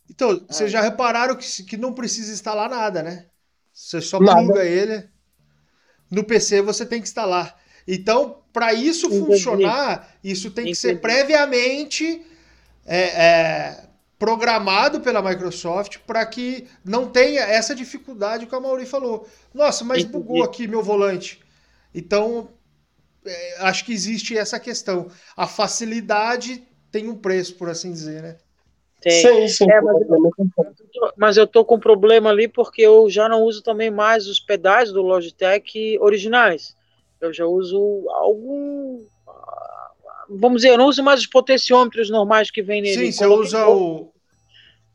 Então, 0.10 0.32
ah. 0.32 0.54
vocês 0.54 0.72
já 0.72 0.82
repararam 0.82 1.36
que, 1.36 1.64
que 1.64 1.78
não 1.78 1.94
precisa 1.94 2.32
instalar 2.32 2.70
nada, 2.70 3.04
né? 3.04 3.26
Você 3.74 4.02
só 4.02 4.18
pluga 4.18 4.66
ele. 4.66 5.08
no 6.10 6.24
PC 6.24 6.62
você 6.62 6.86
tem 6.86 7.00
que 7.00 7.08
instalar. 7.08 7.56
Então, 7.88 8.42
para 8.52 8.74
isso 8.74 9.06
Entendi. 9.06 9.26
funcionar, 9.26 10.18
isso 10.24 10.50
tem 10.50 10.66
que 10.66 10.72
Entendi. 10.72 10.76
ser 10.76 11.00
previamente 11.00 12.26
é, 12.86 13.00
é, 13.00 13.88
programado 14.18 15.00
pela 15.00 15.22
Microsoft 15.22 16.00
para 16.08 16.26
que 16.26 16.68
não 16.84 17.08
tenha 17.08 17.42
essa 17.42 17.76
dificuldade 17.76 18.48
que 18.48 18.56
a 18.56 18.60
Mauri 18.60 18.86
falou. 18.86 19.30
Nossa, 19.54 19.86
mas 19.86 20.00
Entendi. 20.00 20.14
bugou 20.14 20.44
aqui 20.44 20.68
meu 20.68 20.82
volante. 20.82 21.40
Então, 21.94 22.50
é, 23.26 23.58
acho 23.60 23.86
que 23.86 23.94
existe 23.94 24.38
essa 24.38 24.60
questão. 24.60 25.10
A 25.36 25.48
facilidade 25.48 26.68
tem 26.92 27.08
um 27.08 27.16
preço, 27.16 27.56
por 27.56 27.70
assim 27.70 27.92
dizer, 27.92 28.22
né? 28.24 28.38
Tem. 29.00 29.22
Sim, 29.22 29.48
sim, 29.48 29.72
é, 29.72 29.80
mas, 29.80 30.02
eu, 30.02 31.14
mas, 31.16 31.38
eu 31.38 31.46
tô 31.46 31.64
com 31.64 31.80
problema 31.80 32.30
ali 32.30 32.48
porque 32.48 32.82
eu 32.82 33.10
já 33.10 33.30
não 33.30 33.44
uso 33.44 33.62
também 33.62 33.92
mais 33.92 34.28
os 34.28 34.40
pedais 34.40 34.92
do 34.92 35.02
Logitech 35.02 35.98
originais. 36.00 36.76
Eu 37.22 37.32
já 37.32 37.46
uso 37.46 37.78
algum. 38.10 39.04
Vamos 40.30 40.62
dizer, 40.62 40.74
eu 40.74 40.78
não 40.78 40.88
uso 40.88 41.04
mais 41.04 41.22
os 41.22 41.28
potenciômetros 41.28 42.10
normais 42.10 42.50
que 42.50 42.62
vem 42.62 42.82
nele. 42.82 43.06
Sim, 43.06 43.12
você 43.12 43.26
usa 43.26 43.68
o. 43.68 44.12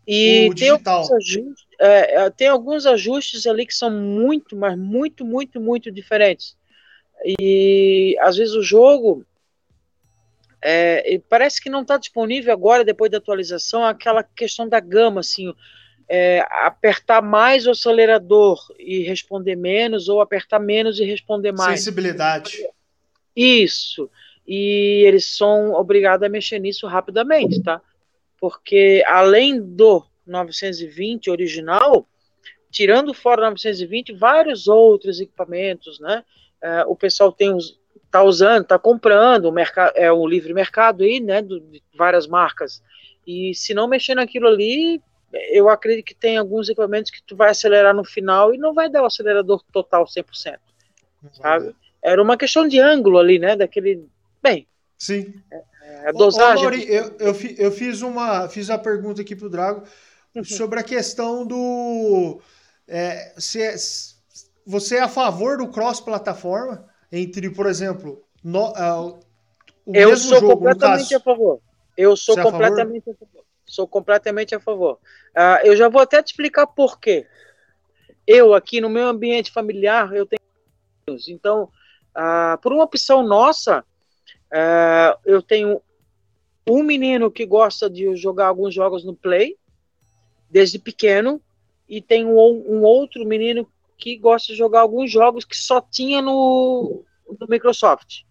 E 0.06 0.48
o 0.50 0.54
tem, 0.54 0.68
alguns 0.68 1.12
ajustes, 1.12 1.66
é, 1.78 2.22
é, 2.22 2.30
tem 2.30 2.48
alguns 2.48 2.86
ajustes 2.86 3.46
ali 3.46 3.64
que 3.64 3.74
são 3.74 3.88
muito, 3.88 4.56
mas 4.56 4.76
muito, 4.76 5.24
muito, 5.24 5.60
muito 5.60 5.92
diferentes. 5.92 6.56
E 7.38 8.16
às 8.20 8.36
vezes 8.36 8.54
o 8.54 8.62
jogo 8.62 9.24
é, 10.62 11.20
parece 11.28 11.60
que 11.60 11.68
não 11.68 11.82
está 11.82 11.96
disponível 11.96 12.52
agora, 12.52 12.84
depois 12.84 13.10
da 13.10 13.18
atualização, 13.18 13.84
aquela 13.84 14.22
questão 14.22 14.68
da 14.68 14.78
gama, 14.78 15.20
assim, 15.20 15.52
é, 16.08 16.46
apertar 16.64 17.20
mais 17.20 17.66
o 17.66 17.70
acelerador 17.70 18.58
e 18.78 19.02
responder 19.02 19.56
menos, 19.56 20.08
ou 20.08 20.20
apertar 20.20 20.60
menos 20.60 21.00
e 21.00 21.04
responder 21.04 21.50
mais. 21.50 21.80
Sensibilidade. 21.80 22.58
Isso. 23.34 24.08
E 24.46 25.02
eles 25.06 25.36
são 25.36 25.72
obrigados 25.72 26.24
a 26.24 26.28
mexer 26.28 26.58
nisso 26.58 26.86
rapidamente, 26.86 27.62
tá? 27.62 27.80
Porque 28.38 29.02
além 29.06 29.60
do 29.60 30.04
920 30.26 31.30
original, 31.30 32.06
tirando 32.70 33.12
fora 33.14 33.42
o 33.42 33.50
920, 33.50 34.12
vários 34.12 34.68
outros 34.68 35.20
equipamentos, 35.20 35.98
né? 35.98 36.24
É, 36.60 36.84
o 36.84 36.94
pessoal 36.94 37.32
tem 37.32 37.52
os, 37.52 37.80
tá 38.10 38.22
usando, 38.22 38.64
tá 38.64 38.78
comprando, 38.78 39.46
o 39.46 39.52
mercado 39.52 39.92
é 39.96 40.12
o 40.12 40.26
livre 40.26 40.52
mercado 40.52 41.02
aí, 41.02 41.20
né, 41.20 41.40
do, 41.40 41.60
de 41.60 41.82
várias 41.96 42.26
marcas. 42.26 42.82
E 43.26 43.54
se 43.54 43.72
não 43.72 43.88
mexer 43.88 44.14
naquilo 44.14 44.48
ali, 44.48 45.00
eu 45.50 45.68
acredito 45.68 46.04
que 46.04 46.14
tem 46.14 46.36
alguns 46.36 46.68
equipamentos 46.68 47.10
que 47.10 47.22
tu 47.22 47.34
vai 47.34 47.50
acelerar 47.50 47.94
no 47.94 48.04
final 48.04 48.52
e 48.52 48.58
não 48.58 48.74
vai 48.74 48.90
dar 48.90 49.02
o 49.02 49.06
acelerador 49.06 49.62
total 49.72 50.04
100%. 50.04 50.58
Sabe? 51.32 51.74
Era 52.02 52.22
uma 52.22 52.36
questão 52.36 52.66
de 52.66 52.78
ângulo 52.80 53.18
ali, 53.18 53.38
né, 53.38 53.56
daquele, 53.56 54.06
bem. 54.42 54.66
Sim. 54.98 55.32
É, 55.50 56.08
a 56.08 56.12
dosagem. 56.12 56.66
Ô, 56.66 56.70
Mauri, 56.70 56.92
eu, 56.92 57.16
eu, 57.18 57.34
eu, 57.56 57.72
fiz 57.72 58.02
uma 58.02 58.48
fiz 58.48 58.70
a 58.70 58.78
pergunta 58.78 59.22
aqui 59.22 59.34
pro 59.34 59.50
Drago 59.50 59.84
uhum. 60.34 60.44
sobre 60.44 60.78
a 60.78 60.82
questão 60.82 61.46
do 61.46 62.40
é, 62.86 63.34
se 63.38 63.60
é, 63.60 63.74
você 64.66 64.96
é 64.96 65.00
a 65.00 65.08
favor 65.08 65.58
do 65.58 65.68
cross 65.68 66.00
plataforma? 66.00 66.91
Entre, 67.12 67.50
por 67.50 67.66
exemplo, 67.66 68.24
no, 68.42 68.70
uh, 68.70 69.20
o 69.84 69.94
eu 69.94 70.08
mesmo 70.08 70.30
sou 70.30 70.40
jogo, 70.40 70.54
completamente 70.54 71.10
caso, 71.10 71.16
a 71.16 71.20
favor. 71.20 71.60
Eu 71.96 72.16
sou 72.16 72.38
é 72.38 72.42
completamente 72.42 73.10
a 73.10 73.12
favor? 73.12 73.16
a 73.22 73.26
favor. 73.26 73.44
Sou 73.66 73.86
completamente 73.86 74.54
a 74.54 74.60
favor. 74.60 74.98
Uh, 75.36 75.66
eu 75.66 75.76
já 75.76 75.88
vou 75.88 76.00
até 76.00 76.22
te 76.22 76.28
explicar 76.28 76.66
por 76.66 76.98
quê. 76.98 77.26
Eu 78.26 78.54
aqui 78.54 78.80
no 78.80 78.88
meu 78.88 79.08
ambiente 79.08 79.50
familiar 79.50 80.14
eu 80.14 80.24
tenho 80.24 80.40
então 81.28 81.64
uh, 82.16 82.56
por 82.62 82.72
uma 82.72 82.84
opção 82.84 83.22
nossa 83.22 83.84
eu 85.24 85.40
tenho 85.40 85.80
um 86.68 86.82
menino 86.82 87.30
que 87.30 87.46
gosta 87.46 87.88
de 87.88 88.14
jogar 88.14 88.48
alguns 88.48 88.74
jogos 88.74 89.02
no 89.02 89.16
Play 89.16 89.56
desde 90.50 90.78
pequeno 90.78 91.40
e 91.88 92.02
tem 92.02 92.26
um, 92.26 92.36
um 92.38 92.82
outro 92.82 93.24
menino 93.24 93.66
que 94.02 94.16
gosta 94.18 94.52
de 94.52 94.58
jogar 94.58 94.80
alguns 94.80 95.12
jogos 95.12 95.44
que 95.44 95.56
só 95.56 95.80
tinha 95.80 96.20
no, 96.20 97.04
no 97.38 97.46
Microsoft. 97.48 98.22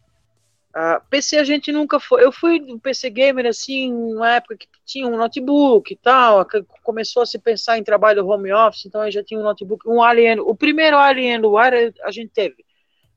Uh, 0.75 1.01
PC 1.09 1.37
a 1.37 1.43
gente 1.45 1.71
nunca 1.71 1.97
foi. 1.97 2.23
Eu 2.23 2.31
fui 2.31 2.59
um 2.61 2.77
PC 2.77 3.09
gamer 3.09 3.45
assim, 3.45 3.93
uma 3.93 4.35
época 4.35 4.57
que 4.57 4.67
tinha 4.85 5.07
um 5.07 5.15
notebook 5.15 5.93
e 5.93 5.95
tal. 5.95 6.45
Começou 6.83 7.23
a 7.23 7.25
se 7.25 7.39
pensar 7.39 7.77
em 7.77 7.83
trabalho 7.83 8.27
home 8.27 8.51
office, 8.51 8.85
então 8.85 9.05
eu 9.05 9.11
já 9.11 9.23
tinha 9.23 9.39
um 9.39 9.43
notebook. 9.43 9.87
Um 9.87 10.01
Alien, 10.01 10.41
o 10.41 10.53
primeiro 10.53 10.97
Alien 10.97 11.39
do 11.39 11.57
ar 11.57 11.73
a 11.73 12.11
gente 12.11 12.31
teve. 12.33 12.65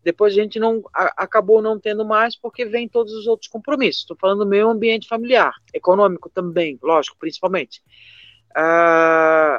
Depois 0.04 0.32
a 0.32 0.36
gente 0.36 0.60
não 0.60 0.82
a, 0.94 1.24
acabou 1.24 1.60
não 1.60 1.78
tendo 1.78 2.04
mais 2.04 2.36
porque 2.36 2.64
vem 2.64 2.88
todos 2.88 3.12
os 3.12 3.26
outros 3.26 3.48
compromissos. 3.48 4.02
Estou 4.02 4.16
falando 4.16 4.40
do 4.40 4.46
meu 4.46 4.70
ambiente 4.70 5.08
familiar, 5.08 5.54
econômico 5.72 6.30
também, 6.30 6.78
lógico, 6.82 7.16
principalmente. 7.18 7.82
Uh, 8.56 9.58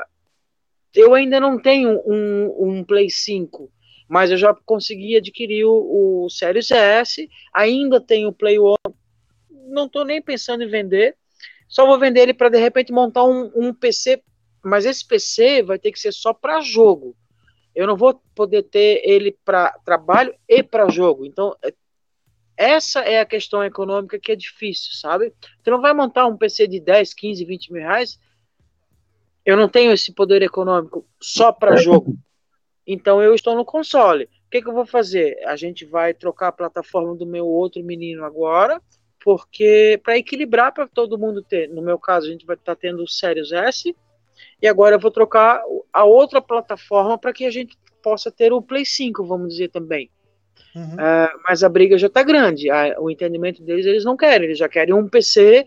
eu 0.96 1.14
ainda 1.14 1.40
não 1.40 1.60
tenho 1.60 2.02
um, 2.06 2.56
um 2.58 2.84
Play 2.84 3.10
5, 3.10 3.72
mas 4.08 4.32
eu 4.32 4.38
já 4.38 4.54
consegui 4.66 5.18
adquirir 5.18 5.66
o, 5.66 6.26
o 6.26 6.30
Series 6.30 6.72
S, 6.72 7.30
ainda 7.54 8.00
tenho 8.00 8.30
o 8.30 8.34
Play 8.34 8.60
One, 8.60 8.78
não 9.68 9.86
estou 9.86 10.06
nem 10.06 10.22
pensando 10.22 10.64
em 10.64 10.68
vender, 10.68 11.16
só 11.68 11.86
vou 11.86 12.00
vender 12.00 12.22
ele 12.22 12.34
para 12.34 12.50
de 12.50 12.60
repente 12.60 12.92
montar 12.92 13.24
um, 13.24 13.52
um, 13.56 13.74
PC, 13.74 14.22
mas 14.64 14.86
esse 14.86 15.06
PC 15.06 15.64
vai 15.64 15.80
ter 15.80 15.92
que 15.92 16.00
ser 16.00 16.12
só 16.12 16.34
para 16.34 16.62
jogo. 16.62 17.16
Eu 17.76 17.88
não 17.88 17.98
vou 17.98 18.22
poder 18.34 18.64
ter 18.64 19.02
ele 19.04 19.38
para 19.44 19.72
trabalho 19.84 20.34
e 20.48 20.64
para 20.64 20.90
jogo. 20.90 21.26
Então, 21.26 21.56
essa 22.56 23.02
é 23.02 23.20
a 23.20 23.26
questão 23.26 23.64
econômica 23.64 24.18
que 24.18 24.32
é 24.32 24.36
difícil, 24.36 24.94
sabe? 24.94 25.34
Você 25.62 25.70
não 25.70 25.82
vai 25.82 25.94
montar 25.94 26.26
um 26.28 26.38
PC 26.38 26.68
de 26.68 26.80
10, 26.80 27.14
15, 27.14 27.44
20 27.44 27.74
mil 27.74 27.82
reais 27.82 28.18
eu 29.46 29.56
não 29.56 29.70
tenho 29.70 29.92
esse 29.92 30.12
poder 30.12 30.42
econômico 30.42 31.06
só 31.22 31.52
para 31.52 31.76
jogo. 31.76 32.18
Então 32.86 33.22
eu 33.22 33.34
estou 33.34 33.56
no 33.56 33.64
console. 33.64 34.26
O 34.26 34.50
que, 34.50 34.62
que 34.62 34.68
eu 34.68 34.74
vou 34.74 34.86
fazer? 34.86 35.38
A 35.46 35.56
gente 35.56 35.86
vai 35.86 36.14
trocar 36.14 36.50
a 36.50 36.52
plataforma 36.52 37.16
do 37.16 37.26
meu 37.26 37.46
outro 37.46 37.84
menino 37.84 38.24
agora, 38.24 38.82
porque 39.24 40.00
para 40.04 40.18
equilibrar 40.18 40.74
para 40.74 40.88
todo 40.88 41.18
mundo 41.18 41.42
ter. 41.42 41.70
No 41.70 41.82
meu 41.82 42.00
caso, 42.00 42.28
a 42.28 42.32
gente 42.32 42.46
vai 42.46 42.56
estar 42.56 42.76
tá 42.76 42.80
tendo 42.80 43.04
o 43.04 43.08
Series 43.08 43.52
S, 43.52 43.96
e 44.62 44.68
agora 44.68 44.96
eu 44.96 45.00
vou 45.00 45.12
trocar 45.12 45.62
a 45.92 46.04
outra 46.04 46.42
plataforma 46.42 47.18
para 47.18 47.34
que 47.34 47.46
a 47.46 47.52
gente 47.52 47.78
possa 48.02 48.32
ter 48.32 48.54
o 48.54 48.62
Play 48.62 48.86
5, 48.86 49.26
vamos 49.26 49.50
dizer 49.50 49.70
também. 49.70 50.10
Uhum. 50.76 50.94
Uh, 50.96 51.40
mas 51.48 51.64
a 51.64 51.70
briga 51.70 51.98
já 51.98 52.08
está 52.08 52.22
grande. 52.22 52.70
A, 52.70 53.00
o 53.00 53.10
entendimento 53.10 53.64
deles, 53.64 53.86
eles 53.86 54.06
não 54.06 54.16
querem. 54.16 54.46
Eles 54.46 54.58
já 54.58 54.70
querem 54.70 54.94
um 54.94 55.08
PC 55.08 55.66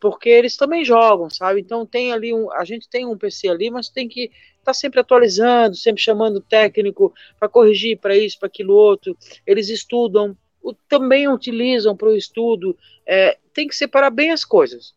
porque 0.00 0.28
eles 0.28 0.56
também 0.56 0.84
jogam, 0.84 1.28
sabe? 1.30 1.60
Então 1.60 1.84
tem 1.84 2.12
ali 2.12 2.32
um, 2.32 2.52
a 2.52 2.64
gente 2.64 2.88
tem 2.88 3.06
um 3.06 3.16
PC 3.16 3.48
ali, 3.48 3.70
mas 3.70 3.88
tem 3.88 4.08
que 4.08 4.24
estar 4.24 4.64
tá 4.64 4.74
sempre 4.74 5.00
atualizando, 5.00 5.76
sempre 5.76 6.02
chamando 6.02 6.36
o 6.36 6.42
técnico 6.42 7.12
para 7.38 7.48
corrigir 7.48 7.98
para 7.98 8.16
isso, 8.16 8.38
para 8.38 8.48
aquilo 8.48 8.74
outro. 8.74 9.16
Eles 9.46 9.68
estudam, 9.68 10.36
o, 10.62 10.72
também 10.72 11.28
utilizam 11.28 11.96
para 11.96 12.08
o 12.08 12.16
estudo. 12.16 12.76
É, 13.06 13.38
tem 13.52 13.66
que 13.66 13.76
separar 13.76 14.10
bem 14.10 14.30
as 14.30 14.44
coisas. 14.44 14.94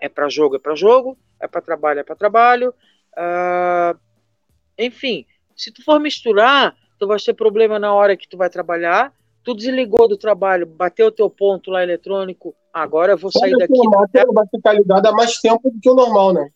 É 0.00 0.08
para 0.08 0.28
jogo, 0.28 0.56
é 0.56 0.58
para 0.58 0.74
jogo. 0.74 1.18
É 1.40 1.46
para 1.46 1.60
trabalho, 1.60 2.00
é 2.00 2.02
para 2.02 2.16
trabalho. 2.16 2.74
Uh, 3.12 3.98
enfim, 4.78 5.26
se 5.54 5.70
tu 5.70 5.82
for 5.82 6.00
misturar, 6.00 6.76
tu 6.98 7.06
vai 7.06 7.18
ter 7.18 7.34
problema 7.34 7.78
na 7.78 7.92
hora 7.92 8.16
que 8.16 8.28
tu 8.28 8.36
vai 8.36 8.50
trabalhar. 8.50 9.12
Tu 9.46 9.54
desligou 9.54 10.06
do 10.06 10.18
trabalho, 10.18 10.66
bateu 10.66 11.06
o 11.06 11.12
teu 11.12 11.30
ponto 11.30 11.70
lá 11.70 11.82
eletrônico, 11.82 12.54
Agora 12.76 13.12
eu 13.12 13.16
vou 13.16 13.32
sair 13.32 13.56
daqui. 13.56 13.72
A 13.72 14.32
vai 14.34 14.46
ficar 14.54 14.74
ligado 14.74 15.06
há 15.06 15.12
mais 15.12 15.40
tempo 15.40 15.70
do 15.70 15.80
que 15.80 15.88
o 15.88 15.94
normal, 15.94 16.34
né? 16.34 16.50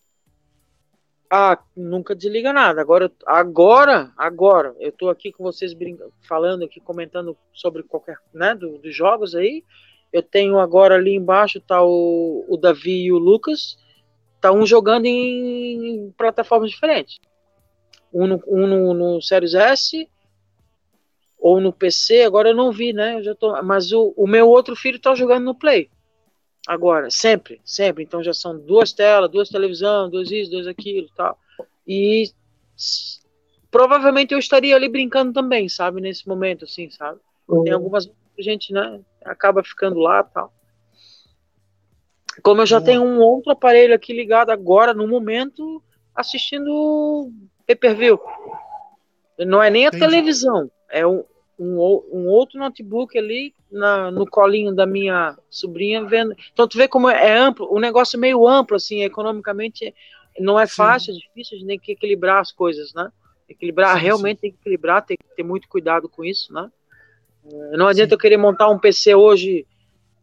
Ah, 1.30 1.58
nunca 1.74 2.14
desliga 2.14 2.52
nada. 2.52 2.82
Agora, 2.82 3.10
agora, 3.24 4.12
agora, 4.18 4.76
eu 4.78 4.92
tô 4.92 5.08
aqui 5.08 5.32
com 5.32 5.42
vocês 5.42 5.72
brincando, 5.72 6.12
falando 6.28 6.62
aqui, 6.62 6.78
comentando 6.78 7.34
sobre 7.54 7.82
qualquer, 7.84 8.18
né, 8.34 8.54
do, 8.54 8.76
dos 8.76 8.94
jogos 8.94 9.34
aí. 9.34 9.64
Eu 10.12 10.22
tenho 10.22 10.58
agora 10.58 10.96
ali 10.96 11.14
embaixo 11.14 11.58
tá 11.58 11.82
o, 11.82 12.44
o 12.46 12.56
Davi 12.58 13.04
e 13.04 13.12
o 13.12 13.16
Lucas, 13.16 13.78
tá 14.42 14.52
um 14.52 14.66
jogando 14.66 15.06
em, 15.06 15.86
em 15.86 16.10
plataformas 16.18 16.70
diferentes. 16.70 17.18
Um 18.12 18.26
no, 18.26 18.42
um 18.46 18.66
no, 18.66 18.92
no 18.92 19.22
Series 19.22 19.54
S 19.54 20.06
ou 21.40 21.60
no 21.60 21.72
PC, 21.72 22.22
agora 22.22 22.50
eu 22.50 22.54
não 22.54 22.70
vi, 22.70 22.92
né? 22.92 23.16
Eu 23.16 23.22
já 23.22 23.34
tô, 23.34 23.60
mas 23.62 23.90
o, 23.92 24.12
o 24.16 24.26
meu 24.26 24.48
outro 24.48 24.76
filho 24.76 25.00
tá 25.00 25.14
jogando 25.14 25.44
no 25.44 25.54
Play. 25.54 25.90
Agora, 26.68 27.10
sempre, 27.10 27.60
sempre. 27.64 28.04
Então 28.04 28.22
já 28.22 28.34
são 28.34 28.58
duas 28.58 28.92
telas, 28.92 29.30
duas 29.30 29.48
televisão, 29.48 30.10
dois 30.10 30.30
isso, 30.30 30.50
dois 30.50 30.66
aquilo 30.66 31.08
tal. 31.16 31.38
E 31.86 32.30
provavelmente 33.70 34.32
eu 34.32 34.38
estaria 34.38 34.76
ali 34.76 34.88
brincando 34.88 35.32
também, 35.32 35.68
sabe? 35.68 36.00
Nesse 36.00 36.28
momento, 36.28 36.66
assim, 36.66 36.90
sabe? 36.90 37.18
Uhum. 37.48 37.64
Tem 37.64 37.72
algumas 37.72 38.10
gente, 38.38 38.72
né? 38.72 39.00
Acaba 39.24 39.64
ficando 39.64 39.98
lá 39.98 40.22
tal. 40.22 40.52
Como 42.42 42.60
eu 42.62 42.66
já 42.66 42.78
uhum. 42.78 42.84
tenho 42.84 43.02
um 43.02 43.18
outro 43.20 43.52
aparelho 43.52 43.94
aqui 43.94 44.12
ligado 44.12 44.50
agora, 44.50 44.94
no 44.94 45.08
momento, 45.08 45.82
assistindo 46.14 47.30
pay-per-view. 47.66 48.20
Não 49.38 49.62
é 49.62 49.70
nem 49.70 49.86
a 49.86 49.88
Entendi. 49.88 50.04
televisão, 50.04 50.70
é 50.90 51.06
um, 51.06 51.24
um, 51.58 51.76
um 52.12 52.26
outro 52.26 52.58
notebook 52.58 53.16
ali 53.18 53.54
na, 53.70 54.10
no 54.10 54.26
colinho 54.26 54.74
da 54.74 54.86
minha 54.86 55.36
sobrinha 55.48 56.04
vendo. 56.04 56.34
Então 56.52 56.66
tu 56.66 56.76
vê 56.76 56.88
como 56.88 57.08
é 57.08 57.36
amplo, 57.36 57.68
o 57.70 57.78
negócio 57.78 58.16
é 58.16 58.20
meio 58.20 58.46
amplo, 58.46 58.76
assim, 58.76 59.02
economicamente 59.02 59.94
não 60.38 60.58
é 60.58 60.66
fácil, 60.66 61.12
Sim. 61.12 61.18
é 61.18 61.22
difícil, 61.22 61.56
a 61.56 61.58
gente 61.58 61.68
tem 61.68 61.78
que 61.78 61.92
equilibrar 61.92 62.40
as 62.40 62.52
coisas, 62.52 62.94
né? 62.94 63.10
Equilibrar, 63.48 63.96
sim, 63.96 64.04
realmente 64.04 64.38
sim. 64.38 64.42
tem 64.42 64.52
que 64.52 64.58
equilibrar, 64.58 65.04
tem 65.04 65.16
que 65.16 65.36
ter 65.36 65.42
muito 65.42 65.68
cuidado 65.68 66.08
com 66.08 66.24
isso, 66.24 66.52
né? 66.52 66.70
É, 67.44 67.76
não 67.76 67.88
adianta 67.88 68.14
eu 68.14 68.18
querer 68.18 68.36
montar 68.36 68.68
um 68.68 68.78
PC 68.78 69.14
hoje 69.14 69.66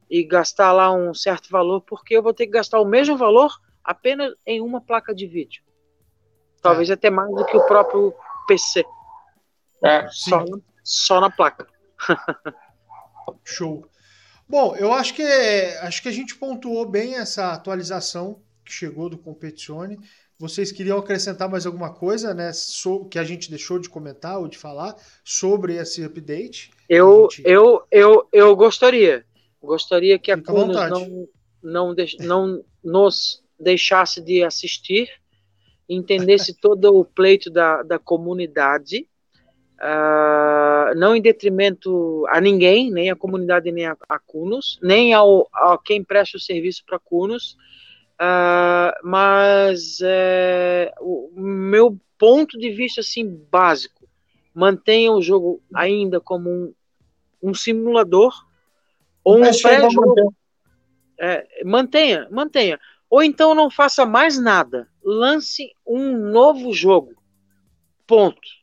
e 0.10 0.24
gastar 0.24 0.72
lá 0.72 0.92
um 0.92 1.14
certo 1.14 1.50
valor, 1.50 1.82
porque 1.82 2.16
eu 2.16 2.24
vou 2.24 2.34
ter 2.34 2.46
que 2.46 2.54
gastar 2.54 2.80
o 2.80 2.86
mesmo 2.86 3.18
valor 3.18 3.52
apenas 3.84 4.34
em 4.46 4.62
uma 4.62 4.82
placa 4.82 5.14
de 5.14 5.28
vídeo. 5.28 5.62
Talvez 6.62 6.90
é. 6.90 6.94
até 6.94 7.10
mais 7.10 7.30
do 7.36 7.46
que 7.46 7.58
o 7.58 7.66
próprio 7.68 8.14
PC. 8.48 8.86
É, 9.84 10.08
só, 10.10 10.44
só 10.84 11.22
na 11.22 11.30
placa. 11.30 11.68
Show. 13.44 13.86
Bom, 14.48 14.76
eu 14.78 14.94
acho 14.94 15.14
que 15.14 15.24
acho 15.82 16.02
que 16.02 16.08
a 16.08 16.12
gente 16.12 16.36
pontuou 16.36 16.86
bem 16.90 17.16
essa 17.16 17.52
atualização 17.52 18.42
que 18.64 18.72
chegou 18.72 19.10
do 19.10 19.18
Competizione. 19.18 19.98
Vocês 20.40 20.72
queriam 20.72 21.00
acrescentar 21.00 21.50
mais 21.50 21.66
alguma 21.66 21.92
coisa, 21.92 22.34
né, 22.34 22.54
so, 22.54 23.06
que 23.06 23.18
a 23.18 23.24
gente 23.24 23.50
deixou 23.50 23.80
de 23.80 23.90
comentar 23.90 24.40
ou 24.40 24.48
de 24.48 24.58
falar 24.58 24.96
sobre 25.24 25.76
esse 25.76 26.04
update? 26.04 26.72
Eu, 26.88 27.28
gente... 27.30 27.48
eu, 27.48 27.84
eu, 27.92 28.28
eu 28.32 28.56
gostaria. 28.56 29.26
Gostaria 29.62 30.20
que 30.20 30.32
a 30.32 30.42
Cunos 30.42 30.78
não, 30.90 31.28
não, 31.62 31.96
não 32.20 32.64
nos 32.84 33.44
deixasse 33.60 34.22
de 34.22 34.44
assistir, 34.44 35.10
entendesse 35.90 36.54
todo 36.54 36.96
o 36.96 37.04
pleito 37.04 37.50
da, 37.50 37.82
da 37.82 37.98
comunidade, 37.98 39.08
uh, 39.80 40.96
não 40.96 41.16
em 41.16 41.22
detrimento 41.22 42.26
a 42.30 42.42
ninguém, 42.42 42.92
nem 42.92 43.10
a 43.10 43.16
comunidade, 43.16 43.72
nem 43.72 43.86
a, 43.88 43.98
a 44.08 44.20
Cunos, 44.20 44.80
nem 44.82 45.14
ao, 45.14 45.48
a 45.54 45.78
quem 45.84 46.04
presta 46.04 46.38
o 46.38 46.42
serviço 46.42 46.84
para 46.86 47.00
Cunos, 47.00 47.58
Uh, 48.18 48.98
mas 49.04 50.00
é, 50.02 50.92
o 51.00 51.32
meu 51.36 52.00
ponto 52.18 52.58
de 52.58 52.72
vista 52.72 53.02
assim 53.02 53.46
básico 53.52 54.10
mantenha 54.56 55.12
o 55.12 55.22
jogo 55.22 55.62
ainda 55.72 56.20
como 56.20 56.50
um, 56.50 56.74
um 57.44 57.54
simulador 57.54 58.34
ou 59.24 59.38
um 59.38 59.42
pré-jogo. 59.62 60.34
é, 61.20 61.64
mantenha 61.64 62.28
mantenha. 62.32 62.80
Ou 63.08 63.22
então 63.22 63.54
não 63.54 63.70
faça 63.70 64.04
mais 64.04 64.40
nada. 64.40 64.90
Lance 65.04 65.72
um 65.86 66.18
novo 66.18 66.74
jogo. 66.74 67.14
Ponto 68.08 68.57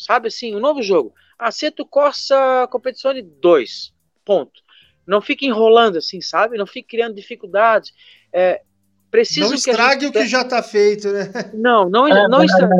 sabe 0.00 0.28
assim 0.28 0.54
um 0.54 0.60
novo 0.60 0.82
jogo 0.82 1.14
Aceto 1.38 1.86
Corsa 1.86 2.66
Competizione 2.70 3.22
2 3.22 3.92
ponto 4.24 4.60
não 5.06 5.20
fique 5.20 5.46
enrolando 5.46 5.98
assim 5.98 6.20
sabe 6.20 6.56
não 6.56 6.66
fique 6.66 6.88
criando 6.88 7.14
dificuldades 7.14 7.92
é, 8.32 8.62
Preciso 9.10 9.48
não 9.48 9.54
estrague 9.54 10.06
gente... 10.06 10.16
o 10.16 10.20
que 10.20 10.26
já 10.26 10.42
está 10.42 10.62
feito, 10.62 11.10
né? 11.12 11.24
Não, 11.52 11.90
não, 11.90 12.06
é, 12.06 12.28
não 12.28 12.44
estrague. 12.44 12.72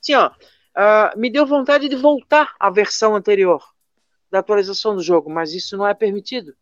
Assim, 0.00 0.14
ó, 0.14 0.28
uh, 0.28 1.18
me 1.18 1.30
deu 1.30 1.44
vontade 1.44 1.88
de 1.88 1.96
voltar 1.96 2.54
à 2.60 2.70
versão 2.70 3.16
anterior 3.16 3.62
da 4.30 4.38
atualização 4.38 4.94
do 4.94 5.02
jogo, 5.02 5.28
mas 5.28 5.52
isso 5.52 5.76
não 5.76 5.86
é 5.86 5.94
permitido. 5.94 6.54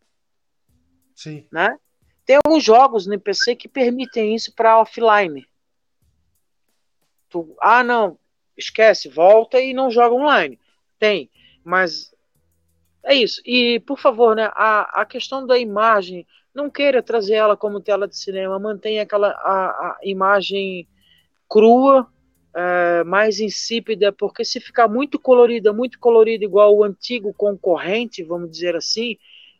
Sim. 1.14 1.46
Né? 1.52 1.76
Tem 2.24 2.38
alguns 2.44 2.64
jogos 2.64 3.06
no 3.06 3.20
PC 3.20 3.54
que 3.54 3.68
permitem 3.68 4.34
isso 4.34 4.54
para 4.54 4.80
offline. 4.80 5.46
Tu, 7.28 7.54
ah, 7.60 7.82
não, 7.82 8.18
esquece, 8.56 9.08
volta 9.08 9.60
e 9.60 9.74
não 9.74 9.90
joga 9.90 10.14
online. 10.14 10.58
Tem, 10.98 11.30
mas 11.64 12.14
é 13.04 13.14
isso. 13.14 13.40
E, 13.44 13.80
por 13.80 13.98
favor, 13.98 14.34
né, 14.34 14.50
a, 14.54 15.02
a 15.02 15.06
questão 15.06 15.46
da 15.46 15.58
imagem, 15.58 16.26
não 16.54 16.70
queira 16.70 17.02
trazer 17.02 17.34
ela 17.34 17.56
como 17.56 17.80
tela 17.80 18.08
de 18.08 18.16
cinema, 18.16 18.58
mantenha 18.58 19.02
aquela 19.02 19.28
a, 19.28 19.68
a 19.68 19.98
imagem 20.02 20.88
crua, 21.48 22.08
é, 22.54 23.04
mais 23.04 23.38
insípida, 23.38 24.10
porque 24.10 24.44
se 24.44 24.58
ficar 24.58 24.88
muito 24.88 25.18
colorida, 25.18 25.72
muito 25.72 25.98
colorida 25.98 26.44
igual 26.44 26.74
o 26.74 26.82
antigo 26.82 27.34
concorrente, 27.34 28.22
vamos 28.22 28.50
dizer 28.50 28.74
assim, 28.74 29.18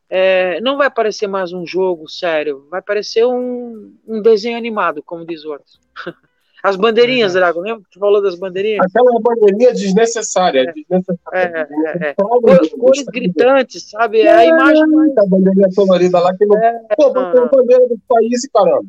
é, 0.09 0.61
não 0.61 0.79
vai 0.79 0.91
parecer 0.91 1.27
mais 1.27 1.53
um 1.53 1.67
jogo 1.67 2.09
sério, 2.09 2.67
vai 2.71 2.81
parecer 2.81 3.27
um, 3.27 3.95
um 4.07 4.23
desenho 4.23 4.57
animado, 4.57 5.03
como 5.03 5.27
diz 5.27 5.45
o 5.45 5.53
outro. 5.53 5.79
As 6.63 6.77
bandeirinhas, 6.77 7.35
Drago, 7.35 7.61
lembra 7.61 7.85
que 7.85 7.91
tu 7.91 7.99
falou 7.99 8.21
das 8.23 8.35
bandeirinhas? 8.35 8.85
Aquela 8.87 9.21
bandeirinha 9.21 9.73
desnecessária. 9.73 10.63
É, 10.63 10.73
desnecessária. 10.73 11.19
É, 11.33 12.07
é, 12.07 12.11
é. 12.11 12.15
Cores, 12.15 12.71
cores 12.71 13.05
gritantes, 13.05 13.91
sabe? 13.91 14.23
É, 14.23 14.33
a 14.33 14.45
imagem. 14.47 14.83
A 15.19 15.27
bandeirinha 15.27 15.69
colorida 15.75 16.19
lá 16.19 16.37
que 16.37 16.45
não. 16.45 16.57
É, 16.59 16.81
Pô, 16.97 17.13
bota 17.13 17.43
a 17.43 17.47
bandeira 17.47 17.87
do 17.89 17.99
país, 18.09 18.49
caramba. 18.53 18.85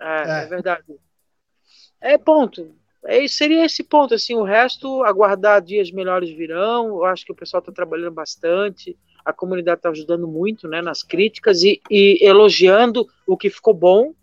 É, 0.00 0.42
é, 0.42 0.46
verdade. 0.46 0.84
É 2.00 2.18
ponto. 2.18 2.70
É, 3.06 3.26
seria 3.28 3.64
esse 3.64 3.82
ponto, 3.82 4.14
assim, 4.14 4.34
o 4.34 4.42
resto, 4.42 5.02
aguardar 5.02 5.60
dias 5.60 5.90
melhores 5.90 6.30
virão, 6.30 6.88
eu 6.88 7.04
acho 7.04 7.24
que 7.24 7.32
o 7.32 7.34
pessoal 7.34 7.60
está 7.60 7.70
trabalhando 7.70 8.12
bastante, 8.12 8.96
a 9.24 9.32
comunidade 9.32 9.78
está 9.78 9.90
ajudando 9.90 10.26
muito, 10.26 10.66
né, 10.68 10.80
nas 10.80 11.02
críticas 11.02 11.62
e, 11.62 11.80
e 11.90 12.18
elogiando 12.22 13.06
o 13.26 13.36
que 13.36 13.50
ficou 13.50 13.74
bom, 13.74 14.14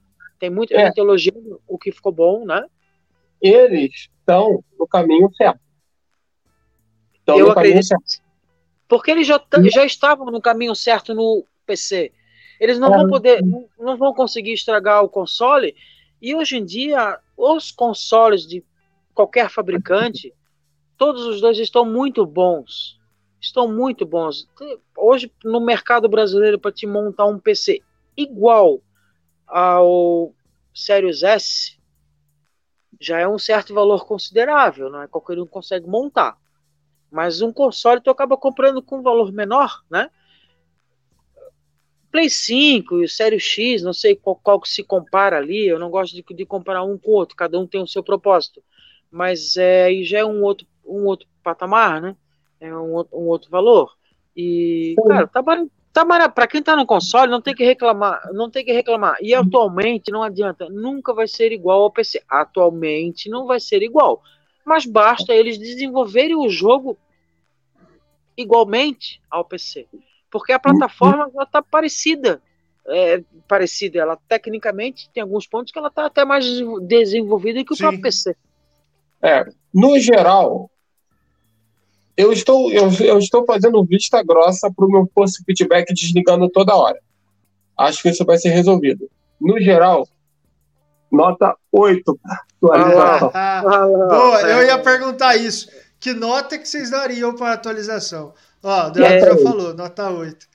tem 0.41 0.49
muita 0.49 0.73
é. 0.73 0.87
gente 0.87 0.97
elogiando 0.97 1.61
o 1.67 1.77
que 1.77 1.91
ficou 1.91 2.11
bom, 2.11 2.43
né? 2.43 2.65
Eles 3.39 4.09
estão 4.19 4.63
no 4.77 4.87
caminho 4.87 5.31
certo. 5.35 5.59
Estão 7.13 7.37
Eu 7.37 7.51
acredito. 7.51 7.85
Certo. 7.85 8.23
Porque 8.87 9.11
eles 9.11 9.27
já, 9.27 9.39
já 9.71 9.85
estavam 9.85 10.25
no 10.31 10.41
caminho 10.41 10.73
certo 10.73 11.13
no 11.13 11.45
PC. 11.63 12.11
Eles 12.59 12.79
não 12.79 12.91
é. 12.91 12.97
vão 12.97 13.07
poder, 13.07 13.43
não, 13.45 13.69
não 13.77 13.95
vão 13.95 14.15
conseguir 14.15 14.53
estragar 14.53 15.03
o 15.03 15.09
console. 15.09 15.75
E 16.19 16.33
hoje 16.33 16.57
em 16.57 16.65
dia, 16.65 17.19
os 17.37 17.71
consoles 17.71 18.47
de 18.47 18.63
qualquer 19.13 19.47
fabricante, 19.47 20.33
todos 20.97 21.23
os 21.23 21.39
dois 21.39 21.59
estão 21.59 21.85
muito 21.85 22.25
bons. 22.25 22.99
Estão 23.39 23.71
muito 23.71 24.07
bons. 24.07 24.47
Hoje, 24.97 25.31
no 25.43 25.61
mercado 25.61 26.09
brasileiro, 26.09 26.59
para 26.59 26.71
te 26.71 26.87
montar 26.87 27.27
um 27.27 27.37
PC 27.37 27.79
igual 28.17 28.81
ao 29.51 30.33
Sirius 30.73 31.21
S, 31.21 31.77
já 32.99 33.19
é 33.19 33.27
um 33.27 33.37
certo 33.37 33.73
valor 33.73 34.05
considerável, 34.05 34.89
não 34.89 35.01
é 35.01 35.07
qualquer 35.07 35.37
um 35.39 35.45
consegue 35.45 35.87
montar. 35.87 36.37
Mas 37.11 37.41
um 37.41 37.51
console 37.51 37.99
tu 37.99 38.09
acaba 38.09 38.37
comprando 38.37 38.81
com 38.81 38.99
um 38.99 39.01
valor 39.01 39.31
menor, 39.33 39.83
né? 39.89 40.09
Play 42.09 42.29
5 42.29 43.01
e 43.01 43.05
o 43.05 43.09
Sério 43.09 43.39
X, 43.39 43.81
não 43.81 43.93
sei 43.93 44.15
qual, 44.15 44.35
qual, 44.37 44.59
que 44.59 44.69
se 44.69 44.83
compara 44.83 45.37
ali, 45.37 45.67
eu 45.67 45.79
não 45.79 45.89
gosto 45.89 46.13
de, 46.13 46.23
de, 46.23 46.45
comparar 46.45 46.83
um 46.83 46.97
com 46.97 47.11
o 47.11 47.15
outro, 47.15 47.35
cada 47.35 47.59
um 47.59 47.67
tem 47.67 47.81
o 47.81 47.87
seu 47.87 48.03
propósito. 48.03 48.63
Mas 49.09 49.57
é, 49.57 49.85
aí 49.85 50.03
já 50.03 50.19
é 50.19 50.25
um 50.25 50.41
outro, 50.41 50.67
um 50.85 51.05
outro 51.05 51.27
patamar, 51.43 52.01
né? 52.01 52.15
É 52.59 52.73
um, 52.73 52.99
um 53.11 53.27
outro 53.27 53.49
valor. 53.49 53.97
E, 54.35 54.95
cara, 55.07 55.27
tá, 55.27 55.43
Tá 55.93 56.05
para 56.29 56.47
quem 56.47 56.63
tá 56.63 56.73
no 56.75 56.85
console, 56.85 57.29
não 57.29 57.41
tem 57.41 57.53
que 57.53 57.65
reclamar, 57.65 58.21
não 58.31 58.49
tem 58.49 58.63
que 58.63 58.71
reclamar. 58.71 59.17
E 59.21 59.33
atualmente 59.33 60.09
não 60.09 60.23
adianta, 60.23 60.69
nunca 60.69 61.13
vai 61.13 61.27
ser 61.27 61.51
igual 61.51 61.81
ao 61.81 61.91
PC. 61.91 62.21
Atualmente 62.29 63.29
não 63.29 63.45
vai 63.45 63.59
ser 63.59 63.83
igual, 63.83 64.21
mas 64.65 64.85
basta 64.85 65.33
eles 65.33 65.57
desenvolverem 65.57 66.35
o 66.35 66.47
jogo 66.47 66.97
igualmente 68.37 69.21
ao 69.29 69.43
PC, 69.43 69.85
porque 70.29 70.53
a 70.53 70.59
plataforma 70.59 71.29
já 71.33 71.45
tá 71.45 71.61
parecida, 71.61 72.41
é, 72.87 73.21
parecida. 73.45 73.99
Ela 73.99 74.17
tecnicamente 74.29 75.09
tem 75.09 75.21
alguns 75.21 75.45
pontos 75.45 75.73
que 75.73 75.79
ela 75.79 75.91
tá 75.91 76.05
até 76.05 76.23
mais 76.23 76.45
desenvolvida 76.83 77.65
que 77.65 77.73
o 77.73 77.75
Sim. 77.75 77.83
próprio 77.83 78.01
PC. 78.01 78.35
É, 79.21 79.45
no 79.73 79.99
geral, 79.99 80.70
eu 82.21 82.31
estou, 82.31 82.71
eu, 82.71 82.87
eu 82.99 83.17
estou 83.17 83.43
fazendo 83.45 83.83
vista 83.83 84.21
grossa 84.21 84.71
para 84.71 84.85
o 84.85 84.91
meu 84.91 85.07
post 85.07 85.43
feedback 85.43 85.91
desligando 85.91 86.47
toda 86.49 86.75
hora. 86.75 86.99
Acho 87.75 88.03
que 88.03 88.09
isso 88.09 88.23
vai 88.23 88.37
ser 88.37 88.49
resolvido. 88.49 89.09
No 89.39 89.59
geral, 89.59 90.07
nota 91.11 91.55
8 91.71 92.19
atualização. 92.61 93.31
Ah, 93.33 93.63
ah, 93.65 93.85
Boa, 93.85 94.41
eu 94.41 94.63
ia 94.63 94.77
perguntar 94.77 95.35
isso. 95.35 95.67
Que 95.99 96.13
nota 96.13 96.59
que 96.59 96.67
vocês 96.67 96.91
dariam 96.91 97.35
para 97.35 97.53
atualização? 97.53 98.35
Ó, 98.61 98.87
o 98.87 98.91
Drago 98.91 99.19
já 99.19 99.37
falou, 99.37 99.73
nota 99.73 100.11
8. 100.11 100.47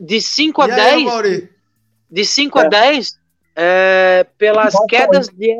De 0.00 0.22
5 0.22 0.62
a 0.62 0.66
10? 0.68 1.08
Aí, 1.12 1.48
de 2.10 2.24
5 2.24 2.58
é. 2.58 2.64
a 2.64 2.68
10, 2.68 3.20
é, 3.56 4.26
pelas, 4.38 4.74
quedas 4.88 5.28
de, 5.28 5.54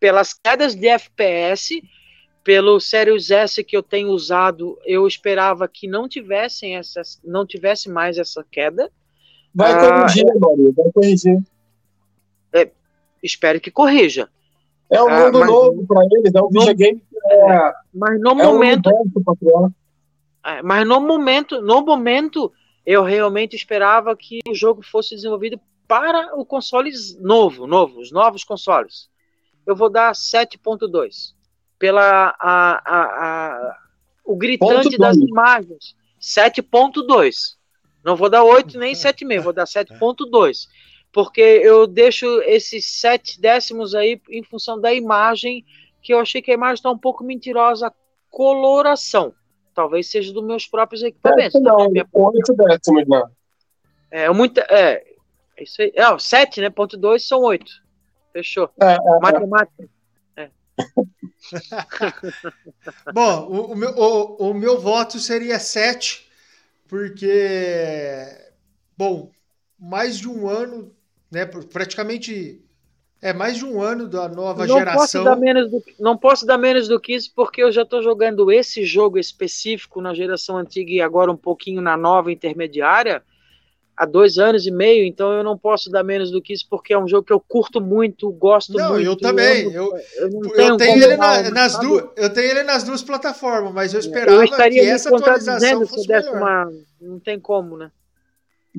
pelas 0.00 0.32
quedas 0.32 0.74
de 0.74 0.88
FPS 0.88 1.82
pelo 2.46 2.78
Sirius 2.78 3.32
S 3.32 3.64
que 3.64 3.76
eu 3.76 3.82
tenho 3.82 4.10
usado, 4.10 4.78
eu 4.84 5.04
esperava 5.04 5.66
que 5.66 5.88
não 5.88 6.08
tivessem 6.08 6.76
essas, 6.76 7.20
não 7.24 7.44
tivesse 7.44 7.90
mais 7.90 8.18
essa 8.18 8.46
queda. 8.48 8.88
Vai 9.52 9.72
ah, 9.72 9.80
corrigir, 9.80 10.24
Maria, 10.38 10.72
vai 10.76 10.92
corrigir. 10.92 11.42
É, 12.52 12.70
espero 13.20 13.60
que 13.60 13.68
corrija. 13.68 14.28
É 14.88 15.02
um 15.02 15.08
ah, 15.08 15.24
mundo 15.24 15.42
ah, 15.42 15.46
novo 15.46 15.86
para 15.88 16.00
eles, 16.04 16.32
é 16.32 16.40
um 16.40 16.48
videogame 16.48 17.00
que 17.00 17.32
é. 17.32 17.74
Mas 17.92 18.20
no 18.20 18.30
é 18.30 18.34
momento. 18.34 18.90
Um 18.90 19.72
É, 20.44 20.62
mas 20.62 20.86
no 20.86 21.00
momento, 21.00 21.60
no 21.60 21.84
momento, 21.84 22.52
eu 22.86 23.02
realmente 23.02 23.56
esperava 23.56 24.14
que 24.16 24.38
o 24.48 24.54
jogo 24.54 24.82
fosse 24.84 25.16
desenvolvido 25.16 25.58
para 25.88 26.36
o 26.36 26.46
console 26.46 26.92
novo, 27.18 27.66
novo, 27.66 27.98
os 27.98 28.12
novos 28.12 28.44
consoles. 28.44 29.08
Eu 29.66 29.74
vou 29.74 29.90
dar 29.90 30.12
7.2 30.12 31.34
pela 31.78 32.34
a, 32.40 32.82
a, 32.84 33.02
a, 33.04 33.78
o 34.24 34.36
gritante 34.36 34.96
das 34.98 35.16
imagens. 35.16 35.94
7.2. 36.20 37.56
Não 38.04 38.16
vou 38.16 38.28
dar 38.28 38.42
8 38.42 38.78
nem 38.78 38.94
7,5, 38.94 39.40
vou 39.40 39.52
dar 39.52 39.64
7.2. 39.64 40.68
Porque 41.12 41.40
eu 41.40 41.86
deixo 41.86 42.26
esses 42.42 42.86
7 43.00 43.40
décimos 43.40 43.94
aí 43.94 44.20
em 44.28 44.42
função 44.42 44.80
da 44.80 44.92
imagem, 44.92 45.64
que 46.02 46.12
eu 46.12 46.18
achei 46.18 46.42
que 46.42 46.50
a 46.50 46.54
imagem 46.54 46.74
está 46.74 46.90
um 46.90 46.98
pouco 46.98 47.24
mentirosa. 47.24 47.92
Coloração. 48.30 49.32
Talvez 49.74 50.10
seja 50.10 50.32
dos 50.32 50.44
meus 50.44 50.66
próprios 50.66 51.02
equipamentos. 51.02 51.60
Não, 51.60 51.88
minha... 51.90 52.06
8 52.12 52.54
décimos, 52.54 53.04
não. 53.06 53.30
É, 54.10 54.30
muita, 54.30 54.60
é, 54.70 55.04
é 55.56 55.62
isso 55.62 55.82
aí. 55.82 55.92
É, 55.94 56.18
7, 56.18 56.60
né? 56.60 56.70
Ponto 56.70 56.96
2 56.96 57.26
são 57.26 57.40
8. 57.42 57.64
Fechou. 58.32 58.70
É, 58.80 58.94
é, 58.94 59.18
Matemática. 59.20 59.88
Bom, 63.12 63.48
o, 63.48 63.72
o, 63.72 63.76
meu, 63.76 63.90
o, 63.90 64.50
o 64.50 64.54
meu 64.54 64.78
voto 64.78 65.18
seria 65.18 65.58
7, 65.58 66.26
porque, 66.88 68.26
bom, 68.96 69.30
mais 69.78 70.18
de 70.18 70.28
um 70.28 70.48
ano, 70.48 70.94
né? 71.30 71.44
Praticamente 71.46 72.62
é 73.20 73.32
mais 73.32 73.56
de 73.56 73.64
um 73.64 73.80
ano 73.80 74.08
da 74.08 74.28
nova 74.28 74.66
não 74.66 74.78
geração. 74.78 75.00
Posso 75.00 75.24
dar 75.24 75.36
menos 75.36 75.70
do, 75.70 75.82
não 75.98 76.16
posso 76.16 76.46
dar 76.46 76.58
menos 76.58 76.88
do 76.88 77.00
que 77.00 77.14
isso, 77.14 77.32
porque 77.34 77.62
eu 77.62 77.72
já 77.72 77.82
estou 77.82 78.02
jogando 78.02 78.52
esse 78.52 78.84
jogo 78.84 79.18
específico 79.18 80.00
na 80.00 80.14
geração 80.14 80.58
antiga 80.58 80.92
e 80.92 81.00
agora 81.00 81.32
um 81.32 81.36
pouquinho 81.36 81.80
na 81.80 81.96
nova 81.96 82.30
intermediária 82.30 83.22
há 83.96 84.04
dois 84.04 84.36
anos 84.36 84.66
e 84.66 84.70
meio, 84.70 85.04
então 85.04 85.32
eu 85.32 85.42
não 85.42 85.56
posso 85.56 85.90
dar 85.90 86.04
menos 86.04 86.30
do 86.30 86.42
que 86.42 86.52
isso, 86.52 86.66
porque 86.68 86.92
é 86.92 86.98
um 86.98 87.08
jogo 87.08 87.26
que 87.26 87.32
eu 87.32 87.40
curto 87.40 87.80
muito, 87.80 88.30
gosto 88.30 88.74
não, 88.74 88.90
muito. 88.90 89.06
Eu 89.06 89.16
também. 89.16 89.64
Eu, 89.64 89.72
eu, 89.72 90.30
eu, 90.30 90.54
eu 90.54 90.76
tenho 90.76 91.02
ele 91.02 91.16
na, 91.16 91.50
nas 91.50 91.78
duas, 91.78 92.04
eu 92.16 92.30
tenho 92.32 92.50
ele 92.50 92.62
nas 92.62 92.84
duas 92.84 93.02
plataformas, 93.02 93.72
mas 93.72 93.94
eu 93.94 94.00
esperava 94.00 94.44
eu 94.44 94.70
que 94.70 94.80
essa 94.80 95.08
atualização 95.08 95.86
fosse 95.86 96.08
melhor. 96.08 96.36
Uma, 96.36 96.72
não 97.00 97.18
tem 97.18 97.40
como, 97.40 97.76
né? 97.76 97.90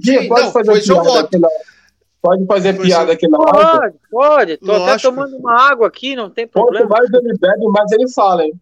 Sim, 0.03 0.27
pode 0.27 0.45
não, 0.45 0.52
fazer 0.52 0.72
foi 0.72 0.81
seu 0.81 1.03
voto. 1.03 1.39
Pode 2.22 2.45
fazer 2.45 2.76
foi 2.76 2.85
piada 2.85 3.14
aqui 3.14 3.27
na 3.27 3.38
Pode, 3.38 3.95
pode. 4.11 4.57
Tô 4.57 4.65
Lógico. 4.68 4.89
até 4.89 5.02
tomando 5.02 5.38
uma 5.38 5.69
água 5.69 5.88
aqui, 5.88 6.15
não 6.15 6.30
tem 6.30 6.48
problema. 6.48 6.88
Quanto 6.88 6.99
mais 6.99 7.14
ele 7.14 7.38
bebe, 7.39 7.68
mais 7.68 7.91
ele 7.91 8.10
fala, 8.11 8.44
hein? 8.44 8.53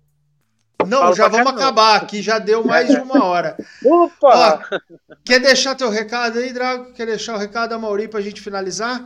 Não, 0.86 1.14
já 1.14 1.28
vamos 1.28 1.52
acabar 1.52 1.96
aqui, 1.96 2.22
já 2.22 2.40
deu 2.40 2.64
mais 2.64 2.88
de 2.88 2.98
uma 2.98 3.24
hora. 3.24 3.58
Opa! 3.86 4.62
Ó, 4.72 4.80
quer 5.24 5.40
deixar 5.40 5.76
teu 5.76 5.90
recado 5.90 6.40
aí, 6.40 6.52
Drago? 6.54 6.94
Quer 6.94 7.06
deixar 7.06 7.36
o 7.36 7.40
recado 7.40 7.74
a 7.74 7.80
Mauri 7.80 8.08
para 8.08 8.20
a 8.20 8.24
gente 8.24 8.42
finalizar? 8.42 9.06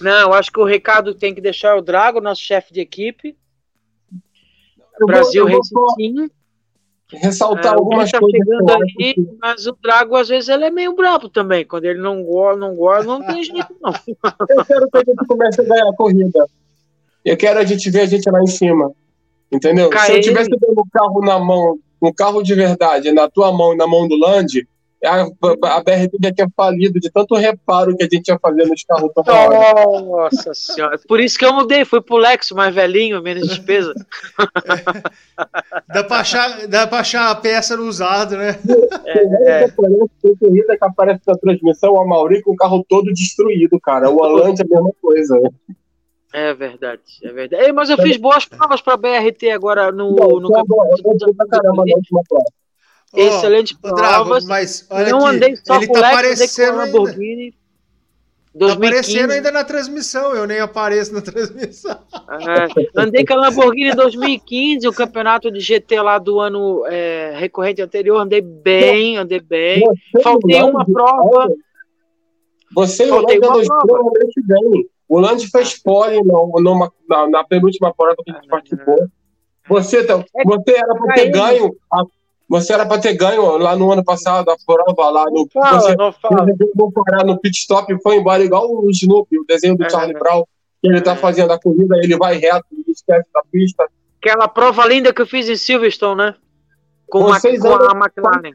Não, 0.00 0.32
acho 0.32 0.52
que 0.52 0.60
o 0.60 0.64
recado 0.64 1.14
tem 1.14 1.34
que 1.34 1.40
deixar 1.40 1.76
o 1.76 1.82
Drago, 1.82 2.20
nosso 2.20 2.42
chefe 2.42 2.72
de 2.72 2.80
equipe. 2.80 3.36
Eu 4.98 5.06
Brasil 5.06 5.46
Racing 5.46 6.30
Ressaltar 7.12 7.72
é, 7.72 7.76
algumas 7.76 8.10
tá 8.10 8.18
coisas. 8.18 8.40
Aí, 8.98 9.14
mas 9.40 9.66
o 9.66 9.76
Drago, 9.80 10.16
às 10.16 10.28
vezes, 10.28 10.48
ele 10.48 10.64
é 10.64 10.70
meio 10.70 10.92
brabo 10.92 11.28
também. 11.28 11.64
Quando 11.64 11.84
ele 11.84 12.00
não 12.00 12.22
gosta, 12.24 12.58
não 12.58 12.74
gosta, 12.74 13.04
não 13.04 13.24
tem 13.24 13.44
jeito, 13.44 13.74
não. 13.80 13.92
Eu 13.92 14.64
quero 14.64 14.90
que 14.90 14.98
a 14.98 15.04
gente 15.04 15.26
comece 15.26 15.60
a 15.60 15.64
ganhar 15.64 15.88
a 15.88 15.94
corrida. 15.94 16.46
Eu 17.24 17.36
quero 17.36 17.60
a 17.60 17.64
gente 17.64 17.88
ver 17.90 18.00
a 18.00 18.06
gente 18.06 18.28
lá 18.28 18.42
em 18.42 18.46
cima. 18.48 18.92
Entendeu? 19.50 19.90
Se 19.98 20.12
eu 20.12 20.20
tivesse 20.20 20.50
dando 20.50 20.80
um 20.80 20.88
carro 20.92 21.20
na 21.20 21.38
mão, 21.38 21.78
um 22.02 22.12
carro 22.12 22.42
de 22.42 22.54
verdade, 22.54 23.12
na 23.12 23.28
tua 23.28 23.52
mão 23.52 23.74
e 23.74 23.76
na 23.76 23.86
mão 23.86 24.08
do 24.08 24.16
Land, 24.16 24.66
a, 25.04 25.22
a 25.22 25.82
BRT 25.82 26.16
já 26.22 26.32
tinha 26.32 26.48
falido 26.56 26.98
de 26.98 27.10
tanto 27.10 27.34
reparo 27.34 27.96
que 27.96 28.02
a 28.02 28.08
gente 28.10 28.28
ia 28.28 28.38
fazer 28.38 28.64
nos 28.66 28.82
carros 28.84 29.12
Nossa 30.02 30.54
senhora. 30.54 30.98
Por 31.06 31.20
isso 31.20 31.38
que 31.38 31.44
eu 31.44 31.52
mudei, 31.52 31.84
fui 31.84 32.00
pro 32.00 32.16
Lexo 32.16 32.54
mais 32.54 32.74
velhinho, 32.74 33.22
menos 33.22 33.46
despesa. 33.48 33.94
dá, 35.88 36.02
pra 36.02 36.18
achar, 36.18 36.66
dá 36.66 36.86
pra 36.86 37.00
achar 37.00 37.30
a 37.30 37.34
peça 37.34 37.76
no 37.76 37.84
usado, 37.84 38.36
né? 38.36 38.58
É, 39.04 39.64
é. 39.64 39.68
Tem 39.68 40.36
corrida 40.36 40.76
que 40.76 40.84
aparece 40.84 41.20
na 41.26 41.34
transmissão, 41.34 41.92
o 41.92 42.08
Mauri 42.08 42.42
com 42.42 42.52
o 42.52 42.56
carro 42.56 42.84
todo 42.88 43.12
destruído, 43.12 43.78
cara. 43.80 44.10
O 44.10 44.24
Alan 44.24 44.48
é 44.48 44.62
a 44.62 44.68
mesma 44.68 44.90
coisa. 45.00 45.38
É 46.36 46.52
verdade, 46.52 47.00
é 47.22 47.32
verdade. 47.32 47.64
Ei, 47.64 47.72
mas 47.72 47.88
eu 47.88 47.96
fiz 47.96 48.18
boas 48.18 48.44
provas 48.44 48.82
para 48.82 48.98
BRT 48.98 49.48
agora 49.52 49.90
no, 49.90 50.14
não, 50.14 50.38
no 50.38 50.52
campeonato. 50.52 51.02
Caramba, 51.50 51.82
na 51.86 51.96
última 51.96 52.20
prova. 52.28 52.44
Excelente 53.14 53.74
oh, 53.82 53.94
provas. 53.94 54.44
mas 54.44 54.86
olha 54.90 55.08
não 55.12 55.24
aqui, 55.24 55.36
andei 55.36 55.56
só 55.56 55.76
ele 55.76 55.86
com 55.86 55.94
tá 55.94 56.10
aparecendo 56.10 56.76
Lamborghini. 56.76 57.44
Ainda. 57.44 57.56
2015. 58.54 58.58
Tá 58.58 58.74
aparecendo 58.74 59.30
ainda 59.30 59.50
na 59.50 59.64
transmissão, 59.64 60.34
eu 60.34 60.46
nem 60.46 60.60
apareço 60.60 61.14
na 61.14 61.22
transmissão. 61.22 61.98
É, 62.28 63.00
andei 63.00 63.24
com 63.24 63.32
a 63.32 63.36
Lamborghini 63.36 63.92
em 63.92 63.96
2015, 63.96 64.88
o 64.88 64.92
campeonato 64.92 65.50
de 65.50 65.60
GT 65.60 66.02
lá 66.02 66.18
do 66.18 66.38
ano 66.38 66.84
é, 66.86 67.34
recorrente 67.34 67.80
anterior, 67.80 68.18
andei 68.18 68.42
bem, 68.42 69.16
andei 69.16 69.40
bem. 69.40 69.80
Você 70.12 70.22
Faltei 70.22 70.60
uma 70.60 70.84
prova. 70.84 71.48
Você 72.74 73.06
Faltei 73.08 73.38
uma 73.38 73.86
prova. 73.86 74.10
bem. 74.46 74.95
O 75.08 75.20
Land 75.20 75.46
fez 75.48 75.80
pole 75.80 76.20
numa, 76.22 76.92
na, 77.08 77.28
na, 77.28 77.44
penúltima 77.44 77.94
prova 77.94 78.16
que 78.24 78.30
a 78.30 78.34
gente 78.34 78.48
participou. 78.48 79.08
Você, 79.68 79.98
é 79.98 80.44
você 80.44 80.76
era 80.76 80.94
para 80.94 81.14
ter 81.14 81.30
ganho. 81.30 81.76
A, 81.92 82.02
você 82.48 82.72
era 82.72 82.86
para 82.86 83.00
ter 83.00 83.14
ganho 83.14 83.56
lá 83.56 83.76
no 83.76 83.90
ano 83.92 84.04
passado 84.04 84.50
a 84.50 84.56
prova 84.66 85.10
lá 85.10 85.24
no. 85.30 85.48
Fala, 85.52 85.80
você 85.80 85.96
não 85.96 86.12
fala. 86.12 86.46
não 86.74 86.90
parar 86.92 87.24
no 87.24 87.38
pit 87.38 87.56
stop 87.58 87.92
e 87.92 88.00
foi 88.00 88.16
embora 88.16 88.42
igual 88.42 88.68
o 88.70 88.90
Snoopy, 88.90 89.38
o 89.38 89.44
desenho 89.44 89.76
do 89.76 89.84
é, 89.84 89.90
Charlie 89.90 90.18
Brown. 90.18 90.44
Que 90.80 90.88
ele 90.88 90.98
está 90.98 91.12
é. 91.12 91.16
fazendo 91.16 91.52
a 91.52 91.58
corrida, 91.58 91.96
ele 91.98 92.16
vai 92.16 92.36
reto, 92.36 92.66
ele 92.72 92.84
esquece 92.88 93.28
da 93.32 93.42
pista. 93.50 93.88
Aquela 94.20 94.48
prova 94.48 94.86
linda 94.86 95.12
que 95.12 95.22
eu 95.22 95.26
fiz 95.26 95.48
em 95.48 95.56
Silverstone, 95.56 96.18
né? 96.18 96.34
Com, 97.08 97.22
vocês 97.22 97.64
a, 97.64 97.78
com 97.78 97.84
a 97.84 98.06
McLaren. 98.06 98.50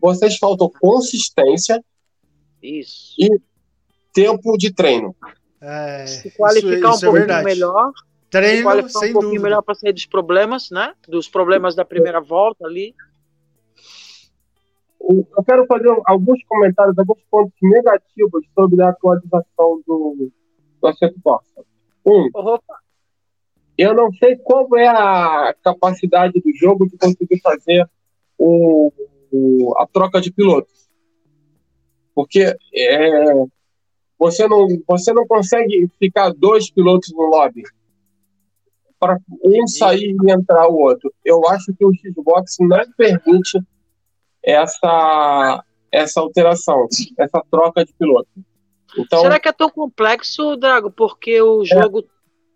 Vocês 0.00 0.36
faltam 0.36 0.70
consistência 0.80 1.82
Isso. 2.60 3.14
e 3.18 3.30
tempo 4.12 4.56
de 4.56 4.72
treino. 4.72 5.14
É, 5.66 6.06
se 6.06 6.30
qualificar 6.30 6.90
isso, 6.90 6.96
isso 6.96 7.10
um 7.10 7.16
é 7.16 7.20
pouquinho 7.20 7.44
melhor. 7.44 7.92
Treino, 8.28 8.56
se 8.56 8.62
qualificar 8.62 8.98
um 8.98 9.00
pouquinho 9.00 9.22
dúvida. 9.22 9.42
melhor 9.42 9.62
para 9.62 9.74
sair 9.74 9.92
dos 9.92 10.06
problemas, 10.06 10.70
né? 10.70 10.94
Dos 11.08 11.26
problemas 11.28 11.74
da 11.74 11.84
primeira 11.84 12.20
volta 12.20 12.66
ali. 12.66 12.94
Eu 15.00 15.44
quero 15.44 15.66
fazer 15.66 15.88
alguns 16.06 16.42
comentários, 16.44 16.98
alguns 16.98 17.22
pontos 17.30 17.54
negativos 17.62 18.44
sobre 18.54 18.82
a 18.82 18.90
atualização 18.90 19.82
do, 19.86 20.30
do 20.80 20.86
Assetto 20.86 21.20
Corsa. 21.22 21.64
Um, 22.04 22.28
Opa. 22.34 22.78
eu 23.78 23.94
não 23.94 24.12
sei 24.12 24.36
qual 24.36 24.68
é 24.76 24.86
a 24.86 25.54
capacidade 25.62 26.40
do 26.40 26.54
jogo 26.56 26.86
de 26.86 26.96
conseguir 26.98 27.40
fazer 27.40 27.88
o, 28.36 28.92
o 29.32 29.74
a 29.78 29.86
troca 29.86 30.20
de 30.20 30.30
pilotos. 30.30 30.88
Porque 32.14 32.54
é, 32.74 33.32
você 34.18 34.46
não, 34.46 34.66
você 34.86 35.12
não 35.12 35.26
consegue 35.26 35.88
ficar 35.98 36.32
dois 36.32 36.70
pilotos 36.70 37.12
no 37.12 37.22
lobby 37.22 37.62
para 38.98 39.18
um 39.44 39.66
sair 39.66 40.16
e 40.24 40.30
entrar 40.32 40.68
o 40.68 40.76
outro. 40.76 41.12
Eu 41.24 41.46
acho 41.48 41.74
que 41.74 41.84
o 41.84 41.92
Xbox 41.92 42.56
não 42.60 42.84
permite 42.96 43.60
essa 44.42 45.64
essa 45.92 46.20
alteração, 46.20 46.88
essa 47.16 47.40
troca 47.48 47.84
de 47.84 47.92
piloto. 47.94 48.28
Então, 48.98 49.20
Será 49.20 49.38
que 49.38 49.48
é 49.48 49.52
tão 49.52 49.70
complexo, 49.70 50.56
Drago? 50.56 50.90
Porque 50.90 51.40
o 51.40 51.62
é. 51.62 51.66
jogo 51.66 52.04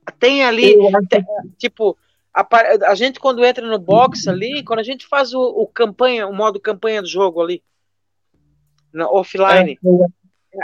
é, 0.06 0.10
tem 0.18 0.44
ali, 0.44 0.76
tem, 1.08 1.24
tipo, 1.56 1.96
a, 2.34 2.46
a, 2.90 2.94
gente 2.96 3.20
quando 3.20 3.44
entra 3.44 3.66
no 3.66 3.78
box 3.78 4.26
ali, 4.26 4.64
quando 4.64 4.80
a 4.80 4.84
gente 4.84 5.06
faz 5.06 5.32
o, 5.32 5.40
o 5.40 5.66
campanha, 5.68 6.26
o 6.26 6.34
modo 6.34 6.60
campanha 6.60 7.00
do 7.00 7.08
jogo 7.08 7.40
ali, 7.40 7.62
offline, 8.94 9.72
é. 9.72 10.06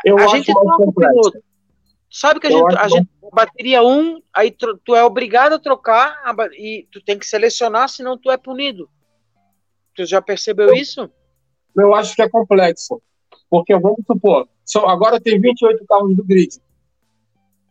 Eu 0.05 0.19
a 0.19 0.27
gente 0.28 0.52
troca 0.52 0.82
o 0.82 0.93
piloto. 0.93 1.43
Sabe 2.11 2.39
que 2.39 2.47
a 2.47 2.51
gente, 2.51 2.77
a 2.77 2.89
gente 2.89 3.09
bateria 3.32 3.82
um, 3.82 4.23
aí 4.32 4.51
tu, 4.51 4.78
tu, 4.85 4.94
é 4.94 5.02
obrigado 5.02 5.55
a 5.55 5.59
trocar 5.59 6.23
a, 6.24 6.35
e 6.52 6.86
tu 6.90 7.02
tem 7.02 7.19
que 7.19 7.27
selecionar, 7.27 7.89
senão 7.89 8.16
tu 8.16 8.31
é 8.31 8.36
punido. 8.36 8.89
Tu 9.97 10.06
já 10.06 10.23
percebeu 10.23 10.69
eu, 10.69 10.74
isso? 10.74 11.11
Eu 11.77 11.94
acho 11.94 12.15
que 12.15 12.23
é 12.23 12.28
complexo. 12.28 13.02
Porque 13.51 13.77
vamos 13.77 14.05
supor, 14.06 14.48
só, 14.65 14.86
agora 14.86 15.20
tem 15.20 15.40
28 15.40 15.85
carros 15.86 16.16
do 16.16 16.24
grid. 16.24 16.56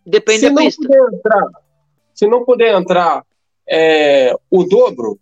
Depende 0.06 0.40
se 0.42 0.50
da 0.50 0.52
não 0.52 0.64
pista. 0.64 0.82
Puder 0.82 1.14
entrar, 1.14 1.50
se 2.14 2.28
não 2.28 2.46
puder 2.46 2.76
entrar 2.76 3.26
é, 3.68 4.36
o 4.52 4.64
dobro 4.66 5.20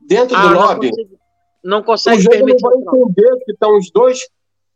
dentro 0.00 0.36
ah, 0.36 0.46
do 0.46 0.54
lobby, 0.54 0.90
não 0.90 0.94
consegue, 0.94 1.18
não 1.64 1.82
consegue 1.82 2.18
o 2.18 2.22
jogo 2.22 2.46
não 2.46 2.58
vai 2.58 2.76
entender 2.76 3.44
que 3.44 3.52
estão 3.52 3.76
os 3.76 3.90
dois 3.90 4.28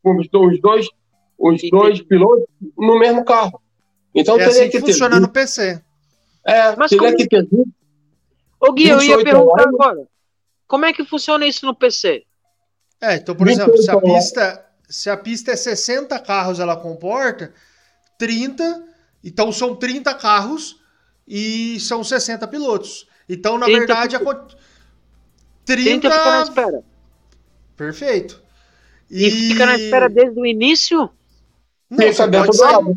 os, 0.02 0.26
os 0.32 0.60
dois, 0.60 0.86
os 1.38 1.60
dois 1.70 2.02
pilotos 2.02 2.46
no 2.76 2.98
mesmo 2.98 3.24
carro. 3.24 3.60
Então 4.14 4.36
é 4.36 4.38
teria 4.38 4.52
assim 4.52 4.70
que, 4.70 4.80
que 4.80 4.80
funciona 4.80 5.16
ter... 5.16 5.20
no 5.20 5.28
PC. 5.28 5.82
É, 6.46 6.76
Mas 6.76 6.90
teria 6.90 7.12
como... 7.12 7.16
que 7.16 7.28
ter. 7.28 7.48
Ô 8.60 8.72
Gui, 8.72 8.88
eu 8.88 9.02
ia 9.02 9.22
perguntar 9.22 9.68
agora. 9.68 10.06
Como 10.66 10.84
é 10.84 10.92
que 10.92 11.04
funciona 11.04 11.46
isso 11.46 11.64
no 11.64 11.74
PC? 11.74 12.24
É, 13.00 13.16
então, 13.16 13.34
por 13.34 13.48
exemplo, 13.48 13.76
se 13.78 13.90
a 13.90 14.00
pista, 14.00 14.66
se 14.88 15.10
a 15.10 15.16
pista 15.16 15.52
é 15.52 15.56
60 15.56 16.18
carros, 16.20 16.58
ela 16.58 16.76
comporta 16.76 17.54
30, 18.18 18.84
então 19.22 19.52
são 19.52 19.76
30 19.76 20.12
carros 20.14 20.80
e 21.26 21.78
são 21.80 22.02
60 22.02 22.46
pilotos. 22.48 23.06
Então, 23.28 23.56
na 23.56 23.66
30 23.66 23.78
verdade, 23.78 24.16
a 24.16 24.18
30, 24.18 24.56
30 25.64 26.10
fica 26.10 26.24
na 26.24 26.42
espera. 26.42 26.84
Perfeito. 27.76 28.42
E, 29.10 29.26
e 29.26 29.30
fica 29.30 29.66
na 29.66 29.76
espera 29.76 30.08
desde 30.08 30.38
o 30.38 30.44
início? 30.44 31.10
Não, 31.90 32.06
você 32.06 32.28
pode 32.28 32.56
sair... 32.56 32.94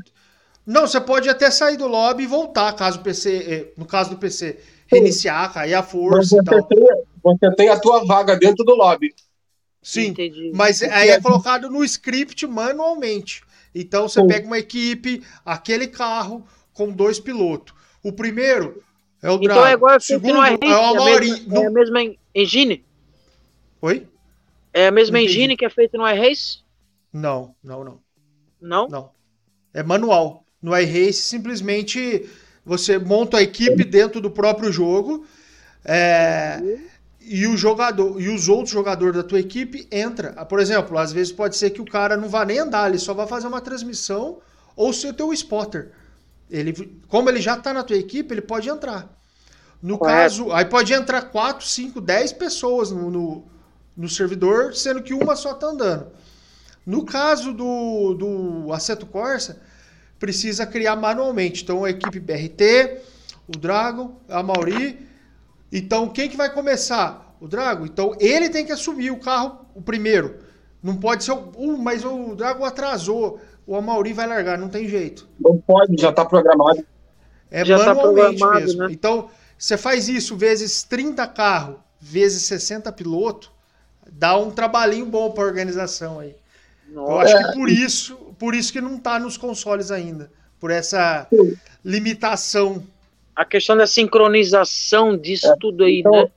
Não, 0.65 0.81
você 0.81 1.01
pode 1.01 1.29
até 1.29 1.49
sair 1.49 1.77
do 1.77 1.87
lobby 1.87 2.23
e 2.23 2.27
voltar, 2.27 2.71
caso 2.73 2.99
o 2.99 3.03
PC, 3.03 3.35
eh, 3.35 3.73
no 3.75 3.85
caso 3.85 4.11
do 4.11 4.17
PC, 4.17 4.59
reiniciar, 4.87 5.51
cair 5.51 5.73
a 5.73 5.81
força 5.81 6.35
você 6.35 6.41
e 6.41 6.43
tal. 6.43 6.63
Tem, 6.63 6.79
você 7.23 7.55
tem 7.55 7.69
a 7.69 7.79
tua 7.79 8.05
vaga 8.05 8.37
dentro 8.37 8.63
do 8.63 8.75
lobby. 8.75 9.13
Sim, 9.81 10.07
Entendi. 10.07 10.51
mas 10.53 10.83
aí 10.83 11.09
é 11.09 11.19
colocado 11.19 11.69
no 11.69 11.83
script 11.83 12.45
manualmente. 12.45 13.41
Então 13.73 14.07
você 14.07 14.21
Sim. 14.21 14.27
pega 14.27 14.45
uma 14.45 14.59
equipe, 14.59 15.23
aquele 15.43 15.87
carro 15.87 16.45
com 16.73 16.91
dois 16.91 17.19
pilotos. 17.19 17.73
O 18.03 18.13
primeiro 18.13 18.83
é 19.23 19.29
o 19.31 19.37
Drago. 19.37 19.59
Então 19.59 19.65
é 19.65 19.73
igual 19.73 19.95
a 19.95 19.99
segundo 19.99 20.35
no 20.35 20.43
é, 20.43 20.57
é 20.61 20.71
a 20.71 20.93
Mauri... 20.93 21.31
é, 21.51 21.65
a 21.65 21.71
mesma 21.71 21.99
engine? 22.35 22.85
Oi? 23.81 24.07
É 24.73 24.87
a 24.87 24.91
mesma 24.91 25.19
engine 25.19 25.57
que 25.57 25.65
é 25.65 25.69
feita 25.69 25.97
no 25.97 26.07
iRace? 26.07 26.59
Não, 27.11 27.55
não, 27.63 27.83
não. 27.83 27.99
Não? 28.61 28.87
Não. 28.87 29.11
É 29.73 29.83
manual. 29.83 30.45
No 30.61 30.77
iRace, 30.77 31.21
simplesmente 31.21 32.29
você 32.63 32.97
monta 32.97 33.37
a 33.37 33.41
equipe 33.41 33.83
dentro 33.83 34.21
do 34.21 34.29
próprio 34.29 34.71
jogo. 34.71 35.25
É, 35.83 36.61
e 37.19 37.45
o 37.47 37.55
jogador 37.55 38.19
e 38.21 38.29
os 38.29 38.49
outros 38.49 38.71
jogadores 38.71 39.15
da 39.15 39.23
tua 39.23 39.39
equipe 39.39 39.87
entra. 39.91 40.45
Por 40.45 40.59
exemplo, 40.59 40.97
às 40.97 41.11
vezes 41.11 41.31
pode 41.31 41.55
ser 41.55 41.71
que 41.71 41.81
o 41.81 41.85
cara 41.85 42.17
não 42.17 42.29
vá 42.29 42.45
nem 42.45 42.59
andar, 42.59 42.89
ele 42.89 42.99
só 42.99 43.13
vai 43.13 43.27
fazer 43.27 43.47
uma 43.47 43.61
transmissão 43.61 44.39
ou 44.75 44.91
ser 44.91 45.13
teu 45.13 45.31
spotter. 45.33 45.91
Ele, 46.49 46.73
como 47.07 47.29
ele 47.29 47.41
já 47.41 47.55
está 47.55 47.73
na 47.73 47.83
tua 47.83 47.97
equipe, 47.97 48.33
ele 48.33 48.41
pode 48.41 48.69
entrar. 48.69 49.09
No 49.81 49.97
Correto. 49.97 50.17
caso, 50.17 50.51
aí 50.51 50.65
pode 50.65 50.93
entrar 50.93 51.21
4, 51.23 51.65
5, 51.65 52.01
10 52.01 52.33
pessoas 52.33 52.91
no, 52.91 53.09
no, 53.09 53.45
no, 53.95 54.09
servidor, 54.09 54.75
sendo 54.75 55.01
que 55.01 55.13
uma 55.13 55.35
só 55.35 55.51
está 55.51 55.67
andando. 55.67 56.07
No 56.85 57.05
caso 57.05 57.53
do, 57.53 58.13
do 58.13 58.73
Assetto 58.73 59.05
Corsa, 59.05 59.61
precisa 60.19 60.65
criar 60.65 60.95
manualmente. 60.95 61.63
Então, 61.63 61.83
a 61.83 61.89
equipe 61.89 62.19
BRT, 62.19 63.01
o 63.47 63.57
Dragon, 63.57 64.15
a 64.29 64.41
Mauri. 64.41 65.07
Então, 65.71 66.09
quem 66.09 66.29
que 66.29 66.37
vai 66.37 66.51
começar? 66.51 67.35
O 67.39 67.47
Dragon. 67.47 67.85
Então, 67.85 68.15
ele 68.19 68.49
tem 68.49 68.65
que 68.65 68.71
assumir 68.71 69.11
o 69.11 69.19
carro 69.19 69.65
o 69.73 69.81
primeiro. 69.81 70.39
Não 70.81 70.95
pode 70.95 71.23
ser 71.23 71.31
o. 71.31 71.51
Uh, 71.55 71.77
mas 71.77 72.03
o 72.03 72.35
Dragon 72.35 72.65
atrasou. 72.65 73.39
O 73.65 73.75
Amauri 73.75 74.11
vai 74.13 74.27
largar, 74.27 74.57
não 74.57 74.69
tem 74.69 74.87
jeito. 74.87 75.27
Não 75.39 75.57
pode, 75.57 75.95
já 75.99 76.09
está 76.09 76.25
programado. 76.25 76.83
É 77.49 77.63
já 77.63 77.77
tá 77.77 77.93
manualmente 77.93 78.39
tá 78.39 78.55
mesmo. 78.55 78.79
Né? 78.79 78.87
Então, 78.91 79.29
você 79.57 79.77
faz 79.77 80.09
isso 80.09 80.35
vezes 80.35 80.83
30 80.83 81.27
carros, 81.27 81.77
vezes 81.99 82.43
60 82.43 82.91
pilotos, 82.91 83.51
dá 84.11 84.37
um 84.37 84.51
trabalhinho 84.51 85.05
bom 85.05 85.31
para 85.31 85.43
a 85.43 85.47
organização 85.47 86.19
aí. 86.19 86.35
Nossa. 86.89 87.11
Eu 87.11 87.19
acho 87.19 87.47
que 87.47 87.57
por 87.57 87.69
isso, 87.69 88.15
por 88.37 88.53
isso 88.53 88.73
que 88.73 88.81
não 88.81 88.97
está 88.97 89.17
nos 89.17 89.37
consoles 89.37 89.91
ainda, 89.91 90.31
por 90.59 90.69
essa 90.69 91.27
limitação. 91.83 92.83
A 93.35 93.45
questão 93.45 93.77
da 93.77 93.87
sincronização 93.87 95.17
disso 95.17 95.47
é, 95.47 95.55
tudo 95.59 95.83
aí, 95.83 95.99
então, 95.99 96.11
né? 96.11 96.31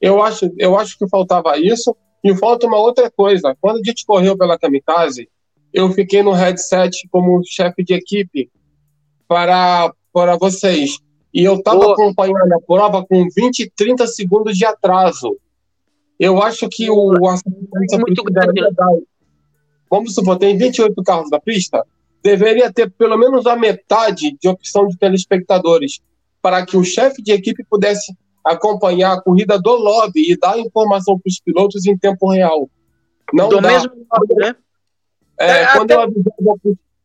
Eu 0.00 0.22
acho, 0.22 0.52
eu 0.56 0.78
acho 0.78 0.96
que 0.96 1.08
faltava 1.08 1.58
isso 1.58 1.96
e 2.22 2.34
falta 2.36 2.66
uma 2.66 2.78
outra 2.78 3.10
coisa. 3.10 3.56
Quando 3.60 3.78
a 3.78 3.82
gente 3.84 4.04
correu 4.06 4.36
pela 4.36 4.58
Kamikaze, 4.58 5.28
eu 5.72 5.90
fiquei 5.90 6.22
no 6.22 6.32
headset 6.32 7.08
como 7.10 7.42
chefe 7.44 7.82
de 7.82 7.94
equipe 7.94 8.50
para, 9.26 9.92
para 10.12 10.36
vocês. 10.36 10.98
E 11.32 11.44
eu 11.44 11.56
estava 11.56 11.92
acompanhando 11.92 12.52
a 12.52 12.60
prova 12.60 13.04
com 13.04 13.26
20, 13.28 13.72
30 13.76 14.06
segundos 14.06 14.56
de 14.56 14.64
atraso. 14.64 15.36
Eu 16.18 16.42
acho 16.42 16.68
que 16.68 16.90
o 16.90 17.26
assistente 17.28 17.98
muito 17.98 18.22
grande. 18.24 18.60
Vamos 19.90 20.14
supor, 20.14 20.38
tem 20.38 20.56
28 20.56 21.00
carros 21.02 21.30
da 21.30 21.38
pista, 21.38 21.84
deveria 22.22 22.72
ter 22.72 22.90
pelo 22.90 23.16
menos 23.16 23.46
a 23.46 23.54
metade 23.54 24.36
de 24.40 24.48
opção 24.48 24.88
de 24.88 24.98
telespectadores, 24.98 26.00
para 26.42 26.64
que 26.66 26.76
o 26.76 26.84
chefe 26.84 27.22
de 27.22 27.32
equipe 27.32 27.64
pudesse 27.64 28.16
acompanhar 28.44 29.12
a 29.12 29.20
corrida 29.20 29.60
do 29.60 29.76
lobby 29.76 30.32
e 30.32 30.38
dar 30.38 30.58
informação 30.58 31.18
para 31.18 31.28
os 31.28 31.40
pilotos 31.40 31.86
em 31.86 31.96
tempo 31.96 32.30
real. 32.30 32.68
Não 33.32 33.48
do 33.48 33.60
dá. 33.60 33.68
mesmo 33.68 33.92
lobby, 34.12 34.34
né? 34.34 34.56
É, 35.38 35.62
é, 35.62 35.66
quando 35.72 35.92
até... 35.92 35.94
eu 35.94 36.00
avisava 36.00 36.58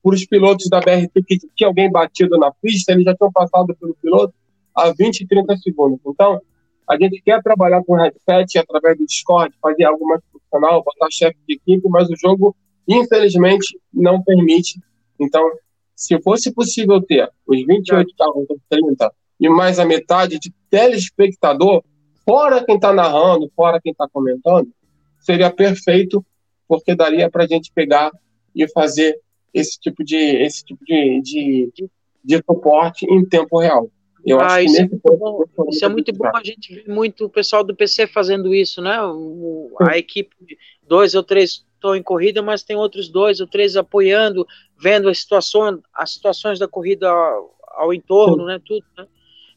para 0.03 0.15
os 0.15 0.25
pilotos 0.25 0.69
da 0.69 0.79
BRT 0.79 1.23
que 1.27 1.37
tinha 1.55 1.67
alguém 1.67 1.91
batido 1.91 2.37
na 2.37 2.51
pista, 2.51 2.91
eles 2.91 3.03
já 3.03 3.15
tinham 3.15 3.31
passado 3.31 3.75
pelo 3.75 3.95
piloto 3.95 4.33
a 4.75 4.91
20, 4.91 5.27
30 5.27 5.57
segundos. 5.57 5.99
Então, 6.05 6.41
a 6.89 6.97
gente 6.97 7.21
quer 7.21 7.41
trabalhar 7.41 7.83
com 7.83 7.95
headset 7.95 8.57
através 8.59 8.97
do 8.97 9.05
Discord, 9.05 9.55
fazer 9.61 9.85
algo 9.85 10.05
mais 10.07 10.21
profissional, 10.31 10.83
botar 10.83 11.07
chefe 11.09 11.37
de 11.47 11.55
equipe, 11.55 11.87
mas 11.89 12.09
o 12.09 12.15
jogo 12.17 12.55
infelizmente, 12.87 13.79
não 13.93 14.21
permite. 14.21 14.79
Então, 15.19 15.43
se 15.95 16.19
fosse 16.21 16.51
possível 16.51 17.01
ter 17.01 17.29
os 17.47 17.65
28 17.65 18.15
carros 18.17 18.47
dos 18.47 18.59
30 18.69 19.11
e 19.39 19.49
mais 19.49 19.79
a 19.79 19.85
metade 19.85 20.39
de 20.39 20.53
telespectador, 20.69 21.83
fora 22.25 22.63
quem 22.63 22.75
está 22.75 22.93
narrando, 22.93 23.51
fora 23.55 23.79
quem 23.81 23.91
está 23.91 24.07
comentando, 24.11 24.69
seria 25.19 25.51
perfeito, 25.51 26.25
porque 26.67 26.95
daria 26.95 27.29
para 27.29 27.43
a 27.43 27.47
gente 27.47 27.71
pegar 27.73 28.11
e 28.55 28.67
fazer 28.69 29.19
esse 29.53 29.79
tipo 29.79 30.03
de 30.03 30.15
esse 30.15 30.63
tipo 30.63 30.83
de, 30.85 31.21
de, 31.21 31.89
de 32.23 32.37
suporte 32.37 33.05
em 33.05 33.25
tempo 33.25 33.59
real. 33.59 33.89
Eu 34.25 34.39
ah, 34.39 34.45
acho 34.45 34.65
isso, 34.65 34.81
é 34.81 34.87
muito, 34.87 35.17
bom, 35.17 35.43
isso 35.69 35.85
é 35.85 35.89
muito 35.89 36.13
bom. 36.13 36.27
A 36.35 36.43
gente 36.43 36.75
vê 36.75 36.91
muito 36.91 37.25
o 37.25 37.29
pessoal 37.29 37.63
do 37.63 37.75
PC 37.75 38.07
fazendo 38.07 38.53
isso, 38.53 38.81
né? 38.81 39.01
O, 39.01 39.75
a 39.79 39.97
equipe, 39.97 40.35
dois 40.83 41.15
ou 41.15 41.23
três 41.23 41.65
estão 41.73 41.95
em 41.95 42.03
corrida, 42.03 42.41
mas 42.41 42.61
tem 42.61 42.75
outros 42.75 43.09
dois 43.09 43.39
ou 43.39 43.47
três 43.47 43.75
apoiando, 43.75 44.45
vendo 44.77 45.09
as 45.09 45.19
situações, 45.19 45.79
as 45.93 46.13
situações 46.13 46.59
da 46.59 46.67
corrida 46.67 47.09
ao, 47.09 47.55
ao 47.69 47.93
entorno, 47.93 48.43
Sim. 48.43 48.45
né? 48.45 48.61
Tudo, 48.63 48.85
né? 48.97 49.07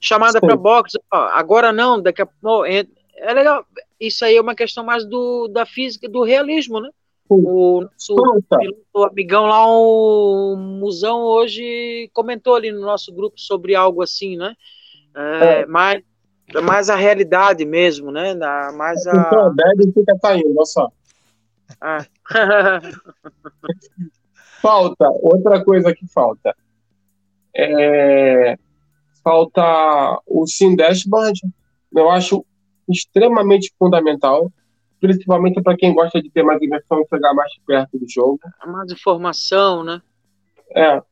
Chamada 0.01 0.41
para 0.41 0.57
boxe, 0.57 0.99
agora 1.11 1.73
não, 1.73 2.01
daqui 2.01 2.21
a 2.21 2.27
pouco. 2.27 2.67
É, 2.67 2.87
é, 3.17 3.33
legal. 3.33 3.67
Isso 3.99 4.25
aí 4.25 4.37
é 4.37 4.41
uma 4.41 4.55
questão 4.55 4.85
mais 4.85 5.05
do, 5.05 5.49
da 5.49 5.65
física, 5.65 6.09
do 6.09 6.23
realismo, 6.23 6.81
né? 6.81 6.91
O 7.29 7.81
nosso 7.81 8.17
piloto, 8.51 9.11
amigão 9.11 9.47
lá, 9.47 9.67
o 9.67 10.57
Musão, 10.57 11.23
hoje 11.23 12.11
comentou 12.13 12.55
ali 12.55 12.71
no 12.71 12.83
nosso 12.83 13.13
grupo 13.13 13.41
sobre 13.41 13.75
algo 13.75 14.03
assim, 14.03 14.37
né? 14.37 14.55
É, 15.17 15.61
é. 15.61 15.67
Mais, 15.67 16.03
mais 16.63 16.91
a 16.91 16.97
realidade 16.97 17.65
mesmo, 17.65 18.11
né? 18.11 18.35
Mais 18.75 19.07
a. 19.07 19.17
Então, 19.17 19.55
deve 19.55 19.91
fica 19.93 20.19
caindo, 20.21 20.55
olha 20.55 20.67
só. 20.67 20.91
Ah. 21.81 22.05
falta, 24.61 25.09
outra 25.23 25.65
coisa 25.65 25.95
que 25.95 26.07
falta. 26.07 26.55
É, 27.57 28.59
falta 29.23 30.21
o 30.27 30.47
Sim 30.47 30.77
Dashboard. 30.77 31.41
Eu 31.95 32.11
acho 32.11 32.45
extremamente 32.89 33.73
fundamental, 33.79 34.53
principalmente 35.05 35.61
para 35.61 35.77
quem 35.77 35.93
gosta 35.93 36.23
de 36.23 36.31
ter 36.31 36.43
mais 36.43 36.63
imersão 36.63 36.99
e 37.03 37.07
chegar 37.07 37.35
mais 37.35 37.53
perto 37.67 37.99
do 37.99 38.09
jogo. 38.09 38.41
Mais 38.67 38.91
informação, 38.91 39.85
né? 39.85 40.01
É. 40.75 41.03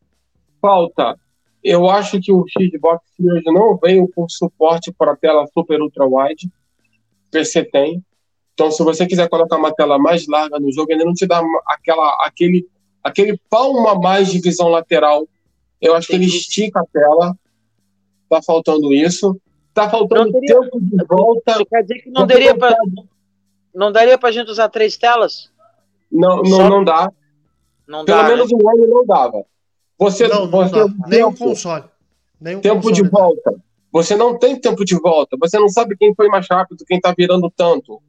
Falta. 0.62 1.18
Eu 1.62 1.90
acho 1.90 2.18
que 2.18 2.32
o 2.32 2.46
Xbox 2.48 3.04
hoje 3.20 3.44
não 3.44 3.76
veio 3.76 4.08
com 4.08 4.26
suporte 4.26 4.90
para 4.96 5.12
a 5.12 5.16
tela 5.16 5.46
Super 5.52 5.78
Ultra 5.82 6.06
Wide. 6.06 6.50
PC 7.30 7.64
tem. 7.64 8.02
Então, 8.54 8.70
se 8.70 8.82
você 8.82 9.06
quiser 9.06 9.28
colocar 9.28 9.58
uma 9.58 9.74
tela 9.74 9.98
mais 9.98 10.26
larga 10.26 10.58
no 10.58 10.72
jogo, 10.72 10.90
ele 10.90 11.04
não 11.04 11.12
te 11.12 11.26
dá 11.26 11.42
aquela, 11.66 12.16
aquele, 12.24 12.66
aquele 13.04 13.38
palmo 13.50 13.86
a 13.88 13.94
mais 13.94 14.32
de 14.32 14.40
visão 14.40 14.68
lateral. 14.68 15.28
Eu 15.78 15.94
acho 15.94 16.06
que 16.06 16.14
ele 16.14 16.24
estica 16.24 16.80
a 16.80 16.86
tela. 16.86 17.36
Tá 18.30 18.40
faltando 18.40 18.90
isso. 18.90 19.38
Tá 19.74 19.90
faltando 19.90 20.32
teria, 20.32 20.60
tempo 20.60 20.80
de 20.80 21.04
volta. 21.04 21.62
Quer 21.66 21.82
dizer 21.82 21.98
que 22.00 22.10
não 22.10 22.26
daria 22.26 22.56
para 22.56 22.74
não 23.74 23.90
daria 23.90 24.18
para 24.18 24.30
gente 24.30 24.50
usar 24.50 24.68
três 24.68 24.96
telas? 24.96 25.50
Não, 26.10 26.42
não, 26.42 26.68
não 26.68 26.84
dá. 26.84 27.10
Não 27.86 28.04
Pelo 28.04 28.22
dá, 28.22 28.28
menos 28.28 28.50
né? 28.50 28.58
um 28.60 28.70
ano 28.70 28.86
não 28.86 29.06
dava. 29.06 29.44
Você, 29.98 30.28
não, 30.28 30.46
não 30.46 30.50
você 30.50 30.88
dá. 30.88 31.08
Nem 31.08 31.24
um 31.24 31.34
console. 31.34 31.84
Nem 32.40 32.56
um 32.56 32.60
tempo 32.60 32.82
console 32.82 32.94
de 32.94 33.08
volta. 33.08 33.54
Você 33.92 34.16
não 34.16 34.38
tem 34.38 34.58
tempo 34.58 34.84
de 34.84 34.98
volta. 34.98 35.36
Você 35.40 35.58
não 35.58 35.68
sabe 35.68 35.96
quem 35.96 36.14
foi 36.14 36.28
mais 36.28 36.46
rápido, 36.50 36.84
quem 36.86 37.00
tá 37.00 37.14
virando 37.16 37.50
tanto. 37.54 38.02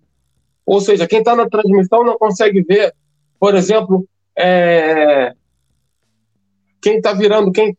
Ou 0.66 0.80
seja, 0.80 1.08
quem 1.08 1.20
está 1.20 1.36
na 1.36 1.50
transmissão 1.50 2.04
não 2.04 2.18
consegue 2.18 2.62
ver, 2.62 2.94
por 3.40 3.54
exemplo, 3.54 4.08
é... 4.38 5.34
quem 6.82 6.98
está 6.98 7.12
virando, 7.14 7.52
quem, 7.52 7.78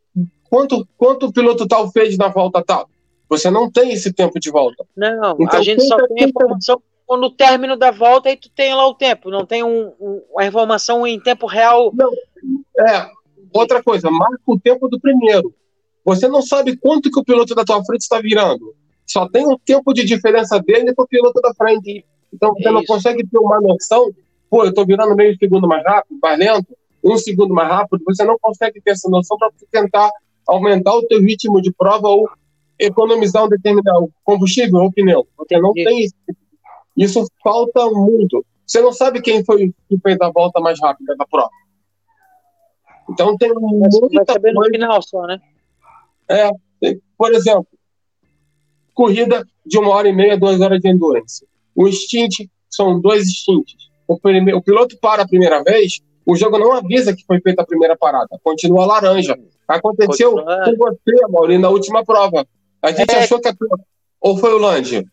quanto, 0.51 0.87
quanto 0.99 1.27
o 1.27 1.33
piloto 1.33 1.67
tal 1.67 1.91
fez 1.91 2.19
na 2.19 2.29
volta 2.29 2.63
tal. 2.63 2.89
Você 3.29 3.51
não 3.51 3.71
tem 3.71 3.93
esse 3.93 4.13
tempo 4.13 4.39
de 4.39 4.51
volta. 4.51 4.85
Não, 4.95 5.37
então, 5.41 5.59
a 5.59 5.63
gente 5.63 5.83
só 5.83 5.97
tem 6.09 6.27
a 6.27 6.29
informação 6.29 6.83
no 7.09 7.31
término 7.31 7.77
da 7.77 7.91
volta 7.91 8.29
aí 8.29 8.37
tu 8.37 8.51
tem 8.51 8.75
lá 8.75 8.87
o 8.89 8.95
tempo, 8.95 9.31
não 9.31 9.45
tem 9.45 9.63
um, 9.63 9.93
um, 10.01 10.23
uma 10.33 10.47
informação 10.47 11.07
em 11.07 11.21
tempo 11.21 11.47
real. 11.47 11.93
Não, 11.95 12.11
é, 12.79 13.11
outra 13.53 13.83
coisa, 13.83 14.11
marca 14.11 14.41
o 14.47 14.59
tempo 14.59 14.89
do 14.89 14.99
primeiro. 14.99 15.55
Você 16.05 16.29
não 16.29 16.43
sabe 16.43 16.77
quanto 16.77 17.11
que 17.11 17.19
o 17.19 17.25
piloto 17.25 17.55
da 17.55 17.65
tua 17.65 17.83
frente 17.85 18.03
está 18.03 18.21
virando. 18.21 18.75
Só 19.07 19.29
tem 19.29 19.47
um 19.47 19.59
tempo 19.59 19.93
de 19.93 20.05
diferença 20.05 20.59
dele 20.61 20.95
para 20.95 21.05
o 21.05 21.09
piloto 21.09 21.41
da 21.41 21.55
frente. 21.55 22.05
Então 22.33 22.53
você 22.55 22.69
é 22.69 22.73
não 22.73 22.85
consegue 22.85 23.27
ter 23.27 23.39
uma 23.39 23.61
noção, 23.61 24.11
pô, 24.51 24.65
eu 24.65 24.71
estou 24.71 24.85
virando 24.85 25.15
meio 25.15 25.37
segundo 25.39 25.69
mais 25.69 25.85
rápido, 25.85 26.19
mais 26.23 26.39
lento, 26.39 26.77
um 27.03 27.17
segundo 27.19 27.53
mais 27.53 27.69
rápido, 27.69 28.03
você 28.05 28.25
não 28.25 28.39
consegue 28.41 28.81
ter 28.81 28.93
essa 28.93 29.09
noção 29.11 29.37
para 29.37 29.51
tentar 29.71 30.11
aumentar 30.47 30.95
o 30.95 31.07
teu 31.07 31.21
ritmo 31.21 31.61
de 31.61 31.71
prova 31.71 32.09
ou 32.09 32.29
economizar 32.79 33.45
um 33.45 33.49
determinado 33.49 34.11
combustível 34.25 34.81
ou 34.81 34.93
pneu. 34.93 35.27
Você 35.39 35.59
não 35.59 35.73
tem 35.73 36.05
isso. 36.05 36.15
Isso 36.97 37.27
falta 37.43 37.91
muito. 37.91 38.45
Você 38.67 38.81
não 38.81 38.93
sabe 38.93 39.21
quem 39.21 39.45
foi 39.45 39.73
que 39.89 39.99
fez 40.03 40.17
a 40.21 40.31
volta 40.31 40.61
mais 40.61 40.81
rápida 40.81 41.15
da 41.17 41.27
prova. 41.27 41.51
Então 43.11 43.37
tem 43.37 43.53
muita 43.53 44.25
vai 44.41 44.41
coisa... 44.41 44.53
no 44.53 44.65
final 44.65 45.03
só, 45.03 45.23
né? 45.27 45.39
É, 46.29 46.51
por 47.19 47.33
exemplo, 47.35 47.67
corrida 48.95 49.45
de 49.67 49.79
uma 49.79 49.91
hora 49.91 50.09
e 50.09 50.13
meia, 50.13 50.39
duas 50.39 50.61
horas 50.61 50.81
de 50.81 50.89
endurance. 50.89 51.47
O 51.75 51.91
stint 51.91 52.49
são 52.71 53.01
dois 53.01 53.29
stints. 53.29 53.91
O, 54.07 54.19
primeiro, 54.19 54.59
o 54.59 54.63
piloto 54.63 54.97
para 54.99 55.23
a 55.23 55.29
primeira 55.29 55.63
vez, 55.63 56.01
o 56.25 56.37
jogo 56.37 56.59
não 56.59 56.73
avisa 56.73 57.15
que 57.15 57.25
foi 57.27 57.41
feita 57.41 57.63
a 57.63 57.67
primeira 57.67 57.97
parada. 57.97 58.39
Continua 58.43 58.87
laranja. 58.87 59.39
Aconteceu 59.67 60.33
Continua. 60.33 60.65
com 60.65 60.77
você, 60.77 61.27
Maurinho, 61.29 61.61
na 61.61 61.71
última 61.71 62.05
prova. 62.05 62.47
A 62.83 62.93
gente 62.93 63.11
é... 63.11 63.19
achou 63.19 63.41
que 63.41 63.49
a... 63.49 63.55
Ou 64.21 64.37
foi 64.39 64.53
o 64.55 64.59
Lange? 64.59 65.07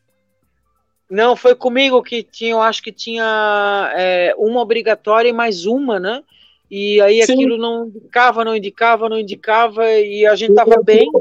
Não, 1.11 1.35
foi 1.35 1.53
comigo 1.53 2.01
que 2.01 2.23
tinha, 2.23 2.51
eu 2.51 2.61
acho 2.61 2.81
que 2.81 2.89
tinha 2.89 3.91
é, 3.97 4.33
uma 4.37 4.61
obrigatória 4.61 5.27
e 5.27 5.33
mais 5.33 5.65
uma, 5.65 5.99
né? 5.99 6.23
E 6.69 7.01
aí 7.01 7.21
Sim. 7.25 7.33
aquilo 7.33 7.57
não 7.57 7.87
indicava, 7.87 8.45
não 8.45 8.55
indicava, 8.55 9.09
não 9.09 9.19
indicava, 9.19 9.91
e 9.91 10.25
a 10.25 10.35
gente 10.37 10.55
tava 10.55 10.81
bem, 10.81 11.11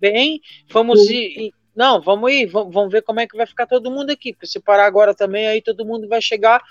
bem. 0.00 0.40
Vamos 0.70 1.10
ir. 1.10 1.52
Não, 1.74 2.00
vamos 2.00 2.30
ir, 2.30 2.46
vamos 2.46 2.92
ver 2.92 3.02
como 3.02 3.18
é 3.18 3.26
que 3.26 3.36
vai 3.36 3.44
ficar 3.44 3.66
todo 3.66 3.90
mundo 3.90 4.10
aqui. 4.10 4.32
Porque 4.32 4.46
se 4.46 4.60
parar 4.60 4.86
agora 4.86 5.16
também, 5.16 5.48
aí 5.48 5.60
todo 5.60 5.84
mundo 5.84 6.06
vai 6.06 6.22
chegar 6.22 6.62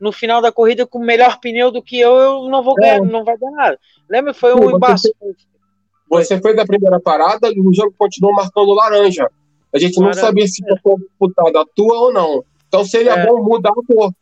no 0.00 0.12
final 0.12 0.40
da 0.40 0.52
corrida 0.52 0.86
com 0.86 1.00
o 1.00 1.04
melhor 1.04 1.40
pneu 1.40 1.72
do 1.72 1.82
que 1.82 1.98
eu, 1.98 2.14
eu 2.14 2.48
não 2.48 2.62
vou 2.62 2.76
ganhar, 2.76 2.98
é. 2.98 3.00
não 3.00 3.24
vai 3.24 3.36
dar 3.38 3.50
nada. 3.50 3.80
Lembra? 4.08 4.32
Foi 4.32 4.54
um 4.54 4.70
embaço. 4.70 5.12
Você 6.08 6.40
foi 6.40 6.54
da 6.54 6.64
primeira 6.64 7.00
parada 7.00 7.48
e 7.48 7.60
o 7.60 7.74
jogo 7.74 7.92
continuou 7.98 8.32
marcando 8.36 8.72
laranja. 8.72 9.28
A 9.74 9.78
gente 9.78 10.00
não 10.00 10.12
sabia 10.12 10.46
se 10.46 10.62
foi 10.82 10.96
disputada 10.96 11.60
a 11.60 11.66
tua 11.74 11.98
ou 11.98 12.12
não. 12.12 12.44
Então 12.68 12.84
seria 12.84 13.12
é. 13.12 13.26
bom 13.26 13.42
mudar 13.42 13.70
a 13.70 13.94
cor. 13.94 14.12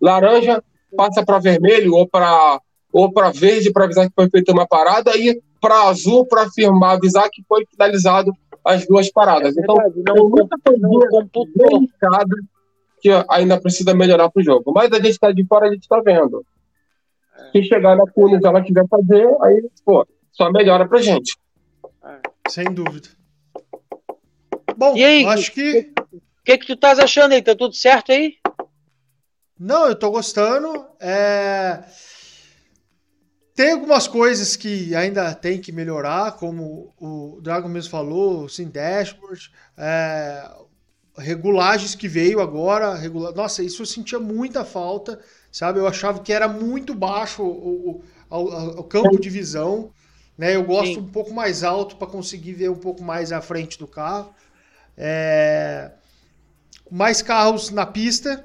Laranja 0.00 0.62
passa 0.96 1.24
para 1.24 1.38
vermelho 1.38 1.94
ou 1.94 2.06
para 2.06 2.60
ou 2.92 3.12
para 3.12 3.30
verde 3.30 3.70
para 3.70 3.84
avisar 3.84 4.08
que 4.08 4.14
foi 4.14 4.30
feita 4.30 4.52
uma 4.52 4.66
parada 4.66 5.16
e 5.16 5.40
para 5.60 5.88
azul 5.88 6.24
para 6.26 6.44
afirmar, 6.44 6.96
avisar 6.96 7.28
que 7.30 7.42
foi 7.46 7.66
finalizado 7.66 8.32
as 8.64 8.86
duas 8.86 9.10
paradas. 9.10 9.56
É 9.56 9.60
então, 9.60 9.76
não, 10.06 10.28
muita 10.28 10.56
coisinha 10.64 11.28
delicada 11.54 12.36
que 13.00 13.10
ainda 13.28 13.60
precisa 13.60 13.94
melhorar 13.94 14.30
para 14.30 14.40
o 14.40 14.44
jogo. 14.44 14.72
Mas 14.72 14.90
a 14.92 14.96
gente 14.96 15.10
está 15.10 15.32
de 15.32 15.44
fora, 15.44 15.68
a 15.68 15.72
gente 15.72 15.82
está 15.82 16.00
vendo. 16.00 16.44
Se 17.52 17.62
chegar 17.62 17.96
na 17.96 18.04
Cunes 18.06 18.42
ela 18.42 18.62
quiser 18.62 18.86
fazer, 18.88 19.28
aí, 19.42 19.68
pô, 19.84 20.06
só 20.32 20.50
melhora 20.50 20.88
para 20.88 21.00
gente. 21.00 21.36
Sem 22.48 22.64
dúvida. 22.72 23.08
Bom, 24.78 24.96
e 24.96 25.04
aí, 25.04 25.26
acho 25.26 25.50
que. 25.50 25.92
O 26.12 26.20
que, 26.44 26.56
que 26.56 26.66
tu 26.66 26.74
estás 26.74 27.00
achando 27.00 27.32
aí? 27.32 27.42
Tá 27.42 27.52
tudo 27.52 27.74
certo 27.74 28.12
aí? 28.12 28.36
Não, 29.58 29.88
eu 29.88 29.96
tô 29.96 30.08
gostando. 30.08 30.86
É... 31.00 31.82
Tem 33.56 33.72
algumas 33.72 34.06
coisas 34.06 34.54
que 34.54 34.94
ainda 34.94 35.34
tem 35.34 35.60
que 35.60 35.72
melhorar, 35.72 36.36
como 36.36 36.94
o 36.96 37.40
Dragon 37.42 37.68
mesmo 37.68 37.90
falou, 37.90 38.44
o 38.44 38.48
Sim 38.48 38.68
Dashboard, 38.68 39.50
é... 39.76 40.48
regulagens 41.16 41.96
que 41.96 42.06
veio 42.06 42.40
agora. 42.40 42.94
Regula... 42.94 43.32
Nossa, 43.32 43.64
isso 43.64 43.82
eu 43.82 43.86
sentia 43.86 44.20
muita 44.20 44.64
falta, 44.64 45.18
sabe? 45.50 45.80
Eu 45.80 45.88
achava 45.88 46.20
que 46.20 46.32
era 46.32 46.46
muito 46.46 46.94
baixo 46.94 47.42
o, 47.42 48.00
o, 48.30 48.36
o, 48.38 48.80
o 48.80 48.84
campo 48.84 49.18
de 49.18 49.28
visão. 49.28 49.90
Né? 50.38 50.54
Eu 50.54 50.62
gosto 50.62 50.94
Sim. 50.94 51.00
um 51.00 51.08
pouco 51.08 51.34
mais 51.34 51.64
alto 51.64 51.96
para 51.96 52.06
conseguir 52.06 52.52
ver 52.52 52.70
um 52.70 52.76
pouco 52.76 53.02
mais 53.02 53.32
à 53.32 53.40
frente 53.40 53.76
do 53.76 53.88
carro. 53.88 54.32
É, 54.98 55.92
mais 56.90 57.22
carros 57.22 57.70
na 57.70 57.86
pista, 57.86 58.44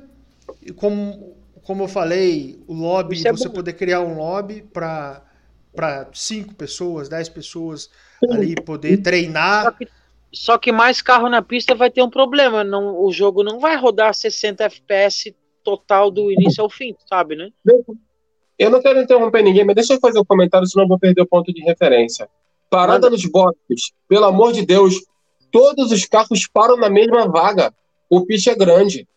e 0.62 0.72
como, 0.72 1.36
como 1.64 1.84
eu 1.84 1.88
falei, 1.88 2.64
o 2.68 2.74
lobby, 2.74 3.28
é 3.28 3.32
você 3.32 3.48
bom. 3.48 3.56
poder 3.56 3.74
criar 3.74 4.02
um 4.02 4.18
lobby 4.18 4.62
para 4.62 5.22
para 5.76 6.08
cinco 6.14 6.54
pessoas, 6.54 7.10
dez 7.10 7.28
pessoas 7.28 7.90
ali 8.30 8.56
poder 8.56 8.98
treinar. 8.98 9.64
Só 9.64 9.72
que, 9.72 9.88
só 10.32 10.58
que, 10.58 10.72
mais 10.72 11.02
carro 11.02 11.30
na 11.30 11.42
pista 11.42 11.76
vai 11.76 11.90
ter 11.90 12.02
um 12.02 12.10
problema. 12.10 12.64
Não, 12.64 13.04
o 13.04 13.12
jogo 13.12 13.44
não 13.44 13.60
vai 13.60 13.76
rodar 13.76 14.14
60 14.14 14.64
FPS 14.66 15.36
total 15.64 16.12
do 16.12 16.32
início 16.32 16.64
ao 16.64 16.70
fim, 16.70 16.96
sabe, 17.08 17.36
né? 17.36 17.50
Eu 18.58 18.70
não 18.70 18.82
quero 18.82 19.02
interromper 19.02 19.42
ninguém, 19.42 19.66
mas 19.66 19.76
deixa 19.76 19.94
eu 19.94 20.00
fazer 20.00 20.20
um 20.20 20.26
comentário, 20.26 20.68
senão 20.68 20.86
eu 20.86 20.90
vou 20.90 21.00
perder 21.00 21.22
o 21.22 21.28
ponto 21.28 21.52
de 21.52 21.62
referência. 21.64 22.30
Parada 22.70 23.08
Manda. 23.08 23.10
nos 23.12 23.26
boxes, 23.26 23.92
pelo 24.08 24.26
amor 24.26 24.54
de 24.54 24.66
Deus, 24.66 24.96
todos 25.54 25.92
os 25.92 26.04
carros 26.06 26.48
param 26.52 26.76
na 26.76 26.90
mesma 26.90 27.28
vaga. 27.28 27.72
O 28.10 28.26
pit 28.26 28.50
é 28.50 28.56
grande. 28.56 29.08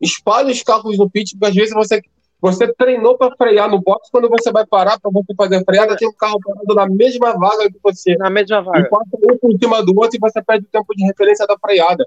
Espalhe 0.00 0.50
os 0.50 0.60
carros 0.60 0.98
no 0.98 1.08
pit, 1.08 1.38
porque 1.38 1.46
às 1.46 1.54
vezes 1.54 1.72
você, 1.72 2.02
você 2.40 2.70
treinou 2.74 3.16
para 3.16 3.34
frear 3.36 3.70
no 3.70 3.80
box, 3.80 4.08
quando 4.10 4.28
você 4.28 4.50
vai 4.50 4.66
parar 4.66 4.98
para 4.98 5.10
você 5.10 5.32
fazer 5.36 5.56
a 5.56 5.64
freada, 5.64 5.96
tem 5.96 6.08
um 6.08 6.12
carro 6.12 6.40
parado 6.44 6.74
na 6.74 6.88
mesma 6.88 7.32
vaga 7.38 7.70
que 7.70 7.78
você. 7.80 8.16
Na 8.16 8.28
mesma 8.28 8.60
vaga. 8.60 8.80
E 8.80 8.90
passa 8.90 9.08
um 9.14 9.38
por 9.38 9.56
cima 9.56 9.84
do 9.84 9.96
outro 9.96 10.16
e 10.16 10.18
você 10.18 10.42
perde 10.42 10.66
o 10.66 10.68
tempo 10.68 10.92
de 10.96 11.04
referência 11.04 11.46
da 11.46 11.56
freada. 11.56 12.04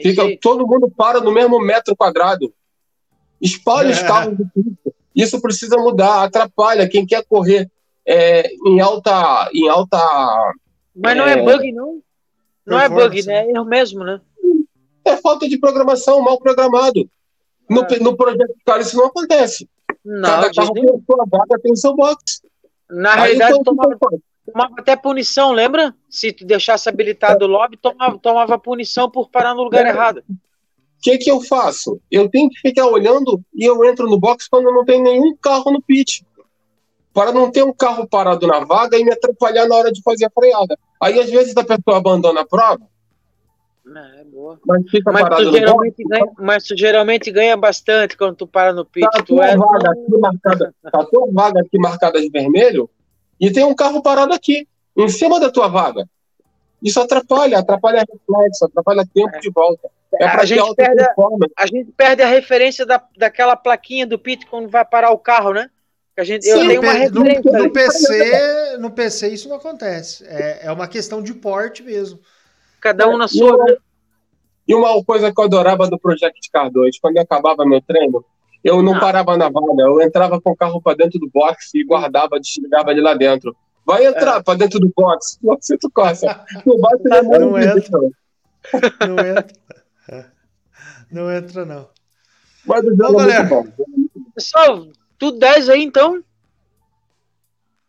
Fica, 0.00 0.24
todo 0.40 0.66
mundo 0.66 0.90
para 0.90 1.20
no 1.20 1.30
mesmo 1.30 1.60
metro 1.60 1.94
quadrado. 1.94 2.52
Espalhe 3.40 3.90
é. 3.90 3.92
os 3.92 4.02
carros 4.02 4.34
do 4.38 4.46
pit. 4.54 4.78
Isso 5.14 5.42
precisa 5.42 5.76
mudar, 5.76 6.22
atrapalha 6.22 6.88
quem 6.88 7.04
quer 7.04 7.22
correr 7.26 7.70
é, 8.06 8.48
em 8.66 8.80
alta. 8.80 9.50
Em 9.52 9.68
alta 9.68 9.98
Mas 10.96 11.16
não 11.16 11.26
é, 11.26 11.32
é 11.32 11.42
bug, 11.42 11.70
não? 11.72 12.00
Não 12.68 12.80
é 12.80 12.88
bug, 12.88 13.26
né? 13.26 13.46
É 13.46 13.50
erro 13.50 13.64
mesmo, 13.64 14.04
né? 14.04 14.20
É 15.04 15.16
falta 15.16 15.48
de 15.48 15.58
programação, 15.58 16.20
mal 16.20 16.38
programado. 16.38 17.08
No, 17.68 17.82
é. 17.82 17.98
no 17.98 18.16
projeto 18.16 18.54
cara 18.64 18.82
isso 18.82 18.96
não 18.96 19.06
acontece. 19.06 19.68
Não, 20.04 20.28
Cada 20.28 20.52
carro 20.52 20.72
tem 20.72 20.84
a 20.84 20.98
sua 21.06 21.26
vaga, 21.30 21.60
tem 21.62 21.72
o 21.72 21.76
seu 21.76 21.94
box. 21.94 22.42
Na 22.90 23.14
Aí, 23.14 23.20
realidade, 23.20 23.52
então, 23.52 23.64
tomava, 23.64 23.98
tomava, 24.46 24.74
até 24.78 24.96
punição, 24.96 25.52
lembra? 25.52 25.94
Se 26.08 26.32
tu 26.32 26.44
deixasse 26.44 26.88
habilitado 26.88 27.44
o 27.44 27.48
lobby, 27.48 27.76
tomava, 27.76 28.18
tomava 28.18 28.58
punição 28.58 29.10
por 29.10 29.28
parar 29.28 29.54
no 29.54 29.62
lugar 29.62 29.84
é. 29.84 29.90
errado. 29.90 30.22
O 30.28 31.00
que, 31.00 31.18
que 31.18 31.30
eu 31.30 31.40
faço? 31.40 32.00
Eu 32.10 32.28
tenho 32.28 32.48
que 32.50 32.58
ficar 32.60 32.86
olhando 32.86 33.40
e 33.54 33.64
eu 33.64 33.84
entro 33.84 34.08
no 34.08 34.18
box 34.18 34.48
quando 34.48 34.72
não 34.72 34.84
tem 34.84 35.02
nenhum 35.02 35.36
carro 35.36 35.70
no 35.70 35.80
pit. 35.80 36.26
Para 37.12 37.32
não 37.32 37.50
ter 37.50 37.62
um 37.62 37.72
carro 37.72 38.06
parado 38.06 38.46
na 38.46 38.60
vaga 38.60 38.98
e 38.98 39.04
me 39.04 39.12
atrapalhar 39.12 39.66
na 39.66 39.76
hora 39.76 39.92
de 39.92 40.02
fazer 40.02 40.26
a 40.26 40.30
freada. 40.30 40.78
Aí, 41.00 41.18
às 41.18 41.30
vezes, 41.30 41.56
a 41.56 41.64
pessoa 41.64 41.98
abandona 41.98 42.40
a 42.40 42.46
prova. 42.46 42.86
É, 43.96 44.24
boa. 44.24 44.58
Mas, 44.66 44.90
fica 44.90 45.10
mas, 45.10 45.36
tu 45.36 45.52
geralmente 45.52 46.04
ganha, 46.04 46.26
mas 46.38 46.64
tu 46.64 46.76
geralmente 46.76 47.30
ganha 47.30 47.56
bastante 47.56 48.16
quando 48.16 48.36
tu 48.36 48.46
para 48.46 48.72
no 48.72 48.84
pit. 48.84 49.08
Tá 49.10 49.22
tu 49.22 49.42
é... 49.42 49.56
vaga 49.56 49.90
aqui 49.90 50.18
marcada, 50.18 50.74
tá 50.82 51.04
tua 51.06 51.28
vaga 51.32 51.60
aqui 51.60 51.78
marcada 51.78 52.20
de 52.20 52.28
vermelho 52.28 52.90
e 53.40 53.50
tem 53.50 53.64
um 53.64 53.74
carro 53.74 54.02
parado 54.02 54.34
aqui, 54.34 54.68
em 54.96 55.08
cima 55.08 55.40
da 55.40 55.50
tua 55.50 55.68
vaga. 55.68 56.06
Isso 56.82 57.00
atrapalha, 57.00 57.58
atrapalha 57.58 58.00
reflexo, 58.00 58.66
atrapalha 58.66 59.04
tempo 59.12 59.34
é. 59.34 59.40
de 59.40 59.50
volta. 59.50 59.88
É 60.20 60.24
a, 60.24 60.44
gente 60.44 60.74
perde 60.74 61.02
a, 61.02 61.14
a, 61.56 61.66
gente 61.66 61.92
perde 61.92 62.22
a 62.22 62.26
referência 62.26 62.86
da, 62.86 63.02
daquela 63.16 63.56
plaquinha 63.56 64.06
do 64.06 64.18
pit 64.18 64.46
quando 64.46 64.68
vai 64.68 64.84
parar 64.84 65.10
o 65.10 65.18
carro, 65.18 65.52
né? 65.52 65.70
A 66.18 66.24
gente, 66.24 66.44
Sim, 66.44 66.50
eu 66.50 66.66
tenho 66.66 66.82
uma 66.82 66.92
referência. 66.92 67.52
No, 67.52 67.62
no, 67.62 67.72
PC, 67.72 68.76
no 68.78 68.90
PC 68.90 69.28
isso 69.28 69.48
não 69.48 69.54
acontece. 69.54 70.24
É, 70.26 70.66
é 70.66 70.72
uma 70.72 70.88
questão 70.88 71.22
de 71.22 71.32
porte 71.32 71.80
mesmo. 71.80 72.18
Cada 72.80 73.08
um 73.08 73.16
na 73.16 73.28
sua. 73.28 73.56
Né? 73.56 73.76
E 74.66 74.74
uma 74.74 75.02
coisa 75.04 75.32
que 75.32 75.40
eu 75.40 75.44
adorava 75.44 75.88
do 75.88 75.96
Project 75.96 76.50
Car 76.50 76.72
2, 76.72 76.98
quando 76.98 77.18
acabava 77.18 77.64
meu 77.64 77.80
treino, 77.80 78.24
eu 78.64 78.82
não 78.82 78.96
ah. 78.96 79.00
parava 79.00 79.36
na 79.36 79.48
vaga, 79.48 79.66
eu 79.78 80.02
entrava 80.02 80.40
com 80.40 80.50
o 80.50 80.56
carro 80.56 80.82
para 80.82 80.96
dentro 80.96 81.20
do 81.20 81.30
box 81.32 81.70
e 81.74 81.84
guardava, 81.84 82.40
desligava 82.40 82.90
ele 82.90 83.00
lá 83.00 83.14
dentro. 83.14 83.56
Vai 83.86 84.04
entrar 84.04 84.40
é. 84.40 84.42
para 84.42 84.58
dentro 84.58 84.80
do 84.80 84.92
box, 84.94 85.38
você 85.40 85.78
tu 85.78 85.88
coça. 85.88 86.44
Não, 86.66 86.78
vai 86.78 86.98
não 87.38 87.58
entra. 87.58 88.00
Não 89.06 89.18
entra. 89.18 89.68
Não 91.10 91.32
entra, 91.32 91.64
não. 91.64 91.88
Mas 92.66 92.84
o 92.84 92.94
jogo 92.94 93.20
é 93.22 93.38
muito 93.38 93.48
bom. 93.48 93.66
Pessoal, 94.34 94.88
tudo 95.18 95.38
10 95.38 95.68
aí, 95.68 95.82
então? 95.82 96.22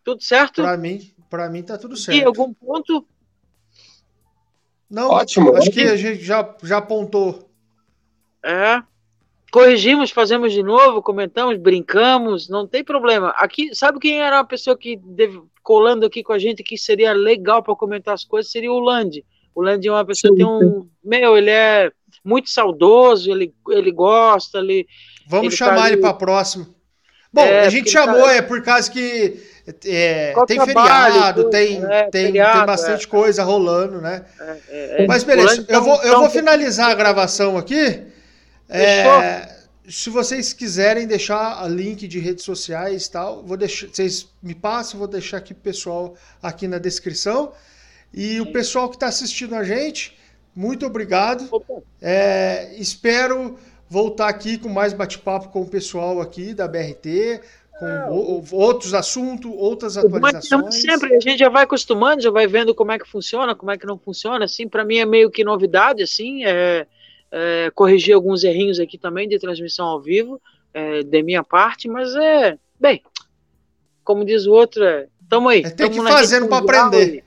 Tudo 0.04 0.24
certo? 0.24 0.62
Para 0.62 0.76
mim, 0.76 1.14
para 1.30 1.50
mim 1.50 1.62
tá 1.62 1.78
tudo 1.78 1.96
certo. 1.96 2.18
E 2.18 2.24
algum 2.24 2.54
ponto? 2.54 3.06
Não, 4.90 5.10
Ótimo. 5.10 5.56
Acho 5.56 5.70
que 5.70 5.82
a 5.82 5.96
gente 5.96 6.24
já, 6.24 6.56
já 6.64 6.78
apontou. 6.78 7.48
É. 8.44 8.82
Corrigimos, 9.52 10.12
fazemos 10.12 10.54
de 10.54 10.64
novo, 10.64 11.02
comentamos, 11.02 11.58
brincamos, 11.58 12.50
não 12.50 12.68
tem 12.68 12.84
problema. 12.84 13.30
Aqui, 13.38 13.74
sabe 13.76 14.00
quem 14.00 14.20
era 14.20 14.40
a 14.40 14.44
pessoa 14.44 14.78
que 14.78 14.96
deve, 14.98 15.42
colando 15.64 16.06
aqui 16.06 16.24
com 16.24 16.34
a 16.34 16.40
gente 16.40 16.64
que 16.64 16.78
seria 16.78 17.14
legal 17.14 17.62
para 17.62 17.76
comentar 17.76 18.14
as 18.14 18.24
coisas? 18.24 18.52
Seria 18.52 18.72
o 18.72 18.80
Land. 18.80 19.26
O 19.54 19.62
Land 19.62 19.88
é 19.88 19.92
uma 19.92 20.06
pessoa 20.06 20.32
que 20.32 20.38
tem 20.38 20.46
um. 20.46 20.88
Meu, 21.04 21.38
ele 21.38 21.50
é 21.50 21.92
muito 22.24 22.50
saudoso, 22.50 23.32
ele, 23.32 23.54
ele 23.70 23.92
gosta, 23.92 24.60
ele. 24.60 24.88
Vamos 25.28 25.48
ele 25.48 25.56
chamar 25.56 25.82
tá 25.82 25.92
ele 25.92 25.98
para 25.98 26.14
próximo. 26.14 26.79
Bom, 27.32 27.44
é, 27.44 27.66
a 27.66 27.70
gente 27.70 27.92
chamou, 27.92 28.24
tá... 28.24 28.34
é 28.34 28.42
por 28.42 28.62
causa 28.64 28.90
que 28.90 29.40
é, 29.86 30.34
tem 30.48 30.58
trabalho, 30.58 31.14
feriado, 31.14 31.50
tem, 31.50 31.86
é, 31.86 32.04
tem, 32.10 32.26
feriado, 32.28 32.58
tem 32.58 32.66
bastante 32.66 33.06
é. 33.06 33.08
coisa 33.08 33.44
rolando, 33.44 34.02
né? 34.02 34.26
É, 34.68 35.04
é, 35.04 35.08
Mas 35.08 35.24
beleza, 35.24 35.64
eu 35.68 35.84
vou, 35.84 36.02
eu 36.02 36.20
vou 36.20 36.30
finalizar 36.30 36.90
a 36.90 36.96
gravação 36.96 37.56
aqui. 37.56 38.04
se 39.88 40.10
vocês 40.10 40.54
quiserem 40.54 41.06
deixar 41.06 41.68
link 41.70 42.08
de 42.08 42.20
redes 42.20 42.44
sociais 42.44 43.06
e 43.06 43.12
tal, 43.12 43.44
vou 43.44 43.58
deixar, 43.58 43.88
vocês 43.88 44.28
me 44.42 44.56
passam, 44.56 44.98
vou 44.98 45.08
deixar 45.08 45.38
aqui 45.38 45.54
pro 45.54 45.64
pessoal 45.64 46.16
aqui 46.42 46.68
na 46.68 46.80
descrição. 46.80 47.52
E 48.12 48.42
o 48.42 48.52
pessoal 48.52 48.90
que 48.90 48.96
está 48.96 49.08
assistindo 49.08 49.54
a 49.56 49.64
gente, 49.64 50.18
muito 50.56 50.86
obrigado. 50.86 51.48
É, 52.02 52.74
espero 52.76 53.58
voltar 53.90 54.30
aqui 54.30 54.58
com 54.58 54.70
mais 54.70 54.94
bate-papo 54.94 55.50
com 55.50 55.62
o 55.62 55.68
pessoal 55.68 56.22
aqui 56.22 56.54
da 56.54 56.68
BRT, 56.68 57.42
com 57.80 57.86
é, 57.86 58.10
outros 58.52 58.94
assuntos, 58.94 59.52
outras 59.56 59.98
atualizações. 59.98 60.76
sempre, 60.76 61.16
a 61.16 61.20
gente 61.20 61.40
já 61.40 61.50
vai 61.50 61.64
acostumando, 61.64 62.22
já 62.22 62.30
vai 62.30 62.46
vendo 62.46 62.76
como 62.76 62.92
é 62.92 63.00
que 63.00 63.10
funciona, 63.10 63.56
como 63.56 63.72
é 63.72 63.78
que 63.78 63.88
não 63.88 63.98
funciona. 63.98 64.46
Assim, 64.46 64.68
para 64.68 64.86
mim 64.86 64.98
é 64.98 65.06
meio 65.06 65.32
que 65.32 65.44
novidade, 65.44 66.04
assim, 66.04 66.46
é, 66.46 66.86
é, 67.32 67.72
corrigir 67.74 68.14
alguns 68.14 68.44
errinhos 68.44 68.80
aqui 68.80 68.98
também 68.98 69.28
de 69.28 69.40
transmissão 69.40 69.88
ao 69.88 70.00
vivo, 70.00 70.40
é, 70.74 71.02
de 71.02 71.24
minha 71.24 71.44
parte, 71.44 71.88
mas 71.88 72.14
é, 72.16 72.58
bem, 72.80 73.02
como 74.04 74.26
diz 74.26 74.46
o 74.46 74.52
outro, 74.52 74.84
é, 74.84 75.08
tamo 75.28 75.50
aí. 75.50 75.62
É, 75.62 75.70
tem 75.70 75.90
que 75.90 75.98
ir 75.98 76.04
fazendo 76.04 76.48
para 76.48 76.58
aprender. 76.58 77.24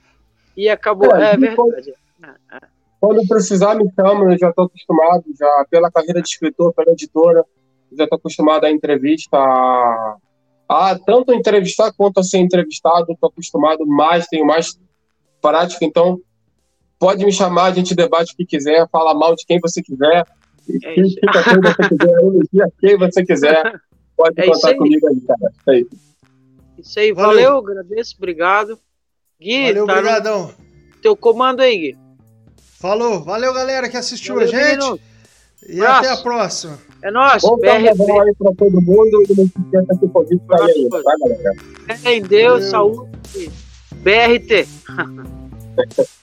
E, 0.56 0.64
e 0.64 0.68
acabou, 0.68 1.14
é, 1.16 1.32
é 1.32 1.36
verdade. 1.36 1.94
Quando 3.03 3.27
precisar, 3.27 3.74
me 3.74 3.91
chama, 3.97 4.33
eu 4.33 4.39
já 4.39 4.51
estou 4.51 4.66
acostumado, 4.66 5.24
já 5.37 5.66
pela 5.69 5.91
carreira 5.91 6.23
de 6.23 6.29
escritor, 6.29 6.73
pela 6.73 6.93
editora, 6.93 7.45
já 7.91 8.05
estou 8.05 8.16
acostumado 8.16 8.62
a 8.65 8.70
entrevista, 8.70 9.37
a, 9.37 10.16
a, 10.69 10.97
tanto 11.05 11.35
entrevistar 11.35 11.93
quanto 11.97 12.20
a 12.20 12.23
ser 12.23 12.39
entrevistado, 12.39 13.11
estou 13.11 13.29
acostumado 13.29 13.85
mais, 13.85 14.29
tenho 14.29 14.47
mais 14.47 14.79
prática, 15.41 15.85
então 15.85 16.20
pode 16.97 17.24
me 17.24 17.33
chamar, 17.33 17.65
a 17.65 17.70
gente 17.73 17.93
debate 17.93 18.35
o 18.35 18.37
que 18.37 18.47
quiser, 18.47 18.89
fala 18.89 19.12
mal 19.12 19.35
de 19.35 19.45
quem 19.47 19.59
você 19.59 19.83
quiser, 19.83 20.24
é 20.85 20.95
quem 20.95 21.03
você 21.03 21.89
quiser, 21.89 22.15
elogia 22.23 22.73
quem 22.79 22.97
você 22.97 23.24
quiser, 23.24 23.81
pode 24.16 24.41
é 24.41 24.47
contar 24.47 24.77
comigo 24.77 25.09
aí, 25.09 25.20
cara. 25.23 25.53
É 25.70 25.81
isso. 25.81 25.91
isso 26.79 27.01
aí, 27.01 27.12
valeu, 27.12 27.35
valeu 27.35 27.59
agradeço, 27.59 28.15
obrigado. 28.16 28.79
Gui, 29.41 29.73
valeu, 29.73 29.87
tá 29.87 29.93
obrigadão. 29.93 30.55
Teu 31.03 31.16
comando 31.16 31.62
aí, 31.62 31.77
Gui. 31.77 32.02
Falou, 32.82 33.22
valeu 33.22 33.54
galera 33.54 33.88
que 33.88 33.96
assistiu 33.96 34.34
valeu, 34.34 34.48
a 34.48 34.50
gente. 34.50 34.80
Menino. 34.80 34.98
E 35.68 35.76
Braço. 35.76 35.98
até 36.00 36.10
a 36.10 36.16
próxima. 36.16 36.78
É 37.00 37.12
nóis. 37.12 37.40
Bom 37.40 37.56
carnaval 37.60 38.22
aí 38.22 38.34
pra 38.34 38.52
todo 38.59 38.82
mundo 38.82 39.22
e 39.22 39.34
não 39.36 39.46
se 39.46 39.52
esqueça 39.64 39.98
que 40.00 40.04
o 40.04 40.09
Covid 40.09 40.42
tá 40.48 40.64
aí, 40.64 40.88
tá, 40.90 41.00
galera? 41.00 41.54
É 42.04 42.12
em 42.16 42.22
Deus, 42.22 42.72
valeu. 42.72 42.94
saúde. 42.96 43.52
BRT. 43.92 44.66